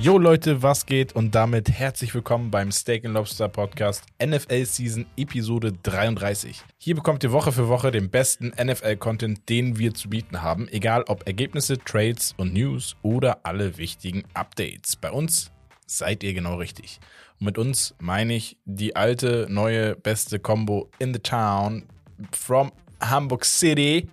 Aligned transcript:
Jo 0.00 0.18
Leute, 0.18 0.62
was 0.62 0.84
geht? 0.84 1.14
Und 1.14 1.34
damit 1.34 1.70
herzlich 1.70 2.14
willkommen 2.14 2.50
beim 2.50 2.70
Steak 2.70 3.04
Lobster 3.04 3.48
Podcast 3.48 4.04
NFL 4.22 4.66
Season 4.66 5.06
Episode 5.16 5.72
33. 5.82 6.62
Hier 6.78 6.94
bekommt 6.94 7.24
ihr 7.24 7.32
Woche 7.32 7.52
für 7.52 7.68
Woche 7.68 7.90
den 7.90 8.10
besten 8.10 8.52
NFL-Content, 8.62 9.48
den 9.48 9.78
wir 9.78 9.94
zu 9.94 10.10
bieten 10.10 10.42
haben, 10.42 10.68
egal 10.68 11.04
ob 11.08 11.26
Ergebnisse, 11.26 11.78
Trades 11.78 12.34
und 12.36 12.52
News 12.52 12.96
oder 13.00 13.46
alle 13.46 13.78
wichtigen 13.78 14.24
Updates. 14.34 14.96
Bei 14.96 15.10
uns 15.10 15.50
seid 15.86 16.22
ihr 16.22 16.34
genau 16.34 16.56
richtig. 16.56 17.00
Und 17.40 17.46
mit 17.46 17.56
uns 17.56 17.94
meine 17.98 18.34
ich 18.34 18.58
die 18.66 18.96
alte, 18.96 19.46
neue, 19.48 19.96
beste 19.96 20.38
Combo 20.38 20.90
in 20.98 21.14
the 21.14 21.20
town 21.20 21.86
from 22.32 22.72
Hamburg 23.00 23.44
City. 23.44 24.08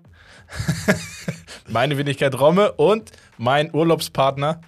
Meine 1.67 1.97
Wenigkeit 1.97 2.37
Romme 2.39 2.73
und 2.73 3.11
mein 3.41 3.73
Urlaubspartner 3.73 4.61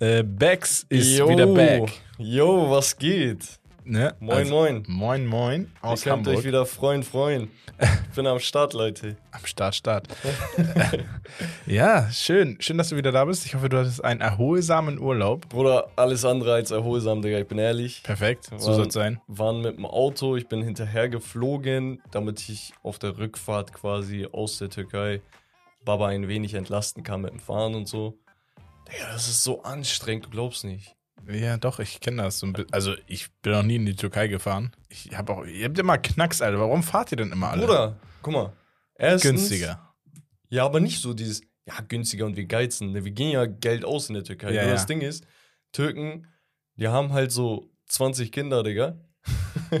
äh, 0.00 0.24
Bex 0.24 0.84
ist 0.88 1.16
Yo, 1.16 1.28
wieder 1.28 1.46
back. 1.46 1.92
Yo, 2.18 2.68
was 2.68 2.98
geht? 2.98 3.60
Ne? 3.84 4.12
Moin, 4.18 4.48
moin. 4.48 4.84
Moin, 4.88 5.24
moin. 5.26 5.70
Aus 5.80 6.00
Ihr 6.04 6.10
könnt 6.12 6.26
Hamburg. 6.26 6.38
euch 6.38 6.44
wieder 6.44 6.66
freuen, 6.66 7.04
freuen. 7.04 7.48
Ich 7.80 8.14
bin 8.16 8.26
am 8.26 8.40
Start, 8.40 8.74
Leute. 8.74 9.16
Am 9.30 9.44
Start, 9.44 9.74
Start. 9.76 10.08
ja, 11.66 12.10
schön. 12.10 12.56
Schön, 12.60 12.78
dass 12.78 12.88
du 12.90 12.96
wieder 12.96 13.12
da 13.12 13.24
bist. 13.24 13.46
Ich 13.46 13.54
hoffe, 13.54 13.68
du 13.68 13.78
hattest 13.78 14.04
einen 14.04 14.20
erholsamen 14.20 14.98
Urlaub. 14.98 15.48
Bruder, 15.48 15.88
alles 15.96 16.24
andere 16.24 16.54
als 16.54 16.70
erholsam, 16.72 17.22
Digga. 17.22 17.38
Ich 17.38 17.46
bin 17.48 17.58
ehrlich. 17.58 18.02
Perfekt. 18.02 18.46
So 18.56 18.66
Waren- 18.68 18.74
soll 18.76 18.86
es 18.88 18.94
sein. 18.94 19.20
Waren 19.28 19.62
mit 19.62 19.76
dem 19.76 19.86
Auto, 19.86 20.36
ich 20.36 20.48
bin 20.48 20.62
hinterher 20.62 21.08
geflogen, 21.08 22.02
damit 22.10 22.48
ich 22.48 22.72
auf 22.82 22.98
der 22.98 23.16
Rückfahrt 23.18 23.72
quasi 23.72 24.26
aus 24.30 24.58
der 24.58 24.70
Türkei 24.70 25.20
Baba 25.84 26.08
ein 26.08 26.28
wenig 26.28 26.54
entlasten 26.54 27.02
kann 27.02 27.22
mit 27.22 27.30
dem 27.30 27.40
Fahren 27.40 27.74
und 27.74 27.88
so. 27.88 28.18
Digga, 28.88 29.12
das 29.12 29.28
ist 29.28 29.42
so 29.42 29.62
anstrengend, 29.62 30.26
du 30.26 30.30
glaubst 30.30 30.64
nicht. 30.64 30.96
Ja, 31.28 31.56
doch, 31.56 31.78
ich 31.78 32.00
kenne 32.00 32.22
das. 32.22 32.44
Also, 32.72 32.94
ich 33.06 33.32
bin 33.42 33.52
noch 33.52 33.62
nie 33.62 33.76
in 33.76 33.86
die 33.86 33.94
Türkei 33.94 34.26
gefahren. 34.26 34.72
Ich 34.88 35.16
habe 35.16 35.32
auch, 35.32 35.44
ihr 35.44 35.66
habt 35.66 35.78
immer 35.78 35.98
Knacks, 35.98 36.42
Alter. 36.42 36.58
Warum 36.58 36.82
fahrt 36.82 37.12
ihr 37.12 37.16
denn 37.16 37.30
immer 37.30 37.50
alle? 37.50 37.64
Bruder, 37.64 37.96
guck 38.22 38.32
mal. 38.32 38.52
Erstens, 38.96 39.48
Günstiger. 39.48 39.94
Ja, 40.48 40.64
aber 40.64 40.80
nicht 40.80 41.00
so 41.00 41.14
dieses, 41.14 41.42
ja, 41.66 41.74
günstiger 41.86 42.26
und 42.26 42.36
wir 42.36 42.44
geizen. 42.46 42.92
Ne? 42.92 43.04
Wir 43.04 43.12
gehen 43.12 43.30
ja 43.30 43.46
Geld 43.46 43.84
aus 43.84 44.08
in 44.08 44.14
der 44.14 44.24
Türkei. 44.24 44.52
Ja, 44.52 44.64
ja. 44.64 44.70
das 44.70 44.86
Ding 44.86 45.00
ist, 45.00 45.24
Türken, 45.70 46.26
die 46.76 46.88
haben 46.88 47.12
halt 47.12 47.30
so 47.30 47.70
20 47.86 48.32
Kinder, 48.32 48.62
Digga. 48.62 48.98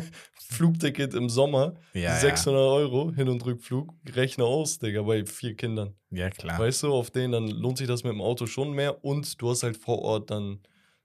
Flugticket 0.52 1.14
im 1.14 1.28
Sommer, 1.28 1.74
Ja, 1.94 2.14
600 2.16 2.60
Euro, 2.60 3.12
Hin- 3.12 3.28
und 3.28 3.44
Rückflug, 3.44 3.92
rechne 4.14 4.44
aus, 4.44 4.78
Digga, 4.78 5.02
bei 5.02 5.24
vier 5.26 5.54
Kindern. 5.54 5.94
ja. 6.10 6.24
ja, 6.24 6.30
klar. 6.30 6.58
Weißt 6.58 6.82
du, 6.82 6.92
auf 6.92 7.10
denen, 7.10 7.32
dann 7.32 7.48
lohnt 7.48 7.78
sich 7.78 7.86
das 7.88 8.04
mit 8.04 8.12
dem 8.12 8.20
Auto 8.20 8.46
schon 8.46 8.72
mehr 8.72 9.04
und 9.04 9.40
du 9.40 9.50
hast 9.50 9.62
halt 9.62 9.76
vor 9.76 10.00
Ort 10.00 10.30
dann, 10.30 10.60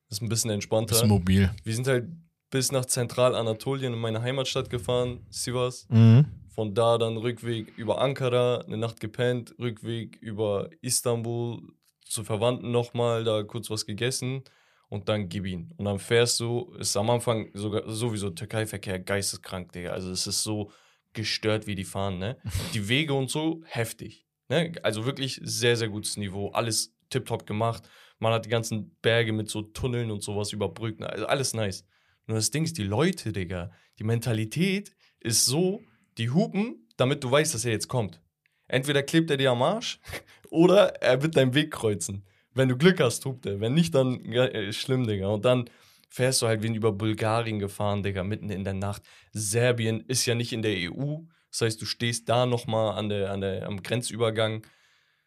das 0.09 0.17
ist 0.17 0.21
ein 0.21 0.29
bisschen 0.29 0.51
entspannter. 0.51 0.95
Ist 0.95 1.05
mobil. 1.05 1.49
Wir 1.63 1.73
sind 1.73 1.87
halt 1.87 2.05
bis 2.49 2.71
nach 2.71 2.85
Zentralanatolien 2.85 3.93
in 3.93 3.99
meine 3.99 4.21
Heimatstadt 4.21 4.69
gefahren, 4.69 5.25
Sivas. 5.29 5.85
Mhm. 5.89 6.25
Von 6.49 6.73
da 6.73 6.97
dann 6.97 7.17
Rückweg 7.17 7.77
über 7.77 8.01
Ankara, 8.01 8.61
eine 8.61 8.77
Nacht 8.77 8.99
gepennt, 8.99 9.53
Rückweg 9.59 10.17
über 10.21 10.69
Istanbul, 10.81 11.61
zu 12.03 12.23
Verwandten 12.23 12.71
nochmal, 12.71 13.23
da 13.25 13.43
kurz 13.43 13.69
was 13.69 13.85
gegessen 13.85 14.43
und 14.89 15.09
dann 15.09 15.29
gib 15.29 15.45
ihn. 15.45 15.73
Und 15.77 15.85
dann 15.85 15.99
fährst 15.99 16.39
du, 16.39 16.73
ist 16.79 16.95
am 16.95 17.09
Anfang 17.09 17.49
sogar 17.53 17.89
sowieso 17.89 18.29
Türkei-Verkehr 18.29 18.99
geisteskrank, 18.99 19.71
Digga. 19.71 19.91
Also 19.91 20.11
es 20.11 20.27
ist 20.27 20.43
so 20.43 20.71
gestört, 21.13 21.67
wie 21.67 21.75
die 21.75 21.83
fahren, 21.83 22.19
ne? 22.19 22.37
Die 22.73 22.87
Wege 22.87 23.13
und 23.13 23.29
so, 23.29 23.61
heftig. 23.65 24.25
Ne? 24.49 24.73
Also 24.83 25.05
wirklich 25.05 25.39
sehr, 25.43 25.75
sehr 25.75 25.89
gutes 25.89 26.17
Niveau. 26.17 26.49
Alles 26.51 26.95
tipptopp 27.09 27.45
gemacht. 27.45 27.89
Man 28.19 28.33
hat 28.33 28.45
die 28.45 28.49
ganzen 28.49 28.95
Berge 29.01 29.31
mit 29.31 29.49
so 29.49 29.61
Tunneln 29.61 30.11
und 30.11 30.23
sowas 30.23 30.51
überbrückt. 30.51 31.01
Also 31.03 31.27
alles 31.27 31.53
nice. 31.53 31.85
Nur 32.25 32.37
das 32.37 32.51
Ding 32.51 32.63
ist, 32.63 32.77
die 32.77 32.83
Leute, 32.83 33.31
Digga, 33.31 33.71
die 33.99 34.03
Mentalität 34.03 34.95
ist 35.19 35.45
so, 35.45 35.81
die 36.17 36.29
hupen, 36.29 36.87
damit 36.97 37.23
du 37.23 37.31
weißt, 37.31 37.53
dass 37.53 37.65
er 37.65 37.71
jetzt 37.71 37.87
kommt. 37.87 38.21
Entweder 38.67 39.03
klebt 39.03 39.29
er 39.29 39.37
dir 39.37 39.51
am 39.51 39.61
Arsch 39.61 39.99
oder 40.49 41.01
er 41.01 41.21
wird 41.21 41.37
deinen 41.37 41.53
Weg 41.53 41.71
kreuzen. 41.71 42.25
Wenn 42.57 42.69
du 42.69 42.77
Glück 42.77 42.99
hast, 42.99 43.23
hupt 43.25 43.45
er. 43.45 43.59
Wenn 43.59 43.73
nicht, 43.73 43.93
dann 43.93 44.23
äh, 44.25 44.73
schlimm, 44.73 45.07
Digga. 45.07 45.27
Und 45.27 45.45
dann 45.45 45.69
fährst 46.09 46.41
du 46.41 46.47
halt 46.47 46.63
wie 46.63 46.73
über 46.73 46.91
Bulgarien 46.91 47.59
gefahren, 47.59 48.03
Digga, 48.03 48.23
mitten 48.23 48.49
in 48.49 48.63
der 48.63 48.73
Nacht. 48.73 49.03
Serbien 49.31 50.01
ist 50.01 50.25
ja 50.25 50.35
nicht 50.35 50.53
in 50.53 50.61
der 50.61 50.91
EU. 50.91 51.17
Das 51.51 51.61
heißt, 51.61 51.81
du 51.81 51.85
stehst 51.85 52.29
da 52.29 52.45
nochmal 52.45 52.97
an 52.97 53.09
der, 53.09 53.31
an 53.31 53.41
der, 53.41 53.67
am 53.67 53.81
Grenzübergang. 53.81 54.65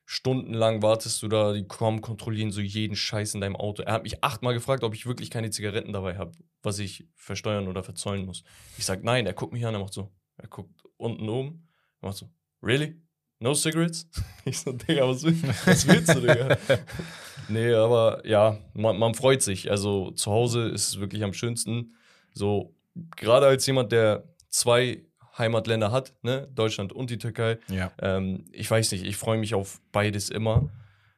Stundenlang 0.04 0.82
wartest 0.82 1.22
du 1.22 1.28
da, 1.28 1.52
die 1.52 1.68
kommen, 1.68 2.00
kontrollieren 2.00 2.50
so 2.50 2.60
jeden 2.60 2.96
Scheiß 2.96 3.34
in 3.34 3.41
deinem 3.41 3.54
Auto. 3.54 3.82
Er 3.82 3.92
hat 3.92 4.02
mich 4.02 4.24
achtmal 4.24 4.54
gefragt, 4.54 4.82
ob 4.82 4.94
ich 4.94 5.06
wirklich 5.06 5.30
keine 5.30 5.50
Zigaretten 5.50 5.92
dabei 5.92 6.18
habe, 6.18 6.32
was 6.62 6.80
ich 6.80 7.06
versteuern 7.14 7.68
oder 7.68 7.84
verzollen 7.84 8.26
muss. 8.26 8.42
Ich 8.76 8.84
sag 8.84 9.04
nein, 9.04 9.26
er 9.26 9.34
guckt 9.34 9.52
mich 9.52 9.64
an, 9.64 9.74
er 9.74 9.80
macht 9.80 9.92
so. 9.92 10.10
Er 10.36 10.48
guckt 10.48 10.82
unten 10.97 11.28
oben, 11.28 11.68
er 12.00 12.08
macht 12.08 12.18
so, 12.18 12.28
really? 12.60 13.00
No 13.40 13.54
cigarettes? 13.54 14.06
Ich 14.44 14.58
so, 14.60 14.72
Digga, 14.72 15.06
was, 15.06 15.22
was 15.24 15.86
willst 15.86 16.14
du, 16.14 16.20
Digga? 16.20 16.56
nee, 17.48 17.72
aber 17.74 18.26
ja, 18.26 18.58
man, 18.74 18.98
man 18.98 19.14
freut 19.14 19.42
sich. 19.42 19.70
Also 19.70 20.10
zu 20.12 20.30
Hause 20.30 20.68
ist 20.68 20.88
es 20.88 21.00
wirklich 21.00 21.22
am 21.22 21.32
schönsten. 21.34 21.94
So, 22.32 22.74
gerade 23.16 23.46
als 23.46 23.66
jemand, 23.66 23.92
der 23.92 24.24
zwei 24.48 25.02
Heimatländer 25.36 25.92
hat, 25.92 26.14
ne, 26.22 26.48
Deutschland 26.54 26.92
und 26.92 27.10
die 27.10 27.18
Türkei, 27.18 27.58
Ja. 27.68 27.92
ähm, 28.00 28.46
ich 28.52 28.70
weiß 28.70 28.92
nicht, 28.92 29.04
ich 29.04 29.16
freue 29.16 29.38
mich 29.38 29.54
auf 29.54 29.80
beides 29.92 30.30
immer. 30.30 30.70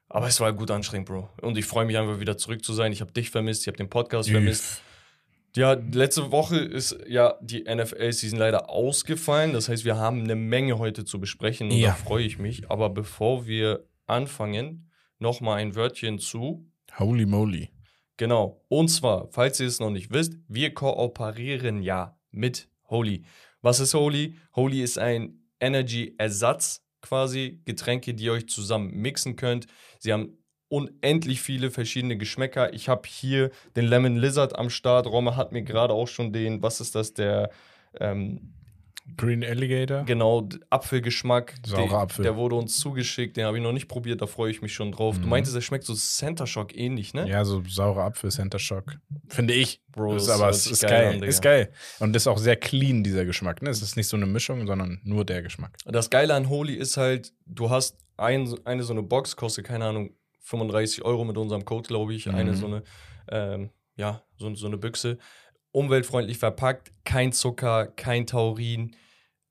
Aber 0.08 0.26
es 0.26 0.40
war 0.40 0.52
gut 0.52 0.70
anstrengend, 0.70 1.08
Bro. 1.08 1.30
Und 1.40 1.56
ich 1.56 1.64
freue 1.64 1.86
mich 1.86 1.96
einfach 1.96 2.20
wieder 2.20 2.36
zurück 2.36 2.62
zu 2.64 2.72
sein. 2.74 2.92
Ich 2.92 3.00
habe 3.00 3.12
dich 3.12 3.30
vermisst, 3.30 3.62
ich 3.62 3.68
habe 3.68 3.78
den 3.78 3.88
Podcast 3.88 4.28
vermisst. 4.30 4.82
Ja, 5.54 5.72
letzte 5.74 6.32
Woche 6.32 6.56
ist 6.56 6.96
ja 7.06 7.34
die 7.42 7.64
NFL-Season 7.64 8.38
leider 8.38 8.70
ausgefallen. 8.70 9.52
Das 9.52 9.68
heißt, 9.68 9.84
wir 9.84 9.96
haben 9.96 10.22
eine 10.22 10.34
Menge 10.34 10.78
heute 10.78 11.04
zu 11.04 11.20
besprechen 11.20 11.70
und 11.70 11.76
Ja. 11.76 11.90
da 11.90 11.94
freue 11.96 12.24
ich 12.24 12.38
mich. 12.38 12.70
Aber 12.70 12.88
bevor 12.88 13.46
wir 13.46 13.86
anfangen, 14.06 14.90
nochmal 15.18 15.58
ein 15.58 15.74
Wörtchen 15.74 16.18
zu. 16.18 16.66
Holy 16.98 17.26
moly. 17.26 17.70
Genau. 18.16 18.64
Und 18.68 18.88
zwar, 18.88 19.28
falls 19.30 19.60
ihr 19.60 19.66
es 19.66 19.78
noch 19.80 19.90
nicht 19.90 20.10
wisst, 20.12 20.34
wir 20.48 20.72
kooperieren 20.74 21.82
ja 21.82 22.18
mit 22.30 22.68
Holy. 22.88 23.24
Was 23.60 23.78
ist 23.80 23.94
Holy? 23.94 24.36
Holy 24.54 24.82
ist 24.82 24.98
ein 24.98 25.42
Energy-Ersatz 25.60 26.84
quasi, 27.00 27.60
Getränke, 27.64 28.14
die 28.14 28.24
ihr 28.24 28.32
euch 28.32 28.48
zusammen 28.48 28.90
mixen 28.94 29.36
könnt. 29.36 29.66
Sie 29.98 30.12
haben 30.12 30.38
unendlich 30.72 31.42
viele 31.42 31.70
verschiedene 31.70 32.16
Geschmäcker. 32.16 32.72
Ich 32.72 32.88
habe 32.88 33.02
hier 33.06 33.50
den 33.76 33.84
Lemon 33.84 34.16
Lizard 34.16 34.58
am 34.58 34.70
Start. 34.70 35.06
Romme 35.06 35.36
hat 35.36 35.52
mir 35.52 35.62
gerade 35.62 35.92
auch 35.92 36.08
schon 36.08 36.32
den, 36.32 36.62
was 36.62 36.80
ist 36.80 36.94
das, 36.94 37.12
der 37.12 37.50
ähm, 38.00 38.54
Green 39.16 39.44
Alligator. 39.44 40.04
Genau, 40.04 40.48
Apfelgeschmack. 40.70 41.54
Saurer 41.66 41.88
der, 41.88 41.98
Apfel. 41.98 42.22
Der 42.22 42.36
wurde 42.36 42.54
uns 42.54 42.78
zugeschickt, 42.78 43.36
den 43.36 43.44
habe 43.44 43.58
ich 43.58 43.62
noch 43.62 43.72
nicht 43.72 43.88
probiert, 43.88 44.22
da 44.22 44.26
freue 44.26 44.50
ich 44.50 44.62
mich 44.62 44.72
schon 44.72 44.92
drauf. 44.92 45.16
Du 45.18 45.24
Mhm. 45.24 45.28
meintest, 45.28 45.54
der 45.56 45.60
schmeckt 45.60 45.84
so 45.84 45.92
Center 45.94 46.46
Shock 46.46 46.74
ähnlich, 46.76 47.12
ne? 47.12 47.28
Ja, 47.28 47.44
so 47.44 47.62
saurer 47.68 48.04
Apfel, 48.04 48.30
Center 48.30 48.58
Shock. 48.60 48.96
Finde 49.28 49.54
ich. 49.54 49.82
Bro, 49.90 50.16
ist, 50.16 50.28
das 50.28 50.40
aber 50.40 50.48
es 50.50 50.66
ist 50.66 50.82
geil 50.82 51.18
geil. 51.18 51.28
ist 51.28 51.42
geil. 51.42 51.70
Und 51.98 52.16
ist 52.16 52.26
auch 52.28 52.38
sehr 52.38 52.56
clean, 52.56 53.02
dieser 53.04 53.24
Geschmack. 53.26 53.60
Ne? 53.60 53.68
Es 53.68 53.82
ist 53.82 53.96
nicht 53.96 54.06
so 54.08 54.16
eine 54.16 54.24
Mischung, 54.26 54.66
sondern 54.66 55.00
nur 55.04 55.24
der 55.26 55.42
Geschmack. 55.42 55.76
Das 55.84 56.08
Geile 56.08 56.32
an 56.34 56.48
Holy 56.48 56.74
ist 56.74 56.96
halt, 56.96 57.32
du 57.44 57.68
hast 57.68 57.98
ein, 58.16 58.54
eine 58.64 58.84
so 58.84 58.92
eine 58.92 59.02
Box, 59.02 59.36
kostet, 59.36 59.66
keine 59.66 59.84
Ahnung, 59.86 60.10
35 60.42 61.04
Euro 61.04 61.24
mit 61.24 61.36
unserem 61.38 61.64
Code, 61.64 61.88
glaube 61.88 62.14
ich. 62.14 62.28
Eine 62.28 62.52
Mhm. 62.52 62.56
so 62.56 62.66
eine, 62.66 62.82
ähm, 63.28 63.70
ja, 63.96 64.22
so, 64.36 64.54
so 64.54 64.66
eine 64.66 64.78
Büchse. 64.78 65.18
Umweltfreundlich 65.72 66.38
verpackt, 66.38 66.92
kein 67.04 67.32
Zucker, 67.32 67.86
kein 67.86 68.26
Taurin, 68.26 68.94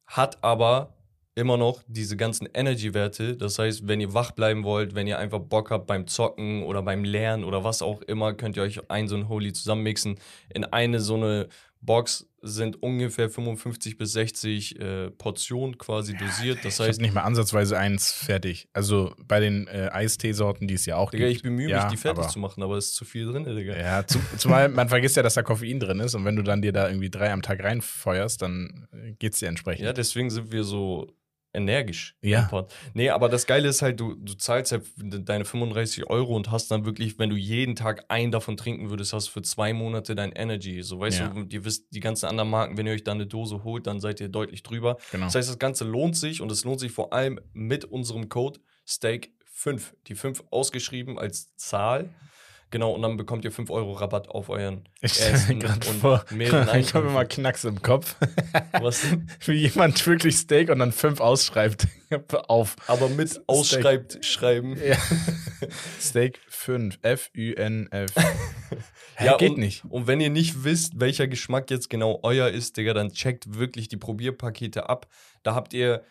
hat 0.06 0.44
aber 0.44 0.94
immer 1.34 1.58
noch 1.58 1.82
diese 1.88 2.18
ganzen 2.18 2.48
Energy-Werte. 2.54 3.38
Das 3.38 3.58
heißt, 3.58 3.88
wenn 3.88 4.02
ihr 4.02 4.14
wach 4.14 4.32
bleiben 4.32 4.64
wollt, 4.64 4.96
wenn 4.96 5.08
ihr 5.08 5.18
einfach 5.18 5.40
Bock 5.40 5.72
habt 5.72 5.88
beim 5.88 6.06
Zocken 6.06 6.64
oder 6.64 6.84
beim 6.84 7.04
Lernen 7.04 7.44
oder 7.46 7.64
was 7.64 7.82
auch 7.82 8.02
immer, 8.04 8.34
könnt 8.34 8.58
ihr 8.58 8.64
euch 8.64 8.90
ein 8.92 9.08
so 9.08 9.16
ein 9.16 9.30
Holy 9.30 9.54
zusammenmixen. 9.54 10.20
In 10.54 10.66
eine 10.66 11.00
so 11.00 11.16
eine 11.16 11.48
Box 11.82 12.28
sind 12.44 12.82
ungefähr 12.82 13.30
55 13.30 13.98
bis 13.98 14.14
60 14.14 14.80
äh, 14.80 15.12
Portionen 15.12 15.78
quasi 15.78 16.16
dosiert. 16.16 16.60
Das 16.64 16.76
ich 16.76 16.80
heißt, 16.80 17.00
habe 17.00 17.02
nicht 17.02 17.14
mal 17.14 17.22
ansatzweise 17.22 17.78
eins 17.78 18.12
fertig. 18.12 18.68
Also 18.74 19.16
bei 19.24 19.40
den 19.40 19.68
äh, 19.68 19.90
Eisteesorten, 19.92 20.68
die 20.68 20.76
es 20.76 20.86
ja 20.86 20.96
auch 20.96 21.12
Digga, 21.12 21.26
gibt. 21.26 21.38
ich 21.38 21.44
bemühe 21.44 21.70
ja, 21.70 21.84
mich, 21.84 21.92
die 21.92 21.98
fertig 21.98 22.28
zu 22.28 22.40
machen, 22.40 22.62
aber 22.64 22.78
es 22.78 22.88
ist 22.88 22.96
zu 22.96 23.06
viel 23.06 23.26
drin, 23.26 23.44
Digga. 23.44 23.78
Ja, 23.78 24.06
zu, 24.06 24.20
zumal 24.38 24.70
man 24.70 24.90
vergisst 24.90 25.18
ja, 25.18 25.24
dass 25.24 25.34
da 25.34 25.44
Koffein 25.44 25.80
drin 25.80 26.00
ist 26.00 26.14
und 26.16 26.26
wenn 26.26 26.36
du 26.36 26.44
dann 26.44 26.62
dir 26.62 26.72
da 26.72 26.88
irgendwie 26.88 27.10
drei 27.10 27.32
am 27.32 27.42
Tag 27.42 27.64
reinfeuerst, 27.64 28.42
dann 28.42 28.88
äh, 28.92 29.14
geht's 29.14 29.40
dir 29.40 29.48
entsprechend. 29.48 29.86
Ja, 29.86 29.94
deswegen 29.94 30.30
sind 30.30 30.52
wir 30.52 30.64
so 30.64 31.08
energisch. 31.54 32.16
Ja. 32.22 32.44
im 32.44 32.48
Pod. 32.48 32.74
Nee, 32.94 33.10
aber 33.10 33.28
das 33.30 33.46
Geile 33.48 33.68
ist 33.68 33.82
halt, 33.82 34.00
du, 34.00 34.16
du 34.16 34.34
zahlst 34.34 34.72
halt 34.72 34.84
deine 34.98 35.46
35 35.46 36.10
Euro 36.10 36.36
und 36.36 36.50
hast 36.52 36.72
dann 36.72 36.86
wirklich, 36.86 37.20
wenn 37.20 37.30
du 37.30 37.36
jeden 37.36 37.76
Tag 37.76 38.06
einen 38.10 38.32
davon 38.32 38.58
trinken 38.58 38.90
würdest, 38.90 39.14
hast 39.14 39.28
du 39.28 39.32
für 39.32 39.42
zwei 39.42 39.74
Monate 39.74 40.16
dein 40.16 40.32
Energy. 40.32 40.82
So, 40.84 41.00
weißt 41.00 41.20
Ja. 41.20 41.28
du, 41.30 41.44
ihr 41.50 41.66
wisst, 41.66 41.94
die 41.94 42.00
ganzen 42.00 42.26
anderen 42.28 42.50
Marken, 42.50 42.78
wenn 42.78 42.88
ihr 42.88 42.94
euch 42.94 43.04
da 43.04 43.12
eine 43.12 43.28
Dose 43.28 43.64
holt, 43.64 43.88
dann 43.88 44.00
seid 44.00 44.20
ihr 44.22 44.30
deutlich 44.30 44.64
drüber. 44.64 44.98
genau. 45.12 45.26
Das 45.26 45.36
heißt, 45.36 45.50
das 45.50 45.60
Ganze 45.60 45.84
lohnt 45.84 46.16
sich 46.18 46.42
und 46.42 46.52
es 46.52 46.64
lohnt 46.64 46.80
sich 46.80 46.92
vor 46.92 47.14
allem 47.14 47.40
mit 47.54 47.86
unserem 47.86 48.30
Code 48.30 48.60
5. 49.54 49.96
Die 50.08 50.16
5 50.16 50.44
ausgeschrieben 50.50 51.20
als 51.20 51.56
Zahl. 51.56 52.10
Genau, 52.72 52.94
und 52.94 53.02
dann 53.02 53.18
bekommt 53.18 53.44
ihr 53.44 53.52
5 53.52 53.70
Euro 53.70 53.92
Rabatt 53.92 54.30
auf 54.30 54.48
euren 54.48 54.88
Ich 55.02 55.20
ersten 55.20 55.64
und 55.64 55.84
vor, 55.86 56.24
mehreren 56.32 56.74
ich 56.80 56.94
habe 56.94 57.08
immer 57.08 57.26
Knacks 57.26 57.66
im 57.66 57.82
Kopf, 57.82 58.16
Was 58.82 59.02
denn? 59.02 59.30
wie 59.46 59.68
jemand 59.68 60.06
wirklich 60.08 60.38
Steak 60.38 60.70
und 60.70 60.80
dann 60.80 60.94
fünf 60.94 61.20
ausschreibt. 61.20 61.88
Auf. 62.48 62.78
Aber 62.88 63.10
mit 63.10 63.42
ausschreibt, 63.48 64.24
schreiben. 64.26 64.78
Ja. 64.86 64.98
Steak 66.00 66.40
5. 66.48 67.00
F-U-N-F. 67.02 68.12
Hä, 69.16 69.26
Ja, 69.26 69.38
geht 69.38 69.52
und, 69.52 69.60
nicht. 69.60 69.84
Und 69.86 70.08
wenn 70.08 70.22
ihr 70.22 70.30
nicht 70.30 70.64
wisst, 70.64 71.00
welcher 71.00 71.28
Geschmack 71.28 71.70
jetzt 71.72 71.90
genau 71.90 72.20
euer 72.24 72.48
ist, 72.50 72.78
Digga, 72.78 72.94
dann 72.94 73.12
checkt 73.12 73.58
wirklich 73.58 73.90
die 73.90 73.98
Probierpakete 73.98 74.90
ab. 74.90 75.08
Da 75.44 75.56
habt 75.56 75.74
ihr 75.74 76.04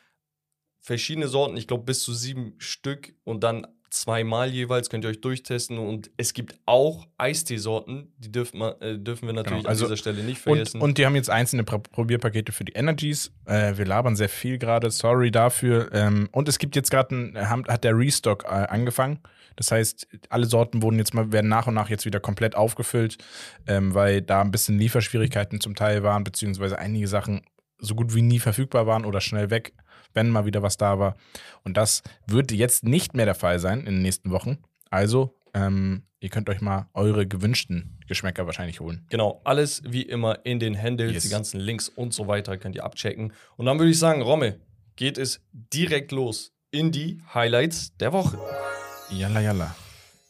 verschiedene 0.80 1.28
Sorten, 1.28 1.56
ich 1.56 1.66
glaube 1.66 1.84
bis 1.84 2.02
zu 2.02 2.12
sieben 2.14 2.54
Stück 2.58 3.14
und 3.24 3.44
dann 3.44 3.66
zweimal 3.90 4.50
jeweils 4.50 4.88
könnt 4.88 5.04
ihr 5.04 5.08
euch 5.10 5.20
durchtesten. 5.20 5.76
Und 5.76 6.10
es 6.16 6.32
gibt 6.32 6.54
auch 6.64 7.08
Eisteesorten, 7.18 8.12
die 8.18 8.30
dürfen, 8.30 8.58
man, 8.58 8.80
äh, 8.80 8.96
dürfen 8.98 9.26
wir 9.26 9.32
natürlich 9.32 9.62
Genau, 9.62 9.68
also- 9.68 9.84
an 9.86 9.88
dieser 9.90 9.96
Stelle 9.96 10.22
nicht 10.22 10.46
Und, 10.46 10.54
vergessen. 10.54 10.80
und 10.80 10.96
die 10.96 11.06
haben 11.06 11.16
jetzt 11.16 11.28
einzelne 11.28 11.64
Pro 11.64 11.78
Probierpakete 11.80 12.52
für 12.52 12.64
die 12.64 12.72
Energies. 12.74 13.32
Äh, 13.46 13.76
wir 13.76 13.86
labern 13.86 14.14
sehr 14.14 14.28
viel 14.28 14.58
gerade, 14.58 14.90
sorry 14.92 15.32
dafür. 15.32 15.90
Ähm, 15.92 16.28
und 16.30 16.48
es 16.48 16.58
gibt 16.60 16.76
jetzt 16.76 16.90
gerade, 16.90 17.32
hat 17.34 17.82
der 17.82 17.96
Restock 17.98 18.44
äh, 18.44 18.48
angefangen. 18.48 19.18
Das 19.56 19.72
heißt, 19.72 20.06
alle 20.28 20.46
Sorten 20.46 20.82
wurden 20.82 20.98
jetzt 20.98 21.12
mal, 21.12 21.32
werden 21.32 21.48
nach 21.48 21.66
und 21.66 21.74
nach 21.74 21.90
jetzt 21.90 22.06
wieder 22.06 22.20
komplett 22.20 22.54
aufgefüllt, 22.54 23.18
ähm, 23.66 23.92
weil 23.92 24.22
da 24.22 24.40
ein 24.40 24.52
bisschen 24.52 24.78
Lieferschwierigkeiten 24.78 25.60
zum 25.60 25.74
Teil 25.74 26.04
waren, 26.04 26.22
beziehungsweise 26.22 26.78
einige 26.78 27.08
Sachen 27.08 27.42
so 27.78 27.94
gut 27.94 28.14
wie 28.14 28.22
nie 28.22 28.38
verfügbar 28.38 28.86
waren 28.86 29.04
oder 29.04 29.20
schnell 29.20 29.50
weg, 29.50 29.72
wenn 30.14 30.28
mal 30.30 30.46
wieder 30.46 30.62
was 30.62 30.76
da 30.76 30.98
war. 30.98 31.16
Und 31.64 31.76
das 31.76 32.02
wird 32.26 32.52
jetzt 32.52 32.84
nicht 32.84 33.14
mehr 33.14 33.24
der 33.26 33.34
Fall 33.34 33.58
sein 33.58 33.80
in 33.80 33.86
den 33.96 34.02
nächsten 34.02 34.30
Wochen. 34.30 34.58
Also, 34.90 35.36
ähm, 35.54 36.02
ihr 36.20 36.28
könnt 36.28 36.48
euch 36.48 36.60
mal 36.60 36.88
eure 36.94 37.26
gewünschten 37.26 37.98
Geschmäcker 38.06 38.46
wahrscheinlich 38.46 38.80
holen. 38.80 39.06
Genau, 39.10 39.40
alles 39.44 39.82
wie 39.86 40.02
immer 40.02 40.44
in 40.44 40.58
den 40.60 40.80
Handles, 40.80 41.12
Yes. 41.12 41.22
die 41.24 41.28
ganzen 41.30 41.60
Links 41.60 41.88
und 41.88 42.12
so 42.12 42.26
weiter 42.28 42.56
könnt 42.58 42.74
ihr 42.76 42.84
abchecken. 42.84 43.32
Und 43.56 43.66
dann 43.66 43.78
würde 43.78 43.90
ich 43.90 43.98
sagen, 43.98 44.22
Romme, 44.22 44.58
geht 44.96 45.16
es 45.18 45.40
direkt 45.52 46.12
los 46.12 46.52
in 46.72 46.92
die 46.92 47.22
Highlights 47.34 47.96
der 47.98 48.12
Woche. 48.12 48.38
Yalla, 49.10 49.40
yalla. 49.40 49.74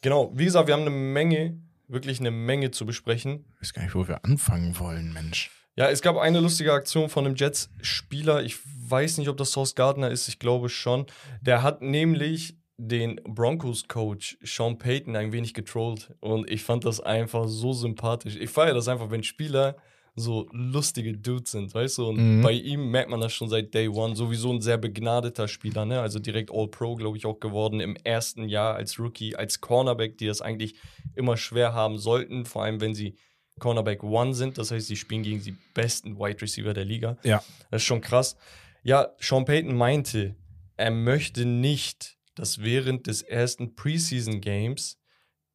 Genau, 0.02 0.30
wie 0.34 0.44
gesagt, 0.46 0.66
wir 0.68 0.74
haben 0.74 0.82
eine 0.82 0.90
Menge, 0.90 1.58
wirklich 1.88 2.20
eine 2.20 2.30
Menge 2.30 2.70
zu 2.70 2.86
besprechen. 2.86 3.44
Ich 3.56 3.62
weiß 3.62 3.72
gar 3.74 3.82
nicht, 3.82 3.94
wo 3.94 4.06
wir 4.08 4.24
anfangen 4.24 4.78
wollen, 4.78 5.12
Mensch. 5.12 5.50
Ja, 5.76 5.88
es 5.88 6.02
gab 6.02 6.16
eine 6.16 6.40
lustige 6.40 6.72
Aktion 6.72 7.08
von 7.08 7.26
einem 7.26 7.36
Jets-Spieler. 7.36 8.42
Ich 8.42 8.56
weiß 8.88 9.18
nicht, 9.18 9.28
ob 9.28 9.36
das 9.36 9.52
Sauce 9.52 9.74
Gardner 9.74 10.10
ist, 10.10 10.28
ich 10.28 10.38
glaube 10.38 10.68
schon. 10.68 11.06
Der 11.40 11.62
hat 11.62 11.80
nämlich 11.80 12.56
den 12.76 13.20
Broncos-Coach 13.24 14.38
Sean 14.42 14.78
Payton 14.78 15.14
ein 15.16 15.32
wenig 15.32 15.54
getrollt. 15.54 16.12
Und 16.20 16.50
ich 16.50 16.62
fand 16.64 16.84
das 16.84 17.00
einfach 17.00 17.46
so 17.46 17.72
sympathisch. 17.72 18.36
Ich 18.36 18.50
feiere 18.50 18.74
das 18.74 18.88
einfach, 18.88 19.10
wenn 19.10 19.22
Spieler 19.22 19.76
so 20.16 20.48
lustige 20.52 21.16
Dudes 21.16 21.52
sind, 21.52 21.72
weißt 21.72 21.98
du? 21.98 22.08
Und 22.08 22.38
Mhm. 22.38 22.42
bei 22.42 22.52
ihm 22.52 22.90
merkt 22.90 23.10
man 23.10 23.20
das 23.20 23.32
schon 23.32 23.48
seit 23.48 23.72
Day 23.72 23.88
One. 23.88 24.16
Sowieso 24.16 24.52
ein 24.52 24.60
sehr 24.60 24.76
begnadeter 24.76 25.46
Spieler, 25.46 25.84
ne? 25.86 26.00
Also 26.00 26.18
direkt 26.18 26.50
All-Pro, 26.52 26.96
glaube 26.96 27.16
ich, 27.16 27.26
auch 27.26 27.38
geworden 27.38 27.80
im 27.80 27.96
ersten 28.02 28.48
Jahr 28.48 28.74
als 28.74 28.98
Rookie, 28.98 29.36
als 29.36 29.60
Cornerback, 29.60 30.18
die 30.18 30.26
das 30.26 30.42
eigentlich 30.42 30.74
immer 31.14 31.36
schwer 31.36 31.74
haben 31.74 31.96
sollten, 31.98 32.44
vor 32.44 32.64
allem 32.64 32.80
wenn 32.80 32.94
sie 32.94 33.14
Cornerback 33.60 34.02
One 34.02 34.34
sind. 34.34 34.58
Das 34.58 34.70
heißt, 34.70 34.88
sie 34.88 34.96
spielen 34.96 35.22
gegen 35.22 35.42
die 35.42 35.56
besten 35.74 36.18
Wide 36.18 36.42
Receiver 36.42 36.74
der 36.74 36.84
Liga. 36.84 37.16
Ja. 37.22 37.42
Das 37.70 37.82
ist 37.82 37.86
schon 37.86 38.00
krass. 38.00 38.36
Ja, 38.82 39.14
Sean 39.20 39.44
Payton 39.44 39.76
meinte, 39.76 40.34
er 40.76 40.90
möchte 40.90 41.44
nicht, 41.44 42.18
dass 42.34 42.62
während 42.62 43.06
des 43.06 43.22
ersten 43.22 43.76
Preseason 43.76 44.40
Games 44.40 44.98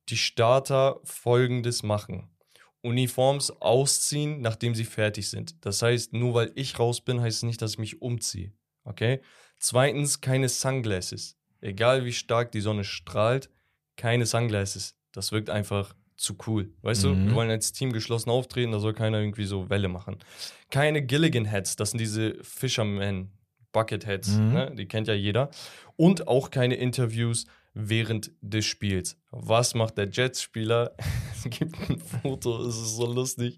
die 0.09 0.17
Starter 0.17 0.99
folgendes 1.03 1.83
machen. 1.83 2.29
Uniforms 2.81 3.49
ausziehen, 3.49 4.41
nachdem 4.41 4.75
sie 4.75 4.85
fertig 4.85 5.29
sind. 5.29 5.65
Das 5.65 5.81
heißt, 5.81 6.13
nur 6.13 6.35
weil 6.35 6.51
ich 6.53 6.77
raus 6.77 7.01
bin, 7.01 7.19
heißt 7.19 7.37
es 7.37 7.43
nicht, 7.43 7.61
dass 7.61 7.71
ich 7.71 7.79
mich 7.79 8.01
umziehe. 8.01 8.53
Okay? 8.83 9.21
Zweitens, 9.57 10.21
keine 10.21 10.49
Sunglasses. 10.49 11.37
Egal 11.61 12.05
wie 12.05 12.13
stark 12.13 12.51
die 12.51 12.61
Sonne 12.61 12.83
strahlt, 12.83 13.49
keine 13.95 14.27
Sunglasses. 14.27 14.95
Das 15.11 15.31
wirkt 15.31 15.49
einfach 15.49 15.95
zu 16.17 16.35
cool. 16.47 16.73
Weißt 16.81 17.03
du, 17.03 17.09
Mhm. 17.09 17.27
wir 17.27 17.35
wollen 17.35 17.49
als 17.49 17.71
Team 17.73 17.91
geschlossen 17.91 18.29
auftreten, 18.29 18.71
da 18.71 18.79
soll 18.79 18.93
keiner 18.93 19.19
irgendwie 19.19 19.45
so 19.45 19.69
Welle 19.69 19.87
machen. 19.89 20.17
Keine 20.71 21.01
Gilligan 21.05 21.49
Hats, 21.49 21.75
das 21.75 21.91
sind 21.91 21.99
diese 21.99 22.35
Fisherman 22.41 23.31
Bucket 23.71 24.05
Hats, 24.07 24.29
Mhm. 24.37 24.53
ne? 24.53 24.71
die 24.77 24.85
kennt 24.87 25.07
ja 25.07 25.13
jeder. 25.13 25.49
Und 25.97 26.27
auch 26.27 26.49
keine 26.51 26.75
Interviews 26.75 27.45
während 27.73 28.31
des 28.41 28.65
Spiels. 28.65 29.17
Was 29.31 29.75
macht 29.75 29.97
der 29.97 30.07
Jets-Spieler? 30.09 30.95
es 31.35 31.49
gibt 31.49 31.75
ein 31.89 31.99
Foto, 31.99 32.61
es 32.65 32.75
ist 32.77 32.95
so 32.95 33.05
lustig. 33.05 33.57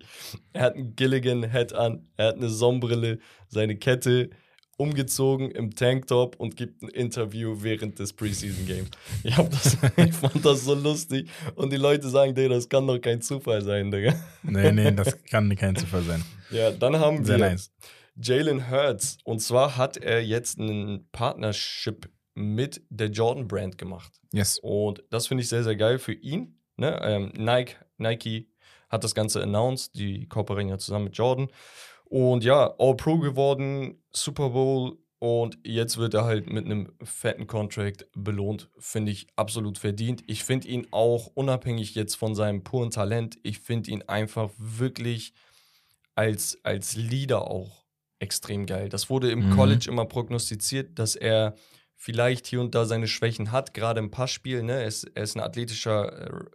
Er 0.54 0.64
hat 0.64 0.76
einen 0.76 0.96
Gilligan 0.96 1.52
Hat 1.54 1.74
an, 1.74 2.08
er 2.18 2.30
hat 2.30 2.36
eine 2.38 2.50
Sonnenbrille, 2.50 3.20
seine 3.48 3.76
Kette 3.78 4.32
umgezogen 4.78 5.52
im 5.52 5.74
Tanktop 5.76 6.36
und 6.38 6.56
gibt 6.56 6.84
ein 6.84 6.90
Interview 6.90 7.58
während 7.60 7.98
des 8.00 8.14
Preseason 8.14 8.66
Games. 8.66 8.90
Ich, 9.24 9.36
das, 9.36 9.78
ich 9.98 10.14
fand 10.14 10.46
das 10.46 10.64
so 10.64 10.76
lustig 10.76 11.30
und 11.56 11.74
die 11.74 11.78
Leute 11.78 12.10
sagen, 12.10 12.36
Digga, 12.36 12.50
das 12.50 12.70
kann 12.70 12.86
doch 12.86 13.00
kein 13.00 13.22
Zufall 13.22 13.62
sein, 13.64 13.92
Digga. 13.92 14.14
Nee, 14.44 14.72
nee, 14.72 14.92
das 14.92 15.22
kann 15.30 15.54
kein 15.56 15.76
Zufall 15.76 16.04
sein. 16.04 16.24
Ja, 16.52 16.72
dann 16.72 17.00
haben 17.00 17.26
Sehr 17.26 17.38
wir 17.38 17.50
nice. 17.50 17.72
Jalen 18.16 18.70
Hurts. 18.70 19.18
Und 19.24 19.40
zwar 19.40 19.78
hat 19.78 19.98
er 19.98 20.24
jetzt 20.24 20.60
einen 20.60 21.10
Partnership 21.12 22.10
mit 22.36 22.82
der 22.90 23.08
Jordan 23.08 23.48
Brand 23.48 23.78
gemacht. 23.78 24.22
Yes. 24.32 24.60
Und 24.62 25.04
das 25.10 25.28
finde 25.28 25.44
ich 25.44 25.50
sehr, 25.50 25.64
sehr 25.64 25.76
geil 25.76 25.98
für 25.98 26.14
ihn. 26.14 26.60
Ne? 26.78 27.00
Ähm, 27.04 27.32
Nike, 27.36 27.76
Nike 27.98 28.52
hat 28.90 29.04
das 29.04 29.16
Ganze 29.16 29.42
announced, 29.42 29.96
die 29.96 30.28
kooperieren 30.28 30.70
ja 30.70 30.78
zusammen 30.78 31.06
mit 31.06 31.18
Jordan. 31.18 31.50
Und 32.10 32.44
ja, 32.44 32.74
All-Pro 32.78 33.20
geworden, 33.20 34.02
Super 34.12 34.50
Bowl 34.50 34.98
und 35.20 35.58
jetzt 35.64 35.98
wird 35.98 36.14
er 36.14 36.26
halt 36.26 36.50
mit 36.50 36.66
einem 36.66 36.94
fetten 37.04 37.48
Contract 37.48 38.08
belohnt. 38.16 38.70
Finde 38.78 39.12
ich 39.12 39.28
absolut 39.36 39.78
verdient. 39.78 40.24
Ich 40.28 40.44
finde 40.44 40.68
ihn 40.68 40.88
auch 40.92 41.28
unabhängig 41.34 41.96
jetzt 41.96 42.16
von 42.16 42.36
seinem 42.36 42.64
puren 42.64 42.92
Talent, 42.92 43.38
ich 43.44 43.60
finde 43.60 43.92
ihn 43.92 44.04
einfach 44.04 44.52
wirklich 44.58 45.34
als, 46.16 46.60
als 46.64 46.96
Leader 46.96 47.50
auch 47.50 47.86
extrem 48.20 48.66
geil. 48.66 48.90
Das 48.90 49.10
wurde 49.10 49.30
im 49.32 49.50
Mhm. 49.50 49.56
College 49.56 49.86
immer 49.90 50.06
prognostiziert, 50.06 50.98
dass 50.98 51.16
er 51.16 51.56
vielleicht 51.96 52.48
hier 52.48 52.62
und 52.62 52.74
da 52.76 52.86
seine 52.86 53.08
Schwächen 53.08 53.52
hat, 53.52 53.74
gerade 53.74 54.00
im 54.00 54.12
Passspiel. 54.12 54.64
Ne? 54.64 54.74
Er, 54.74 54.86
ist, 54.86 55.04
er 55.16 55.24
ist 55.24 55.36
ein 55.36 55.42
athletischer 55.42 56.28
äh, 56.28 56.46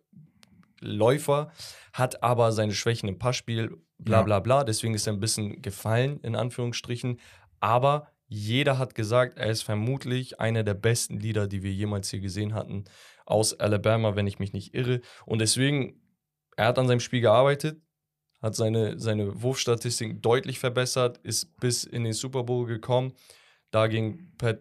Läufer, 0.81 1.53
hat 1.93 2.23
aber 2.23 2.53
seine 2.53 2.75
Schwächen 2.75 3.09
im 3.09 3.19
Passspiel, 3.19 3.77
bla 4.05 4.23
bla 4.23 4.41
bla. 4.41 4.65
Deswegen 4.65 4.95
ist 4.95 5.07
er 5.07 5.13
ein 5.13 5.21
bisschen 5.21 5.63
gefallen, 5.63 6.21
in 6.23 6.37
Anführungsstrichen. 6.37 7.19
Aber 7.61 8.09
jeder 8.29 8.79
hat 8.79 8.95
gesagt, 8.95 9.39
er 9.39 9.51
ist 9.51 9.63
vermutlich 9.63 10.41
einer 10.41 10.63
der 10.65 10.75
besten 10.75 11.19
Leader, 11.21 11.47
die 11.47 11.63
wir 11.63 11.73
jemals 11.73 12.11
hier 12.11 12.21
gesehen 12.21 12.55
hatten, 12.55 12.85
aus 13.27 13.59
Alabama, 13.61 14.17
wenn 14.17 14.27
ich 14.27 14.39
mich 14.39 14.53
nicht 14.53 14.75
irre. 14.75 15.01
Und 15.27 15.41
deswegen, 15.41 16.01
er 16.57 16.67
hat 16.67 16.79
an 16.79 16.89
seinem 16.89 17.01
Spiel 17.01 17.21
gearbeitet, 17.21 17.81
hat 18.41 18.57
seine, 18.57 18.99
seine 18.99 19.43
Wurfstatistiken 19.43 20.21
deutlich 20.21 20.59
verbessert, 20.59 21.19
ist 21.19 21.57
bis 21.61 21.85
in 21.85 22.05
den 22.05 22.13
Super 22.13 22.43
Bowl 22.43 22.67
gekommen. 22.67 23.13
Da 23.71 23.87
ging 23.87 24.33
Pat, 24.39 24.61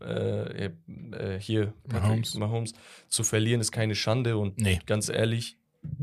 äh, 0.00 0.66
äh, 0.66 1.38
hier 1.38 1.72
Patrick 1.88 2.02
Mahomes. 2.02 2.34
Mahomes 2.34 2.72
zu 3.08 3.22
verlieren, 3.22 3.60
ist 3.60 3.70
keine 3.72 3.94
Schande. 3.94 4.36
Und 4.36 4.58
Nee. 4.58 4.80
ganz 4.86 5.08
ehrlich, 5.08 5.58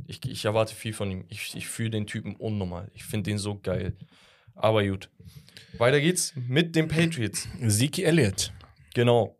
ich, 0.07 0.27
ich 0.27 0.45
erwarte 0.45 0.75
viel 0.75 0.93
von 0.93 1.11
ihm. 1.11 1.25
Ich, 1.29 1.55
ich 1.55 1.67
fühle 1.67 1.91
den 1.91 2.07
Typen 2.07 2.35
unnormal. 2.35 2.89
Ich 2.93 3.03
finde 3.03 3.29
den 3.31 3.37
so 3.37 3.59
geil. 3.59 3.95
Aber 4.55 4.85
gut. 4.85 5.09
Weiter 5.77 6.01
geht's 6.01 6.33
mit 6.35 6.75
den 6.75 6.87
Patriots. 6.87 7.47
Zeke 7.67 8.03
Elliott. 8.03 8.51
Genau. 8.93 9.37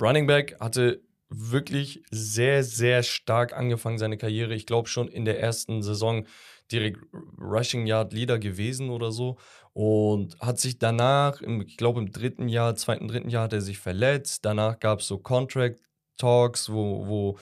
Running 0.00 0.26
Back 0.26 0.56
hatte 0.60 1.02
wirklich 1.28 2.02
sehr, 2.10 2.62
sehr 2.62 3.02
stark 3.02 3.52
angefangen, 3.52 3.98
seine 3.98 4.16
Karriere. 4.16 4.54
Ich 4.54 4.66
glaube 4.66 4.88
schon 4.88 5.08
in 5.08 5.24
der 5.24 5.40
ersten 5.40 5.82
Saison 5.82 6.26
direkt 6.70 7.00
Rushing 7.38 7.86
Yard 7.86 8.12
Leader 8.12 8.38
gewesen 8.38 8.90
oder 8.90 9.12
so. 9.12 9.38
Und 9.74 10.38
hat 10.40 10.58
sich 10.58 10.78
danach, 10.78 11.40
im, 11.40 11.62
ich 11.62 11.76
glaube 11.76 12.00
im 12.00 12.12
dritten 12.12 12.48
Jahr, 12.48 12.76
zweiten, 12.76 13.08
dritten 13.08 13.30
Jahr 13.30 13.44
hat 13.44 13.52
er 13.52 13.60
sich 13.60 13.78
verletzt. 13.78 14.44
Danach 14.44 14.78
gab 14.78 15.00
es 15.00 15.06
so 15.06 15.18
Contract 15.18 15.80
Talks, 16.18 16.70
wo, 16.70 17.06
wo, 17.06 17.38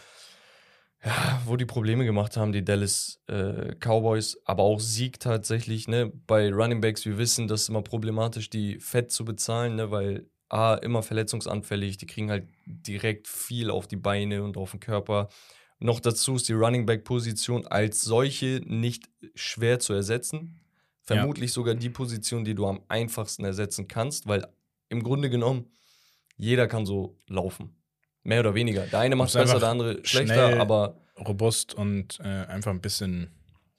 ja, 1.05 1.41
wo 1.47 1.57
die 1.57 1.67
Probleme 1.67 2.05
gemacht 2.05 2.37
haben, 2.37 2.53
die 2.53 2.65
Dallas 2.65 3.21
äh, 3.27 3.75
Cowboys, 3.77 4.39
aber 4.45 4.63
auch 4.63 4.81
Sieg 4.81 5.19
tatsächlich. 5.19 5.89
Ne? 5.89 6.13
Bei 6.27 6.53
Running 6.53 6.81
Backs, 6.81 7.07
wir 7.07 7.17
wissen, 7.17 7.49
das 7.49 7.63
ist 7.63 7.69
immer 7.71 7.83
problematisch, 7.83 8.51
die 8.51 8.79
fett 8.79 9.11
zu 9.11 9.25
bezahlen, 9.25 9.77
ne? 9.77 9.91
weil 9.91 10.29
A, 10.51 10.75
immer 10.75 11.03
verletzungsanfällig, 11.03 11.97
die 11.97 12.07
kriegen 12.07 12.31
halt 12.31 12.49
direkt 12.67 13.29
viel 13.29 13.71
auf 13.71 13.87
die 13.87 13.97
Beine 13.97 14.43
und 14.43 14.57
auf 14.57 14.73
den 14.73 14.81
Körper. 14.81 15.29
Noch 15.79 16.01
dazu 16.01 16.35
ist 16.35 16.49
die 16.49 16.53
Running 16.53 16.85
Back 16.85 17.05
Position 17.05 17.67
als 17.67 18.03
solche 18.03 18.61
nicht 18.65 19.09
schwer 19.35 19.79
zu 19.79 19.95
ersetzen. 19.95 20.61
Vermutlich 21.03 21.53
sogar 21.53 21.75
die 21.75 21.89
Position, 21.89 22.45
die 22.45 22.55
du 22.55 22.67
am 22.67 22.83
einfachsten 22.89 23.45
ersetzen 23.45 23.89
kannst, 23.89 24.27
weil 24.27 24.47
im 24.91 25.03
Grunde 25.03 25.31
genommen 25.31 25.71
jeder 26.37 26.67
kann 26.67 26.85
so 26.85 27.17
laufen. 27.27 27.80
Mehr 28.23 28.41
oder 28.41 28.55
weniger. 28.55 28.83
Der 28.83 29.01
eine 29.01 29.17
macht 29.17 29.35
Muss 29.35 29.43
besser, 29.43 29.61
der 29.61 29.69
andere 29.69 30.01
schlechter, 30.05 30.61
aber 30.61 30.97
Robust 31.19 31.75
und 31.75 32.19
äh, 32.21 32.47
einfach 32.47 32.71
ein 32.71 32.81
bisschen 32.81 33.31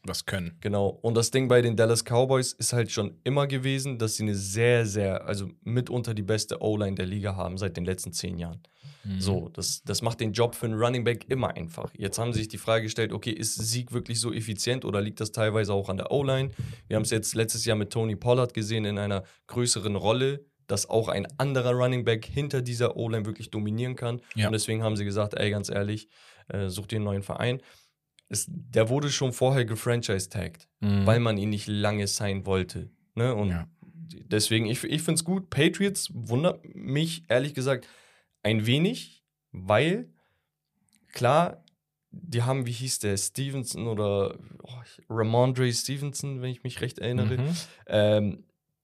was 0.03 0.25
können. 0.25 0.57
Genau. 0.61 0.87
Und 0.87 1.15
das 1.15 1.29
Ding 1.29 1.47
bei 1.47 1.61
den 1.61 1.75
Dallas 1.75 2.03
Cowboys 2.03 2.53
ist 2.53 2.73
halt 2.73 2.91
schon 2.91 3.19
immer 3.23 3.45
gewesen, 3.45 3.99
dass 3.99 4.15
sie 4.15 4.23
eine 4.23 4.35
sehr, 4.35 4.85
sehr, 4.85 5.27
also 5.27 5.49
mitunter 5.63 6.15
die 6.15 6.23
beste 6.23 6.61
O-Line 6.61 6.95
der 6.95 7.05
Liga 7.05 7.35
haben 7.35 7.57
seit 7.57 7.77
den 7.77 7.85
letzten 7.85 8.11
zehn 8.11 8.39
Jahren. 8.39 8.61
So, 9.17 9.49
das, 9.49 9.81
das 9.83 10.03
macht 10.03 10.19
den 10.19 10.31
Job 10.31 10.53
für 10.53 10.67
einen 10.67 10.79
Running 10.79 11.03
Back 11.03 11.25
immer 11.27 11.55
einfach. 11.55 11.91
Jetzt 11.97 12.19
haben 12.19 12.33
sie 12.33 12.39
sich 12.39 12.49
die 12.49 12.59
Frage 12.59 12.83
gestellt, 12.83 13.11
okay, 13.11 13.31
ist 13.31 13.55
Sieg 13.55 13.91
wirklich 13.93 14.19
so 14.19 14.31
effizient 14.31 14.85
oder 14.85 15.01
liegt 15.01 15.19
das 15.19 15.31
teilweise 15.31 15.73
auch 15.73 15.89
an 15.89 15.97
der 15.97 16.11
O-Line? 16.11 16.51
Wir 16.87 16.97
haben 16.97 17.03
es 17.03 17.09
jetzt 17.09 17.33
letztes 17.33 17.65
Jahr 17.65 17.75
mit 17.75 17.89
Tony 17.89 18.15
Pollard 18.15 18.53
gesehen 18.53 18.85
in 18.85 18.99
einer 18.99 19.23
größeren 19.47 19.95
Rolle, 19.95 20.45
dass 20.71 20.89
auch 20.89 21.07
ein 21.09 21.27
anderer 21.37 21.71
Running 21.73 22.03
Back 22.05 22.25
hinter 22.25 22.61
dieser 22.61 22.95
O-Line 22.95 23.25
wirklich 23.25 23.51
dominieren 23.51 23.95
kann. 23.95 24.21
Ja. 24.35 24.47
Und 24.47 24.53
deswegen 24.53 24.83
haben 24.83 24.95
sie 24.95 25.05
gesagt, 25.05 25.33
ey, 25.33 25.49
ganz 25.51 25.69
ehrlich, 25.69 26.07
äh, 26.47 26.69
such 26.69 26.87
dir 26.87 26.95
einen 26.97 27.05
neuen 27.05 27.23
Verein. 27.23 27.61
Es, 28.29 28.45
der 28.49 28.87
wurde 28.89 29.09
schon 29.09 29.33
vorher 29.33 29.65
gefranchise-tagged, 29.65 30.67
Mhm. 30.79 31.05
weil 31.05 31.19
man 31.19 31.37
ihn 31.37 31.49
nicht 31.49 31.67
lange 31.67 32.07
sein 32.07 32.45
wollte. 32.45 32.89
Ne? 33.15 33.35
Und 33.35 33.49
Ja. 33.49 33.67
deswegen, 34.25 34.65
ich, 34.67 34.83
ich 34.85 35.01
finde 35.01 35.15
es 35.19 35.25
gut. 35.25 35.49
Patriots 35.49 36.09
wundert 36.13 36.63
mich 36.73 37.23
ehrlich 37.27 37.53
gesagt 37.53 37.87
ein 38.43 38.65
wenig, 38.65 39.23
weil 39.51 40.09
klar, 41.13 41.63
die 42.11 42.43
haben, 42.43 42.65
wie 42.65 42.71
hieß 42.71 42.99
der, 42.99 43.17
Stevenson 43.17 43.87
oder 43.87 44.37
oh, 44.63 44.69
Ramondre 45.09 45.71
Stevenson, 45.71 46.41
wenn 46.41 46.49
ich 46.51 46.63
mich 46.63 46.81
recht 46.81 46.99
erinnere. 46.99 47.37
Mhm. 47.37 47.55
Ähm, 47.87 48.43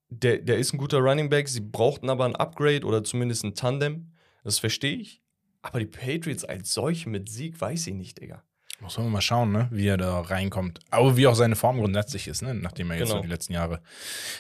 der, 0.09 0.37
der 0.37 0.57
ist 0.57 0.73
ein 0.73 0.77
guter 0.77 0.99
Running 0.99 1.29
Back. 1.29 1.47
Sie 1.49 1.61
brauchten 1.61 2.09
aber 2.09 2.25
ein 2.25 2.35
Upgrade 2.35 2.85
oder 2.85 3.03
zumindest 3.03 3.43
ein 3.43 3.55
Tandem. 3.55 4.11
Das 4.43 4.59
verstehe 4.59 4.95
ich. 4.97 5.21
Aber 5.61 5.79
die 5.79 5.85
Patriots 5.85 6.45
als 6.45 6.73
solche 6.73 7.09
mit 7.09 7.29
Sieg 7.29 7.59
weiß 7.59 7.87
ich 7.87 7.93
nicht, 7.93 8.19
Digga. 8.21 8.43
Muss 8.79 8.97
man 8.97 9.09
mal 9.11 9.21
schauen, 9.21 9.51
ne, 9.51 9.67
wie 9.71 9.87
er 9.87 9.97
da 9.97 10.19
reinkommt. 10.21 10.79
Aber 10.91 11.17
wie 11.17 11.25
auch 11.27 11.33
seine 11.35 11.55
Form 11.55 11.79
grundsätzlich 11.79 12.27
ist, 12.27 12.43
ne, 12.43 12.53
nachdem 12.53 12.91
er 12.91 12.97
jetzt 12.97 13.07
Genau. 13.07 13.17
so 13.17 13.23
die 13.23 13.29
letzten 13.29 13.53
Jahre 13.53 13.81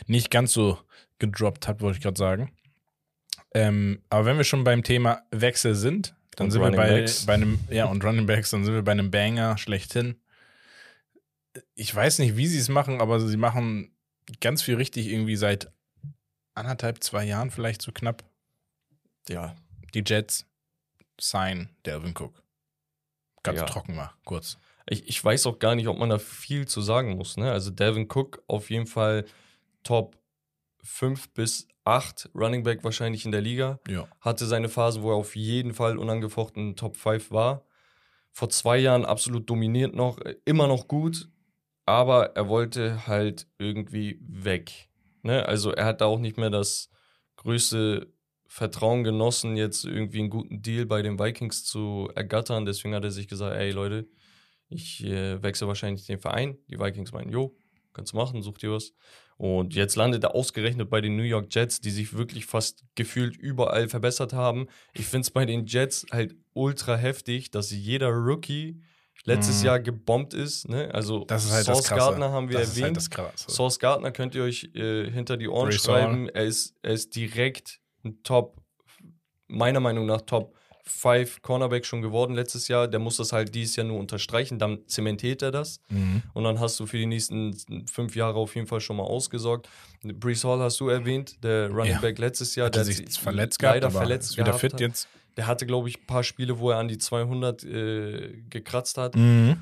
nicht 0.05 0.29
ganz 0.29 0.53
so 0.53 0.77
gedroppt 1.19 1.67
hat, 1.67 1.81
wollte 1.81 1.97
ich 1.97 2.03
gerade 2.03 2.17
sagen. 2.19 2.51
Ähm, 3.55 4.03
aber 4.09 4.25
wenn 4.25 4.37
wir 4.37 4.43
schon 4.43 4.63
beim 4.63 4.83
Thema 4.83 5.23
Wechsel 5.31 5.73
sind, 5.73 6.15
dann 6.35 6.45
Und 6.45 6.51
sind 6.51 6.61
wir 6.61 6.71
bei, 6.71 7.05
bei 7.25 7.33
einem, 7.33 7.59
ja, 7.71 7.85
und 7.85 8.05
Running 8.05 8.27
Backs, 8.27 8.51
dann 8.51 8.63
sind 8.63 8.75
wir 8.75 8.83
bei 8.83 8.91
einem 8.91 9.09
Banger 9.09 9.57
schlechthin. 9.57 10.21
Ich 11.73 11.93
weiß 11.93 12.19
nicht, 12.19 12.37
wie 12.37 12.45
sie 12.45 12.59
es 12.59 12.69
machen, 12.69 13.01
aber 13.01 13.19
sie 13.19 13.37
machen 13.37 13.91
ganz 14.41 14.61
viel 14.61 14.75
richtig 14.75 15.07
irgendwie 15.07 15.35
seit 15.35 15.71
anderthalb, 16.53 17.03
zwei 17.03 17.23
Jahren 17.25 17.51
vielleicht 17.51 17.81
so 17.81 17.91
knapp. 17.91 18.23
Ja, 19.29 19.55
Die 19.93 20.03
Jets 20.05 20.45
sign 21.19 21.69
Delvin 21.85 22.13
Cook. 22.17 22.43
Ganz 23.43 23.59
Ja. 23.59 23.65
trocken 23.65 23.95
war, 23.97 24.17
kurz. 24.25 24.57
ich, 24.89 25.07
ich 25.07 25.23
weiß 25.23 25.47
auch 25.47 25.59
gar 25.59 25.75
nicht, 25.75 25.87
ob 25.87 25.97
man 25.97 26.09
da 26.09 26.19
viel 26.19 26.67
zu 26.67 26.81
sagen 26.81 27.15
muss. 27.15 27.37
Ne? 27.37 27.51
Also 27.51 27.71
Devin 27.71 28.07
Cook 28.11 28.43
auf 28.47 28.69
jeden 28.69 28.87
Fall 28.87 29.25
Top 29.83 30.17
5 30.83 31.29
bis 31.33 31.67
8 31.85 32.29
Running 32.35 32.63
Back 32.63 32.83
wahrscheinlich 32.83 33.25
in 33.25 33.31
der 33.31 33.41
Liga. 33.41 33.79
Ja. 33.87 34.07
Hatte 34.19 34.45
seine 34.45 34.69
Phase, 34.69 35.01
wo 35.01 35.11
er 35.11 35.15
auf 35.15 35.35
jeden 35.35 35.73
Fall 35.73 35.97
unangefochten 35.97 36.75
Top 36.75 36.95
5 36.97 37.31
war. 37.31 37.65
Vor 38.31 38.49
zwei 38.49 38.77
Jahren 38.77 39.05
absolut 39.05 39.49
dominiert 39.49 39.95
noch, 39.95 40.19
immer 40.45 40.67
noch 40.67 40.87
gut, 40.87 41.29
aber 41.87 42.35
er 42.35 42.49
wollte 42.49 43.07
halt 43.07 43.47
irgendwie 43.57 44.19
weg. 44.21 44.89
Ne? 45.23 45.45
Also 45.47 45.71
er 45.71 45.85
hat 45.85 46.01
da 46.01 46.05
auch 46.05 46.19
nicht 46.19 46.37
mehr 46.37 46.49
das 46.49 46.89
größte 47.37 48.13
Vertrauen 48.45 49.03
genossen, 49.03 49.55
jetzt 49.55 49.85
irgendwie 49.85 50.19
einen 50.19 50.29
guten 50.29 50.61
Deal 50.61 50.85
bei 50.85 51.01
den 51.01 51.17
Vikings 51.17 51.63
zu 51.63 52.09
ergattern. 52.13 52.65
Deswegen 52.65 52.93
hat 52.93 53.05
er 53.05 53.11
sich 53.11 53.29
gesagt, 53.29 53.55
ey 53.55 53.71
Leute, 53.71 54.07
ich 54.67 55.03
äh, 55.05 55.41
wechsle 55.41 55.67
wahrscheinlich 55.67 56.05
den 56.05 56.19
Verein. 56.19 56.57
Die 56.67 56.77
Vikings 56.77 57.13
meinen, 57.13 57.31
jo, 57.31 57.57
kannst 57.93 58.11
du 58.11 58.17
machen, 58.17 58.41
such 58.41 58.57
dir 58.57 58.73
was. 58.73 58.93
Und 59.37 59.73
jetzt 59.73 59.95
landet 59.95 60.25
er 60.25 60.35
ausgerechnet 60.35 60.89
bei 60.89 60.99
den 60.99 61.15
New 61.15 61.23
York 61.23 61.47
Jets, 61.55 61.79
die 61.79 61.91
sich 61.91 62.17
wirklich 62.17 62.45
fast 62.47 62.83
gefühlt 62.95 63.37
überall 63.37 63.87
verbessert 63.87 64.33
haben. 64.33 64.67
Ich 64.93 65.05
finde 65.05 65.21
es 65.21 65.31
bei 65.31 65.45
den 65.45 65.67
Jets 65.67 66.05
halt 66.11 66.35
ultra 66.53 66.97
heftig, 66.97 67.49
dass 67.51 67.71
jeder 67.71 68.09
Rookie 68.09 68.81
letztes 69.25 69.59
Mhm. 69.61 69.65
Jahr 69.65 69.79
gebombt 69.79 70.33
ist. 70.33 70.69
Ne? 70.69 70.89
Also 70.93 71.25
Das 71.25 71.45
ist 71.45 71.51
halt 71.51 71.67
das 71.67 71.77
Sauce 71.77 71.87
Krasse. 71.87 71.99
Gardner 72.01 72.31
haben 72.31 72.49
wir 72.49 72.59
das 72.59 72.69
ist 72.69 72.81
halt 72.81 72.95
erwähnt. 72.97 73.09
das. 73.37 73.53
Source 73.55 73.79
Gardner 73.79 74.11
könnt 74.11 74.35
ihr 74.35 74.43
euch 74.43 74.69
äh, 74.73 75.09
hinter 75.11 75.37
die 75.37 75.47
Ohren 75.49 75.69
Brees 75.69 75.83
schreiben. 75.83 76.29
Er 76.29 76.45
ist, 76.45 76.75
er 76.81 76.91
ist 76.93 77.15
direkt 77.15 77.79
ein 78.05 78.21
Top, 78.23 78.57
meiner 79.47 79.79
Meinung 79.79 80.05
nach 80.05 80.21
Top 80.21 80.55
5 80.89 81.41
Cornerback 81.41 81.85
schon 81.85 82.01
geworden 82.01 82.33
letztes 82.33 82.69
Jahr. 82.69 82.87
Der 82.87 82.99
muss 83.01 83.17
das 83.17 83.33
halt 83.33 83.53
dieses 83.53 83.75
Jahr 83.75 83.85
nur 83.85 83.99
unterstreichen, 83.99 84.57
dann 84.57 84.87
zementiert 84.87 85.41
er 85.41 85.51
das. 85.51 85.81
Mhm. 85.89 86.23
Und 86.33 86.45
dann 86.45 86.61
hast 86.61 86.79
du 86.79 86.85
für 86.85 86.97
die 86.97 87.05
nächsten 87.05 87.53
fünf 87.91 88.15
Jahre 88.15 88.35
auf 88.39 88.55
jeden 88.55 88.67
Fall 88.67 88.79
schon 88.79 88.95
mal 88.95 89.03
ausgesorgt. 89.03 89.67
Brees 90.03 90.45
Hall 90.45 90.59
hast 90.59 90.79
du 90.79 90.87
erwähnt, 90.87 91.43
der 91.43 91.69
Running 91.71 91.91
Ja. 91.93 91.99
Back 91.99 92.19
letztes 92.19 92.55
Jahr. 92.55 92.67
Hatte 92.67 92.79
der 92.79 92.85
sich 92.85 92.99
hat 92.99 93.13
verletzt 93.17 93.59
gehabt, 93.59 93.75
leider 93.75 93.87
aber 93.87 93.97
verletzt 93.99 94.31
ist 94.31 94.37
wieder 94.37 94.53
fit 94.53 94.73
hat. 94.73 94.79
jetzt. 94.79 95.09
Der 95.37 95.47
hatte, 95.47 95.65
glaube 95.65 95.87
ich, 95.87 95.99
ein 95.99 96.05
paar 96.07 96.23
Spiele, 96.23 96.59
wo 96.59 96.71
er 96.71 96.77
an 96.79 96.87
die 96.87 96.97
200 96.97 97.63
äh, 97.63 98.41
gekratzt 98.49 98.97
hat. 98.97 99.15
Mhm. 99.15 99.57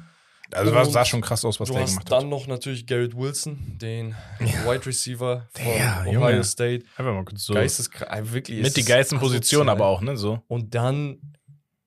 Also 0.51 0.72
Und 0.77 0.91
sah 0.91 1.03
schon 1.03 1.22
krass 1.22 1.44
aus, 1.44 1.60
was 1.60 1.70
der 1.72 1.84
gemacht 1.86 2.12
dann 2.12 2.24
hat. 2.24 2.29
noch 2.29 2.46
natürlich 2.48 2.86
Garrett 2.86 3.15
Wilson, 3.17 3.77
den 3.82 4.15
Wide 4.39 4.86
Receiver 4.86 5.50
von 5.51 5.65
Der, 5.65 6.01
Ohio 6.08 6.29
Junge. 6.29 6.44
State. 6.44 6.86
Einfach 6.98 7.13
mal 7.13 7.25
kurz 7.25 7.44
so. 7.44 7.53
Geisteskrank, 7.55 8.32
wirklich. 8.32 8.62
mit 8.62 8.77
die 8.77 8.84
geilsten 8.86 9.20
Positionen, 9.20 9.70
asozial. 9.70 9.88
aber 9.88 9.88
auch, 9.98 10.01
ne? 10.01 10.15
So. 10.17 10.44
Und 10.48 10.75
dann, 10.75 11.17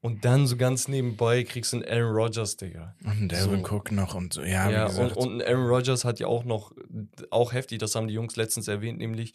und 0.00 0.24
dann 0.24 0.48
so 0.48 0.56
ganz 0.56 0.88
nebenbei 0.88 1.44
kriegst 1.44 1.72
du 1.72 1.76
einen 1.78 1.86
Aaron 1.88 2.14
Rodgers, 2.16 2.56
Digga. 2.56 2.96
Und 3.04 3.28
Delvin 3.30 3.64
So. 3.64 3.74
Cook 3.76 3.92
noch 3.92 4.14
und 4.16 4.32
so. 4.34 4.42
Ja, 4.42 4.68
Ja, 4.68 4.84
wie 4.84 4.88
gesagt. 4.88 5.16
und, 5.16 5.26
und 5.28 5.40
ein 5.40 5.48
Aaron 5.48 5.68
Rodgers 5.68 6.04
hat 6.04 6.18
ja 6.18 6.26
auch 6.26 6.44
noch, 6.44 6.72
auch 7.30 7.52
heftig, 7.52 7.78
das 7.78 7.94
haben 7.94 8.08
die 8.08 8.14
Jungs 8.14 8.34
letztens 8.34 8.66
erwähnt, 8.66 8.98
nämlich, 8.98 9.34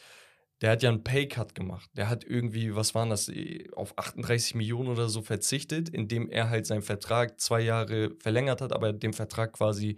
der 0.63 0.71
hat 0.71 0.81
ja 0.81 0.89
einen 0.89 1.03
Pay-Cut 1.03 1.55
gemacht. 1.55 1.89
Der 1.97 2.07
hat 2.07 2.23
irgendwie, 2.23 2.73
was 2.73 2.95
waren 2.95 3.09
das, 3.09 3.27
eh, 3.27 3.69
auf 3.73 3.97
38 3.97 4.55
Millionen 4.55 4.87
oder 4.87 5.09
so 5.09 5.21
verzichtet, 5.21 5.89
indem 5.89 6.29
er 6.29 6.49
halt 6.49 6.65
seinen 6.65 6.83
Vertrag 6.83 7.37
zwei 7.41 7.59
Jahre 7.59 8.15
verlängert 8.21 8.61
hat, 8.61 8.71
aber 8.71 8.93
den 8.93 9.11
Vertrag 9.11 9.51
quasi 9.51 9.97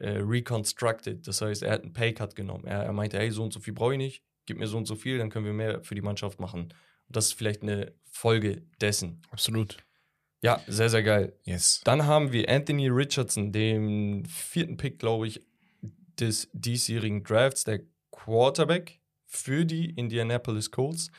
äh, 0.00 0.18
reconstructed. 0.18 1.28
Das 1.28 1.40
heißt, 1.40 1.62
er 1.62 1.70
hat 1.70 1.84
einen 1.84 1.92
Pay-Cut 1.92 2.34
genommen. 2.34 2.64
Er, 2.66 2.82
er 2.82 2.92
meinte, 2.92 3.18
hey, 3.18 3.30
so 3.30 3.44
und 3.44 3.52
so 3.52 3.60
viel 3.60 3.72
brauche 3.72 3.92
ich 3.92 3.98
nicht, 3.98 4.24
gib 4.46 4.58
mir 4.58 4.66
so 4.66 4.78
und 4.78 4.86
so 4.86 4.96
viel, 4.96 5.16
dann 5.16 5.30
können 5.30 5.46
wir 5.46 5.52
mehr 5.52 5.84
für 5.84 5.94
die 5.94 6.02
Mannschaft 6.02 6.40
machen. 6.40 6.62
Und 6.62 7.16
das 7.16 7.26
ist 7.26 7.34
vielleicht 7.34 7.62
eine 7.62 7.94
Folge 8.10 8.62
dessen. 8.80 9.22
Absolut. 9.30 9.76
Ja, 10.42 10.60
sehr, 10.66 10.90
sehr 10.90 11.04
geil. 11.04 11.38
Yes. 11.44 11.82
Dann 11.84 12.06
haben 12.06 12.32
wir 12.32 12.48
Anthony 12.48 12.88
Richardson, 12.88 13.52
den 13.52 14.26
vierten 14.26 14.76
Pick, 14.76 14.98
glaube 14.98 15.28
ich, 15.28 15.40
des 16.18 16.50
diesjährigen 16.52 17.22
Drafts, 17.22 17.62
der 17.62 17.82
Quarterback 18.10 18.99
für 19.30 19.64
die 19.64 19.90
Indianapolis 19.90 20.70
Colts. 20.70 21.10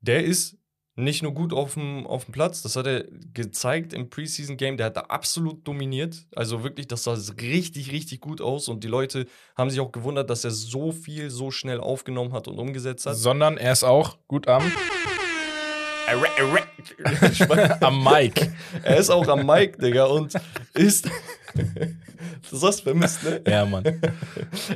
Der 0.00 0.24
ist 0.24 0.56
nicht 0.94 1.22
nur 1.22 1.34
gut 1.34 1.52
auf 1.52 1.74
dem, 1.74 2.06
auf 2.06 2.24
dem 2.24 2.32
Platz, 2.32 2.62
das 2.62 2.74
hat 2.74 2.86
er 2.86 3.04
gezeigt 3.34 3.92
im 3.92 4.08
Preseason-Game, 4.08 4.78
der 4.78 4.86
hat 4.86 4.96
da 4.96 5.02
absolut 5.02 5.66
dominiert. 5.68 6.26
Also 6.34 6.64
wirklich, 6.64 6.88
das 6.88 7.04
sah 7.04 7.18
richtig, 7.38 7.92
richtig 7.92 8.20
gut 8.20 8.40
aus 8.40 8.68
und 8.68 8.82
die 8.82 8.88
Leute 8.88 9.26
haben 9.58 9.68
sich 9.68 9.80
auch 9.80 9.92
gewundert, 9.92 10.30
dass 10.30 10.44
er 10.44 10.52
so 10.52 10.92
viel 10.92 11.28
so 11.28 11.50
schnell 11.50 11.80
aufgenommen 11.80 12.32
hat 12.32 12.48
und 12.48 12.58
umgesetzt 12.58 13.04
hat. 13.04 13.16
Sondern 13.16 13.58
er 13.58 13.72
ist 13.72 13.84
auch 13.84 14.16
gut 14.26 14.46
mein, 14.46 14.72
am 17.80 18.04
Mic. 18.04 18.50
er 18.82 18.96
ist 18.96 19.10
auch 19.10 19.26
am 19.28 19.46
Mic, 19.46 19.78
Digga, 19.78 20.04
und 20.04 20.34
ist. 20.74 21.08
das 22.50 22.62
hast 22.62 22.80
du 22.80 22.84
vermisst, 22.84 23.24
ne? 23.24 23.42
ja, 23.46 23.64
Mann. 23.64 23.84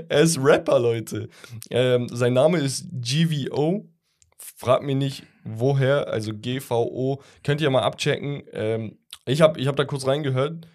Er 0.08 0.20
ist 0.20 0.38
Rapper, 0.38 0.78
Leute. 0.78 1.28
Ähm, 1.70 2.08
sein 2.08 2.32
Name 2.32 2.58
ist 2.58 2.86
GVO. 2.92 3.88
Frag 4.38 4.82
mich 4.82 4.96
nicht, 4.96 5.22
woher, 5.44 6.08
also 6.08 6.32
GVO. 6.34 7.22
Könnt 7.44 7.60
ihr 7.60 7.70
mal 7.70 7.82
abchecken. 7.82 8.42
Ähm, 8.52 8.98
ich 9.26 9.40
habe 9.40 9.60
ich 9.60 9.66
hab 9.66 9.76
da 9.76 9.84
kurz 9.84 10.06
reingehört. 10.06 10.66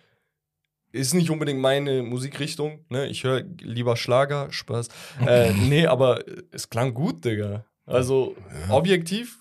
Ist 0.92 1.14
nicht 1.14 1.30
unbedingt 1.30 1.60
meine 1.60 2.04
Musikrichtung. 2.04 2.86
Ne? 2.90 3.08
Ich 3.08 3.24
höre 3.26 3.44
lieber 3.60 3.98
Schlager, 3.98 4.48
Spaß. 4.52 4.88
Äh, 5.28 5.52
nee, 5.52 5.88
aber 5.88 6.24
es 6.52 6.70
klang 6.70 6.94
gut, 6.94 7.26
Digga. 7.26 7.66
Also 7.86 8.36
objektiv 8.70 9.40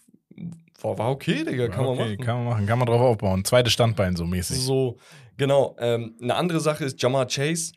war, 0.84 0.98
war 0.98 1.10
okay, 1.10 1.44
Digga. 1.44 1.68
Kann 1.68 1.84
man 1.84 1.94
okay, 1.94 2.02
machen. 2.02 2.18
Kann 2.18 2.36
man 2.36 2.44
machen. 2.44 2.66
Kann 2.66 2.78
man 2.78 2.86
drauf 2.86 3.00
aufbauen. 3.00 3.44
Zweites 3.44 3.72
Standbein 3.72 4.16
so 4.16 4.26
mäßig. 4.26 4.58
So, 4.58 4.98
genau. 5.36 5.76
Ähm, 5.78 6.16
eine 6.22 6.34
andere 6.34 6.60
Sache 6.60 6.84
ist 6.84 7.00
Jamar 7.02 7.26
Chase. 7.26 7.72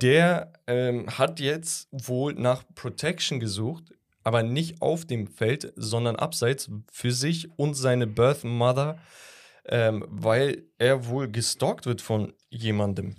Der 0.00 0.52
ähm, 0.66 1.06
hat 1.18 1.40
jetzt 1.40 1.88
wohl 1.90 2.34
nach 2.34 2.62
Protection 2.74 3.40
gesucht, 3.40 3.92
aber 4.22 4.42
nicht 4.42 4.80
auf 4.80 5.04
dem 5.04 5.26
Feld, 5.26 5.72
sondern 5.76 6.16
abseits 6.16 6.70
für 6.90 7.10
sich 7.10 7.50
und 7.58 7.74
seine 7.74 8.06
Birth 8.06 8.44
Mother, 8.44 8.98
ähm, 9.66 10.04
weil 10.08 10.64
er 10.78 11.06
wohl 11.06 11.28
gestalkt 11.28 11.86
wird 11.86 12.00
von 12.00 12.32
jemandem. 12.48 13.16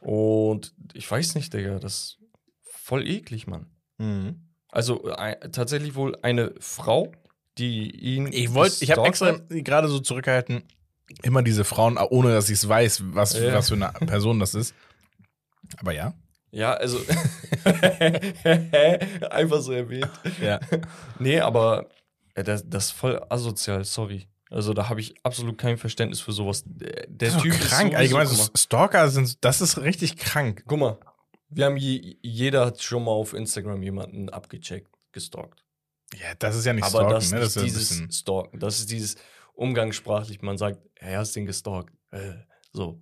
Und 0.00 0.74
ich 0.92 1.10
weiß 1.10 1.34
nicht, 1.34 1.52
Digga, 1.52 1.78
das 1.78 1.94
ist 1.94 2.18
voll 2.62 3.08
eklig, 3.08 3.46
Mann. 3.46 3.66
Mhm. 3.98 4.48
Also 4.68 5.08
äh, 5.08 5.50
tatsächlich 5.50 5.94
wohl 5.94 6.16
eine 6.22 6.52
Frau, 6.60 7.12
die 7.58 7.90
ihn. 7.90 8.28
Ich 8.32 8.52
wollte, 8.54 8.82
ich 8.84 8.90
habe 8.90 9.06
extra 9.06 9.32
gerade 9.48 9.88
so 9.88 9.98
zurückgehalten, 10.00 10.62
immer 11.22 11.42
diese 11.42 11.64
Frauen, 11.64 11.98
ohne 11.98 12.32
dass 12.32 12.48
ich 12.48 12.54
es 12.58 12.68
weiß, 12.68 13.02
was, 13.14 13.34
Ja. 13.38 13.54
was 13.54 13.68
für 13.68 13.74
eine 13.74 13.92
Person 14.06 14.40
das 14.40 14.54
ist. 14.54 14.74
Aber 15.78 15.92
ja. 15.92 16.14
Ja, 16.50 16.72
also. 16.74 16.98
Einfach 19.30 19.60
so 19.60 19.72
erwähnt. 19.72 20.10
Ja. 20.40 20.60
Nee, 21.18 21.40
aber 21.40 21.88
das, 22.34 22.68
das 22.68 22.86
ist 22.86 22.90
voll 22.92 23.20
asozial, 23.28 23.84
sorry. 23.84 24.26
Also 24.50 24.72
da 24.72 24.88
habe 24.88 25.00
ich 25.00 25.14
absolut 25.24 25.58
kein 25.58 25.78
Verständnis 25.78 26.20
für 26.20 26.32
sowas. 26.32 26.62
Der, 26.66 27.06
Das 27.08 27.34
ist 27.36 27.42
Typ 27.42 27.52
krank. 27.54 27.92
ist 27.92 27.98
Allgemein, 27.98 28.26
so 28.26 28.44
Stalker 28.56 29.08
sind, 29.08 29.44
das 29.44 29.60
ist 29.60 29.78
richtig 29.78 30.16
krank. 30.16 30.62
guck 30.66 30.78
mal, 30.78 30.98
wir 31.48 31.64
haben 31.66 31.76
je, 31.76 32.16
jeder 32.22 32.66
hat 32.66 32.82
schon 32.82 33.04
mal 33.04 33.10
auf 33.12 33.32
Instagram 33.34 33.82
jemanden 33.82 34.28
abgecheckt, 34.28 34.88
gestalkt. 35.12 35.63
Ja, 36.20 36.34
das 36.38 36.56
ist 36.56 36.64
ja 36.64 36.72
nicht 36.72 36.84
aber 36.84 36.90
Stalken, 37.08 37.10
das 37.14 37.30
ne? 37.32 37.38
ist 37.40 37.56
Das 37.56 37.62
ist 37.64 37.90
dieses. 37.90 38.16
Stalken. 38.18 38.58
Das 38.60 38.78
ist 38.78 38.90
dieses 38.90 39.16
umgangssprachlich, 39.54 40.42
man 40.42 40.58
sagt, 40.58 40.78
hey, 40.98 41.14
hast 41.14 41.34
den 41.36 41.46
gestalkt. 41.46 41.92
Äh, 42.10 42.32
so. 42.72 43.00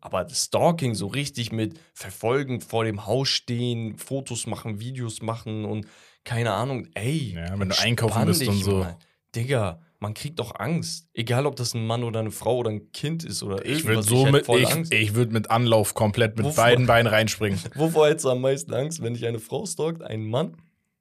Aber 0.00 0.28
Stalking 0.28 0.94
so 0.94 1.08
richtig 1.08 1.50
mit 1.50 1.78
verfolgen, 1.92 2.60
vor 2.60 2.84
dem 2.84 3.06
Haus 3.06 3.28
stehen, 3.28 3.96
Fotos 3.98 4.46
machen, 4.46 4.80
Videos 4.80 5.22
machen 5.22 5.64
und 5.64 5.86
keine 6.24 6.52
Ahnung, 6.52 6.86
ey. 6.94 7.34
Ja, 7.34 7.58
wenn 7.58 7.68
du 7.68 7.78
einkaufen 7.80 8.24
bist 8.26 8.46
und 8.46 8.62
so. 8.62 8.76
mal. 8.78 8.96
Digga, 9.34 9.80
man 9.98 10.14
kriegt 10.14 10.38
doch 10.38 10.54
Angst. 10.58 11.08
Egal, 11.14 11.46
ob 11.46 11.56
das 11.56 11.74
ein 11.74 11.84
Mann 11.84 12.04
oder 12.04 12.20
eine 12.20 12.30
Frau 12.30 12.58
oder 12.58 12.70
ein 12.70 12.92
Kind 12.92 13.24
ist 13.24 13.42
oder 13.42 13.64
Ich 13.66 13.82
würde 13.84 13.94
irgendwas. 14.00 14.06
so 14.06 14.24
hätt 14.26 14.32
mit, 14.32 14.46
voll 14.46 14.60
ich, 14.62 14.68
Angst. 14.72 14.94
ich 14.94 15.14
würde 15.14 15.32
mit 15.32 15.50
Anlauf 15.50 15.94
komplett 15.94 16.36
mit 16.36 16.46
Wovor- 16.46 16.54
beiden 16.64 16.86
Beinen 16.86 17.08
reinspringen. 17.12 17.58
Wovor 17.74 18.06
hättest 18.08 18.24
du 18.26 18.30
am 18.30 18.40
meisten 18.40 18.72
Angst, 18.72 19.02
wenn 19.02 19.14
dich 19.14 19.26
eine 19.26 19.40
Frau 19.40 19.66
stalkt, 19.66 20.02
ein 20.02 20.24
Mann 20.28 20.56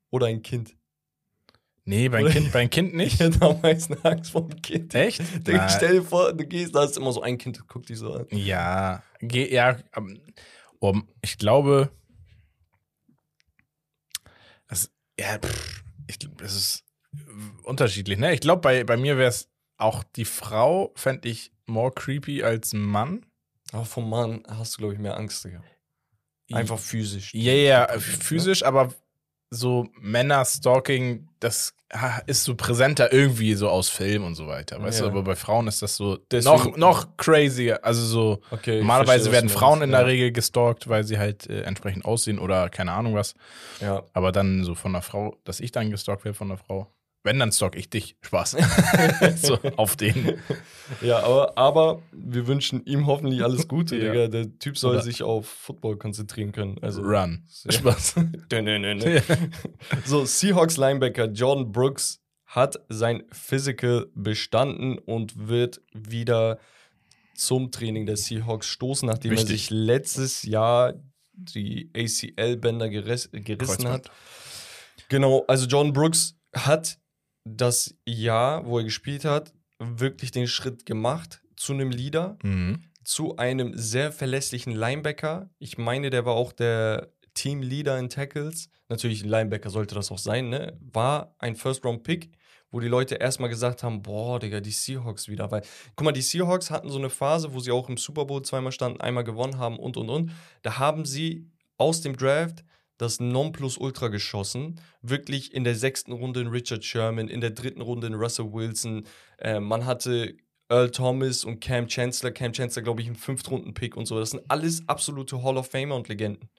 oder 0.09 0.25
ein 0.27 0.41
Kind? 0.41 0.75
Nee, 1.87 2.09
beim 2.09 2.27
Kind, 2.31 2.51
beim 2.51 2.69
Kind 2.69 2.89
Ich 2.89 2.95
nicht. 2.95 3.19
hätte 3.21 3.41
am 3.41 3.61
meisten 3.61 3.93
Angst 4.05 4.31
vor 4.31 4.47
dem 4.47 4.61
Kind. 4.61 4.93
Echt? 4.93 5.21
Digga, 5.47 5.69
stell 5.69 5.93
dir 5.93 6.03
vor, 6.03 6.33
du 6.33 6.45
gehst, 6.45 6.75
da 6.75 6.83
ist 6.83 6.97
immer 6.97 7.13
so 7.13 7.21
ein 7.21 7.37
Kind, 7.37 7.63
guck 7.67 7.85
dich 7.85 7.97
so 7.97 8.13
an. 8.13 8.27
Ja, 8.31 9.01
geh, 9.19 9.51
ja, 9.53 9.77
ähm, 9.95 10.21
um, 10.79 11.07
ich 11.21 11.37
glaube, 11.37 11.89
das, 14.67 14.91
ja, 15.17 15.39
pff, 15.39 15.83
ich, 16.07 16.19
das 16.19 16.53
ist 16.55 16.83
unterschiedlich, 17.63 18.17
ne? 18.19 18.33
Ich 18.33 18.41
glaube, 18.41 18.61
bei, 18.61 18.83
bei 18.83 18.97
mir 18.97 19.17
wäre 19.17 19.29
es 19.29 19.49
auch 19.77 20.03
die 20.03 20.25
Frau, 20.25 20.91
fände 20.95 21.29
ich 21.29 21.53
more 21.67 21.91
creepy 21.93 22.43
als 22.43 22.73
Mann. 22.73 23.25
Aber 23.71 23.85
vom 23.85 24.09
Mann 24.09 24.43
hast 24.47 24.75
du, 24.75 24.79
glaube 24.79 24.93
ich, 24.93 24.99
mehr 24.99 25.15
Angst, 25.17 25.45
Digga. 25.45 25.63
Einfach 26.51 26.79
physisch. 26.79 27.33
Ja, 27.33 27.53
ja, 27.53 27.87
physisch, 27.99 28.63
aber 28.63 28.93
so 29.49 29.87
Männer-Stalking, 29.99 31.27
das 31.39 31.73
ist 32.25 32.43
so 32.43 32.55
präsenter 32.55 33.13
irgendwie 33.13 33.53
so 33.53 33.69
aus 33.69 33.87
Film 33.87 34.25
und 34.25 34.35
so 34.35 34.45
weiter. 34.47 34.81
Weißt 34.81 34.99
Ja. 34.99 35.05
du, 35.05 35.11
aber 35.11 35.23
bei 35.23 35.35
Frauen 35.37 35.67
ist 35.67 35.81
das 35.81 35.95
so 35.95 36.17
Deswegen- 36.29 36.71
noch, 36.71 36.77
noch 36.77 37.17
crazier. 37.17 37.83
Also 37.85 38.03
so, 38.05 38.41
Okay. 38.51 38.79
normalerweise 38.79 39.29
verstehe, 39.29 39.31
werden 39.33 39.49
Frauen 39.49 39.81
in 39.81 39.91
der 39.91 40.05
Regel 40.05 40.33
gestalkt, 40.33 40.89
weil 40.89 41.05
sie 41.05 41.17
halt 41.17 41.47
äh, 41.49 41.61
entsprechend 41.61 42.03
aussehen 42.03 42.39
oder 42.39 42.69
keine 42.69 42.91
Ahnung 42.91 43.15
was. 43.15 43.35
Ja. 43.79 44.03
Aber 44.11 44.33
dann 44.33 44.65
so 44.65 44.75
von 44.75 44.91
einer 44.93 45.01
Frau, 45.01 45.37
dass 45.45 45.61
ich 45.61 45.71
dann 45.71 45.89
gestalkt 45.89 46.25
werde 46.25 46.37
von 46.37 46.49
einer 46.51 46.57
Frau. 46.57 46.87
Wenn, 47.27 47.39
dann 47.39 47.51
stalk 47.51 47.75
ich 47.75 47.89
dich. 47.89 48.15
Spaß. 48.21 48.55
so, 49.41 49.59
auf 49.75 49.97
den. 49.97 50.39
Ja, 51.01 51.19
aber, 51.23 51.57
aber 51.57 52.01
wir 52.13 52.47
wünschen 52.47 52.85
ihm 52.85 53.05
hoffentlich 53.05 53.43
alles 53.43 53.67
Gute, 53.67 53.97
Ja. 53.97 54.11
Digga. 54.13 54.27
Der 54.29 54.57
Typ 54.59 54.77
soll 54.77 54.95
Oder- 54.95 55.03
sich 55.03 55.23
auf 55.23 55.45
Football 55.47 55.97
konzentrieren 55.97 56.53
können. 56.53 56.77
Also, 56.81 57.01
Run. 57.01 57.45
Ja. 57.65 57.71
Spaß. 57.73 58.15
Dö, 58.51 58.61
nö, 58.61 58.79
nö. 58.79 59.19
So, 60.05 60.23
Seahawks 60.25 60.77
Linebacker 60.77 61.25
Jordan 61.25 61.71
Brooks 61.71 62.21
hat 62.45 62.79
sein 62.87 63.23
Physical 63.33 64.07
bestanden 64.15 64.97
und 64.99 65.49
wird 65.49 65.81
wieder 65.93 66.59
zum 67.35 67.71
Training 67.71 68.05
der 68.05 68.15
Seahawks 68.15 68.67
stoßen, 68.67 69.05
nachdem 69.05 69.31
er 69.33 69.37
Wichtig. 69.39 69.49
sich 69.63 69.69
letztes 69.69 70.43
Jahr 70.43 70.93
die 71.33 71.91
ACL-Bänder 71.95 72.89
geriss, 72.89 73.29
gerissen 73.31 73.57
Kreuzband. 73.83 74.05
hat. 74.07 74.11
Genau, 75.09 75.43
also 75.47 75.67
Jordan 75.67 75.91
Brooks 75.93 76.35
hat 76.55 76.97
das 77.55 77.95
Jahr, 78.05 78.65
wo 78.65 78.77
er 78.79 78.83
gespielt 78.83 79.25
hat, 79.25 79.53
wirklich 79.79 80.31
den 80.31 80.47
Schritt 80.47 80.85
gemacht 80.85 81.41
zu 81.55 81.73
einem 81.73 81.91
Leader 81.91 82.37
Mhm. 82.43 82.83
zu 83.03 83.37
einem 83.37 83.71
sehr 83.77 84.11
verlässlichen 84.11 84.73
Linebacker. 84.73 85.49
Ich 85.59 85.77
meine, 85.77 86.09
der 86.09 86.25
war 86.25 86.33
auch 86.33 86.51
der 86.51 87.09
Teamleader 87.33 87.97
in 87.99 88.09
Tackles. 88.09 88.69
Natürlich, 88.89 89.23
ein 89.23 89.29
Linebacker 89.29 89.69
sollte 89.69 89.95
das 89.95 90.11
auch 90.11 90.17
sein, 90.17 90.49
ne? 90.49 90.77
War 90.81 91.35
ein 91.39 91.55
First-Round-Pick, 91.55 92.31
wo 92.71 92.79
die 92.79 92.87
Leute 92.87 93.15
erstmal 93.15 93.49
gesagt 93.49 93.83
haben: 93.83 94.01
Boah, 94.01 94.39
Digga, 94.39 94.59
die 94.59 94.71
Seahawks 94.71 95.27
wieder. 95.27 95.49
Weil, 95.51 95.61
guck 95.95 96.05
mal, 96.05 96.11
die 96.11 96.21
Seahawks 96.21 96.69
hatten 96.71 96.89
so 96.89 96.97
eine 96.97 97.09
Phase, 97.09 97.53
wo 97.53 97.59
sie 97.59 97.71
auch 97.71 97.87
im 97.89 97.97
Super 97.97 98.25
Bowl 98.25 98.41
zweimal 98.41 98.71
standen, 98.71 98.99
einmal 99.01 99.23
gewonnen 99.23 99.57
haben 99.57 99.77
und 99.79 99.95
und 99.97 100.09
und. 100.09 100.31
Da 100.63 100.79
haben 100.79 101.05
sie 101.05 101.49
aus 101.77 102.01
dem 102.01 102.17
Draft 102.17 102.63
das 102.97 103.19
Nonplusultra 103.19 104.07
geschossen. 104.07 104.79
Wirklich 105.01 105.53
in 105.53 105.63
der 105.63 105.75
sechsten 105.75 106.11
Runde 106.11 106.41
in 106.41 106.47
Richard 106.47 106.83
Sherman, 106.83 107.27
in 107.27 107.41
der 107.41 107.51
dritten 107.51 107.81
Runde 107.81 108.07
in 108.07 108.15
Russell 108.15 108.51
Wilson. 108.51 109.05
Äh, 109.37 109.59
man 109.59 109.85
hatte 109.85 110.35
Earl 110.69 110.91
Thomas 110.91 111.43
und 111.45 111.59
Cam 111.61 111.87
Chancellor. 111.87 112.31
Cam 112.31 112.53
Chancellor, 112.53 112.83
glaube 112.83 113.01
ich, 113.01 113.07
im 113.07 113.15
Fünftrunden-Pick 113.15 113.95
und 113.95 114.05
so. 114.05 114.19
Das 114.19 114.31
sind 114.31 114.43
alles 114.49 114.87
absolute 114.87 115.41
Hall 115.43 115.57
of 115.57 115.69
Famer 115.69 115.95
und 115.95 116.07
Legenden. 116.09 116.49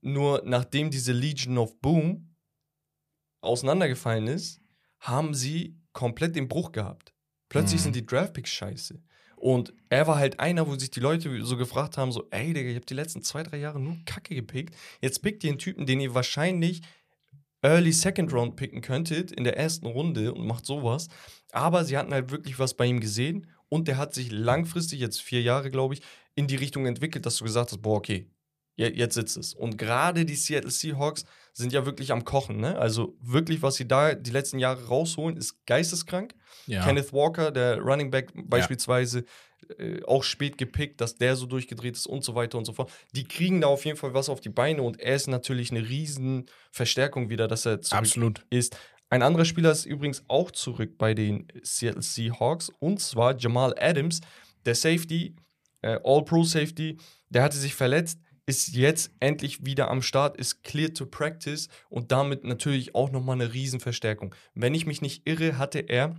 Nur 0.00 0.42
nachdem 0.44 0.90
diese 0.90 1.12
Legion 1.12 1.58
of 1.58 1.78
Boom 1.80 2.34
auseinandergefallen 3.40 4.28
ist, 4.28 4.60
haben 5.00 5.34
sie 5.34 5.76
komplett 5.92 6.36
den 6.36 6.48
Bruch 6.48 6.72
gehabt. 6.72 7.12
Plötzlich 7.48 7.80
Mhm. 7.80 7.84
sind 7.84 7.96
die 7.96 8.06
Draftpicks 8.06 8.50
scheiße. 8.50 9.02
Und 9.38 9.72
er 9.88 10.06
war 10.06 10.16
halt 10.16 10.40
einer, 10.40 10.66
wo 10.66 10.76
sich 10.76 10.90
die 10.90 11.00
Leute 11.00 11.44
so 11.44 11.56
gefragt 11.56 11.96
haben: 11.96 12.12
so, 12.12 12.26
ey, 12.30 12.52
Digga, 12.52 12.70
ihr 12.70 12.76
habt 12.76 12.90
die 12.90 12.94
letzten 12.94 13.22
zwei, 13.22 13.42
drei 13.42 13.58
Jahre 13.58 13.80
nur 13.80 13.96
Kacke 14.04 14.34
gepickt. 14.34 14.74
Jetzt 15.00 15.22
pickt 15.22 15.44
ihr 15.44 15.50
einen 15.50 15.58
Typen, 15.58 15.86
den 15.86 16.00
ihr 16.00 16.14
wahrscheinlich 16.14 16.82
Early 17.62 17.92
Second 17.92 18.32
Round 18.32 18.56
picken 18.56 18.82
könntet 18.82 19.32
in 19.32 19.44
der 19.44 19.56
ersten 19.56 19.86
Runde 19.86 20.32
und 20.32 20.46
macht 20.46 20.64
sowas. 20.64 21.08
Aber 21.52 21.84
sie 21.84 21.96
hatten 21.96 22.12
halt 22.12 22.30
wirklich 22.30 22.58
was 22.58 22.74
bei 22.74 22.86
ihm 22.86 23.00
gesehen 23.00 23.46
und 23.68 23.88
der 23.88 23.96
hat 23.96 24.14
sich 24.14 24.30
langfristig, 24.30 25.00
jetzt 25.00 25.20
vier 25.20 25.42
Jahre, 25.42 25.70
glaube 25.70 25.94
ich, 25.94 26.02
in 26.34 26.46
die 26.46 26.56
Richtung 26.56 26.86
entwickelt, 26.86 27.26
dass 27.26 27.36
du 27.36 27.44
gesagt 27.44 27.72
hast, 27.72 27.82
boah, 27.82 27.96
okay, 27.96 28.30
jetzt 28.86 29.14
sitzt 29.14 29.36
es. 29.36 29.54
Und 29.54 29.76
gerade 29.76 30.24
die 30.24 30.36
Seattle 30.36 30.70
Seahawks 30.70 31.24
sind 31.52 31.72
ja 31.72 31.84
wirklich 31.84 32.12
am 32.12 32.24
Kochen, 32.24 32.60
ne? 32.60 32.78
Also 32.78 33.16
wirklich, 33.20 33.62
was 33.62 33.74
sie 33.74 33.88
da 33.88 34.14
die 34.14 34.30
letzten 34.30 34.58
Jahre 34.58 34.86
rausholen, 34.86 35.36
ist 35.36 35.66
geisteskrank. 35.66 36.34
Ja. 36.66 36.84
Kenneth 36.84 37.12
Walker, 37.12 37.50
der 37.50 37.78
Running 37.80 38.10
Back 38.10 38.32
beispielsweise, 38.34 39.24
äh, 39.76 40.02
auch 40.04 40.22
spät 40.22 40.56
gepickt, 40.56 41.00
dass 41.00 41.16
der 41.16 41.36
so 41.36 41.46
durchgedreht 41.46 41.96
ist 41.96 42.06
und 42.06 42.24
so 42.24 42.34
weiter 42.34 42.56
und 42.58 42.64
so 42.64 42.72
fort. 42.72 42.92
Die 43.14 43.24
kriegen 43.24 43.60
da 43.60 43.66
auf 43.66 43.84
jeden 43.84 43.98
Fall 43.98 44.14
was 44.14 44.28
auf 44.28 44.40
die 44.40 44.48
Beine 44.48 44.82
und 44.82 45.00
er 45.00 45.16
ist 45.16 45.26
natürlich 45.26 45.70
eine 45.70 45.86
riesen 45.86 46.46
Verstärkung 46.70 47.28
wieder, 47.28 47.48
dass 47.48 47.66
er 47.66 47.82
zurück 47.82 47.98
Absolut. 47.98 48.46
ist. 48.50 48.78
Ein 49.10 49.22
anderer 49.22 49.44
Spieler 49.44 49.72
ist 49.72 49.84
übrigens 49.84 50.22
auch 50.28 50.50
zurück 50.52 50.96
bei 50.96 51.14
den 51.14 51.48
Seattle 51.62 52.02
Seahawks 52.02 52.70
und 52.78 53.00
zwar 53.00 53.36
Jamal 53.36 53.74
Adams, 53.78 54.20
der 54.64 54.74
Safety, 54.74 55.34
äh, 55.82 55.98
All-Pro-Safety, 56.04 56.98
der 57.28 57.42
hatte 57.42 57.56
sich 57.56 57.74
verletzt, 57.74 58.20
ist 58.48 58.74
jetzt 58.74 59.12
endlich 59.20 59.64
wieder 59.66 59.90
am 59.90 60.00
Start, 60.00 60.38
ist 60.38 60.62
clear 60.62 60.92
to 60.92 61.04
practice 61.04 61.68
und 61.90 62.10
damit 62.10 62.44
natürlich 62.44 62.94
auch 62.94 63.10
nochmal 63.10 63.34
eine 63.34 63.52
Riesenverstärkung. 63.52 64.34
Wenn 64.54 64.74
ich 64.74 64.86
mich 64.86 65.02
nicht 65.02 65.26
irre, 65.26 65.58
hatte 65.58 65.80
er 65.80 66.16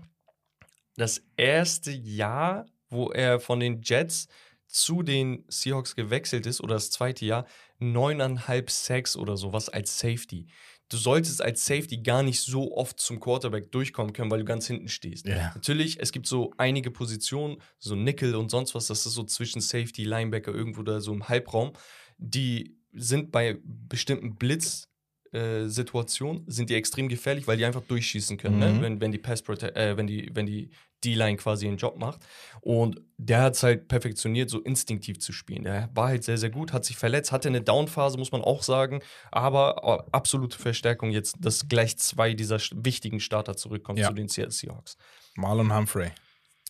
das 0.96 1.24
erste 1.38 1.92
Jahr, 1.92 2.68
wo 2.90 3.10
er 3.10 3.40
von 3.40 3.60
den 3.60 3.82
Jets 3.82 4.28
zu 4.68 5.02
den 5.02 5.44
Seahawks 5.48 5.96
gewechselt 5.96 6.46
ist, 6.46 6.62
oder 6.62 6.76
das 6.76 6.92
zweite 6.92 7.26
Jahr, 7.26 7.48
neuneinhalb 7.80 8.70
Sacks 8.70 9.18
oder 9.18 9.36
sowas 9.36 9.68
als 9.70 9.98
Safety. 9.98 10.48
Du 10.90 10.98
solltest 10.98 11.42
als 11.42 11.66
Safety 11.66 11.98
gar 11.98 12.22
nicht 12.22 12.42
so 12.42 12.76
oft 12.76 13.00
zum 13.00 13.20
Quarterback 13.20 13.72
durchkommen 13.72 14.14
können, 14.14 14.30
weil 14.30 14.40
du 14.40 14.46
ganz 14.46 14.68
hinten 14.68 14.88
stehst. 14.88 15.26
Ja. 15.26 15.52
Natürlich, 15.56 16.00
es 16.00 16.12
gibt 16.12 16.28
so 16.28 16.52
einige 16.58 16.92
Positionen, 16.92 17.58
so 17.80 17.96
Nickel 17.96 18.36
und 18.36 18.50
sonst 18.50 18.76
was, 18.76 18.88
das 18.88 19.06
ist 19.06 19.14
so 19.14 19.24
zwischen 19.24 19.62
Safety, 19.62 20.04
Linebacker, 20.04 20.54
irgendwo 20.54 20.84
da 20.84 21.00
so 21.00 21.14
im 21.14 21.28
Halbraum, 21.28 21.74
die 22.20 22.78
sind 22.94 23.32
bei 23.32 23.58
bestimmten 23.64 24.36
Blitz-Situationen, 24.36 26.44
sind 26.48 26.70
die 26.70 26.76
extrem 26.76 27.10
gefährlich, 27.10 27.48
weil 27.48 27.58
die 27.58 27.66
einfach 27.66 27.84
durchschießen 27.84 28.38
können, 28.38 28.56
Mhm. 28.56 28.60
ne? 28.62 28.82
wenn, 28.82 29.02
wenn 29.02 29.12
die 29.12 29.18
Pass 29.18 29.42
äh, 29.42 29.98
wenn 29.98 30.08
die, 30.08 30.30
wenn 30.34 30.46
die 30.46 30.70
D-Line 31.04 31.38
quasi 31.38 31.66
ihren 31.66 31.78
Job 31.78 31.98
macht. 31.98 32.20
Und 32.62 33.02
der 33.18 33.42
hat 33.44 33.56
es 33.56 33.64
halt 33.64 33.88
perfektioniert, 33.88 34.50
so 34.50 34.60
instinktiv 34.60 35.20
zu 35.20 35.32
spielen. 35.32 35.64
Der 35.64 35.90
war 35.94 36.10
halt 36.10 36.24
sehr, 36.26 36.38
sehr 36.38 36.50
gut, 36.50 36.74
hat 36.74 36.84
sich 36.84 36.98
verletzt, 36.98 37.32
hatte 37.32 37.48
eine 37.48 37.62
Downphase, 37.62 38.18
muss 38.18 38.34
man 38.34 38.42
auch 38.42 38.64
sagen, 38.64 39.02
aber 39.32 40.06
äh, 40.08 40.10
absolute 40.12 40.58
Verstärkung 40.58 41.12
jetzt, 41.12 41.38
dass 41.40 41.70
gleich 41.70 41.98
zwei 41.98 42.34
dieser 42.34 42.60
wichtigen 42.74 43.20
Starter 43.22 43.56
zurückkommen 43.56 43.98
Ja. 44.00 44.10
zu 44.10 44.14
den 44.14 44.28
Seattle 44.28 44.52
Seahawks. 44.52 44.98
Marlon 45.36 45.74
Humphrey. 45.74 46.10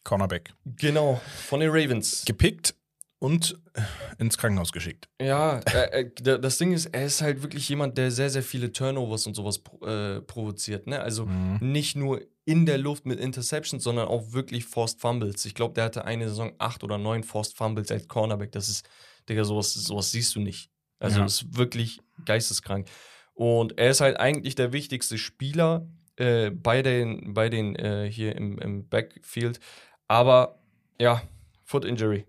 Cornerback. 0.04 0.54
Genau, 0.66 1.20
von 1.48 1.60
den 1.60 1.70
Ravens. 1.72 2.24
Gepickt 2.26 2.76
und 3.20 3.60
ins 4.18 4.38
Krankenhaus 4.38 4.72
geschickt. 4.72 5.10
Ja, 5.22 5.60
äh, 5.60 6.02
äh, 6.02 6.40
das 6.40 6.58
Ding 6.58 6.72
ist, 6.72 6.88
er 6.88 7.06
ist 7.06 7.22
halt 7.22 7.44
wirklich 7.44 7.68
jemand, 7.68 7.98
der 7.98 8.12
sehr, 8.12 8.30
sehr 8.30 8.44
viele 8.44 8.72
Turnovers 8.72 9.28
und 9.28 9.36
sowas 9.36 9.62
äh, 9.86 10.22
provoziert. 10.22 10.88
Ne? 10.88 11.02
Also 11.02 11.26
mhm. 11.26 11.58
nicht 11.62 11.96
nur 11.96 12.22
in 12.46 12.66
der 12.66 12.78
Luft 12.78 13.06
mit 13.06 13.20
Interceptions, 13.20 13.84
sondern 13.84 14.08
auch 14.08 14.32
wirklich 14.32 14.66
Forced 14.66 15.00
Fumbles. 15.02 15.46
Ich 15.46 15.54
glaube, 15.54 15.76
der 15.76 15.84
hatte 15.84 16.06
eine 16.06 16.30
Saison 16.30 16.54
acht 16.58 16.84
oder 16.84 16.98
neun 16.98 17.24
Forced 17.24 17.56
Fumbles 17.56 17.92
als 17.92 18.08
Cornerback. 18.08 18.54
Das 18.54 18.70
ist, 18.70 18.88
Digga, 19.28 19.44
sowas, 19.44 19.74
sowas 19.74 20.12
siehst 20.12 20.36
du 20.36 20.40
nicht. 20.40 20.72
Also 21.00 21.20
ja. 21.20 21.26
ist 21.26 21.58
wirklich 21.58 22.00
geisteskrank. 22.26 22.88
Und 23.34 23.78
er 23.78 23.92
ist 23.92 24.02
halt 24.02 24.20
eigentlich 24.20 24.56
der 24.56 24.74
wichtigste 24.74 25.18
Spieler 25.18 25.88
äh, 26.16 26.50
bei 26.50 26.82
den, 26.82 27.34
bei 27.34 27.50
den 27.50 27.76
äh, 27.76 28.10
hier 28.12 28.36
im, 28.36 28.58
im 28.60 28.88
Backfield. 28.88 29.60
Aber 30.08 30.60
ja, 31.00 31.22
Foot 31.66 31.86
Injury. 31.86 32.26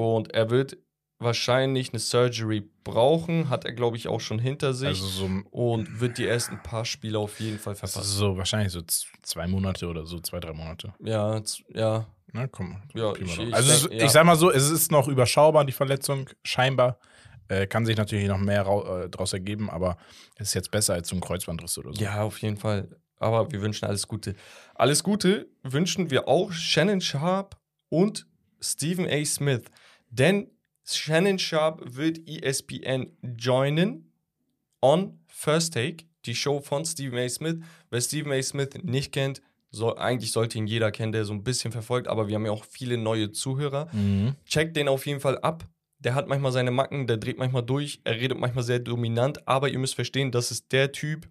Und 0.00 0.32
er 0.32 0.50
wird 0.50 0.78
wahrscheinlich 1.18 1.90
eine 1.90 1.98
Surgery 1.98 2.68
brauchen, 2.82 3.50
hat 3.50 3.66
er, 3.66 3.72
glaube 3.72 3.96
ich, 3.96 4.08
auch 4.08 4.20
schon 4.20 4.38
hinter 4.38 4.72
sich. 4.72 4.88
Also 4.88 5.06
so 5.06 5.30
und 5.50 6.00
wird 6.00 6.16
die 6.16 6.26
ersten 6.26 6.62
paar 6.62 6.84
Spiele 6.84 7.18
auf 7.18 7.38
jeden 7.40 7.58
Fall 7.58 7.74
verpassen. 7.74 7.98
Also 7.98 8.18
so 8.18 8.36
wahrscheinlich 8.38 8.72
so 8.72 8.80
zwei 9.22 9.46
Monate 9.46 9.86
oder 9.86 10.06
so, 10.06 10.18
zwei, 10.20 10.40
drei 10.40 10.54
Monate. 10.54 10.94
Ja, 11.00 11.42
ja. 11.74 12.06
Na 12.32 12.46
komm. 12.46 12.80
Ja, 12.94 13.12
ich, 13.16 13.38
ich 13.38 13.54
also 13.54 13.88
denk, 13.88 14.02
ich 14.02 14.10
sag 14.10 14.24
mal 14.24 14.36
so, 14.36 14.50
es 14.50 14.70
ist 14.70 14.90
noch 14.90 15.08
überschaubar, 15.08 15.64
die 15.64 15.72
Verletzung, 15.72 16.30
scheinbar. 16.44 16.98
Äh, 17.48 17.66
kann 17.66 17.84
sich 17.84 17.96
natürlich 17.96 18.28
noch 18.28 18.38
mehr 18.38 18.60
äh, 18.60 19.10
daraus 19.10 19.32
ergeben, 19.32 19.68
aber 19.68 19.96
es 20.36 20.48
ist 20.48 20.54
jetzt 20.54 20.70
besser 20.70 20.94
als 20.94 21.08
so 21.08 21.16
ein 21.16 21.20
Kreuzbandriss 21.20 21.76
oder 21.78 21.92
so. 21.92 22.00
Ja, 22.00 22.22
auf 22.22 22.38
jeden 22.38 22.56
Fall. 22.56 22.88
Aber 23.16 23.50
wir 23.50 23.60
wünschen 23.60 23.86
alles 23.86 24.06
Gute. 24.06 24.36
Alles 24.76 25.02
Gute 25.02 25.48
wünschen 25.64 26.10
wir 26.10 26.28
auch 26.28 26.52
Shannon 26.52 27.00
Sharp 27.00 27.58
und 27.88 28.26
Stephen 28.60 29.06
A. 29.06 29.24
Smith. 29.24 29.64
Denn 30.10 30.50
Shannon 30.84 31.38
Sharp 31.38 31.82
wird 31.84 32.20
ESPN 32.28 33.16
joinen 33.22 34.12
on 34.82 35.18
First 35.26 35.74
Take, 35.74 36.04
die 36.26 36.34
Show 36.34 36.60
von 36.60 36.84
Stephen 36.84 37.18
A. 37.18 37.28
Smith. 37.28 37.56
Wer 37.90 38.00
Stephen 38.00 38.32
A. 38.32 38.42
Smith 38.42 38.70
nicht 38.82 39.12
kennt, 39.12 39.40
soll, 39.70 39.98
eigentlich 39.98 40.32
sollte 40.32 40.58
ihn 40.58 40.66
jeder 40.66 40.90
kennen, 40.90 41.12
der 41.12 41.24
so 41.24 41.32
ein 41.32 41.44
bisschen 41.44 41.72
verfolgt, 41.72 42.08
aber 42.08 42.28
wir 42.28 42.34
haben 42.34 42.44
ja 42.44 42.50
auch 42.50 42.64
viele 42.64 42.98
neue 42.98 43.30
Zuhörer. 43.30 43.88
Mhm. 43.92 44.34
Checkt 44.44 44.76
den 44.76 44.88
auf 44.88 45.06
jeden 45.06 45.20
Fall 45.20 45.38
ab. 45.38 45.64
Der 46.00 46.14
hat 46.14 46.28
manchmal 46.28 46.50
seine 46.50 46.70
Macken, 46.70 47.06
der 47.06 47.18
dreht 47.18 47.38
manchmal 47.38 47.62
durch, 47.62 48.00
er 48.04 48.16
redet 48.16 48.38
manchmal 48.38 48.64
sehr 48.64 48.78
dominant, 48.78 49.46
aber 49.46 49.68
ihr 49.68 49.78
müsst 49.78 49.94
verstehen, 49.94 50.32
das 50.32 50.50
ist 50.50 50.72
der 50.72 50.92
Typ, 50.92 51.28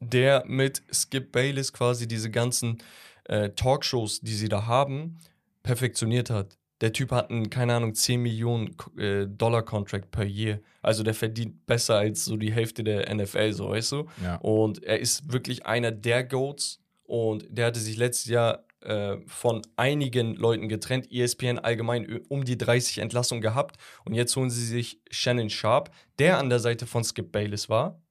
der 0.00 0.44
mit 0.46 0.82
Skip 0.92 1.30
Bayless 1.30 1.72
quasi 1.72 2.08
diese 2.08 2.30
ganzen 2.30 2.78
äh, 3.24 3.50
Talkshows, 3.50 4.20
die 4.20 4.34
sie 4.34 4.48
da 4.48 4.66
haben, 4.66 5.18
perfektioniert 5.62 6.30
hat. 6.30 6.58
Der 6.84 6.92
Typ 6.92 7.12
hat 7.12 7.30
einen, 7.30 7.48
keine 7.48 7.72
Ahnung, 7.72 7.94
10 7.94 8.20
Millionen 8.20 8.76
äh, 8.98 9.26
Dollar 9.26 9.62
Contract 9.62 10.10
per 10.10 10.26
Year. 10.26 10.60
Also 10.82 11.02
der 11.02 11.14
verdient 11.14 11.64
besser 11.64 11.96
als 11.96 12.26
so 12.26 12.36
die 12.36 12.52
Hälfte 12.52 12.84
der 12.84 13.14
NFL, 13.14 13.54
so 13.54 13.70
weißt 13.70 13.92
du. 13.92 14.06
Ja. 14.22 14.36
Und 14.36 14.84
er 14.84 15.00
ist 15.00 15.32
wirklich 15.32 15.64
einer 15.64 15.92
der 15.92 16.24
Goats. 16.24 16.82
Und 17.04 17.46
der 17.48 17.68
hatte 17.68 17.80
sich 17.80 17.96
letztes 17.96 18.26
Jahr 18.26 18.66
äh, 18.82 19.16
von 19.26 19.62
einigen 19.76 20.34
Leuten 20.34 20.68
getrennt. 20.68 21.10
ESPN 21.10 21.58
allgemein 21.58 22.20
um 22.28 22.44
die 22.44 22.58
30 22.58 22.98
Entlassungen 22.98 23.40
gehabt. 23.40 23.76
Und 24.04 24.12
jetzt 24.12 24.36
holen 24.36 24.50
sie 24.50 24.66
sich 24.66 25.00
Shannon 25.10 25.48
Sharp, 25.48 25.90
der 26.18 26.36
an 26.36 26.50
der 26.50 26.58
Seite 26.58 26.86
von 26.86 27.02
Skip 27.02 27.32
Bayless 27.32 27.70
war. 27.70 28.02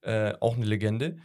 Äh, 0.00 0.32
auch 0.40 0.56
eine 0.56 0.66
Legende. 0.66 1.18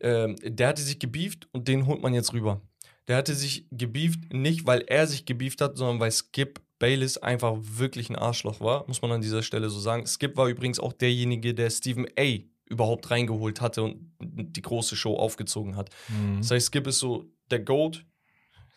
Ähm, 0.00 0.36
der 0.42 0.68
hatte 0.68 0.80
sich 0.80 0.98
gebieft 0.98 1.46
und 1.52 1.68
den 1.68 1.84
holt 1.84 2.00
man 2.00 2.14
jetzt 2.14 2.32
rüber. 2.32 2.62
Der 3.08 3.16
hatte 3.16 3.34
sich 3.34 3.66
gebieft, 3.72 4.32
nicht 4.32 4.66
weil 4.66 4.82
er 4.82 5.06
sich 5.06 5.24
gebieft 5.24 5.60
hat, 5.60 5.76
sondern 5.76 5.98
weil 5.98 6.12
Skip 6.12 6.60
Bayless 6.78 7.16
einfach 7.16 7.56
wirklich 7.58 8.08
ein 8.10 8.16
Arschloch 8.16 8.60
war, 8.60 8.86
muss 8.86 9.02
man 9.02 9.10
an 9.10 9.20
dieser 9.20 9.42
Stelle 9.42 9.68
so 9.70 9.80
sagen. 9.80 10.06
Skip 10.06 10.36
war 10.36 10.48
übrigens 10.48 10.78
auch 10.78 10.92
derjenige, 10.92 11.54
der 11.54 11.70
Stephen 11.70 12.06
A. 12.18 12.38
überhaupt 12.66 13.10
reingeholt 13.10 13.60
hatte 13.60 13.82
und 13.82 14.12
die 14.20 14.62
große 14.62 14.94
Show 14.94 15.16
aufgezogen 15.16 15.74
hat. 15.74 15.90
Mhm. 16.08 16.38
Das 16.38 16.50
heißt, 16.50 16.66
Skip 16.66 16.86
ist 16.86 17.00
so 17.00 17.24
der 17.50 17.60
Goat, 17.60 18.04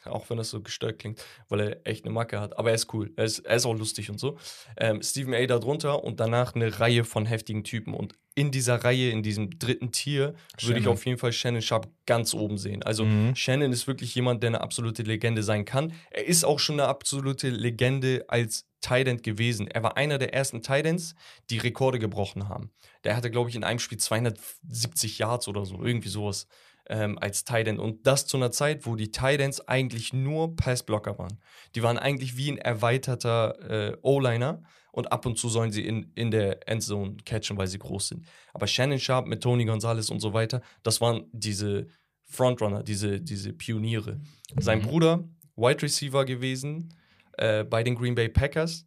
auch 0.06 0.30
wenn 0.30 0.38
das 0.38 0.50
so 0.50 0.62
gestört 0.62 1.00
klingt, 1.00 1.24
weil 1.50 1.60
er 1.60 1.88
echt 1.88 2.06
eine 2.06 2.14
Macke 2.14 2.40
hat. 2.40 2.58
Aber 2.58 2.70
er 2.70 2.76
ist 2.76 2.94
cool. 2.94 3.12
Er 3.16 3.26
ist, 3.26 3.40
er 3.40 3.56
ist 3.56 3.66
auch 3.66 3.74
lustig 3.74 4.10
und 4.10 4.20
so. 4.20 4.38
Ähm, 4.78 5.02
Stephen 5.02 5.34
A. 5.34 5.46
darunter 5.46 6.04
und 6.04 6.20
danach 6.20 6.56
eine 6.56 6.80
Reihe 6.80 7.04
von 7.04 7.26
heftigen 7.26 7.64
Typen. 7.64 7.94
Und 7.94 8.16
in 8.34 8.52
dieser 8.52 8.84
Reihe, 8.84 9.10
in 9.10 9.24
diesem 9.24 9.60
dritten 9.60 9.92
Tier, 9.92 10.36
würde 10.62 10.80
ich 10.80 10.88
auf 10.88 11.06
jeden 11.06 11.18
Fall 11.18 11.34
Shannon 11.34 11.62
Sharp 11.62 11.90
ganz 12.06 12.34
oben 12.34 12.58
sehen. 12.58 12.82
Also 12.84 13.06
mhm. 13.06 13.36
Shannon 13.36 13.72
ist 13.72 13.88
wirklich 13.88 14.16
jemand, 14.16 14.42
der 14.42 14.50
eine 14.50 14.62
absolute 14.62 15.04
Legende 15.04 15.44
sein 15.44 15.66
kann. 15.66 15.94
Er 16.12 16.26
ist 16.26 16.46
auch 16.46 16.60
schon 16.60 16.80
eine 16.80 16.88
absolute 16.88 17.50
Legende 17.50 18.26
als 18.28 18.68
Tident 18.80 19.24
gewesen. 19.24 19.68
Er 19.68 19.84
war 19.84 19.98
einer 19.98 20.18
der 20.18 20.34
ersten 20.34 20.62
Tidents, 20.62 21.14
die 21.50 21.58
Rekorde 21.58 22.00
gebrochen 22.00 22.50
haben. 22.50 22.72
Der 23.04 23.16
hatte, 23.16 23.32
glaube 23.32 23.50
ich, 23.50 23.56
in 23.56 23.64
einem 23.64 23.80
Spiel 23.80 23.98
270 23.98 25.20
Yards 25.20 25.48
oder 25.48 25.66
so, 25.66 25.84
irgendwie 25.84 26.10
sowas 26.10 26.48
ähm, 26.90 27.18
als 27.20 27.44
Tight 27.44 27.68
Und 27.68 28.06
das 28.06 28.28
zu 28.28 28.38
einer 28.38 28.52
Zeit, 28.52 28.86
wo 28.86 28.96
die 28.96 29.12
Tight 29.12 29.42
eigentlich 29.68 30.14
nur 30.14 30.56
Passblocker 30.56 31.18
waren. 31.18 31.40
Die 31.76 31.84
waren 31.84 31.98
eigentlich 31.98 32.38
wie 32.38 32.52
ein 32.52 32.58
erweiterter 32.58 33.92
äh, 33.92 33.98
O-Liner 34.02 34.64
und 34.92 35.12
ab 35.12 35.26
und 35.26 35.38
zu 35.38 35.50
sollen 35.50 35.72
sie 35.72 35.86
in, 35.86 36.12
in 36.16 36.32
der 36.32 36.68
Endzone 36.68 37.18
catchen, 37.26 37.58
weil 37.58 37.68
sie 37.68 37.80
groß 37.80 38.10
sind. 38.10 38.26
Aber 38.54 38.68
Shannon 38.68 39.00
Sharp 39.00 39.28
mit 39.28 39.42
Tony 39.42 39.66
Gonzalez 39.66 40.10
und 40.10 40.20
so 40.20 40.34
weiter, 40.34 40.62
das 40.84 41.02
waren 41.02 41.26
diese 41.32 41.88
Frontrunner, 42.26 42.84
diese, 42.84 43.22
diese 43.22 43.54
Pioniere. 43.54 44.20
Sein 44.58 44.80
mhm. 44.80 44.84
Bruder, 44.84 45.30
Wide 45.56 45.82
Receiver 45.82 46.26
gewesen 46.26 46.94
äh, 47.38 47.64
bei 47.64 47.84
den 47.84 47.96
Green 47.96 48.16
Bay 48.16 48.30
Packers, 48.30 48.86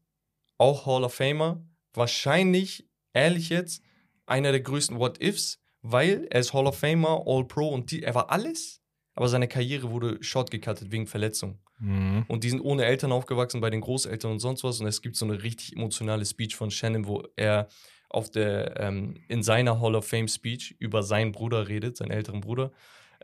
auch 0.58 0.86
Hall 0.86 1.04
of 1.04 1.14
Famer, 1.14 1.64
wahrscheinlich, 1.92 2.88
ehrlich 3.12 3.48
jetzt, 3.48 3.82
einer 4.26 4.52
der 4.52 4.60
größten 4.60 4.98
What-Ifs, 4.98 5.60
weil 5.84 6.26
er 6.30 6.40
ist 6.40 6.54
Hall 6.54 6.66
of 6.66 6.78
Famer, 6.78 7.22
All-Pro 7.26 7.68
und 7.68 7.90
die, 7.90 8.02
er 8.02 8.14
war 8.14 8.30
alles, 8.30 8.80
aber 9.14 9.28
seine 9.28 9.46
Karriere 9.46 9.90
wurde 9.90 10.16
shortgecuttet 10.22 10.90
wegen 10.90 11.06
Verletzung. 11.06 11.58
Mhm. 11.78 12.24
Und 12.26 12.42
die 12.42 12.48
sind 12.48 12.62
ohne 12.62 12.86
Eltern 12.86 13.12
aufgewachsen, 13.12 13.60
bei 13.60 13.68
den 13.68 13.82
Großeltern 13.82 14.32
und 14.32 14.38
sonst 14.40 14.64
was. 14.64 14.80
Und 14.80 14.86
es 14.86 15.02
gibt 15.02 15.14
so 15.16 15.26
eine 15.26 15.42
richtig 15.42 15.76
emotionale 15.76 16.24
Speech 16.24 16.56
von 16.56 16.70
Shannon, 16.70 17.06
wo 17.06 17.22
er 17.36 17.68
auf 18.08 18.30
der, 18.30 18.80
ähm, 18.80 19.16
in 19.28 19.42
seiner 19.42 19.80
Hall 19.80 19.94
of 19.94 20.06
Fame 20.06 20.26
Speech 20.26 20.76
über 20.78 21.02
seinen 21.02 21.32
Bruder 21.32 21.68
redet, 21.68 21.98
seinen 21.98 22.12
älteren 22.12 22.40
Bruder, 22.40 22.72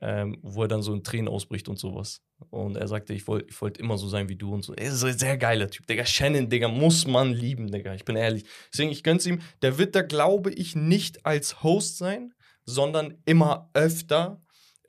ähm, 0.03 0.37
wo 0.43 0.63
er 0.63 0.69
dann 0.69 0.83
so 0.83 0.93
in 0.93 1.03
Tränen 1.03 1.29
ausbricht 1.29 1.69
und 1.69 1.79
sowas. 1.79 2.21
Und 2.51 2.77
er 2.77 2.89
sagte, 2.89 3.15
ich 3.15 3.27
wollte 3.27 3.47
ich 3.49 3.61
wollt 3.63 3.79
immer 3.79 3.97
so 3.97 4.09
sein 4.09 4.29
wie 4.29 4.37
du 4.37 4.53
und 4.53 4.65
so. 4.65 4.75
Er 4.75 4.89
ist 4.89 5.03
ein 5.03 5.17
sehr 5.17 5.39
geiler 5.39 5.71
Typ. 5.71 5.87
Digga, 5.87 6.05
Shannon, 6.05 6.51
Digga, 6.51 6.69
muss 6.69 7.07
man 7.07 7.33
lieben, 7.33 7.71
Digga. 7.71 7.95
Ich 7.95 8.05
bin 8.05 8.17
ehrlich. 8.17 8.45
Deswegen, 8.71 8.91
ich 8.91 9.03
gönn's 9.03 9.25
ihm. 9.25 9.41
Der 9.63 9.79
wird 9.79 9.95
da, 9.95 10.03
glaube 10.03 10.51
ich, 10.51 10.77
nicht 10.77 11.25
als 11.25 11.63
Host 11.63 11.97
sein, 11.97 12.35
sondern 12.71 13.19
immer 13.25 13.71
öfter, 13.75 14.41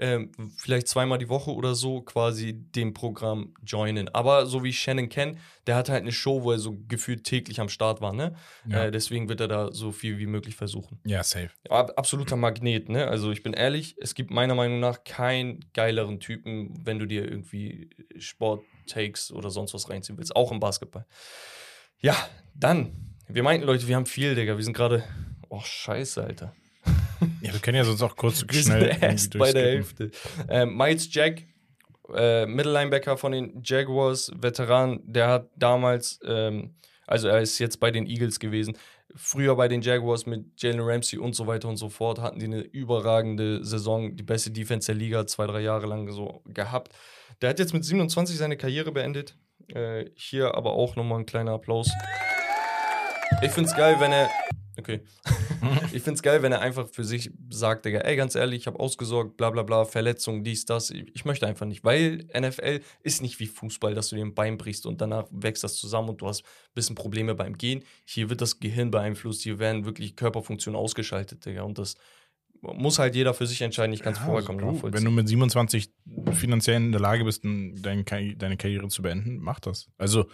ähm, 0.01 0.31
vielleicht 0.57 0.87
zweimal 0.87 1.19
die 1.19 1.29
Woche 1.29 1.51
oder 1.51 1.75
so, 1.75 2.01
quasi 2.01 2.53
dem 2.53 2.93
Programm 2.93 3.53
joinen. 3.63 4.09
Aber 4.09 4.47
so 4.47 4.63
wie 4.63 4.73
Shannon 4.73 5.09
kenne, 5.09 5.37
der 5.67 5.75
hat 5.75 5.89
halt 5.89 6.01
eine 6.01 6.11
Show, 6.11 6.41
wo 6.41 6.51
er 6.51 6.57
so 6.57 6.75
gefühlt 6.87 7.23
täglich 7.23 7.61
am 7.61 7.69
Start 7.69 8.01
war, 8.01 8.11
ne? 8.11 8.33
Ja. 8.67 8.85
Äh, 8.85 8.91
deswegen 8.91 9.29
wird 9.29 9.41
er 9.41 9.47
da 9.47 9.71
so 9.71 9.91
viel 9.91 10.17
wie 10.17 10.25
möglich 10.25 10.55
versuchen. 10.55 10.99
Ja, 11.05 11.23
safe. 11.23 11.51
Ab, 11.69 11.93
absoluter 11.97 12.35
Magnet, 12.35 12.89
ne? 12.89 13.07
Also 13.07 13.31
ich 13.31 13.43
bin 13.43 13.53
ehrlich, 13.53 13.95
es 13.99 14.15
gibt 14.15 14.31
meiner 14.31 14.55
Meinung 14.55 14.79
nach 14.79 15.03
keinen 15.03 15.59
geileren 15.73 16.19
Typen, 16.19 16.73
wenn 16.83 16.97
du 16.97 17.05
dir 17.05 17.23
irgendwie 17.29 17.91
Sport-Takes 18.17 19.31
oder 19.31 19.51
sonst 19.51 19.75
was 19.75 19.87
reinziehen 19.87 20.17
willst, 20.17 20.35
auch 20.35 20.51
im 20.51 20.59
Basketball. 20.59 21.05
Ja, 21.99 22.17
dann. 22.55 23.15
Wir 23.27 23.43
meinten, 23.43 23.67
Leute, 23.67 23.87
wir 23.87 23.95
haben 23.95 24.07
viel, 24.07 24.33
Digga. 24.33 24.57
Wir 24.57 24.63
sind 24.63 24.73
gerade. 24.73 25.03
Oh, 25.47 25.61
scheiße, 25.61 26.23
Alter. 26.23 26.55
Ja, 27.41 27.53
wir 27.53 27.59
können 27.59 27.77
ja 27.77 27.83
sonst 27.83 28.01
auch 28.01 28.15
kurz 28.15 28.43
wir 28.47 28.61
schnell 28.61 28.97
erst 28.99 29.37
bei 29.37 29.51
der 29.51 29.63
Hälfte. 29.63 30.11
Ähm, 30.49 30.75
Miles 30.75 31.13
Jack, 31.13 31.43
äh, 32.13 32.45
Mittellinebacker 32.45 33.17
von 33.17 33.31
den 33.31 33.61
Jaguars, 33.63 34.31
Veteran, 34.35 34.99
der 35.03 35.27
hat 35.27 35.49
damals, 35.55 36.19
ähm, 36.25 36.75
also 37.07 37.27
er 37.27 37.41
ist 37.41 37.59
jetzt 37.59 37.79
bei 37.79 37.91
den 37.91 38.07
Eagles 38.07 38.39
gewesen, 38.39 38.77
früher 39.15 39.55
bei 39.55 39.67
den 39.67 39.81
Jaguars 39.81 40.25
mit 40.25 40.45
Jalen 40.61 40.79
Ramsey 40.81 41.19
und 41.19 41.35
so 41.35 41.47
weiter 41.47 41.67
und 41.67 41.77
so 41.77 41.89
fort, 41.89 42.19
hatten 42.19 42.39
die 42.39 42.45
eine 42.45 42.61
überragende 42.61 43.63
Saison, 43.63 44.15
die 44.15 44.23
beste 44.23 44.51
Defense 44.51 44.87
der 44.87 44.95
Liga, 44.95 45.25
zwei, 45.27 45.47
drei 45.47 45.61
Jahre 45.61 45.87
lang 45.87 46.09
so 46.11 46.41
gehabt. 46.45 46.93
Der 47.41 47.49
hat 47.49 47.59
jetzt 47.59 47.73
mit 47.73 47.83
27 47.83 48.37
seine 48.37 48.57
Karriere 48.57 48.91
beendet. 48.91 49.35
Äh, 49.67 50.05
hier 50.15 50.55
aber 50.55 50.73
auch 50.73 50.95
nochmal 50.95 51.19
ein 51.19 51.25
kleiner 51.25 51.51
Applaus. 51.51 51.89
Ich 53.41 53.51
finde 53.51 53.69
es 53.69 53.75
geil, 53.75 53.95
wenn 53.99 54.11
er 54.11 54.29
Okay. 54.81 55.01
ich 55.93 56.01
finde 56.01 56.13
es 56.13 56.23
geil, 56.23 56.41
wenn 56.41 56.51
er 56.51 56.61
einfach 56.61 56.87
für 56.89 57.03
sich 57.03 57.31
sagt, 57.49 57.85
Digga, 57.85 57.99
ey, 57.99 58.15
ganz 58.15 58.35
ehrlich, 58.35 58.61
ich 58.61 58.67
habe 58.67 58.79
ausgesorgt, 58.79 59.37
bla 59.37 59.51
bla 59.51 59.63
bla, 59.63 59.85
Verletzung, 59.85 60.43
dies, 60.43 60.65
das. 60.65 60.89
Ich 60.89 61.23
möchte 61.25 61.47
einfach 61.47 61.65
nicht, 61.65 61.83
weil 61.83 62.27
NFL 62.37 62.81
ist 63.03 63.21
nicht 63.21 63.39
wie 63.39 63.47
Fußball, 63.47 63.93
dass 63.93 64.09
du 64.09 64.15
dir 64.15 64.25
ein 64.25 64.33
Bein 64.33 64.57
brichst 64.57 64.85
und 64.85 65.01
danach 65.01 65.27
wächst 65.31 65.63
das 65.63 65.75
zusammen 65.75 66.09
und 66.09 66.21
du 66.21 66.27
hast 66.27 66.43
ein 66.43 66.73
bisschen 66.73 66.95
Probleme 66.95 67.35
beim 67.35 67.57
Gehen. 67.57 67.83
Hier 68.05 68.29
wird 68.29 68.41
das 68.41 68.59
Gehirn 68.59 68.91
beeinflusst, 68.91 69.43
hier 69.43 69.59
werden 69.59 69.85
wirklich 69.85 70.15
Körperfunktionen 70.15 70.79
ausgeschaltet, 70.79 71.45
Digga. 71.45 71.61
Und 71.61 71.77
das 71.77 71.95
muss 72.61 72.99
halt 72.99 73.15
jeder 73.15 73.33
für 73.33 73.47
sich 73.47 73.61
entscheiden. 73.61 73.93
Ich 73.93 74.01
kann 74.01 74.13
es 74.13 74.19
ja, 74.19 74.25
vollkommen 74.25 74.59
also 74.59 74.73
nachvollziehen. 74.73 74.97
Wenn 74.97 75.05
du 75.05 75.11
mit 75.11 75.27
27 75.27 75.91
finanziell 76.33 76.77
in 76.77 76.91
der 76.91 77.01
Lage 77.01 77.23
bist, 77.23 77.43
deine, 77.43 78.03
deine 78.03 78.57
Karriere 78.57 78.87
zu 78.87 79.01
beenden, 79.01 79.39
mach 79.39 79.59
das. 79.59 79.89
Also 79.97 80.27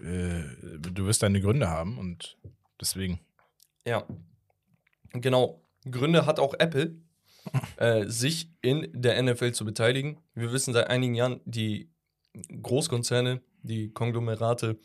äh, 0.00 0.42
du 0.78 1.06
wirst 1.06 1.22
deine 1.22 1.40
Gründe 1.40 1.68
haben 1.68 1.98
und 1.98 2.36
deswegen. 2.80 3.20
Ja, 3.86 4.06
genau. 5.12 5.62
Gründe 5.90 6.26
hat 6.26 6.38
auch 6.38 6.54
Apple, 6.54 6.96
äh, 7.76 8.06
sich 8.06 8.50
in 8.60 8.88
der 8.92 9.20
NFL 9.20 9.52
zu 9.52 9.64
beteiligen. 9.64 10.20
Wir 10.34 10.52
wissen 10.52 10.72
seit 10.72 10.88
einigen 10.88 11.14
Jahren, 11.14 11.40
die 11.44 11.90
Großkonzerne, 12.62 13.40
die 13.62 13.92
Konglomerate 13.92 14.78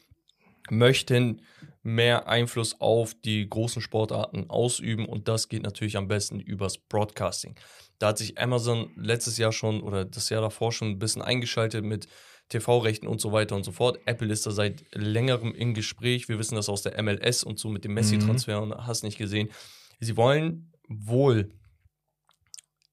möchten 0.70 1.42
mehr 1.84 2.28
Einfluss 2.28 2.82
auf 2.82 3.14
die 3.14 3.48
großen 3.50 3.82
Sportarten 3.82 4.50
ausüben 4.50 5.06
und 5.06 5.28
das 5.28 5.48
geht 5.48 5.64
natürlich 5.64 5.96
am 5.96 6.08
besten 6.08 6.40
übers 6.40 6.78
Broadcasting. 6.78 7.56
Da 8.00 8.08
hat 8.08 8.18
sich 8.18 8.38
Amazon 8.38 8.92
letztes 8.96 9.38
Jahr 9.38 9.54
schon 9.54 9.82
oder 9.82 10.04
das 10.04 10.30
Jahr 10.30 10.42
davor 10.42 10.72
schon 10.72 10.90
ein 10.90 11.00
bisschen 11.00 11.22
eingeschaltet 11.22 11.86
mit 11.86 12.08
TV-Rechten 12.50 13.08
und 13.08 13.20
so 13.20 13.32
weiter 13.32 13.56
und 13.56 13.64
so 13.64 13.72
fort. 13.72 14.00
Apple 14.06 14.32
ist 14.32 14.46
da 14.46 14.52
seit 14.52 14.86
längerem 14.94 15.54
im 15.54 15.74
Gespräch. 15.74 16.30
Wir 16.30 16.40
wissen 16.40 16.56
das 16.56 16.70
aus 16.70 16.82
der 16.82 17.02
MLS 17.02 17.44
und 17.44 17.60
so 17.60 17.70
mit 17.70 17.84
dem 17.84 17.94
Messi-Transfer 17.94 18.62
und 18.62 18.74
hast 18.88 19.04
nicht 19.04 19.18
gesehen. 19.18 19.50
Sie 20.00 20.16
wollen 20.16 20.72
wohl 20.88 21.52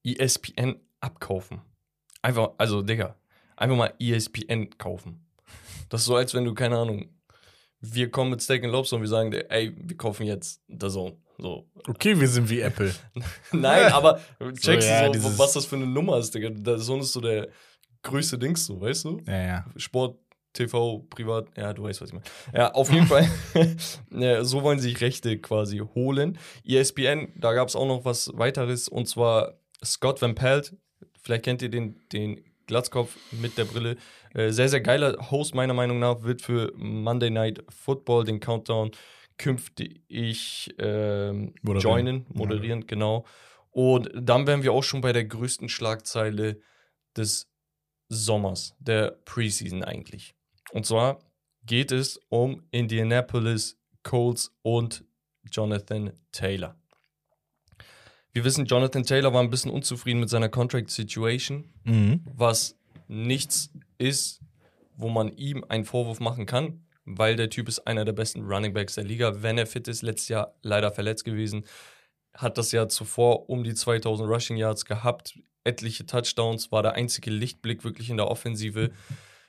ESPN 0.02 0.76
abkaufen. 1.00 1.60
Einfach, 2.22 2.50
also, 2.58 2.82
Digga, 2.82 3.16
einfach 3.56 3.76
mal 3.76 3.94
ESPN 3.98 4.70
kaufen. 4.78 5.26
Das 5.88 6.00
ist 6.00 6.06
so, 6.06 6.16
als 6.16 6.34
wenn 6.34 6.44
du, 6.44 6.54
keine 6.54 6.78
Ahnung, 6.78 7.08
wir 7.80 8.10
kommen 8.10 8.30
mit 8.30 8.42
Steak 8.42 8.64
and 8.64 8.72
Lobster 8.72 8.96
und 8.96 9.02
wir 9.02 9.08
sagen, 9.08 9.32
ey, 9.32 9.74
wir 9.76 9.96
kaufen 9.96 10.26
jetzt 10.26 10.62
The 10.68 10.88
Zone. 10.88 11.16
So. 11.38 11.68
Okay, 11.86 12.18
wir 12.18 12.28
sind 12.28 12.48
wie 12.48 12.60
Apple. 12.60 12.94
Nein, 13.52 13.92
aber 13.92 14.20
checkst 14.40 14.88
So, 14.88 14.94
ja, 14.94 15.08
du 15.08 15.20
so, 15.20 15.38
was 15.38 15.52
das 15.52 15.66
für 15.66 15.76
eine 15.76 15.86
Nummer 15.86 16.18
ist, 16.18 16.34
Digga. 16.34 16.50
Der 16.50 16.78
Zone 16.78 17.02
ist 17.02 17.12
so 17.12 17.20
der 17.20 17.48
größte 18.04 18.38
Dings, 18.38 18.66
so, 18.66 18.80
weißt 18.80 19.04
du? 19.06 19.20
Ja, 19.26 19.42
ja. 19.42 19.64
Sport, 19.76 20.18
TV, 20.52 21.00
privat, 21.10 21.48
ja, 21.56 21.72
du 21.72 21.82
weißt, 21.82 22.00
was 22.00 22.10
ich 22.10 22.14
meine. 22.14 22.24
Ja, 22.54 22.72
auf 22.72 22.90
jeden 22.90 23.06
Fall, 23.08 23.28
ja, 24.10 24.44
so 24.44 24.62
wollen 24.62 24.78
sie 24.78 24.90
sich 24.90 25.00
Rechte 25.00 25.38
quasi 25.38 25.78
holen. 25.78 26.38
ESPN, 26.64 27.32
da 27.36 27.52
gab 27.52 27.68
es 27.68 27.76
auch 27.76 27.86
noch 27.86 28.04
was 28.04 28.30
weiteres, 28.34 28.88
und 28.88 29.08
zwar 29.08 29.54
Scott 29.84 30.22
Van 30.22 30.34
Pelt, 30.34 30.76
vielleicht 31.20 31.44
kennt 31.44 31.62
ihr 31.62 31.70
den, 31.70 32.00
den 32.12 32.44
Glatzkopf 32.66 33.16
mit 33.32 33.58
der 33.58 33.64
Brille. 33.64 33.96
Äh, 34.32 34.50
sehr, 34.50 34.68
sehr 34.68 34.80
geiler 34.80 35.30
Host, 35.30 35.54
meiner 35.54 35.74
Meinung 35.74 35.98
nach, 35.98 36.22
wird 36.22 36.40
für 36.40 36.72
Monday 36.76 37.30
Night 37.30 37.64
Football, 37.68 38.24
den 38.24 38.40
Countdown, 38.40 38.92
künftig 39.36 40.74
ähm, 40.78 41.54
Moderieren. 41.62 41.80
joinen, 41.80 42.26
moderieren, 42.32 42.86
genau. 42.86 43.24
Und 43.70 44.08
dann 44.14 44.46
wären 44.46 44.62
wir 44.62 44.72
auch 44.72 44.84
schon 44.84 45.00
bei 45.00 45.12
der 45.12 45.24
größten 45.24 45.68
Schlagzeile 45.68 46.60
des 47.16 47.50
Sommers, 48.08 48.74
der 48.78 49.12
Preseason 49.24 49.82
eigentlich. 49.84 50.34
Und 50.72 50.86
zwar 50.86 51.18
geht 51.66 51.92
es 51.92 52.20
um 52.28 52.62
Indianapolis 52.70 53.78
Colts 54.02 54.54
und 54.62 55.04
Jonathan 55.50 56.12
Taylor. 56.32 56.76
Wir 58.32 58.44
wissen, 58.44 58.66
Jonathan 58.66 59.04
Taylor 59.04 59.32
war 59.32 59.40
ein 59.42 59.50
bisschen 59.50 59.70
unzufrieden 59.70 60.20
mit 60.20 60.28
seiner 60.28 60.48
Contract 60.48 60.90
Situation, 60.90 61.72
Mhm. 61.84 62.24
was 62.34 62.76
nichts 63.06 63.70
ist, 63.98 64.40
wo 64.96 65.08
man 65.08 65.36
ihm 65.36 65.64
einen 65.68 65.84
Vorwurf 65.84 66.20
machen 66.20 66.46
kann, 66.46 66.84
weil 67.04 67.36
der 67.36 67.50
Typ 67.50 67.68
ist 67.68 67.80
einer 67.86 68.04
der 68.04 68.12
besten 68.12 68.42
Running 68.42 68.72
Backs 68.72 68.94
der 68.96 69.04
Liga. 69.04 69.42
Wenn 69.42 69.58
er 69.58 69.66
fit 69.66 69.86
ist, 69.88 70.02
letztes 70.02 70.28
Jahr 70.28 70.54
leider 70.62 70.90
verletzt 70.90 71.24
gewesen, 71.24 71.64
hat 72.34 72.58
das 72.58 72.72
Jahr 72.72 72.88
zuvor 72.88 73.48
um 73.48 73.62
die 73.62 73.74
2000 73.74 74.28
Rushing 74.28 74.56
Yards 74.56 74.84
gehabt, 74.84 75.38
etliche 75.64 76.06
Touchdowns, 76.06 76.70
war 76.72 76.82
der 76.82 76.92
einzige 76.92 77.30
Lichtblick 77.30 77.84
wirklich 77.84 78.10
in 78.10 78.16
der 78.16 78.28
Offensive 78.30 78.90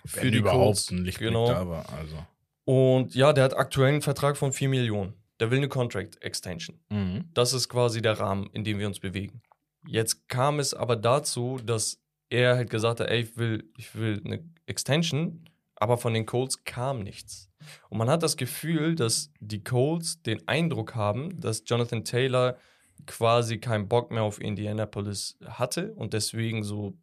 für 0.06 0.23
Wenn 0.23 0.32
die 0.32 0.38
überhaupt 0.39 0.63
Colts. 0.63 0.91
ein 0.91 1.04
Lichtblick 1.06 1.30
Genau. 1.30 1.47
da 1.47 1.67
war. 1.67 1.86
Also. 1.93 2.25
Und 2.65 3.13
ja, 3.15 3.34
der 3.34 3.43
hat 3.43 3.56
aktuell 3.56 3.89
einen 3.93 4.01
Vertrag 4.01 4.38
von 4.38 4.54
4 4.54 4.69
Millionen. 4.69 5.13
Der 5.39 5.51
will 5.51 5.58
eine 5.58 5.67
Contract 5.67 6.21
Extension. 6.23 6.80
Mhm. 6.89 7.25
Das 7.34 7.54
ist 7.54 7.67
quasi 7.69 8.01
der 8.01 8.19
Rahmen, 8.19 8.49
in 8.54 8.63
dem 8.63 8.80
wir 8.80 8.88
uns 8.88 8.99
bewegen. 8.99 9.41
Jetzt 9.88 10.28
kam 10.30 10.60
es 10.60 10.73
aber 10.73 10.95
dazu, 10.95 11.60
dass 11.63 11.99
er 12.30 12.56
halt 12.56 12.69
gesagt 12.69 12.99
hat, 13.01 13.08
ey, 13.10 13.21
ich 13.21 13.38
will, 13.38 13.69
ich 13.78 13.93
will 13.95 14.21
eine 14.25 14.43
Extension, 14.65 15.45
aber 15.75 15.97
von 15.97 16.13
den 16.13 16.25
Colts 16.25 16.63
kam 16.63 17.01
nichts. 17.04 17.49
Und 17.89 17.97
man 17.97 18.10
hat 18.10 18.23
das 18.23 18.38
Gefühl, 18.38 18.95
dass 18.95 19.32
die 19.39 19.63
Colts 19.63 20.21
den 20.23 20.47
Eindruck 20.47 20.95
haben, 20.95 21.39
dass 21.39 21.63
Jonathan 21.65 22.04
Taylor 22.06 22.58
quasi 23.05 23.60
keinen 23.60 23.88
Bock 23.88 24.12
mehr 24.12 24.23
auf 24.23 24.41
Indianapolis 24.41 25.38
hatte 25.45 25.93
und 25.93 26.13
deswegen 26.13 26.63
so 26.63 26.97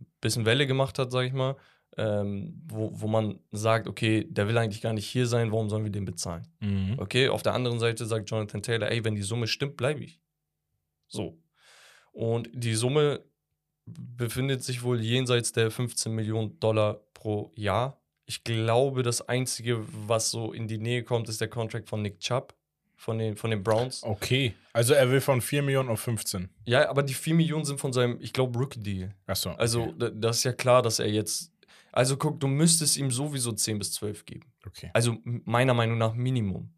ein 0.00 0.06
bisschen 0.20 0.44
Welle 0.44 0.66
gemacht 0.66 0.98
hat, 0.98 1.10
sag 1.10 1.26
ich 1.26 1.32
mal, 1.32 1.56
ähm, 1.96 2.62
wo, 2.66 2.90
wo 2.92 3.06
man 3.06 3.40
sagt, 3.52 3.88
okay, 3.88 4.26
der 4.28 4.48
will 4.48 4.58
eigentlich 4.58 4.82
gar 4.82 4.92
nicht 4.92 5.06
hier 5.06 5.26
sein, 5.26 5.50
warum 5.50 5.70
sollen 5.70 5.84
wir 5.84 5.90
den 5.90 6.04
bezahlen? 6.04 6.46
Mhm. 6.60 6.96
Okay, 6.98 7.28
auf 7.28 7.42
der 7.42 7.54
anderen 7.54 7.78
Seite 7.78 8.06
sagt 8.06 8.30
Jonathan 8.30 8.62
Taylor, 8.62 8.90
ey, 8.90 9.04
wenn 9.04 9.14
die 9.14 9.22
Summe 9.22 9.46
stimmt, 9.46 9.76
bleibe 9.76 10.04
ich. 10.04 10.20
So. 11.08 11.38
Und 12.12 12.50
die 12.52 12.74
Summe 12.74 13.24
befindet 13.86 14.62
sich 14.62 14.82
wohl 14.82 15.00
jenseits 15.00 15.52
der 15.52 15.70
15 15.70 16.12
Millionen 16.12 16.58
Dollar 16.60 17.00
pro 17.14 17.52
Jahr. 17.54 18.00
Ich 18.26 18.42
glaube, 18.42 19.02
das 19.02 19.26
Einzige, 19.28 19.84
was 20.08 20.30
so 20.30 20.52
in 20.52 20.66
die 20.66 20.78
Nähe 20.78 21.04
kommt, 21.04 21.28
ist 21.28 21.40
der 21.40 21.48
Contract 21.48 21.88
von 21.88 22.02
Nick 22.02 22.18
Chubb 22.18 22.55
von 22.96 23.18
den, 23.18 23.36
von 23.36 23.50
den 23.50 23.62
Browns. 23.62 24.02
Okay. 24.02 24.54
Also 24.72 24.94
er 24.94 25.10
will 25.10 25.20
von 25.20 25.40
4 25.40 25.62
Millionen 25.62 25.88
auf 25.90 26.00
15. 26.00 26.48
Ja, 26.64 26.88
aber 26.88 27.02
die 27.02 27.14
4 27.14 27.34
Millionen 27.34 27.64
sind 27.64 27.78
von 27.78 27.92
seinem, 27.92 28.18
ich 28.20 28.32
glaube, 28.32 28.58
Rookie-Deal. 28.58 29.14
Achso. 29.26 29.50
Also, 29.50 29.92
da- 29.98 30.10
das 30.10 30.38
ist 30.38 30.44
ja 30.44 30.52
klar, 30.52 30.82
dass 30.82 30.98
er 30.98 31.08
jetzt. 31.08 31.52
Also, 31.92 32.16
guck, 32.16 32.40
du 32.40 32.46
müsstest 32.48 32.96
ihm 32.96 33.10
sowieso 33.10 33.52
10 33.52 33.78
bis 33.78 33.92
12 33.92 34.24
geben. 34.26 34.52
Okay. 34.66 34.90
Also 34.92 35.16
meiner 35.24 35.72
Meinung 35.74 35.98
nach 35.98 36.14
Minimum. 36.14 36.70